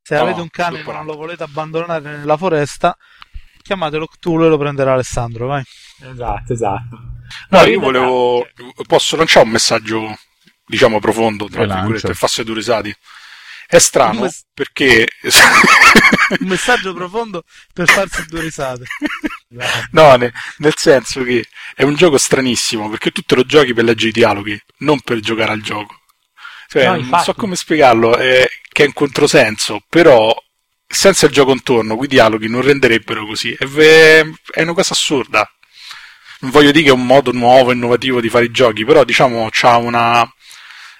Se 0.00 0.14
no, 0.16 0.22
avete 0.22 0.40
un 0.40 0.48
cane 0.48 0.80
e 0.80 0.82
non 0.82 1.04
lo 1.04 1.14
volete 1.14 1.42
abbandonare 1.42 2.16
nella 2.16 2.36
foresta, 2.36 2.96
chiamatelo 3.62 4.06
Cthulhu 4.06 4.44
e 4.44 4.48
lo 4.48 4.58
prenderà 4.58 4.94
Alessandro, 4.94 5.46
vai. 5.46 5.62
Esatto, 6.00 6.52
esatto. 6.52 6.96
No, 7.50 7.60
no 7.60 7.66
io 7.66 7.80
volevo... 7.80 8.46
Posso 8.86 9.16
lanciare 9.16 9.46
un 9.46 9.52
messaggio 9.52 10.16
diciamo 10.66 11.00
profondo, 11.00 11.48
tra 11.48 11.64
virgolette, 11.64 12.08
per 12.08 12.16
farsi 12.16 12.44
due 12.44 12.54
risate. 12.54 12.96
È 13.66 13.78
strano 13.78 14.22
mess- 14.22 14.44
perché... 14.52 15.08
un 16.40 16.48
messaggio 16.48 16.92
profondo 16.92 17.44
per 17.72 17.88
farsi 17.88 18.26
due 18.26 18.42
risate. 18.42 18.84
no, 19.92 20.14
ne, 20.16 20.32
nel 20.58 20.74
senso 20.76 21.22
che 21.22 21.46
è 21.74 21.82
un 21.82 21.94
gioco 21.94 22.18
stranissimo 22.18 22.90
perché 22.90 23.10
tu 23.10 23.22
te 23.22 23.34
lo 23.34 23.44
giochi 23.44 23.72
per 23.72 23.84
leggere 23.84 24.10
i 24.10 24.12
dialoghi, 24.12 24.60
non 24.78 25.00
per 25.00 25.20
giocare 25.20 25.52
al 25.52 25.62
gioco. 25.62 26.00
Cioè, 26.68 26.86
no, 26.86 26.96
non 26.96 27.20
so 27.22 27.34
come 27.34 27.56
spiegarlo, 27.56 28.16
è, 28.16 28.48
che 28.70 28.84
è 28.84 28.86
un 28.86 28.92
controsenso, 28.92 29.82
però 29.88 30.34
senza 30.86 31.26
il 31.26 31.32
gioco 31.32 31.52
intorno, 31.52 31.96
quei 31.96 32.08
dialoghi 32.08 32.48
non 32.48 32.62
renderebbero 32.62 33.26
così. 33.26 33.52
È, 33.52 33.64
è 33.64 34.62
una 34.62 34.74
cosa 34.74 34.92
assurda. 34.92 35.50
Non 36.40 36.50
voglio 36.50 36.72
dire 36.72 36.84
che 36.84 36.90
è 36.90 36.94
un 36.94 37.06
modo 37.06 37.32
nuovo, 37.32 37.72
innovativo 37.72 38.20
di 38.20 38.28
fare 38.28 38.46
i 38.46 38.50
giochi, 38.50 38.84
però 38.84 39.04
diciamo 39.04 39.48
c'ha 39.50 39.76
una, 39.76 40.30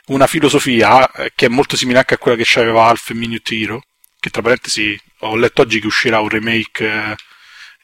una 0.07 0.27
filosofia 0.27 1.11
eh, 1.13 1.33
che 1.35 1.47
è 1.47 1.49
molto 1.49 1.77
simile 1.77 1.99
anche 1.99 2.15
a 2.15 2.19
quella 2.19 2.37
che 2.37 2.45
c'aveva 2.47 2.87
Alf 2.87 3.11
e 3.11 3.15
Minute 3.15 3.55
Hero, 3.55 3.83
che 4.19 4.31
tra 4.31 4.43
parentesi 4.43 4.99
ho 5.21 5.37
letto 5.37 5.63
oggi 5.63 5.81
che 5.81 5.87
uscirà 5.87 6.21
un 6.21 6.29
remake 6.29 7.17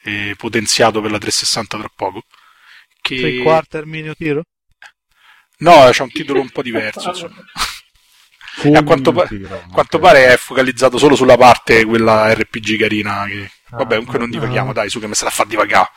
eh, 0.03 0.33
potenziato 0.37 1.01
per 1.01 1.11
la 1.11 1.17
360 1.17 1.77
tra 1.77 1.91
poco. 1.95 2.23
Che... 3.01 3.15
Three 3.15 3.41
Quarter 3.41 3.85
Minute 3.85 4.23
Hero? 4.23 4.43
No, 5.59 5.89
c'è 5.91 6.03
un 6.03 6.11
titolo 6.11 6.41
un 6.41 6.49
po' 6.49 6.61
diverso. 6.61 7.11
a 8.73 8.83
quanto, 8.83 9.11
pa- 9.11 9.27
tiro, 9.27 9.63
quanto 9.71 9.97
okay. 9.97 10.09
pare 10.09 10.33
è 10.33 10.37
focalizzato 10.37 10.97
solo 10.97 11.15
sulla 11.15 11.37
parte 11.37 11.85
quella 11.85 12.33
RPG 12.33 12.77
carina. 12.77 13.25
Che... 13.25 13.51
Ah, 13.69 13.77
Vabbè, 13.77 13.95
comunque 13.95 14.19
non 14.19 14.29
divaghiamo, 14.29 14.71
ah. 14.71 14.73
dai, 14.73 14.89
su 14.89 14.99
che 14.99 15.07
mi 15.07 15.15
sarà 15.15 15.29
a 15.29 15.33
far 15.33 15.47
divagare. 15.47 15.89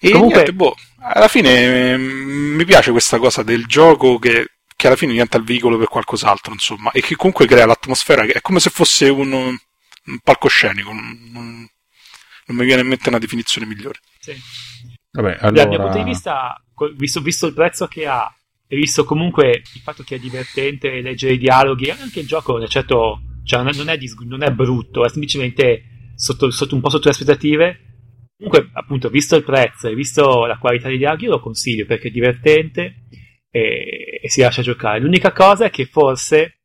E 0.00 0.10
comunque... 0.10 0.34
niente, 0.34 0.52
boh, 0.52 0.74
alla 1.00 1.28
fine 1.28 1.92
eh, 1.92 1.96
mi 1.96 2.64
piace 2.64 2.90
questa 2.90 3.18
cosa 3.18 3.42
del 3.42 3.66
gioco 3.66 4.18
che 4.18 4.55
che 4.76 4.86
alla 4.86 4.96
fine 4.96 5.12
diventa 5.12 5.38
il 5.38 5.44
veicolo 5.44 5.78
per 5.78 5.88
qualcos'altro, 5.88 6.52
insomma, 6.52 6.90
e 6.90 7.00
che 7.00 7.16
comunque 7.16 7.46
crea 7.46 7.64
l'atmosfera 7.64 8.26
che 8.26 8.32
è 8.32 8.40
come 8.42 8.60
se 8.60 8.68
fosse 8.68 9.08
un, 9.08 9.32
un 9.32 10.18
palcoscenico. 10.22 10.92
Non, 10.92 11.30
non, 11.32 11.68
non, 12.46 12.56
mi 12.56 12.64
viene 12.64 12.82
in 12.82 12.88
mente 12.88 13.08
una 13.08 13.18
definizione 13.18 13.66
migliore. 13.66 14.00
Sì. 14.18 14.34
Vabbè, 15.12 15.38
allora... 15.40 15.64
Dal 15.64 15.68
mio 15.68 15.80
punto 15.80 15.98
di 15.98 16.04
vista, 16.04 16.62
visto, 16.94 17.20
visto 17.22 17.46
il 17.46 17.54
prezzo 17.54 17.86
che 17.86 18.06
ha 18.06 18.30
e 18.68 18.76
visto 18.76 19.04
comunque 19.04 19.62
il 19.74 19.80
fatto 19.80 20.02
che 20.02 20.16
è 20.16 20.18
divertente 20.18 21.00
leggere 21.00 21.34
i 21.34 21.38
dialoghi, 21.38 21.88
anche 21.90 22.20
il 22.20 22.26
gioco 22.26 22.66
certo, 22.66 23.20
cioè 23.44 23.62
non, 23.62 23.72
è, 23.72 23.76
non, 23.76 23.88
è 23.88 23.96
dis- 23.96 24.18
non, 24.18 24.42
è, 24.42 24.50
brutto, 24.50 25.04
è 25.04 25.08
semplicemente 25.08 26.12
sotto, 26.16 26.50
sotto, 26.50 26.74
un 26.74 26.82
po' 26.82 26.90
sotto 26.90 27.04
le 27.04 27.12
aspettative. 27.12 27.80
Comunque, 28.36 28.68
appunto, 28.74 29.08
visto 29.08 29.36
il 29.36 29.44
prezzo 29.44 29.88
e 29.88 29.94
visto 29.94 30.44
la 30.44 30.58
qualità 30.58 30.88
dei 30.88 30.98
dialoghi, 30.98 31.24
io 31.24 31.30
lo 31.30 31.40
consiglio 31.40 31.86
perché 31.86 32.08
è 32.08 32.10
divertente 32.10 33.06
e, 33.56 34.20
e 34.22 34.28
si 34.28 34.42
lascia 34.42 34.60
giocare. 34.60 35.00
L'unica 35.00 35.32
cosa 35.32 35.64
è 35.64 35.70
che 35.70 35.86
forse, 35.86 36.58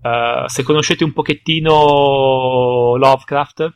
uh, 0.00 0.46
se 0.46 0.62
conoscete 0.62 1.02
un 1.02 1.12
pochettino 1.12 2.96
Lovecraft, 2.96 3.72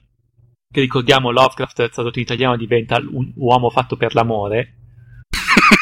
che 0.71 0.81
ricordiamo 0.81 1.31
Lovecraft 1.31 1.89
tradotto 1.89 2.19
in 2.19 2.25
italiano 2.25 2.57
diventa 2.57 2.99
un 2.99 3.33
uomo 3.37 3.71
fatto 3.71 3.97
per 3.97 4.15
l'amore. 4.15 4.75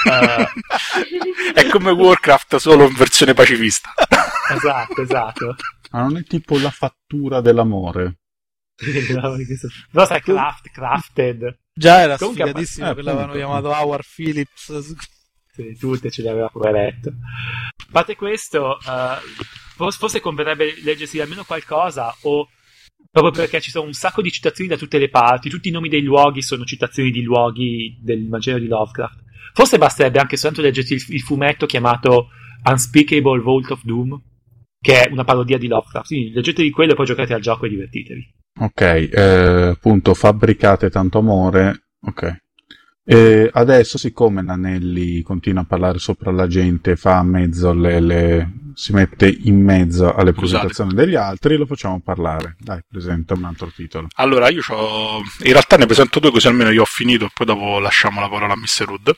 uh, 0.04 0.44
è 1.58 1.66
come 1.68 1.90
Warcraft 1.90 2.56
solo 2.56 2.86
in 2.86 2.94
versione 2.94 3.34
pacifista. 3.34 3.92
esatto, 4.54 5.02
esatto. 5.02 5.56
Ma 5.90 6.02
non 6.02 6.16
è 6.18 6.22
tipo 6.22 6.56
la 6.58 6.70
fattura 6.70 7.40
dell'amore. 7.40 8.18
no, 9.90 10.04
sai, 10.04 10.20
craft, 10.20 10.70
crafted. 10.70 11.58
Già 11.74 12.00
era 12.02 12.16
Comunque, 12.16 12.44
sfigatissimo 12.44 12.90
eh, 12.90 12.94
che 12.94 13.02
l'avevano 13.02 13.32
chiamato 13.32 13.68
Howard 13.70 14.04
Phillips 14.14 15.14
sì, 15.56 15.76
tutte 15.78 16.10
ce 16.10 16.22
le 16.22 16.28
aveva 16.28 16.48
pure 16.48 16.72
letto. 16.72 17.08
A 17.08 17.88
parte 17.90 18.14
questo, 18.14 18.78
uh, 18.78 19.90
forse 19.90 20.20
converrebbe 20.20 20.74
leggersi 20.82 21.20
almeno 21.20 21.44
qualcosa 21.44 22.14
o 22.22 22.48
proprio 23.10 23.32
perché 23.32 23.60
ci 23.60 23.70
sono 23.70 23.86
un 23.86 23.94
sacco 23.94 24.20
di 24.20 24.30
citazioni 24.30 24.68
da 24.68 24.76
tutte 24.76 24.98
le 24.98 25.08
parti, 25.08 25.48
tutti 25.48 25.68
i 25.68 25.72
nomi 25.72 25.88
dei 25.88 26.02
luoghi 26.02 26.42
sono 26.42 26.64
citazioni 26.64 27.10
di 27.10 27.22
luoghi 27.22 27.98
dell'immaginario 28.02 28.64
di 28.64 28.70
Lovecraft. 28.70 29.24
Forse 29.54 29.78
basterebbe 29.78 30.18
anche 30.18 30.36
soltanto 30.36 30.62
leggersi 30.62 30.94
il, 30.94 31.04
il, 31.08 31.20
fumetto 31.22 31.64
chiamato 31.64 32.28
Unspeakable 32.64 33.40
Vault 33.40 33.70
of 33.70 33.82
Doom, 33.84 34.20
che 34.78 35.04
è 35.04 35.10
una 35.10 35.24
parodia 35.24 35.56
di 35.56 35.68
Lovecraft. 35.68 36.08
Quindi 36.08 36.32
leggetevi 36.32 36.70
quello 36.70 36.92
e 36.92 36.94
poi 36.94 37.06
giocate 37.06 37.32
al 37.32 37.40
gioco 37.40 37.64
e 37.64 37.70
divertitevi. 37.70 38.34
Ok, 38.58 38.80
eh, 38.80 39.68
appunto, 39.70 40.12
fabbricate 40.12 40.90
tanto 40.90 41.18
amore. 41.18 41.86
Ok. 42.00 42.44
E 43.08 43.48
adesso, 43.52 43.98
siccome 43.98 44.42
Nanelli 44.42 45.22
continua 45.22 45.62
a 45.62 45.64
parlare 45.64 46.00
sopra 46.00 46.32
la 46.32 46.48
gente, 46.48 46.96
fa 46.96 47.22
mezzo 47.22 47.72
le, 47.72 48.00
le... 48.00 48.50
si 48.74 48.92
mette 48.92 49.28
in 49.28 49.62
mezzo 49.62 50.12
alle 50.12 50.32
presentazioni 50.32 50.92
degli 50.92 51.14
altri, 51.14 51.56
lo 51.56 51.66
facciamo 51.66 52.00
parlare. 52.00 52.56
Dai, 52.58 52.80
presenta 52.90 53.34
un 53.34 53.44
altro 53.44 53.70
titolo. 53.72 54.08
Allora, 54.16 54.48
io 54.48 54.60
ho 54.70 55.18
in 55.18 55.52
realtà 55.52 55.76
ne 55.76 55.86
presento 55.86 56.18
due, 56.18 56.32
così 56.32 56.48
almeno 56.48 56.70
io 56.70 56.82
ho 56.82 56.86
finito, 56.86 57.30
poi 57.32 57.46
dopo 57.46 57.78
lasciamo 57.78 58.20
la 58.20 58.28
parola 58.28 58.54
a 58.54 58.56
Mr. 58.56 58.88
Wood. 58.88 59.14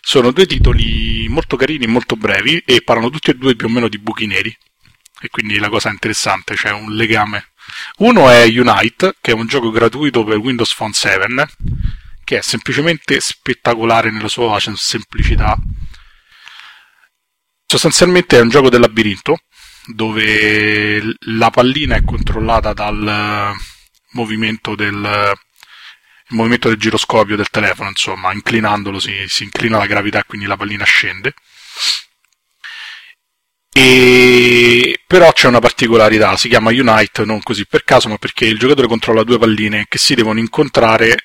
Sono 0.00 0.32
due 0.32 0.46
titoli 0.46 1.28
molto 1.28 1.54
carini, 1.54 1.86
molto 1.86 2.16
brevi 2.16 2.60
e 2.66 2.82
parlano 2.82 3.08
tutti 3.08 3.30
e 3.30 3.34
due 3.34 3.54
più 3.54 3.68
o 3.68 3.70
meno 3.70 3.86
di 3.86 3.98
buchi 4.00 4.26
neri. 4.26 4.52
E 5.20 5.28
quindi 5.28 5.58
la 5.58 5.68
cosa 5.68 5.90
interessante, 5.90 6.54
c'è 6.54 6.72
un 6.72 6.92
legame. 6.92 7.50
Uno 7.98 8.28
è 8.28 8.46
Unite, 8.46 9.14
che 9.20 9.30
è 9.30 9.34
un 9.34 9.46
gioco 9.46 9.70
gratuito 9.70 10.24
per 10.24 10.38
Windows 10.38 10.74
Phone 10.74 10.92
7 10.92 11.18
che 12.30 12.38
è 12.38 12.42
semplicemente 12.42 13.18
spettacolare 13.18 14.12
nella 14.12 14.28
sua 14.28 14.56
semplicità. 14.60 15.56
Sostanzialmente 17.66 18.38
è 18.38 18.40
un 18.40 18.48
gioco 18.48 18.68
del 18.68 18.78
labirinto 18.78 19.40
dove 19.86 21.16
la 21.26 21.50
pallina 21.50 21.96
è 21.96 22.04
controllata 22.04 22.72
dal 22.72 23.52
movimento 24.12 24.76
del, 24.76 25.36
movimento 26.28 26.68
del 26.68 26.78
giroscopio 26.78 27.34
del 27.34 27.50
telefono, 27.50 27.88
insomma, 27.88 28.32
inclinandolo 28.32 29.00
si, 29.00 29.12
si 29.26 29.42
inclina 29.42 29.78
la 29.78 29.86
gravità 29.86 30.22
quindi 30.22 30.46
la 30.46 30.56
pallina 30.56 30.84
scende. 30.84 31.34
E... 33.72 35.00
Però 35.04 35.32
c'è 35.32 35.48
una 35.48 35.58
particolarità, 35.58 36.36
si 36.36 36.48
chiama 36.48 36.70
Unite 36.70 37.24
non 37.24 37.42
così 37.42 37.66
per 37.66 37.82
caso, 37.82 38.08
ma 38.08 38.18
perché 38.18 38.44
il 38.44 38.56
giocatore 38.56 38.86
controlla 38.86 39.24
due 39.24 39.38
palline 39.38 39.86
che 39.88 39.98
si 39.98 40.14
devono 40.14 40.38
incontrare 40.38 41.24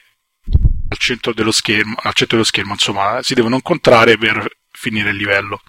al 0.87 0.97
centro 0.97 1.33
dello 1.33 1.51
schermo, 1.51 1.95
al 2.01 2.13
centro 2.13 2.37
dello 2.37 2.47
schermo 2.47 2.73
insomma, 2.73 3.19
si 3.21 3.33
devono 3.33 3.55
incontrare 3.55 4.17
per 4.17 4.47
finire 4.71 5.09
il 5.09 5.17
livello. 5.17 5.61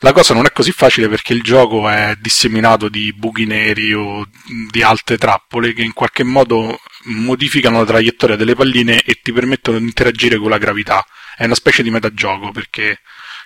La 0.00 0.12
cosa 0.12 0.32
non 0.32 0.46
è 0.46 0.52
così 0.52 0.70
facile 0.70 1.08
perché 1.08 1.32
il 1.32 1.42
gioco 1.42 1.88
è 1.88 2.14
disseminato 2.20 2.88
di 2.88 3.12
buchi 3.12 3.46
neri 3.46 3.92
o 3.92 4.28
di 4.70 4.80
altre 4.80 5.18
trappole 5.18 5.72
che 5.72 5.82
in 5.82 5.92
qualche 5.92 6.22
modo 6.22 6.78
modificano 7.06 7.78
la 7.78 7.84
traiettoria 7.84 8.36
delle 8.36 8.54
palline 8.54 9.02
e 9.02 9.18
ti 9.20 9.32
permettono 9.32 9.78
di 9.78 9.84
interagire 9.84 10.38
con 10.38 10.50
la 10.50 10.58
gravità. 10.58 11.04
È 11.36 11.44
una 11.44 11.56
specie 11.56 11.82
di 11.82 11.90
metagioco 11.90 12.52
perché 12.52 13.00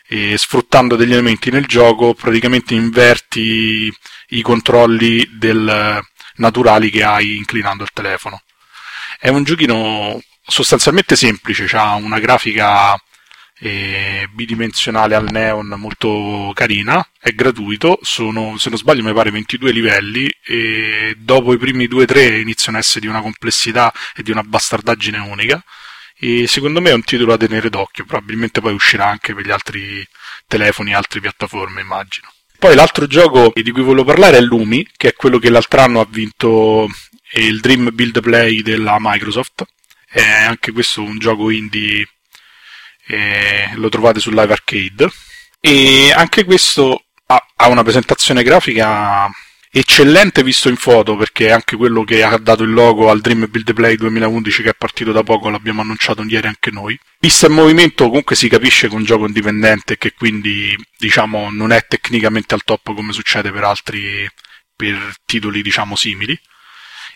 eh, 0.08 0.36
sfruttando 0.36 0.94
degli 0.94 1.12
elementi 1.12 1.50
nel 1.50 1.64
gioco 1.64 2.12
praticamente 2.12 2.74
inverti 2.74 3.90
i 4.28 4.42
controlli 4.42 5.26
del, 5.38 6.02
naturali 6.36 6.90
che 6.90 7.02
hai 7.02 7.36
inclinando 7.36 7.82
il 7.82 7.92
telefono. 7.94 8.42
È 9.18 9.28
un 9.28 9.42
giochino 9.44 10.20
sostanzialmente 10.44 11.16
semplice, 11.16 11.66
ha 11.76 11.94
una 11.94 12.18
grafica 12.18 13.00
eh, 13.58 14.28
bidimensionale 14.32 15.14
al 15.14 15.30
neon 15.30 15.74
molto 15.76 16.50
carina, 16.54 17.06
è 17.18 17.30
gratuito, 17.30 17.98
sono 18.02 18.56
se 18.58 18.68
non 18.68 18.78
sbaglio 18.78 19.04
mi 19.04 19.12
pare 19.12 19.30
22 19.30 19.70
livelli 19.70 20.28
e 20.44 21.14
dopo 21.16 21.52
i 21.52 21.58
primi 21.58 21.86
2-3 21.86 22.40
iniziano 22.40 22.78
a 22.78 22.80
essere 22.80 23.00
di 23.00 23.06
una 23.06 23.20
complessità 23.20 23.92
e 24.16 24.22
di 24.22 24.30
una 24.30 24.42
bastardaggine 24.42 25.18
unica 25.18 25.62
e 26.24 26.46
secondo 26.46 26.80
me 26.80 26.90
è 26.90 26.94
un 26.94 27.02
titolo 27.02 27.32
da 27.32 27.46
tenere 27.46 27.68
d'occhio, 27.68 28.04
probabilmente 28.04 28.60
poi 28.60 28.72
uscirà 28.72 29.06
anche 29.08 29.34
per 29.34 29.44
gli 29.44 29.50
altri 29.50 30.06
telefoni 30.46 30.92
e 30.92 30.94
altre 30.94 31.18
piattaforme 31.18 31.80
immagino. 31.80 32.32
Poi 32.58 32.76
l'altro 32.76 33.08
gioco 33.08 33.52
di 33.52 33.70
cui 33.72 33.82
volevo 33.82 34.04
parlare 34.04 34.36
è 34.36 34.40
Lumi, 34.40 34.86
che 34.96 35.08
è 35.08 35.14
quello 35.14 35.40
che 35.40 35.50
l'altro 35.50 35.80
anno 35.80 36.00
ha 36.00 36.06
vinto 36.08 36.88
il 37.32 37.58
Dream 37.58 37.90
Build 37.92 38.20
Play 38.20 38.62
della 38.62 38.98
Microsoft. 39.00 39.64
È 40.12 40.20
anche 40.22 40.72
questo 40.72 41.02
un 41.02 41.18
gioco 41.18 41.48
indie 41.48 42.06
eh, 43.06 43.70
lo 43.74 43.88
trovate 43.88 44.20
su 44.20 44.30
Live 44.30 44.52
Arcade. 44.52 45.10
E 45.58 46.12
anche 46.14 46.44
questo 46.44 47.04
ha, 47.26 47.46
ha 47.56 47.68
una 47.68 47.82
presentazione 47.82 48.42
grafica 48.42 49.30
eccellente 49.74 50.42
visto 50.42 50.68
in 50.68 50.76
foto 50.76 51.16
perché 51.16 51.46
è 51.46 51.50
anche 51.50 51.76
quello 51.76 52.04
che 52.04 52.22
ha 52.22 52.36
dato 52.36 52.62
il 52.62 52.72
logo 52.72 53.08
al 53.08 53.22
Dream 53.22 53.48
Build 53.48 53.72
Play 53.72 53.96
2011 53.96 54.62
che 54.62 54.70
è 54.70 54.74
partito 54.76 55.12
da 55.12 55.22
poco, 55.22 55.48
l'abbiamo 55.48 55.80
annunciato 55.80 56.22
ieri 56.24 56.46
anche 56.46 56.70
noi. 56.70 56.98
Vista 57.18 57.46
in 57.46 57.54
movimento 57.54 58.08
comunque 58.08 58.36
si 58.36 58.48
capisce 58.48 58.88
che 58.88 58.94
è 58.94 58.96
un 58.96 59.04
gioco 59.04 59.26
indipendente 59.26 59.96
che 59.96 60.12
quindi 60.12 60.76
diciamo 60.98 61.50
non 61.50 61.72
è 61.72 61.86
tecnicamente 61.86 62.52
al 62.54 62.64
top 62.64 62.94
come 62.94 63.12
succede 63.12 63.50
per 63.50 63.64
altri 63.64 64.28
per 64.76 65.14
titoli 65.24 65.62
diciamo 65.62 65.96
simili 65.96 66.38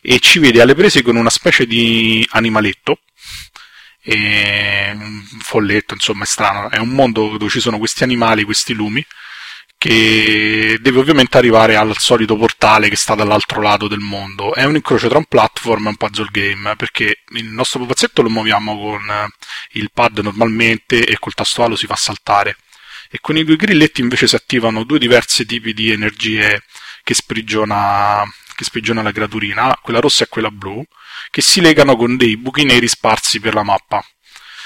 e 0.08 0.20
ci 0.20 0.38
vede 0.38 0.60
alle 0.60 0.76
prese 0.76 1.02
con 1.02 1.16
una 1.16 1.30
specie 1.30 1.66
di 1.66 2.24
animaletto 2.30 3.00
un 4.04 5.24
folletto, 5.40 5.94
insomma 5.94 6.22
è 6.22 6.26
strano, 6.26 6.70
è 6.70 6.78
un 6.78 6.90
mondo 6.90 7.36
dove 7.36 7.50
ci 7.50 7.58
sono 7.58 7.76
questi 7.78 8.04
animali, 8.04 8.44
questi 8.44 8.72
lumi, 8.72 9.04
che 9.76 10.78
deve 10.80 10.98
ovviamente 11.00 11.36
arrivare 11.36 11.74
al 11.74 11.98
solito 11.98 12.36
portale 12.36 12.88
che 12.88 12.94
sta 12.94 13.16
dall'altro 13.16 13.60
lato 13.60 13.88
del 13.88 13.98
mondo. 13.98 14.54
È 14.54 14.62
un 14.62 14.76
incrocio 14.76 15.08
tra 15.08 15.18
un 15.18 15.24
platform 15.26 15.86
e 15.86 15.88
un 15.88 15.96
puzzle 15.96 16.28
game, 16.30 16.76
perché 16.76 17.22
il 17.30 17.46
nostro 17.46 17.80
pupazzetto 17.80 18.22
lo 18.22 18.30
muoviamo 18.30 18.78
con 18.78 19.30
il 19.72 19.90
pad 19.92 20.18
normalmente 20.18 21.04
e 21.04 21.18
col 21.18 21.34
tasto 21.34 21.64
A 21.64 21.66
lo 21.66 21.74
si 21.76 21.86
fa 21.86 21.96
saltare. 21.96 22.58
E 23.10 23.18
con 23.20 23.36
i 23.36 23.44
due 23.44 23.56
grilletti 23.56 24.00
invece 24.00 24.28
si 24.28 24.36
attivano 24.36 24.84
due 24.84 25.00
diversi 25.00 25.44
tipi 25.46 25.72
di 25.74 25.90
energie 25.90 26.62
che 27.02 27.14
sprigiona, 27.14 28.22
che 28.56 28.64
sprigiona 28.64 29.02
la 29.02 29.12
creaturina, 29.12 29.78
quella 29.80 30.00
rossa 30.00 30.24
e 30.24 30.28
quella 30.28 30.50
blu, 30.50 30.82
che 31.30 31.42
si 31.42 31.60
legano 31.60 31.94
con 31.96 32.16
dei 32.16 32.36
buchi 32.36 32.64
neri 32.64 32.88
sparsi 32.88 33.38
per 33.38 33.54
la 33.54 33.62
mappa. 33.62 34.04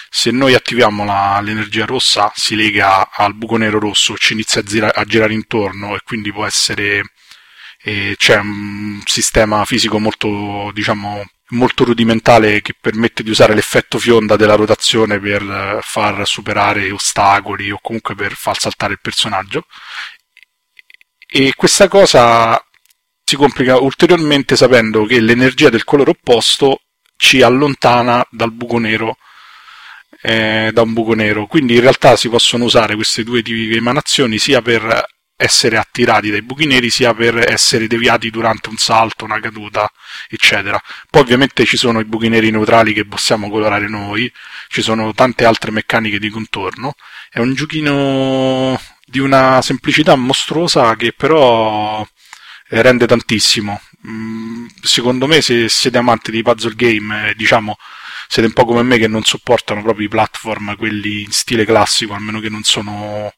Se 0.09 0.31
noi 0.31 0.55
attiviamo 0.55 1.05
la, 1.05 1.41
l'energia 1.43 1.85
rossa, 1.85 2.33
si 2.35 2.57
lega 2.57 3.11
al 3.13 3.35
buco 3.35 3.57
nero 3.59 3.79
rosso, 3.79 4.17
ci 4.17 4.33
inizia 4.33 4.63
a, 4.63 4.65
gira, 4.65 4.95
a 4.95 5.05
girare 5.05 5.35
intorno 5.35 5.95
e 5.95 6.01
quindi 6.05 6.33
può 6.33 6.47
essere 6.47 7.03
eh, 7.83 8.15
c'è 8.17 8.39
un 8.39 9.01
sistema 9.05 9.65
fisico 9.65 9.99
molto, 9.99 10.71
diciamo, 10.73 11.25
molto 11.51 11.85
rudimentale 11.85 12.61
che 12.61 12.75
permette 12.79 13.23
di 13.23 13.31
usare 13.31 13.55
l'effetto 13.55 13.99
fionda 13.99 14.37
della 14.37 14.55
rotazione 14.55 15.19
per 15.19 15.79
far 15.83 16.27
superare 16.27 16.91
ostacoli 16.91 17.71
o 17.71 17.79
comunque 17.81 18.15
per 18.15 18.35
far 18.35 18.59
saltare 18.59 18.93
il 18.95 19.01
personaggio. 19.01 19.65
E 21.27 21.55
questa 21.57 21.89
cosa 21.89 22.63
si 23.31 23.37
complica 23.37 23.79
ulteriormente 23.79 24.57
sapendo 24.57 25.05
che 25.05 25.21
l'energia 25.21 25.69
del 25.69 25.85
colore 25.85 26.11
opposto 26.11 26.81
ci 27.17 27.43
allontana 27.43 28.27
dal 28.29 28.51
buco 28.51 28.79
nero 28.79 29.19
eh, 30.21 30.71
da 30.73 30.83
un 30.83 30.93
buco 30.93 31.15
nero 31.15 31.47
quindi 31.47 31.75
in 31.75 31.81
realtà 31.81 32.17
si 32.17 32.29
possono 32.29 32.65
usare 32.65 32.97
queste 32.97 33.23
due 33.23 33.41
tipi 33.41 33.69
di 33.69 33.77
emanazioni 33.77 34.37
sia 34.39 34.61
per 34.63 35.05
essere 35.37 35.77
attirati 35.77 36.29
dai 36.29 36.43
buchi 36.43 36.67
neri 36.67 36.91
sia 36.91 37.15
per 37.15 37.49
essere 37.49 37.87
deviati 37.87 38.31
durante 38.31 38.69
un 38.69 38.77
salto, 38.77 39.25
una 39.25 39.41
caduta, 39.41 39.91
eccetera. 40.29 40.79
Poi 41.09 41.23
ovviamente 41.23 41.65
ci 41.65 41.79
sono 41.79 41.99
i 42.01 42.05
buchi 42.05 42.29
neri 42.29 42.51
neutrali 42.51 42.93
che 42.93 43.07
possiamo 43.07 43.49
colorare 43.49 43.89
noi, 43.89 44.31
ci 44.69 44.83
sono 44.83 45.15
tante 45.15 45.47
altre 45.47 45.71
meccaniche 45.71 46.19
di 46.19 46.29
contorno. 46.29 46.93
È 47.31 47.39
un 47.39 47.55
giochino 47.55 48.79
di 49.07 49.19
una 49.19 49.63
semplicità 49.63 50.15
mostruosa 50.15 50.95
che 50.97 51.15
però 51.17 52.07
rende 52.71 53.07
tantissimo. 53.07 53.81
Mm, 54.07 54.67
secondo 54.83 55.27
me, 55.27 55.41
se 55.41 55.69
siete 55.69 55.99
amanti 55.99 56.31
di 56.31 56.43
puzzle 56.43 56.75
game, 56.75 57.31
eh, 57.31 57.35
diciamo, 57.35 57.77
siete 58.29 58.49
un 58.49 58.55
po' 58.55 58.65
come 58.65 58.83
me 58.83 58.99
che 58.99 59.09
non 59.09 59.25
sopportano 59.25 59.83
proprio 59.83 60.07
i 60.07 60.09
platform, 60.09 60.77
quelli 60.77 61.23
in 61.23 61.33
stile 61.33 61.65
classico, 61.65 62.15
almeno 62.15 62.41
che 62.41 62.49
non 62.49 62.63
sono 62.63 63.33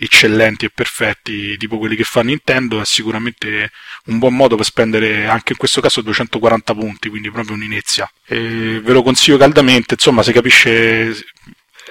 eccellenti 0.00 0.64
e 0.64 0.70
perfetti, 0.70 1.56
tipo 1.56 1.76
quelli 1.78 1.96
che 1.96 2.04
fa 2.04 2.22
Nintendo, 2.22 2.80
è 2.80 2.84
sicuramente 2.84 3.72
un 4.06 4.18
buon 4.18 4.34
modo 4.34 4.56
per 4.56 4.64
spendere 4.64 5.26
anche 5.26 5.52
in 5.52 5.58
questo 5.58 5.80
caso 5.80 6.00
240 6.02 6.74
punti, 6.74 7.08
quindi 7.08 7.30
proprio 7.30 7.56
un'inizia. 7.56 8.10
E 8.24 8.80
ve 8.82 8.92
lo 8.92 9.02
consiglio 9.02 9.36
caldamente, 9.36 9.94
insomma, 9.94 10.22
si 10.22 10.32
capisce 10.32 11.14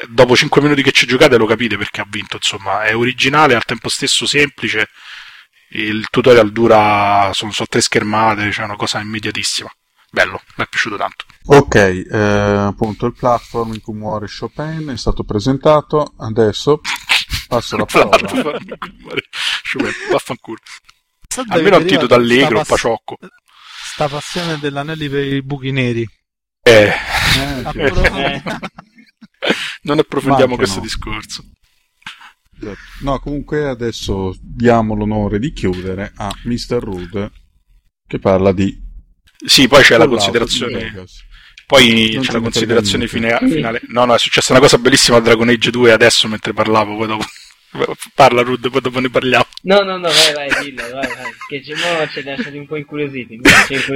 dopo 0.08 0.36
5 0.36 0.62
minuti 0.62 0.84
che 0.84 0.92
ci 0.92 1.06
giocate 1.06 1.38
lo 1.38 1.46
capite 1.46 1.78
perché 1.78 2.02
ha 2.02 2.08
vinto, 2.10 2.38
insomma, 2.38 2.84
è 2.84 2.96
originale, 2.96 3.56
al 3.56 3.66
tempo 3.66 3.90
stesso 3.90 4.26
semplice 4.26 4.90
il 5.70 6.08
tutorial 6.10 6.52
dura, 6.52 7.32
sono, 7.34 7.52
sono 7.52 7.68
tre 7.70 7.82
schermate, 7.82 8.52
cioè 8.52 8.66
una 8.66 8.76
cosa 8.76 9.00
immediatissima. 9.00 9.70
Bello, 10.10 10.42
mi 10.56 10.64
è 10.64 10.68
piaciuto 10.68 10.96
tanto. 10.96 11.26
Ok, 11.48 11.76
eh, 11.76 12.18
appunto 12.18 13.06
il 13.06 13.14
platform 13.14 13.74
in 13.74 13.82
cui 13.82 13.94
muore 13.94 14.28
Chopin 14.28 14.90
è 14.94 14.98
stato 14.98 15.24
presentato, 15.24 16.14
adesso 16.20 16.80
passo 17.48 17.78
la 17.78 17.86
parola. 17.92 18.18
Chopin, 18.18 19.92
vaffanculo. 20.10 20.60
Almeno 21.50 21.78
un 21.78 21.86
titolo 21.86 22.16
allegro, 22.16 22.60
pass- 22.60 22.70
paciocco. 22.70 23.18
Sta 23.94 24.08
passione 24.08 24.58
dell'anelli 24.60 25.10
per 25.10 25.26
i 25.26 25.44
buchi 25.44 25.72
neri. 25.72 26.08
Eh. 26.62 26.94
eh 26.94 28.44
non 29.84 30.00
approfondiamo 30.00 30.56
questo 30.56 30.78
no. 30.78 30.82
discorso. 30.82 31.44
No, 33.02 33.20
comunque 33.20 33.68
adesso 33.68 34.36
diamo 34.42 34.96
l'onore 34.96 35.40
di 35.40 35.54
chiudere 35.54 36.12
a 36.16 36.34
Mr. 36.44 36.80
Rude 36.80 37.32
che 38.08 38.20
parla 38.20 38.52
di... 38.52 38.86
Sì, 39.46 39.68
poi 39.68 39.84
c'è 39.84 39.98
la 39.98 40.08
considerazione... 40.08 41.06
Poi 41.68 42.14
non 42.14 42.24
c'è 42.24 42.32
la 42.32 42.40
considerazione 42.40 43.08
fine, 43.08 43.38
finale. 43.40 43.82
No, 43.90 44.06
no, 44.06 44.16
è 44.16 44.20
successa 44.20 44.54
una 44.54 44.62
cosa 44.62 44.78
bellissima 44.78 45.18
a 45.18 45.20
Dragon 45.20 45.50
Age 45.50 45.70
2 45.70 45.92
adesso 45.92 46.28
mentre 46.28 46.54
parlavo, 46.54 46.96
poi 46.96 47.08
dopo... 47.08 47.26
Parla 48.14 48.42
Rud, 48.42 48.70
poi 48.70 48.82
dopo 48.82 49.00
ne 49.00 49.10
parliamo. 49.10 49.46
No, 49.64 49.84
no, 49.84 49.98
no, 49.98 50.10
vai, 50.10 50.34
vai, 50.34 50.64
dillo, 50.64 50.84
vai, 50.84 51.08
vai. 51.08 51.32
Che 51.50 51.62
Gemmo 51.62 52.08
ci 52.08 52.24
lasciati 52.24 52.58
un 52.58 52.66
po' 52.66 52.78
incuriositi. 52.78 53.40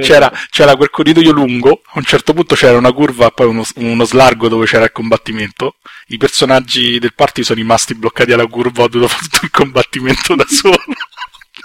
C'era, 0.00 0.30
c'era 0.50 0.76
quel 0.76 0.90
corridoio 0.90 1.32
lungo, 1.32 1.80
a 1.84 1.98
un 1.98 2.04
certo 2.04 2.34
punto 2.34 2.54
c'era 2.54 2.76
una 2.76 2.92
curva, 2.92 3.30
poi 3.30 3.46
uno, 3.46 3.64
uno 3.76 4.04
slargo 4.04 4.48
dove 4.48 4.66
c'era 4.66 4.84
il 4.84 4.92
combattimento. 4.92 5.76
I 6.08 6.18
personaggi 6.18 6.98
del 6.98 7.14
party 7.14 7.42
sono 7.42 7.60
rimasti 7.60 7.94
bloccati 7.94 8.32
alla 8.32 8.46
curva, 8.46 8.82
ho 8.82 8.88
dovuto 8.88 9.08
fare 9.08 9.26
tutto 9.28 9.44
il 9.44 9.50
combattimento 9.50 10.34
da 10.34 10.44
solo. 10.46 10.76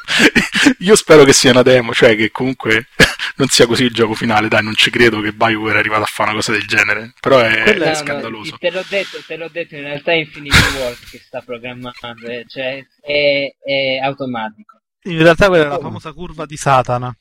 Io 0.79 0.95
spero 0.95 1.23
che 1.23 1.33
sia 1.33 1.51
una 1.51 1.63
demo, 1.63 1.93
cioè 1.93 2.15
che 2.15 2.31
comunque 2.31 2.87
non 3.37 3.47
sia 3.47 3.65
così 3.65 3.83
il 3.83 3.93
gioco 3.93 4.13
finale, 4.13 4.47
dai, 4.47 4.63
non 4.63 4.75
ci 4.75 4.89
credo 4.89 5.19
che 5.19 5.33
BioWare 5.33 5.75
è 5.75 5.79
arrivato 5.79 6.03
a 6.03 6.07
fare 6.07 6.29
una 6.29 6.39
cosa 6.39 6.51
del 6.51 6.65
genere, 6.65 7.13
però 7.19 7.39
è, 7.39 7.63
è 7.63 7.95
scandaloso. 7.95 8.51
No, 8.51 8.57
te, 8.57 8.71
l'ho 8.71 8.85
detto, 8.87 9.17
te 9.25 9.35
l'ho 9.35 9.49
detto, 9.51 9.75
in 9.75 9.81
realtà 9.81 10.11
è 10.11 10.15
Infinity 10.15 10.57
World 10.77 10.97
che 11.09 11.19
sta 11.19 11.41
programmando, 11.41 12.27
eh, 12.27 12.45
cioè 12.47 12.85
è, 13.01 13.55
è, 13.63 13.97
automatico. 14.01 14.81
In 15.03 15.21
realtà 15.21 15.47
quella 15.47 15.65
è 15.65 15.67
la 15.67 15.79
famosa 15.79 16.13
curva 16.13 16.45
di 16.45 16.57
Satana. 16.57 17.15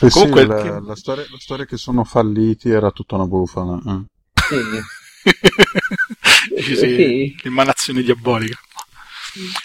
Eh 0.00 0.08
Comunque, 0.08 0.42
sì, 0.42 0.46
la, 0.46 0.80
la, 0.80 0.96
storia, 0.96 1.24
la, 1.28 1.38
storia, 1.38 1.64
che 1.64 1.76
sono 1.76 2.02
falliti 2.02 2.70
era 2.70 2.90
tutta 2.90 3.16
una 3.16 3.26
bufala. 3.26 3.78
Eh. 3.86 4.04
Sì. 4.48 4.62
sì, 6.62 6.76
sì. 6.76 7.36
Emanazione 7.42 8.02
diabolica. 8.02 8.58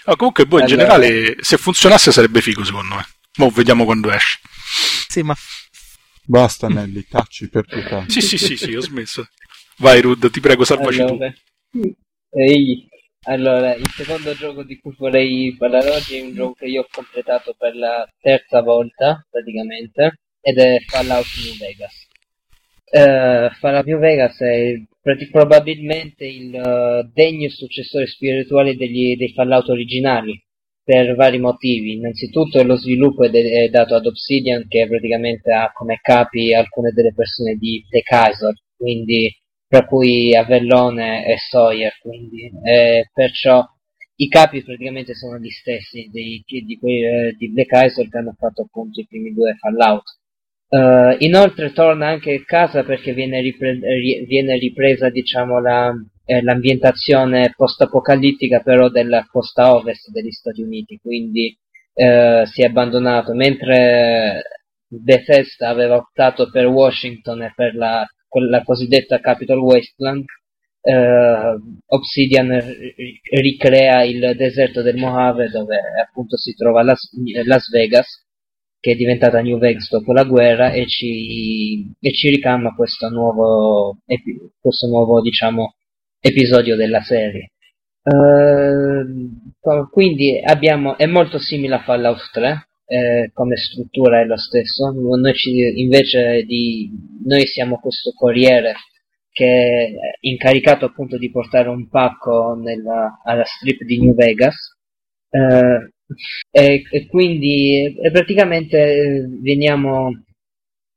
No, 0.06 0.16
comunque, 0.16 0.46
boh, 0.46 0.58
in 0.58 0.64
allora... 0.64 0.76
generale, 0.76 1.36
se 1.40 1.56
funzionasse 1.56 2.12
sarebbe 2.12 2.40
figo, 2.40 2.64
secondo 2.64 2.96
me. 2.96 3.06
Mo' 3.38 3.50
vediamo 3.50 3.84
quando 3.84 4.10
esce. 4.10 4.38
Sì, 5.08 5.22
ma. 5.22 5.34
Basta, 6.24 6.68
Nelly, 6.68 7.06
tacci 7.08 7.48
per 7.48 7.64
pietà. 7.64 8.04
sì, 8.08 8.20
sì, 8.20 8.38
sì, 8.38 8.56
sì, 8.56 8.74
ho 8.74 8.80
smesso. 8.80 9.26
Vai, 9.78 10.00
Rud, 10.00 10.30
ti 10.30 10.40
prego, 10.40 10.64
salvaci 10.64 11.00
allora. 11.00 11.32
tu. 11.70 11.94
Ehi. 12.30 12.88
Allora, 13.24 13.74
il 13.74 13.88
secondo 13.90 14.34
gioco 14.34 14.64
di 14.64 14.80
cui 14.80 14.94
vorrei 14.98 15.54
parlare 15.56 15.90
oggi 15.90 16.16
è 16.16 16.22
un 16.22 16.34
gioco 16.34 16.54
che 16.54 16.66
io 16.66 16.80
ho 16.80 16.88
completato 16.90 17.54
per 17.56 17.76
la 17.76 18.04
terza 18.20 18.62
volta, 18.62 19.24
praticamente, 19.30 20.18
ed 20.40 20.58
è 20.58 20.80
Fallout 20.88 21.26
New 21.44 21.56
Vegas. 21.56 22.06
Uh, 22.90 23.54
Fallout 23.60 23.86
New 23.86 24.00
Vegas 24.00 24.38
è 24.40 24.74
probabilmente 25.30 26.24
il 26.24 26.54
uh, 26.54 27.10
degno 27.12 27.48
successore 27.48 28.06
spirituale 28.06 28.76
degli, 28.76 29.16
dei 29.16 29.32
Fallout 29.32 29.68
originali 29.68 30.40
per 30.84 31.14
vari 31.14 31.38
motivi. 31.38 31.94
Innanzitutto 31.94 32.62
lo 32.62 32.76
sviluppo 32.76 33.24
è, 33.24 33.30
de- 33.30 33.64
è, 33.64 33.68
dato 33.68 33.94
ad 33.94 34.06
Obsidian 34.06 34.66
che 34.68 34.86
praticamente 34.86 35.52
ha 35.52 35.72
come 35.72 35.98
capi 36.00 36.54
alcune 36.54 36.92
delle 36.92 37.12
persone 37.14 37.56
di 37.56 37.84
The 37.88 38.02
Kaiser, 38.02 38.54
quindi 38.76 39.34
tra 39.66 39.86
cui 39.86 40.34
Avellone 40.36 41.26
e 41.26 41.38
Sawyer, 41.38 41.98
quindi 42.00 42.50
eh, 42.62 43.08
perciò 43.12 43.64
i 44.16 44.28
capi 44.28 44.62
praticamente 44.62 45.14
sono 45.14 45.38
gli 45.38 45.48
stessi 45.48 46.08
di, 46.12 46.44
di, 46.44 46.78
quei, 46.78 47.02
eh, 47.02 47.32
di 47.36 47.50
Black 47.50 47.70
Isle 47.72 48.08
che 48.08 48.18
hanno 48.18 48.34
fatto 48.38 48.62
appunto 48.62 49.00
i 49.00 49.06
primi 49.06 49.32
due 49.32 49.56
Fallout. 49.58 50.04
Uh, 50.72 51.14
inoltre 51.18 51.70
torna 51.72 52.08
anche 52.08 52.32
a 52.32 52.44
casa 52.46 52.82
perché 52.82 53.12
viene, 53.12 53.42
ripre- 53.42 53.78
viene 54.26 54.56
ripresa 54.56 55.10
diciamo, 55.10 55.60
la, 55.60 55.92
eh, 56.24 56.42
l'ambientazione 56.42 57.52
post-apocalittica 57.54 58.60
però 58.60 58.88
della 58.88 59.26
costa 59.30 59.74
ovest 59.74 60.10
degli 60.10 60.30
Stati 60.30 60.62
Uniti, 60.62 60.98
quindi 60.98 61.54
eh, 61.92 62.44
si 62.46 62.62
è 62.62 62.66
abbandonato, 62.66 63.34
mentre 63.34 64.42
Bethesda 64.88 65.68
aveva 65.68 65.96
optato 65.96 66.50
per 66.50 66.66
Washington 66.66 67.42
e 67.42 67.52
per 67.54 67.74
la, 67.74 68.06
la 68.48 68.62
cosiddetta 68.62 69.20
Capital 69.20 69.58
Wasteland, 69.58 70.24
eh, 70.80 71.54
Obsidian 71.86 72.48
ricrea 73.30 74.02
il 74.04 74.34
deserto 74.36 74.82
del 74.82 74.96
Mojave 74.96 75.48
dove 75.48 75.76
appunto 76.02 76.36
si 76.36 76.54
trova 76.54 76.82
Las, 76.82 77.10
Las, 77.44 77.68
Vegas 77.70 78.24
che 78.82 78.90
è 78.90 78.94
diventata 78.96 79.40
New 79.40 79.58
Vegas 79.58 79.88
dopo 79.88 80.12
la 80.12 80.24
guerra 80.24 80.72
e 80.72 80.88
ci, 80.88 81.88
e 82.00 82.12
ci 82.12 82.30
ricama 82.30 82.74
questo 82.74 83.08
nuovo, 83.10 83.98
questo 84.60 84.88
nuovo 84.88 85.20
diciamo, 85.20 85.76
episodio 86.18 86.74
della 86.74 87.00
serie. 87.00 87.52
Uh, 88.02 89.88
quindi 89.88 90.40
abbiamo, 90.42 90.98
è 90.98 91.06
molto 91.06 91.38
simile 91.38 91.76
a 91.76 91.82
Fallout 91.84 92.30
3 92.32 92.66
eh, 92.86 93.30
come 93.32 93.56
struttura 93.56 94.20
è 94.20 94.24
lo 94.24 94.36
stesso 94.36 94.90
noi 94.90 95.34
ci, 95.34 95.80
invece 95.80 96.42
di 96.42 96.90
noi 97.24 97.46
siamo 97.46 97.78
questo 97.78 98.10
corriere 98.10 98.74
che 99.30 99.46
è 99.46 100.16
incaricato 100.22 100.86
appunto 100.86 101.16
di 101.16 101.30
portare 101.30 101.68
un 101.68 101.88
pacco 101.88 102.54
nella, 102.60 103.20
alla 103.24 103.44
strip 103.44 103.84
di 103.84 104.00
New 104.00 104.14
Vegas 104.14 104.76
eh, 105.30 105.91
e, 106.50 106.82
e, 106.90 107.06
quindi 107.06 107.96
e 108.00 108.10
praticamente 108.10 108.78
eh, 108.78 109.28
veniamo 109.40 110.10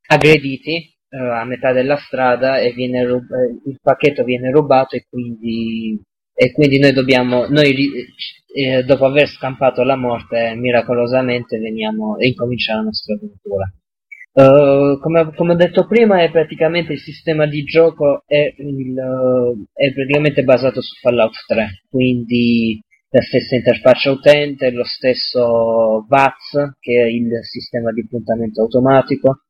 aggrediti 0.08 0.96
eh, 1.08 1.18
a 1.18 1.44
metà 1.44 1.72
della 1.72 1.96
strada 1.96 2.58
e 2.58 2.74
rub- 3.04 3.30
eh, 3.32 3.70
il 3.70 3.78
pacchetto 3.80 4.24
viene 4.24 4.50
rubato 4.50 4.96
e 4.96 5.06
quindi, 5.08 6.00
e 6.34 6.52
quindi 6.52 6.78
noi 6.78 6.92
dobbiamo 6.92 7.46
noi 7.48 7.92
eh, 8.54 8.82
dopo 8.84 9.04
aver 9.06 9.28
scampato 9.28 9.82
la 9.82 9.96
morte 9.96 10.54
miracolosamente 10.54 11.58
veniamo 11.58 12.16
e 12.18 12.28
incomincia 12.28 12.74
la 12.74 12.82
nostra 12.82 13.14
avventura. 13.14 13.72
Uh, 14.36 14.98
come, 15.00 15.32
come, 15.34 15.52
ho 15.52 15.56
detto 15.56 15.86
prima, 15.86 16.22
è 16.22 16.30
praticamente 16.30 16.92
il 16.92 16.98
sistema 16.98 17.46
di 17.46 17.64
gioco 17.64 18.22
è, 18.26 18.54
il, 18.58 18.94
uh, 18.94 19.64
è, 19.72 19.94
praticamente 19.94 20.44
basato 20.44 20.82
su 20.82 20.94
Fallout 21.00 21.32
3, 21.46 21.84
quindi 21.88 22.78
la 23.08 23.20
stessa 23.22 23.54
interfaccia 23.54 24.10
utente, 24.10 24.70
lo 24.70 24.84
stesso 24.84 26.04
VATS, 26.08 26.76
che 26.80 27.02
è 27.02 27.06
il 27.06 27.38
sistema 27.42 27.92
di 27.92 28.06
puntamento 28.06 28.62
automatico, 28.62 29.42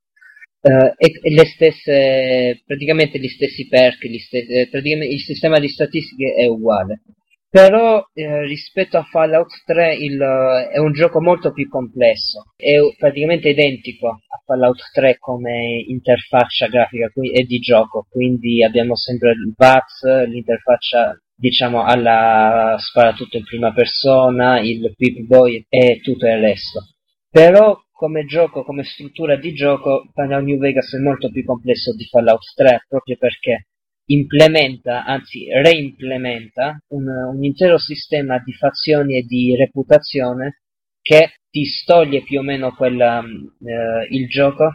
uh, 0.60 0.92
e, 0.96 1.20
e, 1.22 1.30
le 1.32 1.46
stesse, 1.46 2.62
praticamente 2.64 3.18
gli 3.18 3.28
stessi 3.28 3.66
perk, 3.66 4.04
gli 4.06 4.18
stessi, 4.18 4.52
il 4.52 5.20
sistema 5.20 5.58
di 5.58 5.68
statistiche 5.68 6.34
è 6.34 6.46
uguale. 6.46 7.02
Però 7.48 8.04
eh, 8.12 8.44
rispetto 8.44 8.98
a 8.98 9.04
Fallout 9.04 9.62
3 9.64 9.94
il, 9.94 10.18
è 10.18 10.78
un 10.78 10.92
gioco 10.92 11.22
molto 11.22 11.52
più 11.52 11.68
complesso, 11.68 12.52
è 12.54 12.74
praticamente 12.98 13.48
identico 13.48 14.08
a 14.08 14.42
Fallout 14.44 14.80
3 14.92 15.16
come 15.18 15.82
interfaccia 15.86 16.66
grafica 16.66 17.10
e 17.14 17.44
di 17.44 17.58
gioco, 17.58 18.06
quindi 18.10 18.62
abbiamo 18.62 18.94
sempre 18.94 19.30
il 19.30 19.54
VATS, 19.56 20.26
l'interfaccia 20.26 21.18
diciamo 21.36 21.84
alla 21.84 22.76
spara 22.78 23.12
tutto 23.12 23.36
in 23.36 23.44
prima 23.44 23.72
persona, 23.72 24.60
il 24.60 24.94
Pip-Boy 24.96 25.66
e 25.68 26.00
tutto 26.02 26.26
il 26.26 26.38
resto. 26.40 26.88
Però 27.30 27.78
come 27.92 28.24
gioco, 28.24 28.64
come 28.64 28.82
struttura 28.82 29.36
di 29.36 29.52
gioco, 29.52 30.10
Final 30.12 30.44
New 30.44 30.58
Vegas 30.58 30.92
è 30.94 30.98
molto 30.98 31.30
più 31.30 31.44
complesso 31.44 31.94
di 31.94 32.04
Fallout 32.04 32.52
3 32.54 32.84
proprio 32.88 33.16
perché 33.18 33.68
implementa, 34.06 35.04
anzi 35.04 35.46
reimplementa 35.50 36.78
un, 36.88 37.06
un 37.06 37.44
intero 37.44 37.78
sistema 37.78 38.38
di 38.38 38.52
fazioni 38.52 39.16
e 39.16 39.22
di 39.22 39.56
reputazione 39.56 40.60
che 41.00 41.36
ti 41.50 41.64
stoglie 41.64 42.22
più 42.22 42.40
o 42.40 42.42
meno 42.42 42.74
quella, 42.74 43.20
eh, 43.20 44.06
il 44.10 44.28
gioco 44.28 44.74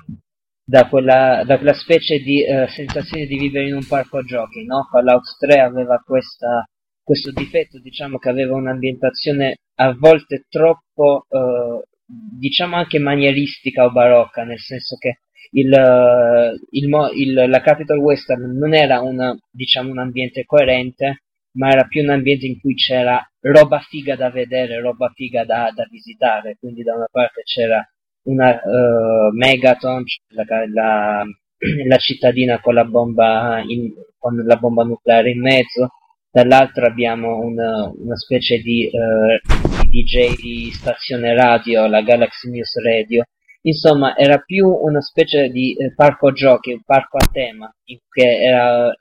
da 0.64 0.88
quella, 0.88 1.44
da 1.46 1.58
quella 1.58 1.74
specie 1.74 2.20
di 2.20 2.44
eh, 2.44 2.68
sensazione 2.68 3.26
di 3.26 3.38
vivere 3.38 3.68
in 3.68 3.76
un 3.76 3.86
parco 3.86 4.24
giochi, 4.24 4.66
no? 4.66 4.88
Fallout 4.90 5.38
3 5.40 5.60
aveva 5.60 5.98
questa, 6.06 6.64
questo 7.04 7.32
difetto, 7.32 7.80
diciamo 7.80 8.18
che 8.18 8.30
aveva 8.30 8.56
un'ambientazione 8.56 9.58
a 9.76 9.96
volte 9.98 10.46
troppo, 10.50 11.26
eh, 11.30 11.88
diciamo 12.06 12.76
anche 12.76 13.00
manieristica 13.00 13.86
o 13.86 13.92
barocca, 13.92 14.44
nel 14.44 14.60
senso 14.60 14.96
che 14.98 15.20
il, 15.52 15.74
eh, 15.74 16.60
il, 16.72 16.90
il, 17.16 17.50
la 17.50 17.62
Capital 17.62 17.98
Western 17.98 18.58
non 18.58 18.74
era 18.74 19.02
una, 19.02 19.36
diciamo, 19.50 19.90
un 19.90 20.00
ambiente 20.00 20.46
coerente, 20.46 21.24
ma 21.54 21.70
era 21.70 21.86
più 21.86 22.02
un 22.02 22.10
ambiente 22.12 22.46
in 22.46 22.60
cui 22.60 22.76
c'era 22.76 23.22
roba 23.42 23.80
figa 23.80 24.16
da 24.16 24.30
vedere, 24.30 24.80
roba 24.80 25.12
figa 25.14 25.44
da, 25.44 25.72
da 25.76 25.86
visitare. 25.90 26.56
Quindi 26.60 26.84
da 26.84 26.96
una 26.96 27.08
parte 27.12 27.42
c'era 27.44 27.86
una 28.24 28.60
uh, 28.64 29.36
Megaton, 29.36 30.04
la, 30.30 30.44
la, 30.74 31.24
la, 31.88 31.98
cittadina 31.98 32.60
con 32.60 32.74
la 32.74 32.86
bomba 32.86 33.62
in, 33.66 33.92
con 34.18 34.36
la 34.36 34.56
bomba 34.58 34.84
nucleare 34.84 35.32
in 35.32 35.42
mezzo, 35.42 35.90
dall'altra 36.32 36.88
abbiamo 36.88 37.40
una, 37.40 37.92
una 37.94 38.16
specie 38.16 38.60
di, 38.60 38.90
uh, 38.92 39.88
di 39.90 40.04
DJ 40.04 40.36
di 40.36 40.72
stazione 40.72 41.34
radio, 41.34 41.88
la 41.88 42.02
Galaxy 42.02 42.50
News 42.50 42.82
Radio, 42.82 43.26
Insomma, 43.64 44.18
era 44.18 44.40
più 44.40 44.68
una 44.68 45.02
specie 45.02 45.50
di 45.50 45.76
eh, 45.76 45.94
parco 45.94 46.32
giochi, 46.32 46.72
un 46.72 46.82
parco 46.84 47.18
a 47.18 47.30
tema, 47.32 47.72
che 48.10 48.42
era 48.42 48.92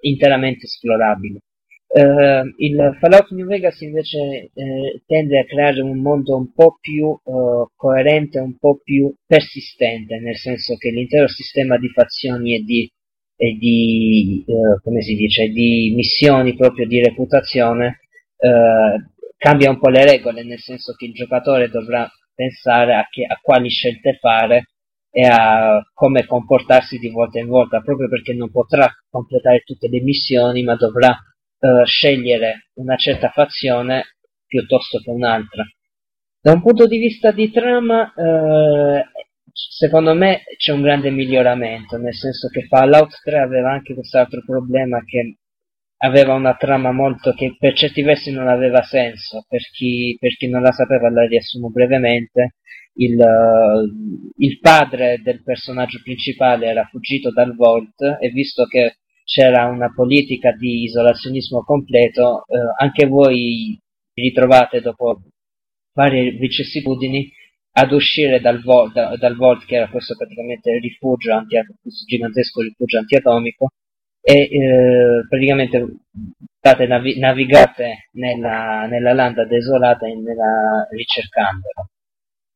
interamente 0.00 0.66
esplorabile. 0.66 1.42
Uh, 1.92 2.46
il 2.58 2.96
Fallout 3.00 3.30
New 3.30 3.48
Vegas 3.48 3.80
invece 3.80 4.50
eh, 4.54 5.02
tende 5.06 5.40
a 5.40 5.44
creare 5.44 5.80
un 5.80 5.98
mondo 5.98 6.36
un 6.36 6.52
po' 6.52 6.78
più 6.80 7.06
uh, 7.06 7.68
coerente, 7.74 8.38
un 8.38 8.56
po' 8.58 8.78
più 8.80 9.12
persistente, 9.26 10.20
nel 10.20 10.36
senso 10.36 10.76
che 10.76 10.90
l'intero 10.90 11.26
sistema 11.26 11.76
di 11.78 11.88
fazioni 11.88 12.54
e 12.54 12.60
di, 12.60 12.88
e 13.36 13.56
di 13.58 14.44
uh, 14.46 14.80
come 14.82 15.02
si 15.02 15.16
dice, 15.16 15.48
di 15.48 15.92
missioni 15.96 16.54
proprio 16.54 16.86
di 16.86 17.02
reputazione 17.02 17.98
cambia 19.36 19.68
un 19.68 19.78
po' 19.78 19.90
le 19.90 20.04
regole, 20.04 20.44
nel 20.44 20.60
senso 20.60 20.94
che 20.94 21.06
il 21.06 21.12
giocatore 21.12 21.68
dovrà 21.68 22.08
pensare 22.34 22.94
a, 22.94 23.06
che, 23.10 23.24
a 23.24 23.38
quali 23.42 23.68
scelte 23.68 24.16
fare 24.18 24.70
e 25.10 25.26
a 25.26 25.82
come 25.92 26.24
comportarsi 26.24 26.98
di 26.98 27.10
volta 27.10 27.38
in 27.38 27.48
volta, 27.48 27.80
proprio 27.80 28.08
perché 28.08 28.32
non 28.32 28.50
potrà 28.50 28.88
completare 29.10 29.60
tutte 29.64 29.88
le 29.88 30.00
missioni, 30.00 30.62
ma 30.62 30.76
dovrà 30.76 31.14
uh, 31.60 31.84
scegliere 31.84 32.70
una 32.74 32.96
certa 32.96 33.28
fazione 33.30 34.16
piuttosto 34.46 34.98
che 34.98 35.10
un'altra. 35.10 35.64
Da 36.40 36.52
un 36.52 36.62
punto 36.62 36.86
di 36.86 36.98
vista 36.98 37.30
di 37.32 37.50
trama, 37.50 38.12
uh, 38.14 39.02
secondo 39.52 40.14
me 40.14 40.42
c'è 40.56 40.72
un 40.72 40.82
grande 40.82 41.10
miglioramento, 41.10 41.98
nel 41.98 42.14
senso 42.14 42.48
che 42.48 42.66
Fallout 42.66 43.20
3 43.22 43.38
aveva 43.38 43.72
anche 43.72 43.94
quest'altro 43.94 44.42
problema 44.44 45.02
che 45.04 45.36
aveva 46.02 46.34
una 46.34 46.54
trama 46.54 46.92
molto 46.92 47.34
che 47.34 47.56
per 47.58 47.74
certi 47.74 48.02
versi 48.02 48.32
non 48.32 48.48
aveva 48.48 48.82
senso, 48.82 49.44
per 49.46 49.60
chi, 49.70 50.16
per 50.18 50.34
chi 50.36 50.48
non 50.48 50.62
la 50.62 50.72
sapeva 50.72 51.10
la 51.10 51.26
riassumo 51.26 51.68
brevemente, 51.68 52.54
il, 52.94 53.18
uh, 53.18 54.34
il, 54.36 54.58
padre 54.60 55.20
del 55.22 55.42
personaggio 55.42 56.00
principale 56.02 56.66
era 56.66 56.84
fuggito 56.90 57.30
dal 57.30 57.54
Vault 57.54 58.18
e 58.18 58.30
visto 58.30 58.64
che 58.64 58.96
c'era 59.30 59.66
una 59.66 59.92
politica 59.94 60.50
di 60.50 60.82
isolazionismo 60.82 61.62
completo, 61.62 62.42
uh, 62.48 62.82
anche 62.82 63.06
voi 63.06 63.78
vi 64.12 64.22
ritrovate 64.22 64.80
dopo 64.80 65.20
varie 65.94 66.32
vicissitudini 66.32 67.30
ad 67.72 67.92
uscire 67.92 68.40
dal 68.40 68.60
Vault, 68.60 68.92
da, 68.92 69.16
dal 69.16 69.36
Vault 69.36 69.64
che 69.66 69.76
era 69.76 69.88
questo 69.88 70.16
praticamente 70.16 70.76
rifugio 70.80 71.32
anti, 71.32 71.54
questo 71.80 72.04
gigantesco 72.06 72.60
rifugio 72.60 72.98
antiatomico 72.98 73.68
e 74.20 74.48
eh, 74.50 75.26
praticamente 75.28 75.86
state 76.58 76.86
navi- 76.88 77.18
navigate 77.20 78.08
nella, 78.14 78.86
nella, 78.86 79.12
landa 79.12 79.46
desolata 79.46 80.08
e 80.08 80.14
nella 80.16 80.88
ricercandolo. 80.90 81.90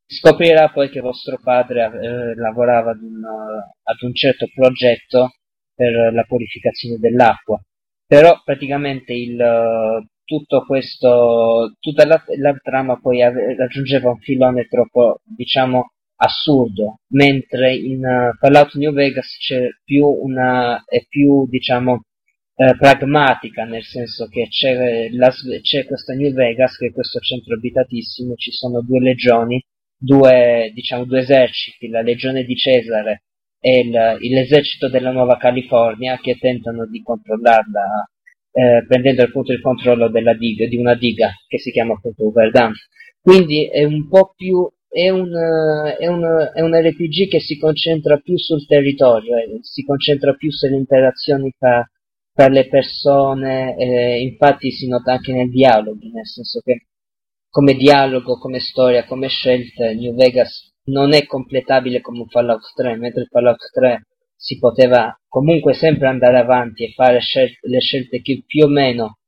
Scoprirà 0.07 0.71
poi 0.71 0.91
che 0.91 1.01
vostro 1.01 1.39
padre 1.41 1.85
eh, 1.85 2.35
lavorava 2.35 2.91
ad 2.91 3.01
un, 3.01 3.25
ad 3.25 4.03
un, 4.03 4.13
certo 4.13 4.49
progetto 4.53 5.31
per 5.75 6.13
la 6.13 6.25
purificazione 6.25 6.99
dell'acqua, 6.99 7.61
però 8.07 8.41
praticamente 8.45 9.13
il, 9.13 9.37
tutto 10.25 10.65
questo, 10.65 11.75
tutta 11.81 12.07
la, 12.07 12.23
la 12.39 12.57
trama 12.63 12.99
poi 12.99 13.23
ave- 13.23 13.57
raggiungeva 13.57 14.11
un 14.11 14.19
filone 14.19 14.67
troppo, 14.67 15.21
diciamo, 15.25 15.93
assurdo, 16.17 17.01
mentre 17.09 17.75
in 17.75 18.05
uh, 18.05 18.37
Fallout 18.39 18.75
New 18.75 18.93
Vegas 18.93 19.37
c'è 19.39 19.69
più 19.85 20.07
una, 20.07 20.83
è 20.87 21.05
più, 21.09 21.47
diciamo, 21.49 22.05
eh, 22.57 22.77
pragmatica, 22.77 23.65
nel 23.65 23.83
senso 23.83 24.27
che 24.29 24.47
c'è, 24.49 25.11
la, 25.11 25.31
c'è 25.61 25.85
questa 25.85 26.15
New 26.15 26.33
Vegas, 26.33 26.77
che 26.77 26.87
è 26.87 26.93
questo 26.93 27.19
centro 27.19 27.55
abitatissimo, 27.55 28.35
ci 28.35 28.53
sono 28.53 28.81
due 28.81 29.01
legioni, 29.01 29.63
due, 29.97 30.71
diciamo, 30.73 31.05
due 31.05 31.21
eserciti, 31.21 31.89
la 31.89 32.03
legione 32.03 32.45
di 32.45 32.55
Cesare 32.55 33.25
e 33.65 34.29
l'esercito 34.29 34.91
della 34.91 35.11
Nuova 35.11 35.39
California, 35.39 36.19
che 36.19 36.37
tentano 36.37 36.87
di 36.87 37.03
controllarla, 37.03 38.11
eh, 38.53 38.85
prendendo 38.87 39.23
appunto 39.23 39.53
il 39.53 39.63
controllo 39.63 40.11
della 40.11 40.35
diga, 40.35 40.67
di 40.67 40.77
una 40.77 40.95
diga 40.95 41.31
che 41.49 41.59
si 41.59 41.71
chiama 41.71 41.95
appunto 41.95 42.31
Verdun. 42.31 42.73
Quindi 43.23 43.67
è 43.71 43.85
un 43.85 44.07
po' 44.09 44.35
più 44.37 44.69
è 44.95 45.09
un, 45.09 45.33
è, 45.99 46.07
un, 46.07 46.51
è 46.55 46.61
un, 46.61 46.73
RPG 46.73 47.29
che 47.29 47.41
si 47.41 47.59
concentra 47.59 48.19
più 48.19 48.37
sul 48.37 48.65
territorio, 48.65 49.37
eh, 49.39 49.59
si 49.63 49.83
concentra 49.83 50.35
più 50.35 50.53
sulle 50.53 50.77
interazioni 50.77 51.53
tra, 51.59 51.85
tra 52.33 52.49
le 52.49 52.69
persone, 52.69 53.77
eh, 53.77 54.21
infatti 54.21 54.71
si 54.71 54.87
nota 54.87 55.13
anche 55.13 55.33
nei 55.33 55.49
dialoghi, 55.49 56.13
nel 56.13 56.27
senso 56.27 56.61
che 56.61 56.87
come 57.49 57.75
dialogo, 57.75 58.39
come 58.39 58.61
storia, 58.61 59.05
come 59.05 59.29
scelte, 59.29 59.95
New 59.95 60.15
Vegas 60.15 60.74
non 60.87 61.13
è 61.13 61.27
completabile 61.27 62.01
come 62.01 62.21
un 62.21 62.29
Fallout 62.29 62.73
3, 62.75 62.97
mentre 62.97 63.27
Fallout 63.31 63.71
3 63.73 64.07
si 64.37 64.59
poteva 64.59 65.19
comunque 65.29 65.73
sempre 65.75 66.09
andare 66.09 66.39
avanti 66.39 66.85
e 66.85 66.93
fare 66.93 67.21
scelte, 67.21 67.59
le 67.63 67.81
scelte 67.81 68.21
che 68.21 68.43
più 68.47 68.65
o 68.65 68.69
meno 68.69 69.19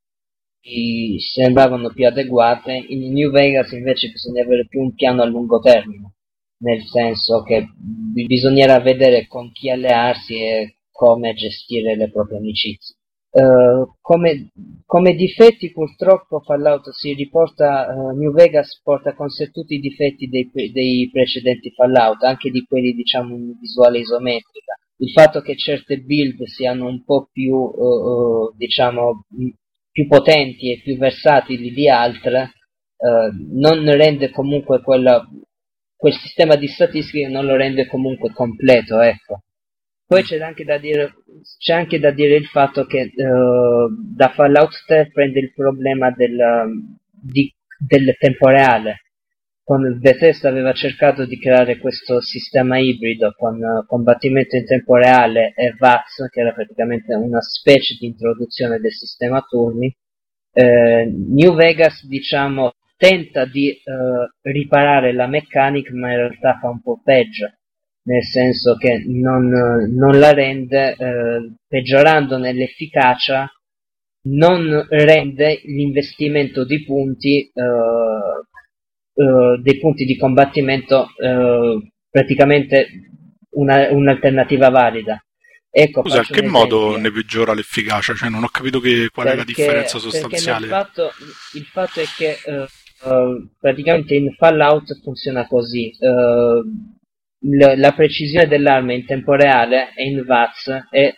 sembravano 1.18 1.90
più 1.92 2.06
adeguate, 2.06 2.84
in 2.88 3.12
New 3.12 3.30
Vegas 3.30 3.70
invece 3.70 4.10
bisogna 4.10 4.42
avere 4.42 4.66
più 4.66 4.82
un 4.82 4.94
piano 4.94 5.22
a 5.22 5.26
lungo 5.26 5.60
termine, 5.60 6.14
nel 6.58 6.82
senso 6.82 7.42
che 7.42 7.68
bisognerà 7.76 8.80
vedere 8.80 9.26
con 9.28 9.52
chi 9.52 9.70
allearsi 9.70 10.34
e 10.34 10.78
come 10.90 11.34
gestire 11.34 11.94
le 11.96 12.10
proprie 12.10 12.38
amicizie. 12.38 12.95
Uh, 13.36 13.92
come, 14.00 14.50
come, 14.86 15.14
difetti 15.14 15.70
purtroppo 15.70 16.40
Fallout 16.40 16.88
si 16.88 17.12
riporta, 17.12 17.86
uh, 17.86 18.16
New 18.16 18.32
Vegas 18.32 18.80
porta 18.82 19.14
con 19.14 19.28
sé 19.28 19.50
tutti 19.50 19.74
i 19.74 19.78
difetti 19.78 20.26
dei, 20.26 20.50
dei, 20.72 21.10
precedenti 21.12 21.70
Fallout, 21.70 22.22
anche 22.22 22.50
di 22.50 22.64
quelli 22.66 22.94
diciamo 22.94 23.34
in 23.34 23.58
visuale 23.60 23.98
isometrica. 23.98 24.78
Il 24.98 25.10
fatto 25.10 25.42
che 25.42 25.54
certe 25.54 25.98
build 25.98 26.44
siano 26.44 26.86
un 26.86 27.04
po' 27.04 27.28
più, 27.30 27.54
uh, 27.54 28.54
diciamo, 28.56 29.26
più 29.90 30.06
potenti 30.06 30.72
e 30.72 30.80
più 30.80 30.96
versatili 30.96 31.72
di 31.72 31.90
altre, 31.90 32.52
non 33.52 33.84
rende 33.94 34.30
comunque 34.30 34.80
quella, 34.80 35.22
quel 35.94 36.14
sistema 36.14 36.56
di 36.56 36.68
statistiche 36.68 37.28
non 37.28 37.44
lo 37.44 37.56
rende 37.56 37.86
comunque 37.86 38.32
completo, 38.32 39.00
ecco. 39.00 39.42
Poi 40.08 40.22
c'è 40.22 40.38
anche 40.40 40.64
da 40.64 40.78
dire, 40.78 41.14
c'è 41.58 41.74
anche 41.74 41.98
da 41.98 42.12
dire 42.12 42.36
il 42.36 42.46
fatto 42.46 42.86
che 42.86 43.12
uh, 43.12 43.88
da 44.14 44.28
Fallout 44.28 44.84
3 44.86 45.10
prende 45.12 45.40
il 45.40 45.52
problema 45.52 46.12
del, 46.12 46.94
di, 47.10 47.52
del 47.76 48.14
tempo 48.16 48.48
reale. 48.48 49.00
Con 49.64 49.98
Bethesda 49.98 50.48
aveva 50.48 50.72
cercato 50.72 51.26
di 51.26 51.40
creare 51.40 51.78
questo 51.78 52.20
sistema 52.20 52.78
ibrido 52.78 53.32
con 53.36 53.56
uh, 53.56 53.84
combattimento 53.84 54.54
in 54.54 54.64
tempo 54.64 54.94
reale 54.94 55.52
e 55.56 55.74
VATS, 55.76 56.28
che 56.30 56.40
era 56.40 56.52
praticamente 56.52 57.12
una 57.12 57.40
specie 57.40 57.96
di 57.98 58.06
introduzione 58.06 58.78
del 58.78 58.92
sistema 58.92 59.40
turni. 59.40 59.92
Uh, 60.52 61.34
New 61.34 61.52
Vegas, 61.56 62.06
diciamo, 62.06 62.74
tenta 62.96 63.44
di 63.44 63.76
riparare 64.42 65.12
la 65.12 65.26
meccanica, 65.26 65.90
ma 65.94 66.12
in 66.12 66.16
realtà 66.16 66.58
fa 66.60 66.68
un 66.68 66.80
po' 66.80 67.00
peggio 67.02 67.50
nel 68.06 68.22
senso 68.22 68.76
che 68.76 69.04
non, 69.06 69.48
non 69.48 70.18
la 70.18 70.32
rende, 70.32 70.96
eh, 70.96 71.54
peggiorando 71.66 72.38
nell'efficacia, 72.38 73.50
non 74.28 74.86
rende 74.88 75.60
l'investimento 75.64 76.64
di 76.64 76.84
punti, 76.84 77.50
eh, 77.52 77.62
eh, 79.14 79.60
dei 79.60 79.78
punti 79.78 80.04
di 80.04 80.16
combattimento 80.16 81.08
eh, 81.16 81.92
praticamente 82.08 82.88
una, 83.50 83.90
un'alternativa 83.90 84.68
valida. 84.68 85.20
Ecco, 85.68 86.02
Scusa, 86.02 86.18
in 86.18 86.24
che 86.26 86.42
modo 86.42 86.96
ne 86.96 87.10
peggiora 87.10 87.54
l'efficacia? 87.54 88.14
Cioè, 88.14 88.30
non 88.30 88.44
ho 88.44 88.48
capito 88.48 88.80
che, 88.80 89.08
qual 89.12 89.26
perché, 89.26 89.32
è 89.32 89.36
la 89.36 89.44
differenza 89.44 89.98
sostanziale. 89.98 90.64
Il 90.64 90.70
fatto, 90.72 91.10
il 91.54 91.64
fatto, 91.64 92.00
è 92.00 92.04
che 92.16 92.36
uh, 93.04 93.48
praticamente 93.58 94.14
in 94.14 94.32
Fallout 94.32 95.00
funziona 95.02 95.46
così. 95.46 95.92
Uh, 97.46 97.76
la 97.76 97.92
precisione 97.92 98.48
dell'arma 98.48 98.92
in 98.92 99.06
tempo 99.06 99.34
reale 99.34 99.92
e 99.94 100.08
in 100.08 100.24
VATS 100.24 100.88
è, 100.90 101.14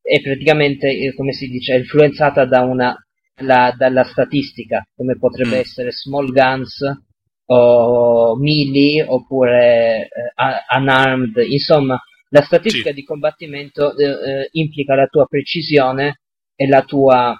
è 0.00 0.22
praticamente, 0.22 0.88
eh, 0.88 1.14
come 1.14 1.32
si 1.32 1.48
dice, 1.48 1.74
influenzata 1.74 2.44
da 2.44 2.62
una, 2.62 2.96
la, 3.40 3.74
dalla 3.76 4.04
statistica, 4.04 4.86
come 4.94 5.18
potrebbe 5.18 5.56
mm. 5.56 5.60
essere 5.60 5.90
small 5.90 6.30
guns 6.30 6.80
o 7.46 8.36
melee 8.36 9.02
oppure 9.02 10.08
uh, 10.36 10.78
unarmed, 10.78 11.36
insomma, 11.48 12.00
la 12.28 12.42
statistica 12.42 12.90
sì. 12.90 12.94
di 12.94 13.04
combattimento 13.04 13.88
uh, 13.88 14.48
implica 14.52 14.94
la 14.94 15.06
tua 15.06 15.26
precisione 15.26 16.20
e 16.54 16.68
la 16.68 16.82
tua, 16.82 17.38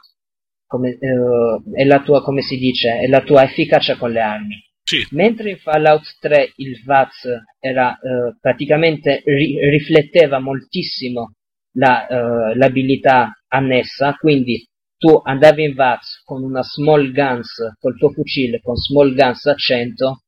come, 0.66 0.98
uh, 1.00 1.62
e 1.72 1.84
la 1.84 2.02
tua, 2.02 2.22
come 2.22 2.42
si 2.42 2.56
dice, 2.56 3.00
e 3.00 3.08
la 3.08 3.22
tua 3.22 3.44
efficacia 3.44 3.96
con 3.96 4.10
le 4.10 4.20
armi. 4.20 4.62
Sì. 4.94 5.16
Mentre 5.16 5.50
in 5.50 5.58
Fallout 5.58 6.04
3 6.20 6.52
il 6.56 6.80
VATS 6.84 7.28
era 7.58 7.94
eh, 7.94 8.36
praticamente 8.40 9.22
ri- 9.24 9.58
rifletteva 9.68 10.38
moltissimo 10.38 11.34
la, 11.72 12.06
eh, 12.06 12.56
l'abilità 12.56 13.32
annessa, 13.48 14.14
quindi 14.14 14.64
tu 14.96 15.20
andavi 15.22 15.64
in 15.64 15.74
VATS 15.74 16.22
con 16.24 16.42
una 16.44 16.62
small 16.62 17.12
guns, 17.12 17.74
col 17.80 17.96
tuo 17.98 18.10
fucile 18.10 18.60
con 18.60 18.76
small 18.76 19.14
guns 19.14 19.46
a 19.46 19.54
100 19.54 20.22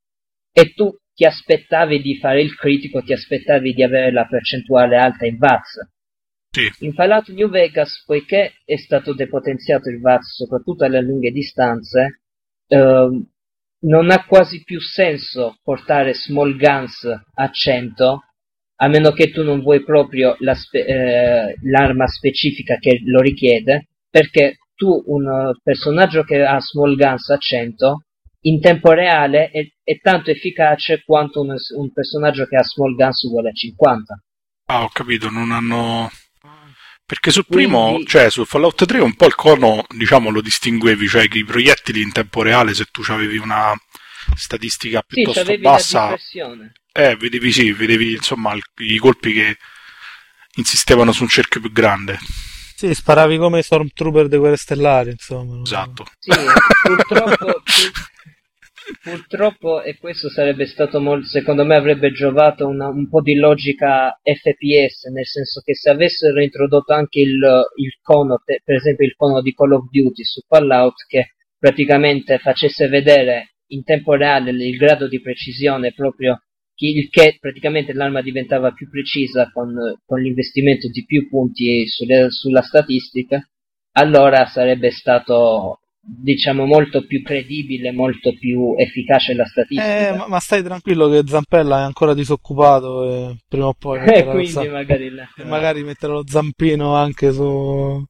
e 0.51 0.73
tu 0.73 0.93
ti 1.13 1.25
aspettavi 1.25 2.01
di 2.01 2.17
fare 2.17 2.41
il 2.41 2.53
critico, 2.55 3.01
ti 3.01 3.13
aspettavi 3.13 3.73
di 3.73 3.83
avere 3.83 4.11
la 4.11 4.27
percentuale 4.27 4.97
alta 4.97 5.25
in 5.25 5.37
VATS. 5.37 5.89
Sì. 6.49 6.85
In 6.85 6.93
Fallout 6.93 7.29
New 7.29 7.49
Vegas, 7.49 8.03
poiché 8.05 8.53
è 8.65 8.75
stato 8.77 9.13
depotenziato 9.13 9.89
il 9.89 9.99
VATS 9.99 10.35
soprattutto 10.35 10.83
alle 10.83 11.01
lunghe 11.01 11.31
distanze, 11.31 12.21
eh, 12.67 13.21
non 13.79 14.09
ha 14.11 14.25
quasi 14.25 14.63
più 14.63 14.79
senso 14.79 15.57
portare 15.61 16.13
small 16.13 16.57
guns 16.57 17.03
a 17.05 17.49
100 17.51 18.21
a 18.79 18.87
meno 18.87 19.11
che 19.11 19.31
tu 19.31 19.43
non 19.43 19.61
vuoi 19.61 19.83
proprio 19.83 20.35
la 20.39 20.53
spe- 20.53 20.85
eh, 20.85 21.55
l'arma 21.63 22.07
specifica 22.07 22.77
che 22.77 23.01
lo 23.05 23.21
richiede 23.21 23.89
perché 24.09 24.57
tu 24.75 25.03
un 25.07 25.51
personaggio 25.61 26.23
che 26.23 26.43
ha 26.43 26.59
small 26.59 26.95
guns 26.95 27.29
a 27.29 27.37
100 27.37 28.01
in 28.41 28.61
tempo 28.61 28.91
reale 28.91 29.49
è, 29.49 29.67
è 29.83 29.99
tanto 29.99 30.31
efficace 30.31 31.03
quanto 31.03 31.41
un, 31.41 31.55
un, 31.75 31.91
personaggio 31.91 32.45
che 32.45 32.55
ha 32.55 32.63
small 32.63 32.95
guns 32.95 33.23
uguale 33.23 33.49
a 33.49 33.53
50 33.53 34.23
ah 34.67 34.83
ho 34.83 34.89
capito 34.89 35.29
non 35.29 35.51
hanno 35.51 36.09
perché 37.07 37.31
sul 37.31 37.45
primo, 37.47 37.91
Quindi... 37.91 38.05
cioè 38.05 38.29
sul 38.29 38.45
Fallout 38.45 38.85
3 38.85 38.99
un 38.99 39.15
po' 39.15 39.27
il 39.27 39.35
cono, 39.35 39.85
diciamo, 39.95 40.29
lo 40.29 40.41
distinguevi, 40.41 41.07
cioè 41.07 41.29
che 41.29 41.37
i 41.37 41.45
proiettili 41.45 42.01
in 42.01 42.11
tempo 42.11 42.41
reale, 42.41 42.73
se 42.73 42.83
tu 42.91 43.01
avevi 43.07 43.37
una 43.37 43.73
statistica 44.35 45.01
piuttosto 45.03 45.45
sì, 45.45 45.57
bassa, 45.57 46.17
eh, 46.91 47.15
vedevi 47.15 47.51
sì, 47.53 47.71
vedevi 47.71 48.11
insomma 48.11 48.53
i 48.79 48.97
colpi 48.97 49.31
che 49.31 49.57
insistevano 50.55 51.13
su 51.13 51.23
un 51.23 51.29
cerchio 51.29 51.61
più 51.61 51.71
grande. 51.71 52.19
Sì, 52.75 52.93
sparavi 52.93 53.37
come 53.37 53.61
Stormtrooper 53.61 54.27
dei 54.27 54.39
Guerre 54.39 54.57
Stellari, 54.57 55.11
insomma. 55.11 55.61
Esatto. 55.61 56.05
Sì, 56.19 56.31
purtroppo, 56.83 57.63
Purtroppo, 59.01 59.81
e 59.81 59.97
questo 59.97 60.29
sarebbe 60.29 60.65
stato 60.65 61.01
molto, 61.01 61.27
secondo 61.27 61.65
me 61.65 61.75
avrebbe 61.75 62.11
giovato 62.11 62.67
una, 62.67 62.87
un 62.87 63.09
po' 63.09 63.21
di 63.21 63.35
logica 63.35 64.17
FPS, 64.21 65.05
nel 65.11 65.25
senso 65.25 65.61
che 65.61 65.75
se 65.75 65.89
avessero 65.89 66.41
introdotto 66.41 66.93
anche 66.93 67.19
il, 67.19 67.39
il 67.75 67.97
cono, 68.01 68.41
per 68.45 68.75
esempio 68.75 69.05
il 69.05 69.15
cono 69.15 69.41
di 69.41 69.53
Call 69.53 69.73
of 69.73 69.89
Duty 69.89 70.23
su 70.23 70.41
Fallout, 70.47 71.05
che 71.07 71.33
praticamente 71.57 72.37
facesse 72.37 72.87
vedere 72.87 73.55
in 73.67 73.83
tempo 73.83 74.13
reale 74.13 74.51
il 74.51 74.77
grado 74.77 75.07
di 75.07 75.21
precisione 75.21 75.91
proprio 75.93 76.41
il 76.79 77.09
che 77.09 77.37
praticamente 77.39 77.91
l'arma 77.93 78.21
diventava 78.21 78.71
più 78.71 78.87
precisa 78.87 79.49
con, 79.51 79.73
con 80.05 80.21
l'investimento 80.21 80.87
di 80.89 81.03
più 81.05 81.27
punti 81.27 81.87
sulle, 81.87 82.29
sulla 82.29 82.61
statistica, 82.61 83.41
allora 83.93 84.45
sarebbe 84.45 84.91
stato 84.91 85.79
diciamo 86.07 86.65
molto 86.65 87.05
più 87.05 87.21
credibile, 87.21 87.91
molto 87.91 88.33
più 88.33 88.75
efficace 88.77 89.33
la 89.33 89.45
statistica. 89.45 90.07
Eh, 90.07 90.15
ma, 90.15 90.27
ma, 90.27 90.39
stai 90.39 90.63
tranquillo 90.63 91.09
che 91.09 91.23
Zampella 91.25 91.79
è 91.79 91.83
ancora 91.83 92.13
disoccupato 92.13 93.03
e 93.09 93.35
prima 93.47 93.67
o 93.67 93.73
poi 93.73 93.99
eh, 94.07 94.25
quindi 94.25 94.47
zam- 94.47 94.69
magari, 94.69 95.09
la... 95.09 95.27
magari 95.45 95.83
metterà 95.83 96.13
lo 96.13 96.23
zampino 96.25 96.95
anche 96.95 97.31
su 97.31 98.05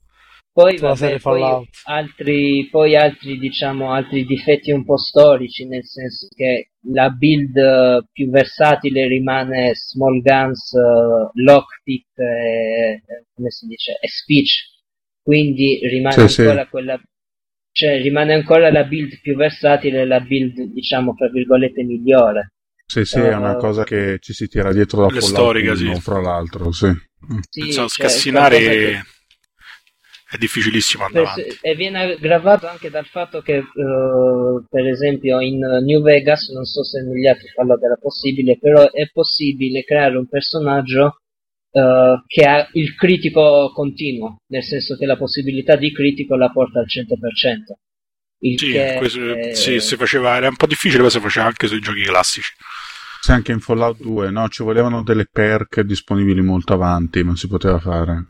poi, 0.57 0.75
vabbè, 0.75 1.19
poi 1.19 1.69
altri, 1.83 2.67
poi 2.71 2.95
altri, 2.95 3.37
diciamo, 3.37 3.93
altri 3.93 4.25
difetti 4.25 4.71
un 4.71 4.83
po' 4.85 4.97
storici, 4.97 5.67
nel 5.67 5.85
senso 5.85 6.27
che 6.35 6.71
la 6.93 7.11
build 7.11 8.07
più 8.11 8.31
versatile 8.31 9.07
rimane 9.07 9.75
Small 9.75 10.19
Guns, 10.19 10.71
uh, 10.71 11.29
Lockpick 11.43 12.17
e, 12.17 13.03
come 13.35 13.51
si 13.51 13.67
dice, 13.67 13.99
e 14.01 14.07
Speech 14.07 14.75
quindi 15.21 15.79
rimane 15.83 16.29
Sì, 16.29 16.41
ancora 16.41 16.63
sì. 16.63 16.69
quella 16.69 17.01
cioè 17.77 18.01
rimane 18.01 18.33
ancora 18.33 18.71
la 18.71 18.83
build 18.85 19.19
più 19.21 19.35
versatile, 19.35 20.03
la 20.07 20.19
build 20.19 20.71
diciamo 20.73 21.13
tra 21.13 21.29
virgolette 21.29 21.83
migliore. 21.83 22.53
Sì, 22.87 23.05
sì, 23.05 23.19
è 23.19 23.35
una 23.35 23.53
Eh, 23.55 23.57
cosa 23.59 23.83
che 23.83 24.17
ci 24.19 24.33
si 24.33 24.47
tira 24.47 24.73
dietro 24.73 25.01
da 25.01 25.07
1, 25.13 25.75
sì. 25.75 26.01
fra 26.01 26.19
l'altro, 26.19 26.71
sì. 26.71 26.87
Mm. 26.87 27.37
Sì, 27.49 27.59
Pensavo 27.61 27.87
cioè, 27.87 28.07
scassinare 28.07 28.57
che- 28.57 29.01
è 30.29 30.37
difficilissimo 30.37 31.05
andare 31.05 31.25
Per- 31.25 31.33
avanti. 31.43 31.57
e 31.61 31.75
viene 31.75 32.01
aggravato 32.13 32.67
anche 32.67 32.89
dal 32.89 33.05
fatto 33.05 33.41
che, 33.41 33.57
eh, 33.57 33.63
per 34.69 34.87
esempio, 34.87 35.39
in 35.39 35.59
New 35.59 36.01
Vegas, 36.01 36.49
non 36.49 36.63
so 36.65 36.83
se 36.83 37.01
negli 37.01 37.27
altri 37.27 37.47
Fallout 37.49 37.83
era 37.83 37.97
possibile, 38.01 38.57
però 38.59 38.89
è 38.91 39.07
possibile 39.11 39.83
creare 39.83 40.17
un 40.17 40.27
personaggio 40.27 41.17
eh, 41.77 42.23
che 42.25 42.43
ha 42.43 42.67
il 42.73 42.95
critico 42.95 43.71
continuo, 43.73 44.37
nel 44.51 44.63
senso 44.63 44.95
che 44.97 45.05
la 45.05 45.17
possibilità 45.17 45.75
di 45.75 45.91
critico 45.91 46.35
la 46.35 46.49
porta 46.49 46.79
al 46.79 46.87
100%. 46.89 47.79
Il 48.39 48.59
Sì, 48.59 48.71
che, 48.71 48.95
questo- 48.97 49.35
eh, 49.35 49.55
sì, 49.55 49.79
si 49.79 49.95
faceva, 49.95 50.35
era 50.35 50.47
un 50.47 50.55
po' 50.55 50.67
difficile, 50.67 51.01
poi 51.01 51.11
si 51.11 51.19
faceva 51.19 51.47
anche 51.47 51.67
sui 51.67 51.79
giochi 51.79 52.03
classici. 52.03 52.53
Sì, 53.21 53.31
anche 53.31 53.51
in 53.51 53.59
Fallout 53.59 53.99
2, 53.99 54.29
no? 54.29 54.47
Ci 54.47 54.63
volevano 54.63 55.01
delle 55.03 55.25
perk 55.31 55.81
disponibili 55.81 56.41
molto 56.41 56.73
avanti, 56.73 57.23
ma 57.23 57.35
si 57.35 57.47
poteva 57.47 57.79
fare. 57.79 58.25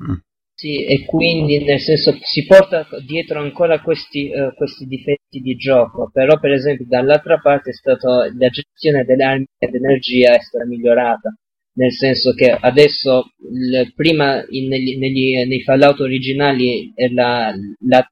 Sì, 0.55 0.83
e 0.85 1.05
quindi 1.05 1.63
nel 1.63 1.79
senso 1.79 2.17
si 2.21 2.45
porta 2.47 2.87
dietro 3.05 3.39
ancora 3.39 3.79
questi, 3.81 4.31
eh, 4.31 4.53
questi 4.55 4.85
difetti 4.85 5.39
di 5.39 5.55
gioco, 5.55 6.09
però 6.11 6.39
per 6.39 6.51
esempio 6.51 6.85
dall'altra 6.87 7.37
parte 7.37 7.69
è 7.69 7.73
stato, 7.73 8.23
la 8.23 8.49
gestione 8.49 9.03
delle 9.03 9.23
armi 9.23 9.45
ed 9.59 9.75
energia 9.75 10.33
è 10.35 10.39
stata 10.41 10.65
migliorata, 10.65 11.35
nel 11.77 11.91
senso 11.91 12.33
che 12.33 12.49
adesso 12.51 13.31
il- 13.51 13.93
prima 13.95 14.43
in- 14.49 14.67
negli, 14.67 14.97
negli- 14.97 15.45
nei 15.47 15.61
Fallout 15.61 15.99
originali 15.99 16.91
la- 17.13 17.53
la- 17.87 18.11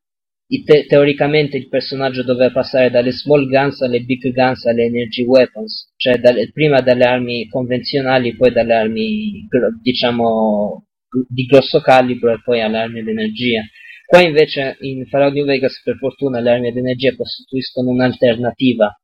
te- 0.64 0.86
teoricamente 0.86 1.58
il 1.58 1.68
personaggio 1.68 2.24
doveva 2.24 2.52
passare 2.52 2.92
dalle 2.92 3.12
small 3.12 3.48
guns 3.48 3.82
alle 3.82 4.02
big 4.02 4.32
guns 4.32 4.66
alle 4.66 4.84
energy 4.86 5.24
weapons, 5.24 5.92
cioè 5.98 6.18
dalle- 6.20 6.52
prima 6.52 6.82
dalle 6.82 7.06
armi 7.06 7.48
convenzionali, 7.48 8.36
poi 8.36 8.52
dalle 8.52 8.74
armi 8.76 9.48
diciamo 9.82 10.86
di 11.28 11.46
grosso 11.46 11.80
calibro 11.82 12.34
e 12.34 12.42
poi 12.44 12.62
alle 12.62 12.78
armi 12.78 13.02
d'energia. 13.04 13.62
Qua 14.06 14.22
invece 14.22 14.78
in 14.82 15.06
Fallout 15.08 15.34
New 15.34 15.46
Vegas 15.46 15.82
per 15.84 15.96
fortuna 15.98 16.40
le 16.40 16.52
armi 16.52 16.72
d'energia 16.72 17.16
costituiscono 17.16 17.90
un'alternativa 17.90 18.96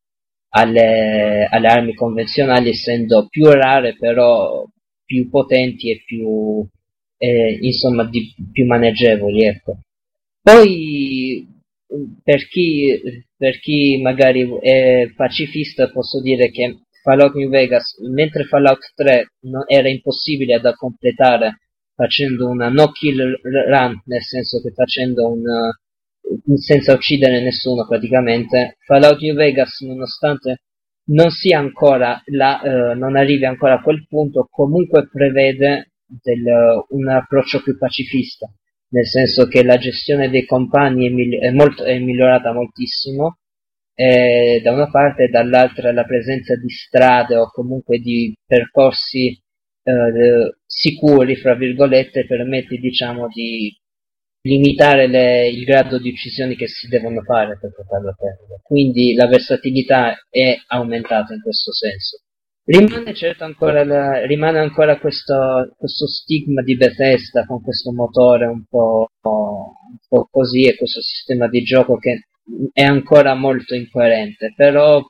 alle, 0.54 1.48
alle 1.50 1.68
armi 1.68 1.94
convenzionali 1.94 2.70
essendo 2.70 3.28
più 3.28 3.46
rare 3.46 3.96
però 3.98 4.66
più 5.06 5.30
potenti 5.30 5.92
e 5.92 6.04
più 6.06 6.66
eh, 7.18 7.58
insomma 7.62 8.04
di, 8.06 8.34
più 8.52 8.66
maneggevoli 8.66 9.46
ecco. 9.46 9.80
Poi 10.42 11.48
per 12.24 12.48
chi, 12.48 13.00
per 13.36 13.60
chi 13.60 14.00
magari 14.02 14.48
è 14.62 15.12
pacifista 15.16 15.90
posso 15.92 16.22
dire 16.22 16.50
che 16.50 16.84
Fallout 17.04 17.36
New 17.36 17.50
Vegas 17.50 17.98
mentre 18.10 18.46
Fallout 18.46 18.92
3 18.96 19.34
no- 19.42 19.68
era 19.68 19.90
impossibile 19.90 20.60
da 20.60 20.74
completare 20.74 21.60
facendo 21.94 22.50
una 22.50 22.70
no 22.70 22.92
kill 22.92 23.40
run, 23.44 24.02
nel 24.06 24.24
senso 24.24 24.62
che 24.62 24.72
facendo 24.72 25.28
un 25.30 25.44
senza 26.56 26.94
uccidere 26.94 27.42
nessuno 27.42 27.86
praticamente, 27.88 28.78
Fallout 28.86 29.20
New 29.20 29.36
Vegas 29.36 29.80
nonostante 29.82 30.64
non 31.12 31.30
sia 31.30 31.60
ancora 31.60 32.22
la, 32.26 32.62
eh, 32.62 32.96
non 32.96 33.16
arrivi 33.16 33.46
ancora 33.46 33.76
a 33.76 33.82
quel 33.82 34.06
punto, 34.08 34.48
comunque 34.50 35.10
prevede 35.10 35.92
del, 36.06 36.44
un 36.90 37.10
approccio 37.10 37.62
più 37.62 37.78
pacifista, 37.78 38.48
nel 38.90 39.08
senso 39.08 39.48
che 39.48 39.64
la 39.64 39.78
gestione 39.78 40.30
dei 40.30 40.46
compagni 40.46 41.08
è, 41.08 41.10
migli- 41.10 41.40
è 41.40 41.52
molto- 41.52 41.84
è 41.84 41.98
migliorata 42.00 42.54
moltissimo, 42.54 43.38
eh, 43.94 44.62
da 44.64 44.72
una 44.72 44.90
parte 44.90 45.24
e 45.26 45.30
dall'altra 45.30 45.92
la 45.92 46.06
presenza 46.06 46.56
di 46.56 46.70
strade 46.70 47.36
o 47.36 47.52
comunque 47.52 48.00
di 48.00 48.34
percorsi 48.46 49.40
eh, 49.84 50.56
sicuri, 50.66 51.36
fra 51.36 51.56
virgolette, 51.56 52.26
permette 52.26 52.78
diciamo 52.78 53.28
di 53.28 53.76
limitare 54.42 55.08
le- 55.08 55.50
il 55.50 55.64
grado 55.64 56.00
di 56.00 56.10
uccisioni 56.10 56.56
che 56.56 56.68
si 56.68 56.88
devono 56.88 57.22
fare 57.22 57.58
per 57.60 57.74
portarlo 57.74 58.10
a 58.10 58.16
termine. 58.18 58.60
Quindi 58.64 59.14
la 59.14 59.28
versatilità 59.28 60.16
è 60.30 60.56
aumentata 60.68 61.34
in 61.34 61.42
questo 61.42 61.72
senso. 61.72 62.22
Rimane 62.64 63.14
certo 63.14 63.44
ancora, 63.44 63.84
la- 63.84 64.26
rimane 64.26 64.60
ancora 64.60 64.98
questo, 65.00 65.74
questo 65.78 66.08
stigma 66.08 66.62
di 66.62 66.76
Bethesda 66.78 67.46
con 67.46 67.62
questo 67.62 67.92
motore 67.92 68.46
un 68.46 68.64
po', 68.70 69.10
un 69.22 69.98
po' 70.08 70.28
così 70.32 70.64
e 70.64 70.76
questo 70.78 71.02
sistema 71.02 71.48
di 71.48 71.62
gioco 71.64 71.98
che 71.98 72.28
è 72.74 72.84
ancora 72.84 73.34
molto 73.34 73.76
incoerente, 73.76 74.54
però 74.56 75.04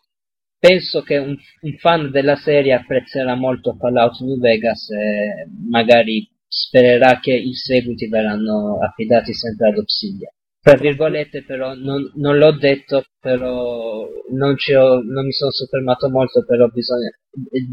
penso 0.59 1.01
che 1.01 1.17
un, 1.17 1.35
un 1.61 1.77
fan 1.77 2.11
della 2.11 2.35
serie 2.35 2.73
apprezzerà 2.73 3.35
molto 3.35 3.75
Fallout 3.77 4.19
New 4.21 4.39
Vegas 4.39 4.89
e 4.91 5.47
magari 5.69 6.29
spererà 6.53 7.19
che 7.19 7.31
i 7.33 7.53
seguiti 7.53 8.07
verranno 8.09 8.79
affidati 8.81 9.33
sempre 9.33 9.69
ad 9.69 9.77
Obsidian. 9.77 10.31
Tra 10.61 10.75
virgolette 10.75 11.43
però 11.43 11.73
non, 11.73 12.11
non 12.15 12.37
l'ho 12.37 12.51
detto, 12.51 13.05
però 13.19 14.05
non, 14.31 14.55
ho- 14.77 15.01
non 15.01 15.25
mi 15.25 15.31
sono 15.31 15.49
soffermato 15.51 16.09
molto, 16.09 16.43
però 16.45 16.67
bisogna, 16.67 17.09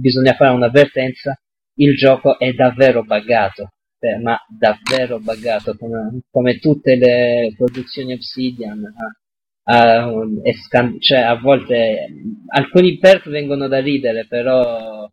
bisogna 0.00 0.34
fare 0.34 0.54
un'avvertenza, 0.54 1.38
il 1.80 1.96
gioco 1.96 2.38
è 2.38 2.52
davvero 2.52 3.02
buggato, 3.02 3.72
eh, 3.98 4.18
ma 4.18 4.38
davvero 4.48 5.18
buggato, 5.18 5.76
come, 5.76 6.20
come 6.30 6.58
tutte 6.58 6.96
le 6.96 7.52
produzioni 7.56 8.12
Obsidian. 8.14 8.80
a, 9.64 10.08
è 10.42 10.52
scan- 10.54 10.98
cioè, 11.00 11.18
a 11.18 11.34
volte 11.38 12.06
alcuni 12.54 12.98
perk 12.98 13.28
vengono 13.28 13.68
da 13.68 13.80
ridere, 13.80 14.26
però 14.26 15.06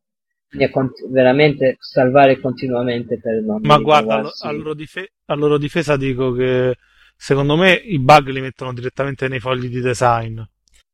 bisogna 0.55 0.69
cont- 0.69 1.09
veramente 1.11 1.75
salvare 1.79 2.39
continuamente 2.39 3.19
per 3.19 3.41
non 3.43 3.59
Ma 3.61 3.77
guarda, 3.77 4.15
a, 4.15 4.17
lo- 4.21 4.29
ritrovarsi- 4.29 4.47
a 4.47 4.51
loro 4.51 4.73
dife- 4.73 5.11
a 5.25 5.35
loro 5.35 5.57
difesa 5.57 5.97
dico 5.97 6.31
che 6.33 6.75
secondo 7.15 7.55
me 7.55 7.73
i 7.73 7.99
bug 7.99 8.29
li 8.29 8.41
mettono 8.41 8.73
direttamente 8.73 9.27
nei 9.27 9.39
fogli 9.39 9.67
di 9.67 9.81
design. 9.81 10.39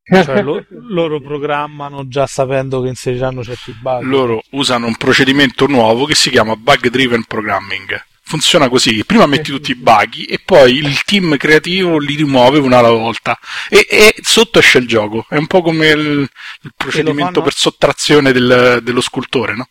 Cioè 0.03 0.41
lo- 0.41 0.65
loro 0.89 1.21
programmano 1.21 2.07
già 2.07 2.25
sapendo 2.25 2.81
che 2.81 2.89
inseriranno 2.89 3.43
certi 3.43 3.73
bug. 3.79 4.01
Loro 4.03 4.41
usano 4.51 4.87
un 4.87 4.95
procedimento 4.95 5.67
nuovo 5.67 6.05
che 6.05 6.15
si 6.15 6.29
chiama 6.29 6.55
bug 6.55 6.89
driven 6.89 7.23
programming. 7.25 8.09
Funziona 8.31 8.69
così, 8.69 9.03
prima 9.03 9.25
metti 9.25 9.51
tutti 9.51 9.71
i 9.71 9.75
bug 9.75 10.23
e 10.25 10.39
poi 10.43 10.75
il 10.77 11.03
team 11.03 11.35
creativo 11.35 11.97
li 11.97 12.15
rimuove 12.15 12.59
una 12.59 12.77
alla 12.77 12.89
volta 12.89 13.37
e, 13.69 13.85
e 13.89 14.15
sotto 14.21 14.59
esce 14.59 14.77
il 14.77 14.87
gioco. 14.87 15.25
È 15.27 15.35
un 15.35 15.47
po' 15.47 15.61
come 15.61 15.89
il, 15.89 16.29
il 16.61 16.71
procedimento 16.73 17.23
fanno- 17.33 17.41
per 17.43 17.53
sottrazione 17.53 18.31
del- 18.31 18.79
dello 18.83 19.01
scultore, 19.01 19.53
no? 19.57 19.67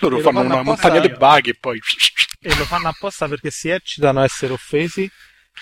Loro 0.00 0.16
lo 0.16 0.22
fanno 0.22 0.38
fanno 0.38 0.52
una 0.54 0.60
apposta- 0.62 0.88
montagna 0.88 1.06
di 1.06 1.14
bug 1.18 1.48
e 1.48 1.56
poi... 1.60 1.78
E 2.40 2.48
lo 2.56 2.64
fanno 2.64 2.88
apposta 2.88 3.28
perché 3.28 3.50
si 3.50 3.68
eccitano 3.68 4.20
a 4.20 4.24
essere 4.24 4.54
offesi 4.54 5.10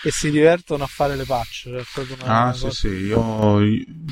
e 0.04 0.10
si 0.12 0.30
divertono 0.30 0.84
a 0.84 0.86
fare 0.86 1.16
le 1.16 1.24
patch. 1.24 1.62
Cioè, 1.64 2.06
una- 2.20 2.24
Ah, 2.26 2.42
una 2.44 2.52
sì, 2.52 2.60
cosa- 2.60 2.74
sì, 2.76 2.88
io, 2.88 3.60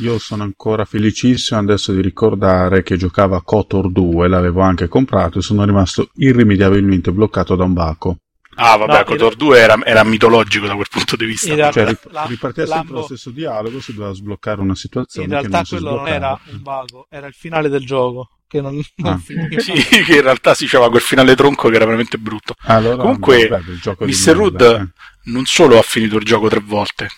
io 0.01 0.19
sono 0.19 0.43
ancora 0.43 0.85
felicissimo 0.85 1.61
adesso 1.61 1.93
di 1.93 2.03
ricordare 2.03 2.83
che 2.83 2.97
giocavo 2.97 3.37
a 3.37 3.43
KOTOR 3.45 3.93
2, 3.93 4.27
l'avevo 4.29 4.61
anche 4.63 4.89
comprato 4.89 5.39
e 5.39 5.43
sono 5.43 5.65
rimasto 5.65 6.09
irrimediabilmente 6.15 7.13
bloccato 7.13 7.55
da 7.55 7.63
un 7.63 7.75
baco. 7.75 8.17
Ah, 8.57 8.77
vabbè, 8.77 8.99
No, 8.99 9.05
Kotor 9.05 9.35
2 9.37 9.59
era, 9.59 9.77
era 9.85 10.05
mitologico 10.05 10.67
da 10.67 10.75
quel 10.75 10.87
punto 10.91 11.17
di 11.17 11.25
vista. 11.25 11.55
Realtà- 11.55 11.73
Cioè, 11.81 11.89
rip- 11.89 12.13
la- 12.13 12.25
ripartiva 12.25 12.67
sempre 12.67 12.95
lo 12.95 13.03
stesso 13.05 13.31
dialogo, 13.31 13.81
si 13.81 13.95
doveva 13.95 14.15
sbloccare 14.15 14.61
una 14.61 14.75
situazione 14.75 15.27
In 15.27 15.33
che 15.33 15.39
realtà 15.41 15.57
non 15.59 15.67
si 15.67 15.75
quello 15.77 15.97
non 15.97 16.09
era 16.09 16.41
un 16.51 16.63
bug, 16.63 17.05
era 17.11 17.27
il 17.27 17.35
finale 17.35 17.69
del 17.69 17.85
gioco 17.85 18.29
che 18.47 18.61
non, 18.61 18.81
non 18.97 19.13
Ah. 19.15 19.19
finiva. 19.19 19.61
Sì, 19.61 19.73
che 20.05 20.15
in 20.17 20.23
realtà 20.23 20.55
si 20.55 20.65
diceva 20.65 20.89
quel 20.89 21.03
finale 21.03 21.35
tronco 21.35 21.69
che 21.69 21.75
era 21.77 21.85
veramente 21.85 22.19
brutto. 22.19 22.55
Allora, 22.63 22.97
Comunque, 22.97 23.49
vabbè, 23.49 23.63
Mr. 24.07 24.35
Rood 24.37 24.61
eh. 24.61 25.31
non 25.31 25.45
solo 25.47 25.79
ha 25.79 25.83
finito 25.83 26.17
il 26.17 26.25
gioco 26.25 26.49
tre 26.49 26.61
volte, 26.61 27.09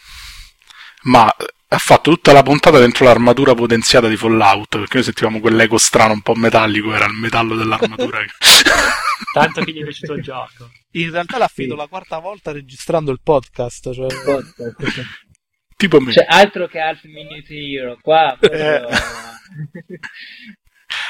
ma 1.05 1.27
ha 1.69 1.79
fatto 1.79 2.11
tutta 2.13 2.33
la 2.33 2.43
puntata 2.43 2.79
dentro 2.79 3.05
l'armatura 3.05 3.55
potenziata 3.55 4.09
di 4.09 4.17
Fallout, 4.17 4.79
perché 4.79 4.95
noi 4.95 5.03
sentivamo 5.05 5.41
quell'eco 5.41 5.79
strano 5.79 6.13
un 6.13 6.23
po' 6.23 6.35
metallico, 6.35 6.95
era 6.95 7.07
il 7.07 7.13
metallo 7.15 7.55
dell'armatura. 7.57 8.21
Tanto 9.33 9.63
che 9.65 9.73
gli 9.73 9.81
è 9.81 9.85
piaciuto 9.85 10.13
il 10.15 10.23
gioco. 10.23 10.71
In 10.97 11.11
realtà 11.11 11.39
l'ha 11.39 11.49
finito 11.49 11.75
Sì. 11.75 11.81
la 11.81 11.87
quarta 11.89 12.19
volta 12.19 12.53
registrando 12.53 13.11
il 13.11 13.21
podcast. 13.23 13.93
Cioè... 13.93 14.07
tipo 15.77 16.01
me. 16.01 16.13
Cioè, 16.13 16.27
altro 16.29 16.67
che 16.69 16.81
Half 16.81 17.05
Minute 17.05 17.55
Hero, 17.55 17.99
qua 18.01 18.37
proprio... 18.39 18.89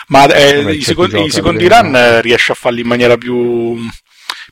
Ma 0.09 0.25
eh, 0.35 0.63
Vabbè, 0.63 0.73
i, 0.73 0.81
secondi, 0.83 1.25
i 1.25 1.31
secondi 1.31 1.69
run 1.69 1.95
eh, 1.95 2.21
riesce 2.23 2.53
a 2.53 2.55
farli 2.55 2.81
in 2.81 2.87
maniera 2.87 3.17
più, 3.17 3.77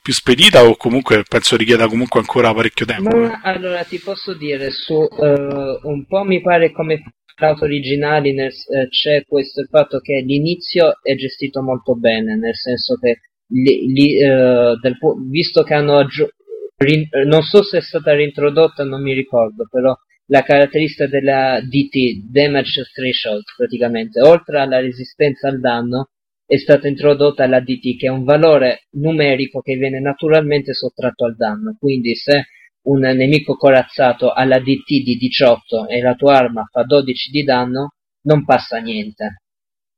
più 0.02 0.12
spedita 0.12 0.64
o 0.64 0.76
comunque 0.76 1.22
penso 1.28 1.56
richieda 1.56 1.86
comunque 1.88 2.20
ancora 2.20 2.52
parecchio 2.52 2.84
tempo. 2.86 3.16
eh. 3.16 3.28
Ma 3.28 3.40
allora 3.42 3.82
ti 3.84 3.98
posso 3.98 4.34
dire, 4.34 4.70
su 4.70 4.94
eh, 4.94 5.78
un 5.82 6.06
po' 6.06 6.24
mi 6.24 6.40
pare 6.40 6.72
come 6.72 7.02
Fallout 7.36 7.62
originali 7.62 8.32
nel- 8.34 8.48
eh, 8.52 8.88
c'è 8.88 9.24
questo 9.26 9.60
il 9.60 9.68
fatto 9.70 9.98
che 10.00 10.22
l'inizio 10.26 10.98
è 11.02 11.14
gestito 11.16 11.62
molto 11.62 11.94
bene, 11.96 12.36
nel 12.36 12.54
senso 12.56 12.96
che 12.96 13.20
li- 13.48 13.92
li, 13.92 14.18
eh, 14.18 14.76
del 14.80 14.96
visto 15.30 15.62
che 15.62 15.74
hanno 15.74 15.98
aggiu- 15.98 16.30
rin- 16.76 17.08
non 17.26 17.42
so 17.42 17.62
se 17.62 17.78
è 17.78 17.80
stata 17.80 18.14
reintrodotta, 18.14 18.84
non 18.84 19.02
mi 19.02 19.12
ricordo, 19.12 19.66
però 19.70 19.94
la 20.26 20.42
caratteristica 20.42 21.06
della 21.06 21.60
DT, 21.60 22.30
Damage 22.30 22.84
Threshold, 22.92 23.42
praticamente, 23.56 24.20
oltre 24.22 24.58
alla 24.60 24.80
resistenza 24.80 25.48
al 25.48 25.60
danno, 25.60 26.08
è 26.46 26.56
stata 26.56 26.88
introdotta 26.88 27.46
la 27.46 27.60
DT, 27.60 27.96
che 27.98 28.06
è 28.06 28.10
un 28.10 28.24
valore 28.24 28.86
numerico 28.92 29.60
che 29.60 29.76
viene 29.76 30.00
naturalmente 30.00 30.72
sottratto 30.74 31.24
al 31.26 31.36
danno. 31.36 31.76
Quindi 31.78 32.14
se 32.16 32.46
un 32.84 33.00
nemico 33.00 33.56
corazzato 33.56 34.30
ha 34.30 34.44
la 34.44 34.58
DT 34.60 35.02
di 35.02 35.16
18 35.16 35.88
e 35.88 36.00
la 36.00 36.14
tua 36.14 36.36
arma 36.36 36.64
fa 36.70 36.82
12 36.84 37.30
di 37.30 37.42
danno, 37.44 37.94
non 38.22 38.44
passa 38.44 38.78
niente. 38.78 39.42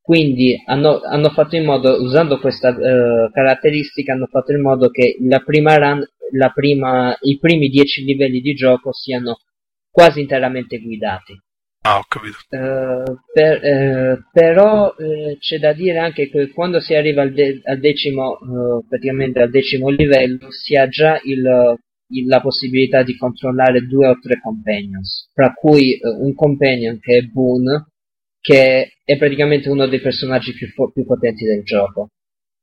Quindi 0.07 0.63
hanno, 0.67 1.01
hanno 1.01 1.31
fatto 1.31 1.57
in 1.57 1.65
modo, 1.65 2.01
usando 2.01 2.39
questa 2.39 2.69
uh, 2.69 3.29
caratteristica, 3.33 4.13
hanno 4.13 4.29
fatto 4.29 4.53
in 4.53 4.61
modo 4.61 4.89
che 4.89 5.17
la 5.21 5.41
prima 5.41 5.77
run, 5.79 6.01
la 6.31 6.51
prima, 6.51 7.17
i 7.23 7.37
primi 7.41 7.69
10 7.69 8.05
livelli 8.05 8.41
di 8.41 8.55
gioco 8.55 8.93
siano 8.93 9.41
quasi 9.91 10.21
interamente 10.21 10.79
guidati. 10.79 11.37
Ah, 11.81 11.99
ho 11.99 12.05
capito. 12.07 12.37
Uh, 12.51 13.19
per, 13.33 13.61
uh, 13.65 14.23
però 14.31 14.95
uh, 14.97 15.37
c'è 15.41 15.59
da 15.59 15.73
dire 15.73 15.99
anche 15.99 16.31
che 16.31 16.51
quando 16.51 16.79
si 16.79 16.95
arriva 16.95 17.23
al, 17.23 17.33
de- 17.33 17.61
al 17.65 17.81
decimo, 17.81 18.39
praticamente 18.89 19.41
al 19.43 19.51
decimo 19.51 19.89
livello, 19.89 20.53
si 20.53 20.77
ha 20.77 20.87
già 20.87 21.21
il, 21.25 21.77
il, 22.11 22.27
la 22.29 22.41
possibilità 22.41 23.03
di 23.03 23.17
controllare 23.17 23.81
due 23.81 24.07
o 24.07 24.21
tre 24.23 24.39
companions, 24.41 25.31
tra 25.35 25.53
cui 25.53 25.99
un 26.01 26.33
companion 26.33 27.01
che 27.01 27.17
è 27.17 27.23
Boone, 27.23 27.87
che 28.47 28.99
è 29.03 29.17
praticamente 29.19 29.69
uno 29.69 29.89
dei 29.89 30.01
personaggi 30.01 30.53
più, 30.53 30.69
più 30.93 31.05
potenti 31.05 31.45
del 31.45 31.65
gioco. 31.65 32.11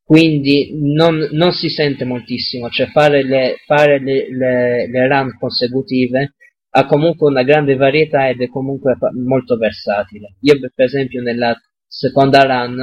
Quindi 0.02 0.80
non, 0.80 1.28
non, 1.32 1.52
si 1.52 1.68
sente 1.68 2.06
moltissimo, 2.06 2.70
cioè 2.70 2.88
fare 2.88 3.22
le, 3.22 3.58
fare 3.66 4.00
le, 4.00 4.34
le, 4.34 4.90
le 4.90 5.08
run 5.10 5.36
consecutive 5.38 6.36
ha 6.70 6.86
comunque 6.86 7.30
una 7.30 7.44
grande 7.44 7.76
varietà 7.76 8.30
ed 8.30 8.42
è 8.42 8.48
comunque 8.48 8.96
molto 9.26 9.58
versatile. 9.58 10.38
Io 10.40 10.58
per 10.58 10.86
esempio 10.86 11.22
nella 11.22 11.54
seconda 11.86 12.44
run 12.44 12.80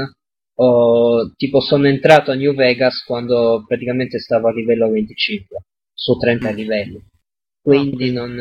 ho, 0.56 1.32
tipo 1.36 1.60
sono 1.60 1.88
entrato 1.88 2.32
a 2.32 2.34
New 2.34 2.54
Vegas 2.54 3.02
quando 3.02 3.64
praticamente 3.66 4.18
stavo 4.18 4.48
a 4.48 4.52
livello 4.52 4.90
25 4.90 5.64
su 5.94 6.18
30 6.18 6.50
livelli. 6.50 7.02
Quindi 7.62 8.10
non, 8.12 8.32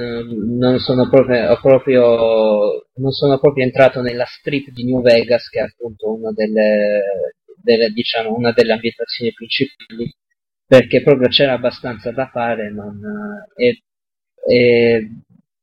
non, 0.57 0.79
sono 0.79 1.09
proprio, 1.09 1.57
proprio, 1.61 2.87
non 2.95 3.11
sono 3.11 3.37
proprio 3.37 3.65
entrato 3.65 4.01
nella 4.01 4.25
strip 4.25 4.69
di 4.69 4.85
New 4.85 5.01
Vegas, 5.01 5.49
che 5.49 5.59
è 5.59 5.63
appunto 5.63 6.13
una 6.13 6.31
delle, 6.31 7.33
delle, 7.61 7.89
diciamo, 7.89 8.33
una 8.33 8.53
delle 8.53 8.73
ambientazioni 8.73 9.33
principali, 9.33 10.13
perché 10.65 11.01
proprio 11.03 11.27
c'era 11.27 11.53
abbastanza 11.53 12.11
da 12.11 12.27
fare 12.27 12.71
non, 12.71 12.97
e, 13.55 13.83
e 14.47 15.09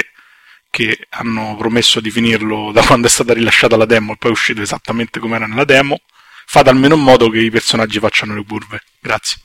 che 0.70 1.06
hanno 1.10 1.56
promesso 1.56 2.00
di 2.00 2.10
finirlo 2.10 2.70
da 2.74 2.84
quando 2.84 3.06
è 3.06 3.10
stata 3.10 3.32
rilasciata 3.32 3.76
la 3.76 3.86
demo 3.86 4.12
e 4.12 4.16
poi 4.16 4.30
è 4.30 4.32
uscito 4.32 4.60
esattamente 4.62 5.18
come 5.18 5.36
era 5.36 5.46
nella 5.46 5.64
demo. 5.64 6.00
Fate 6.46 6.70
almeno 6.70 6.94
in 6.94 7.02
modo 7.02 7.28
che 7.28 7.40
i 7.40 7.50
personaggi 7.50 7.98
facciano 7.98 8.34
le 8.34 8.44
curve. 8.44 8.80
Grazie. 9.00 9.40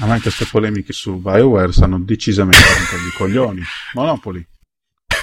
A 0.00 0.06
me 0.06 0.20
queste 0.20 0.44
polemiche 0.44 0.92
su 0.92 1.16
BioWare 1.16 1.72
stanno 1.72 1.98
decisamente 2.00 2.62
rompendo 2.62 3.06
i 3.06 3.12
coglioni. 3.12 3.62
Monopoli. 3.94 4.46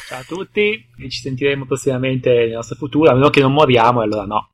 Ciao 0.07 0.19
a 0.19 0.24
tutti, 0.24 0.61
e 0.98 1.10
ci 1.10 1.19
sentiremo 1.19 1.65
prossimamente 1.65 2.34
nella 2.34 2.56
nostra 2.56 2.78
futura, 2.78 3.11
a 3.11 3.15
meno 3.15 3.30
che 3.30 3.41
non 3.41 3.52
moriamo, 3.52 4.02
e 4.02 4.06
allora 4.06 4.26
no. 4.26 4.52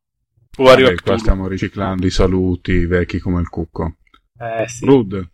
Vabbè, 0.56 0.96
qua 0.96 1.18
stiamo 1.18 1.48
riciclando 1.48 2.08
i 2.08 2.12
saluti 2.12 2.86
vecchi 2.86 3.20
come 3.20 3.40
il 3.42 3.50
cucco. 3.50 3.98
Eh 4.40 4.68
sì. 4.68 4.86
Rude. 4.86 5.33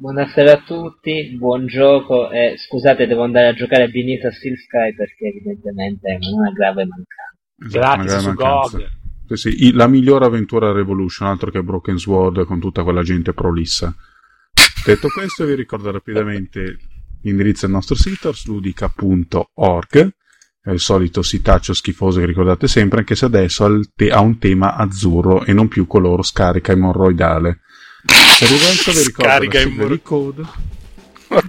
Buonasera 0.00 0.52
a 0.52 0.62
tutti, 0.62 1.36
buon 1.36 1.66
gioco 1.66 2.30
e 2.30 2.54
scusate 2.56 3.06
devo 3.06 3.22
andare 3.22 3.48
a 3.48 3.52
giocare 3.52 3.90
Beneath 3.90 4.24
a 4.24 4.32
Steel 4.32 4.56
Sky 4.56 4.94
perché 4.94 5.26
evidentemente 5.26 6.08
è 6.08 6.18
una 6.32 6.50
grave 6.52 6.86
mancanza. 6.86 7.36
Esatto, 7.58 8.02
Grazie 8.02 8.18
su 8.20 8.32
GOG. 8.32 9.36
Sì, 9.36 9.50
sì, 9.58 9.72
la 9.72 9.86
migliore 9.88 10.24
avventura 10.24 10.72
Revolution, 10.72 11.28
altro 11.28 11.50
che 11.50 11.62
Broken 11.62 11.98
Sword 11.98 12.46
con 12.46 12.60
tutta 12.60 12.82
quella 12.82 13.02
gente 13.02 13.34
prolissa. 13.34 13.94
Detto 14.86 15.08
questo, 15.08 15.44
vi 15.44 15.54
ricordo 15.54 15.90
rapidamente 15.90 16.78
l'indirizzo 17.20 17.66
del 17.66 17.74
nostro 17.74 17.94
sito, 17.94 18.28
arsludica.org, 18.28 20.14
è 20.62 20.70
il 20.70 20.80
solito 20.80 21.20
sitaccio 21.20 21.74
schifoso 21.74 22.20
che 22.20 22.26
ricordate 22.26 22.68
sempre, 22.68 23.00
anche 23.00 23.14
se 23.14 23.26
adesso 23.26 23.66
ha 23.66 24.20
un 24.20 24.38
tema 24.38 24.76
azzurro 24.76 25.44
e 25.44 25.52
non 25.52 25.68
più 25.68 25.86
coloro 25.86 26.22
scarica 26.22 26.72
emorroidale. 26.72 27.50
Per 27.52 27.69
il 28.44 28.58
resto 28.58 28.92
vi 28.92 29.02
ricordo 29.02 29.30
scarica 29.30 29.58
la 29.58 29.64
sigla 29.64 29.86
di 29.86 30.02
code 30.02 30.42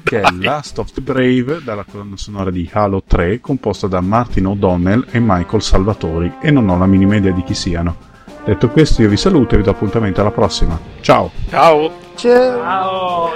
che 0.04 0.22
è 0.22 0.30
Last 0.40 0.78
of 0.78 0.92
the 0.92 1.02
Brave 1.02 1.62
dalla 1.64 1.84
colonna 1.90 2.16
sonora 2.18 2.52
di 2.52 2.70
Halo 2.72 3.02
3 3.06 3.40
composta 3.40 3.88
da 3.88 4.00
Martin 4.02 4.46
O'Donnell 4.48 5.08
e 5.10 5.20
Michael 5.20 5.62
Salvatori 5.62 6.34
e 6.42 6.52
non 6.52 6.70
ho 6.70 6.78
la 6.78 6.86
minima 6.86 7.16
idea 7.16 7.32
di 7.32 7.44
chi 7.44 7.56
siano. 7.56 8.10
Detto 8.44 8.70
questo 8.70 9.02
io 9.02 9.10
vi 9.10 9.18
saluto 9.18 9.56
e 9.56 9.58
vi 9.58 9.64
do 9.64 9.72
appuntamento 9.72 10.22
alla 10.22 10.32
prossima. 10.32 10.80
Ciao! 11.02 11.32
Ciao! 11.50 11.92
Ciao! 12.16 12.60
Ciao! 12.60 13.32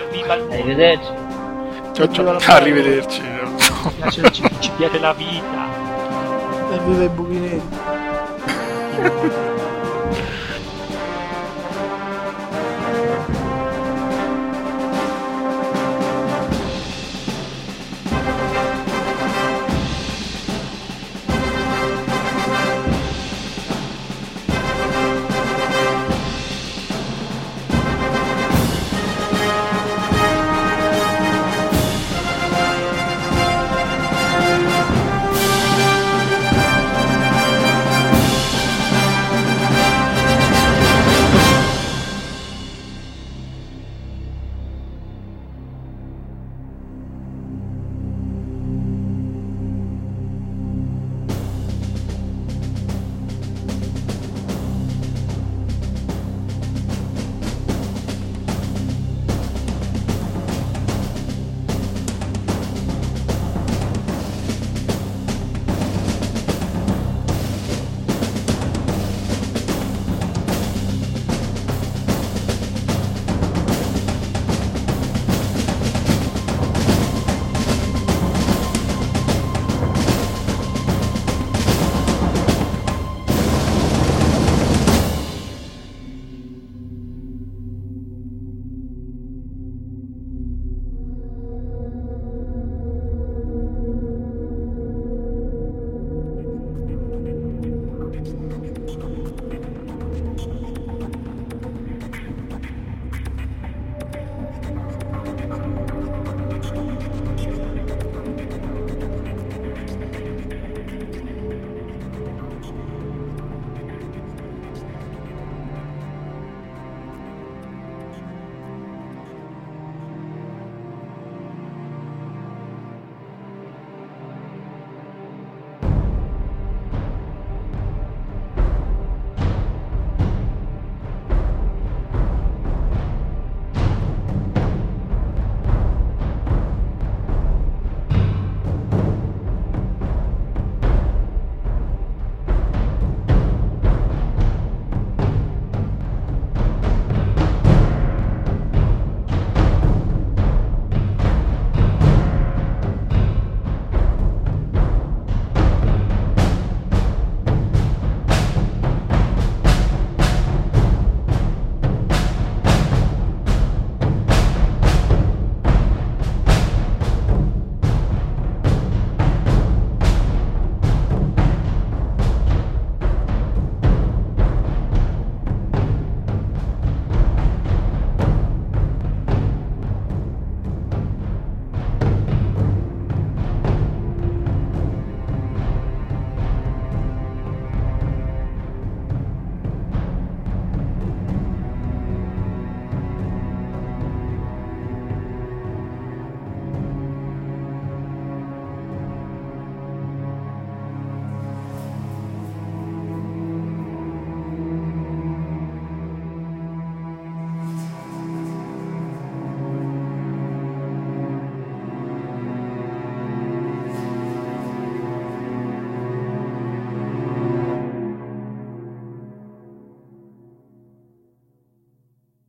Arrivederci! 0.52 1.12
Ciao 1.94 2.12
ciao! 2.12 2.38
Arrivederci! 2.38 3.22
Ci, 4.10 4.22
ci, 4.32 4.44
ci 4.60 4.72
piace 4.76 5.00
la 5.00 5.14
vita! 5.14 5.68
E 6.72 6.80
viva 6.86 7.04
i 7.04 7.10
buchi 7.10 7.38
neri! 7.38 7.62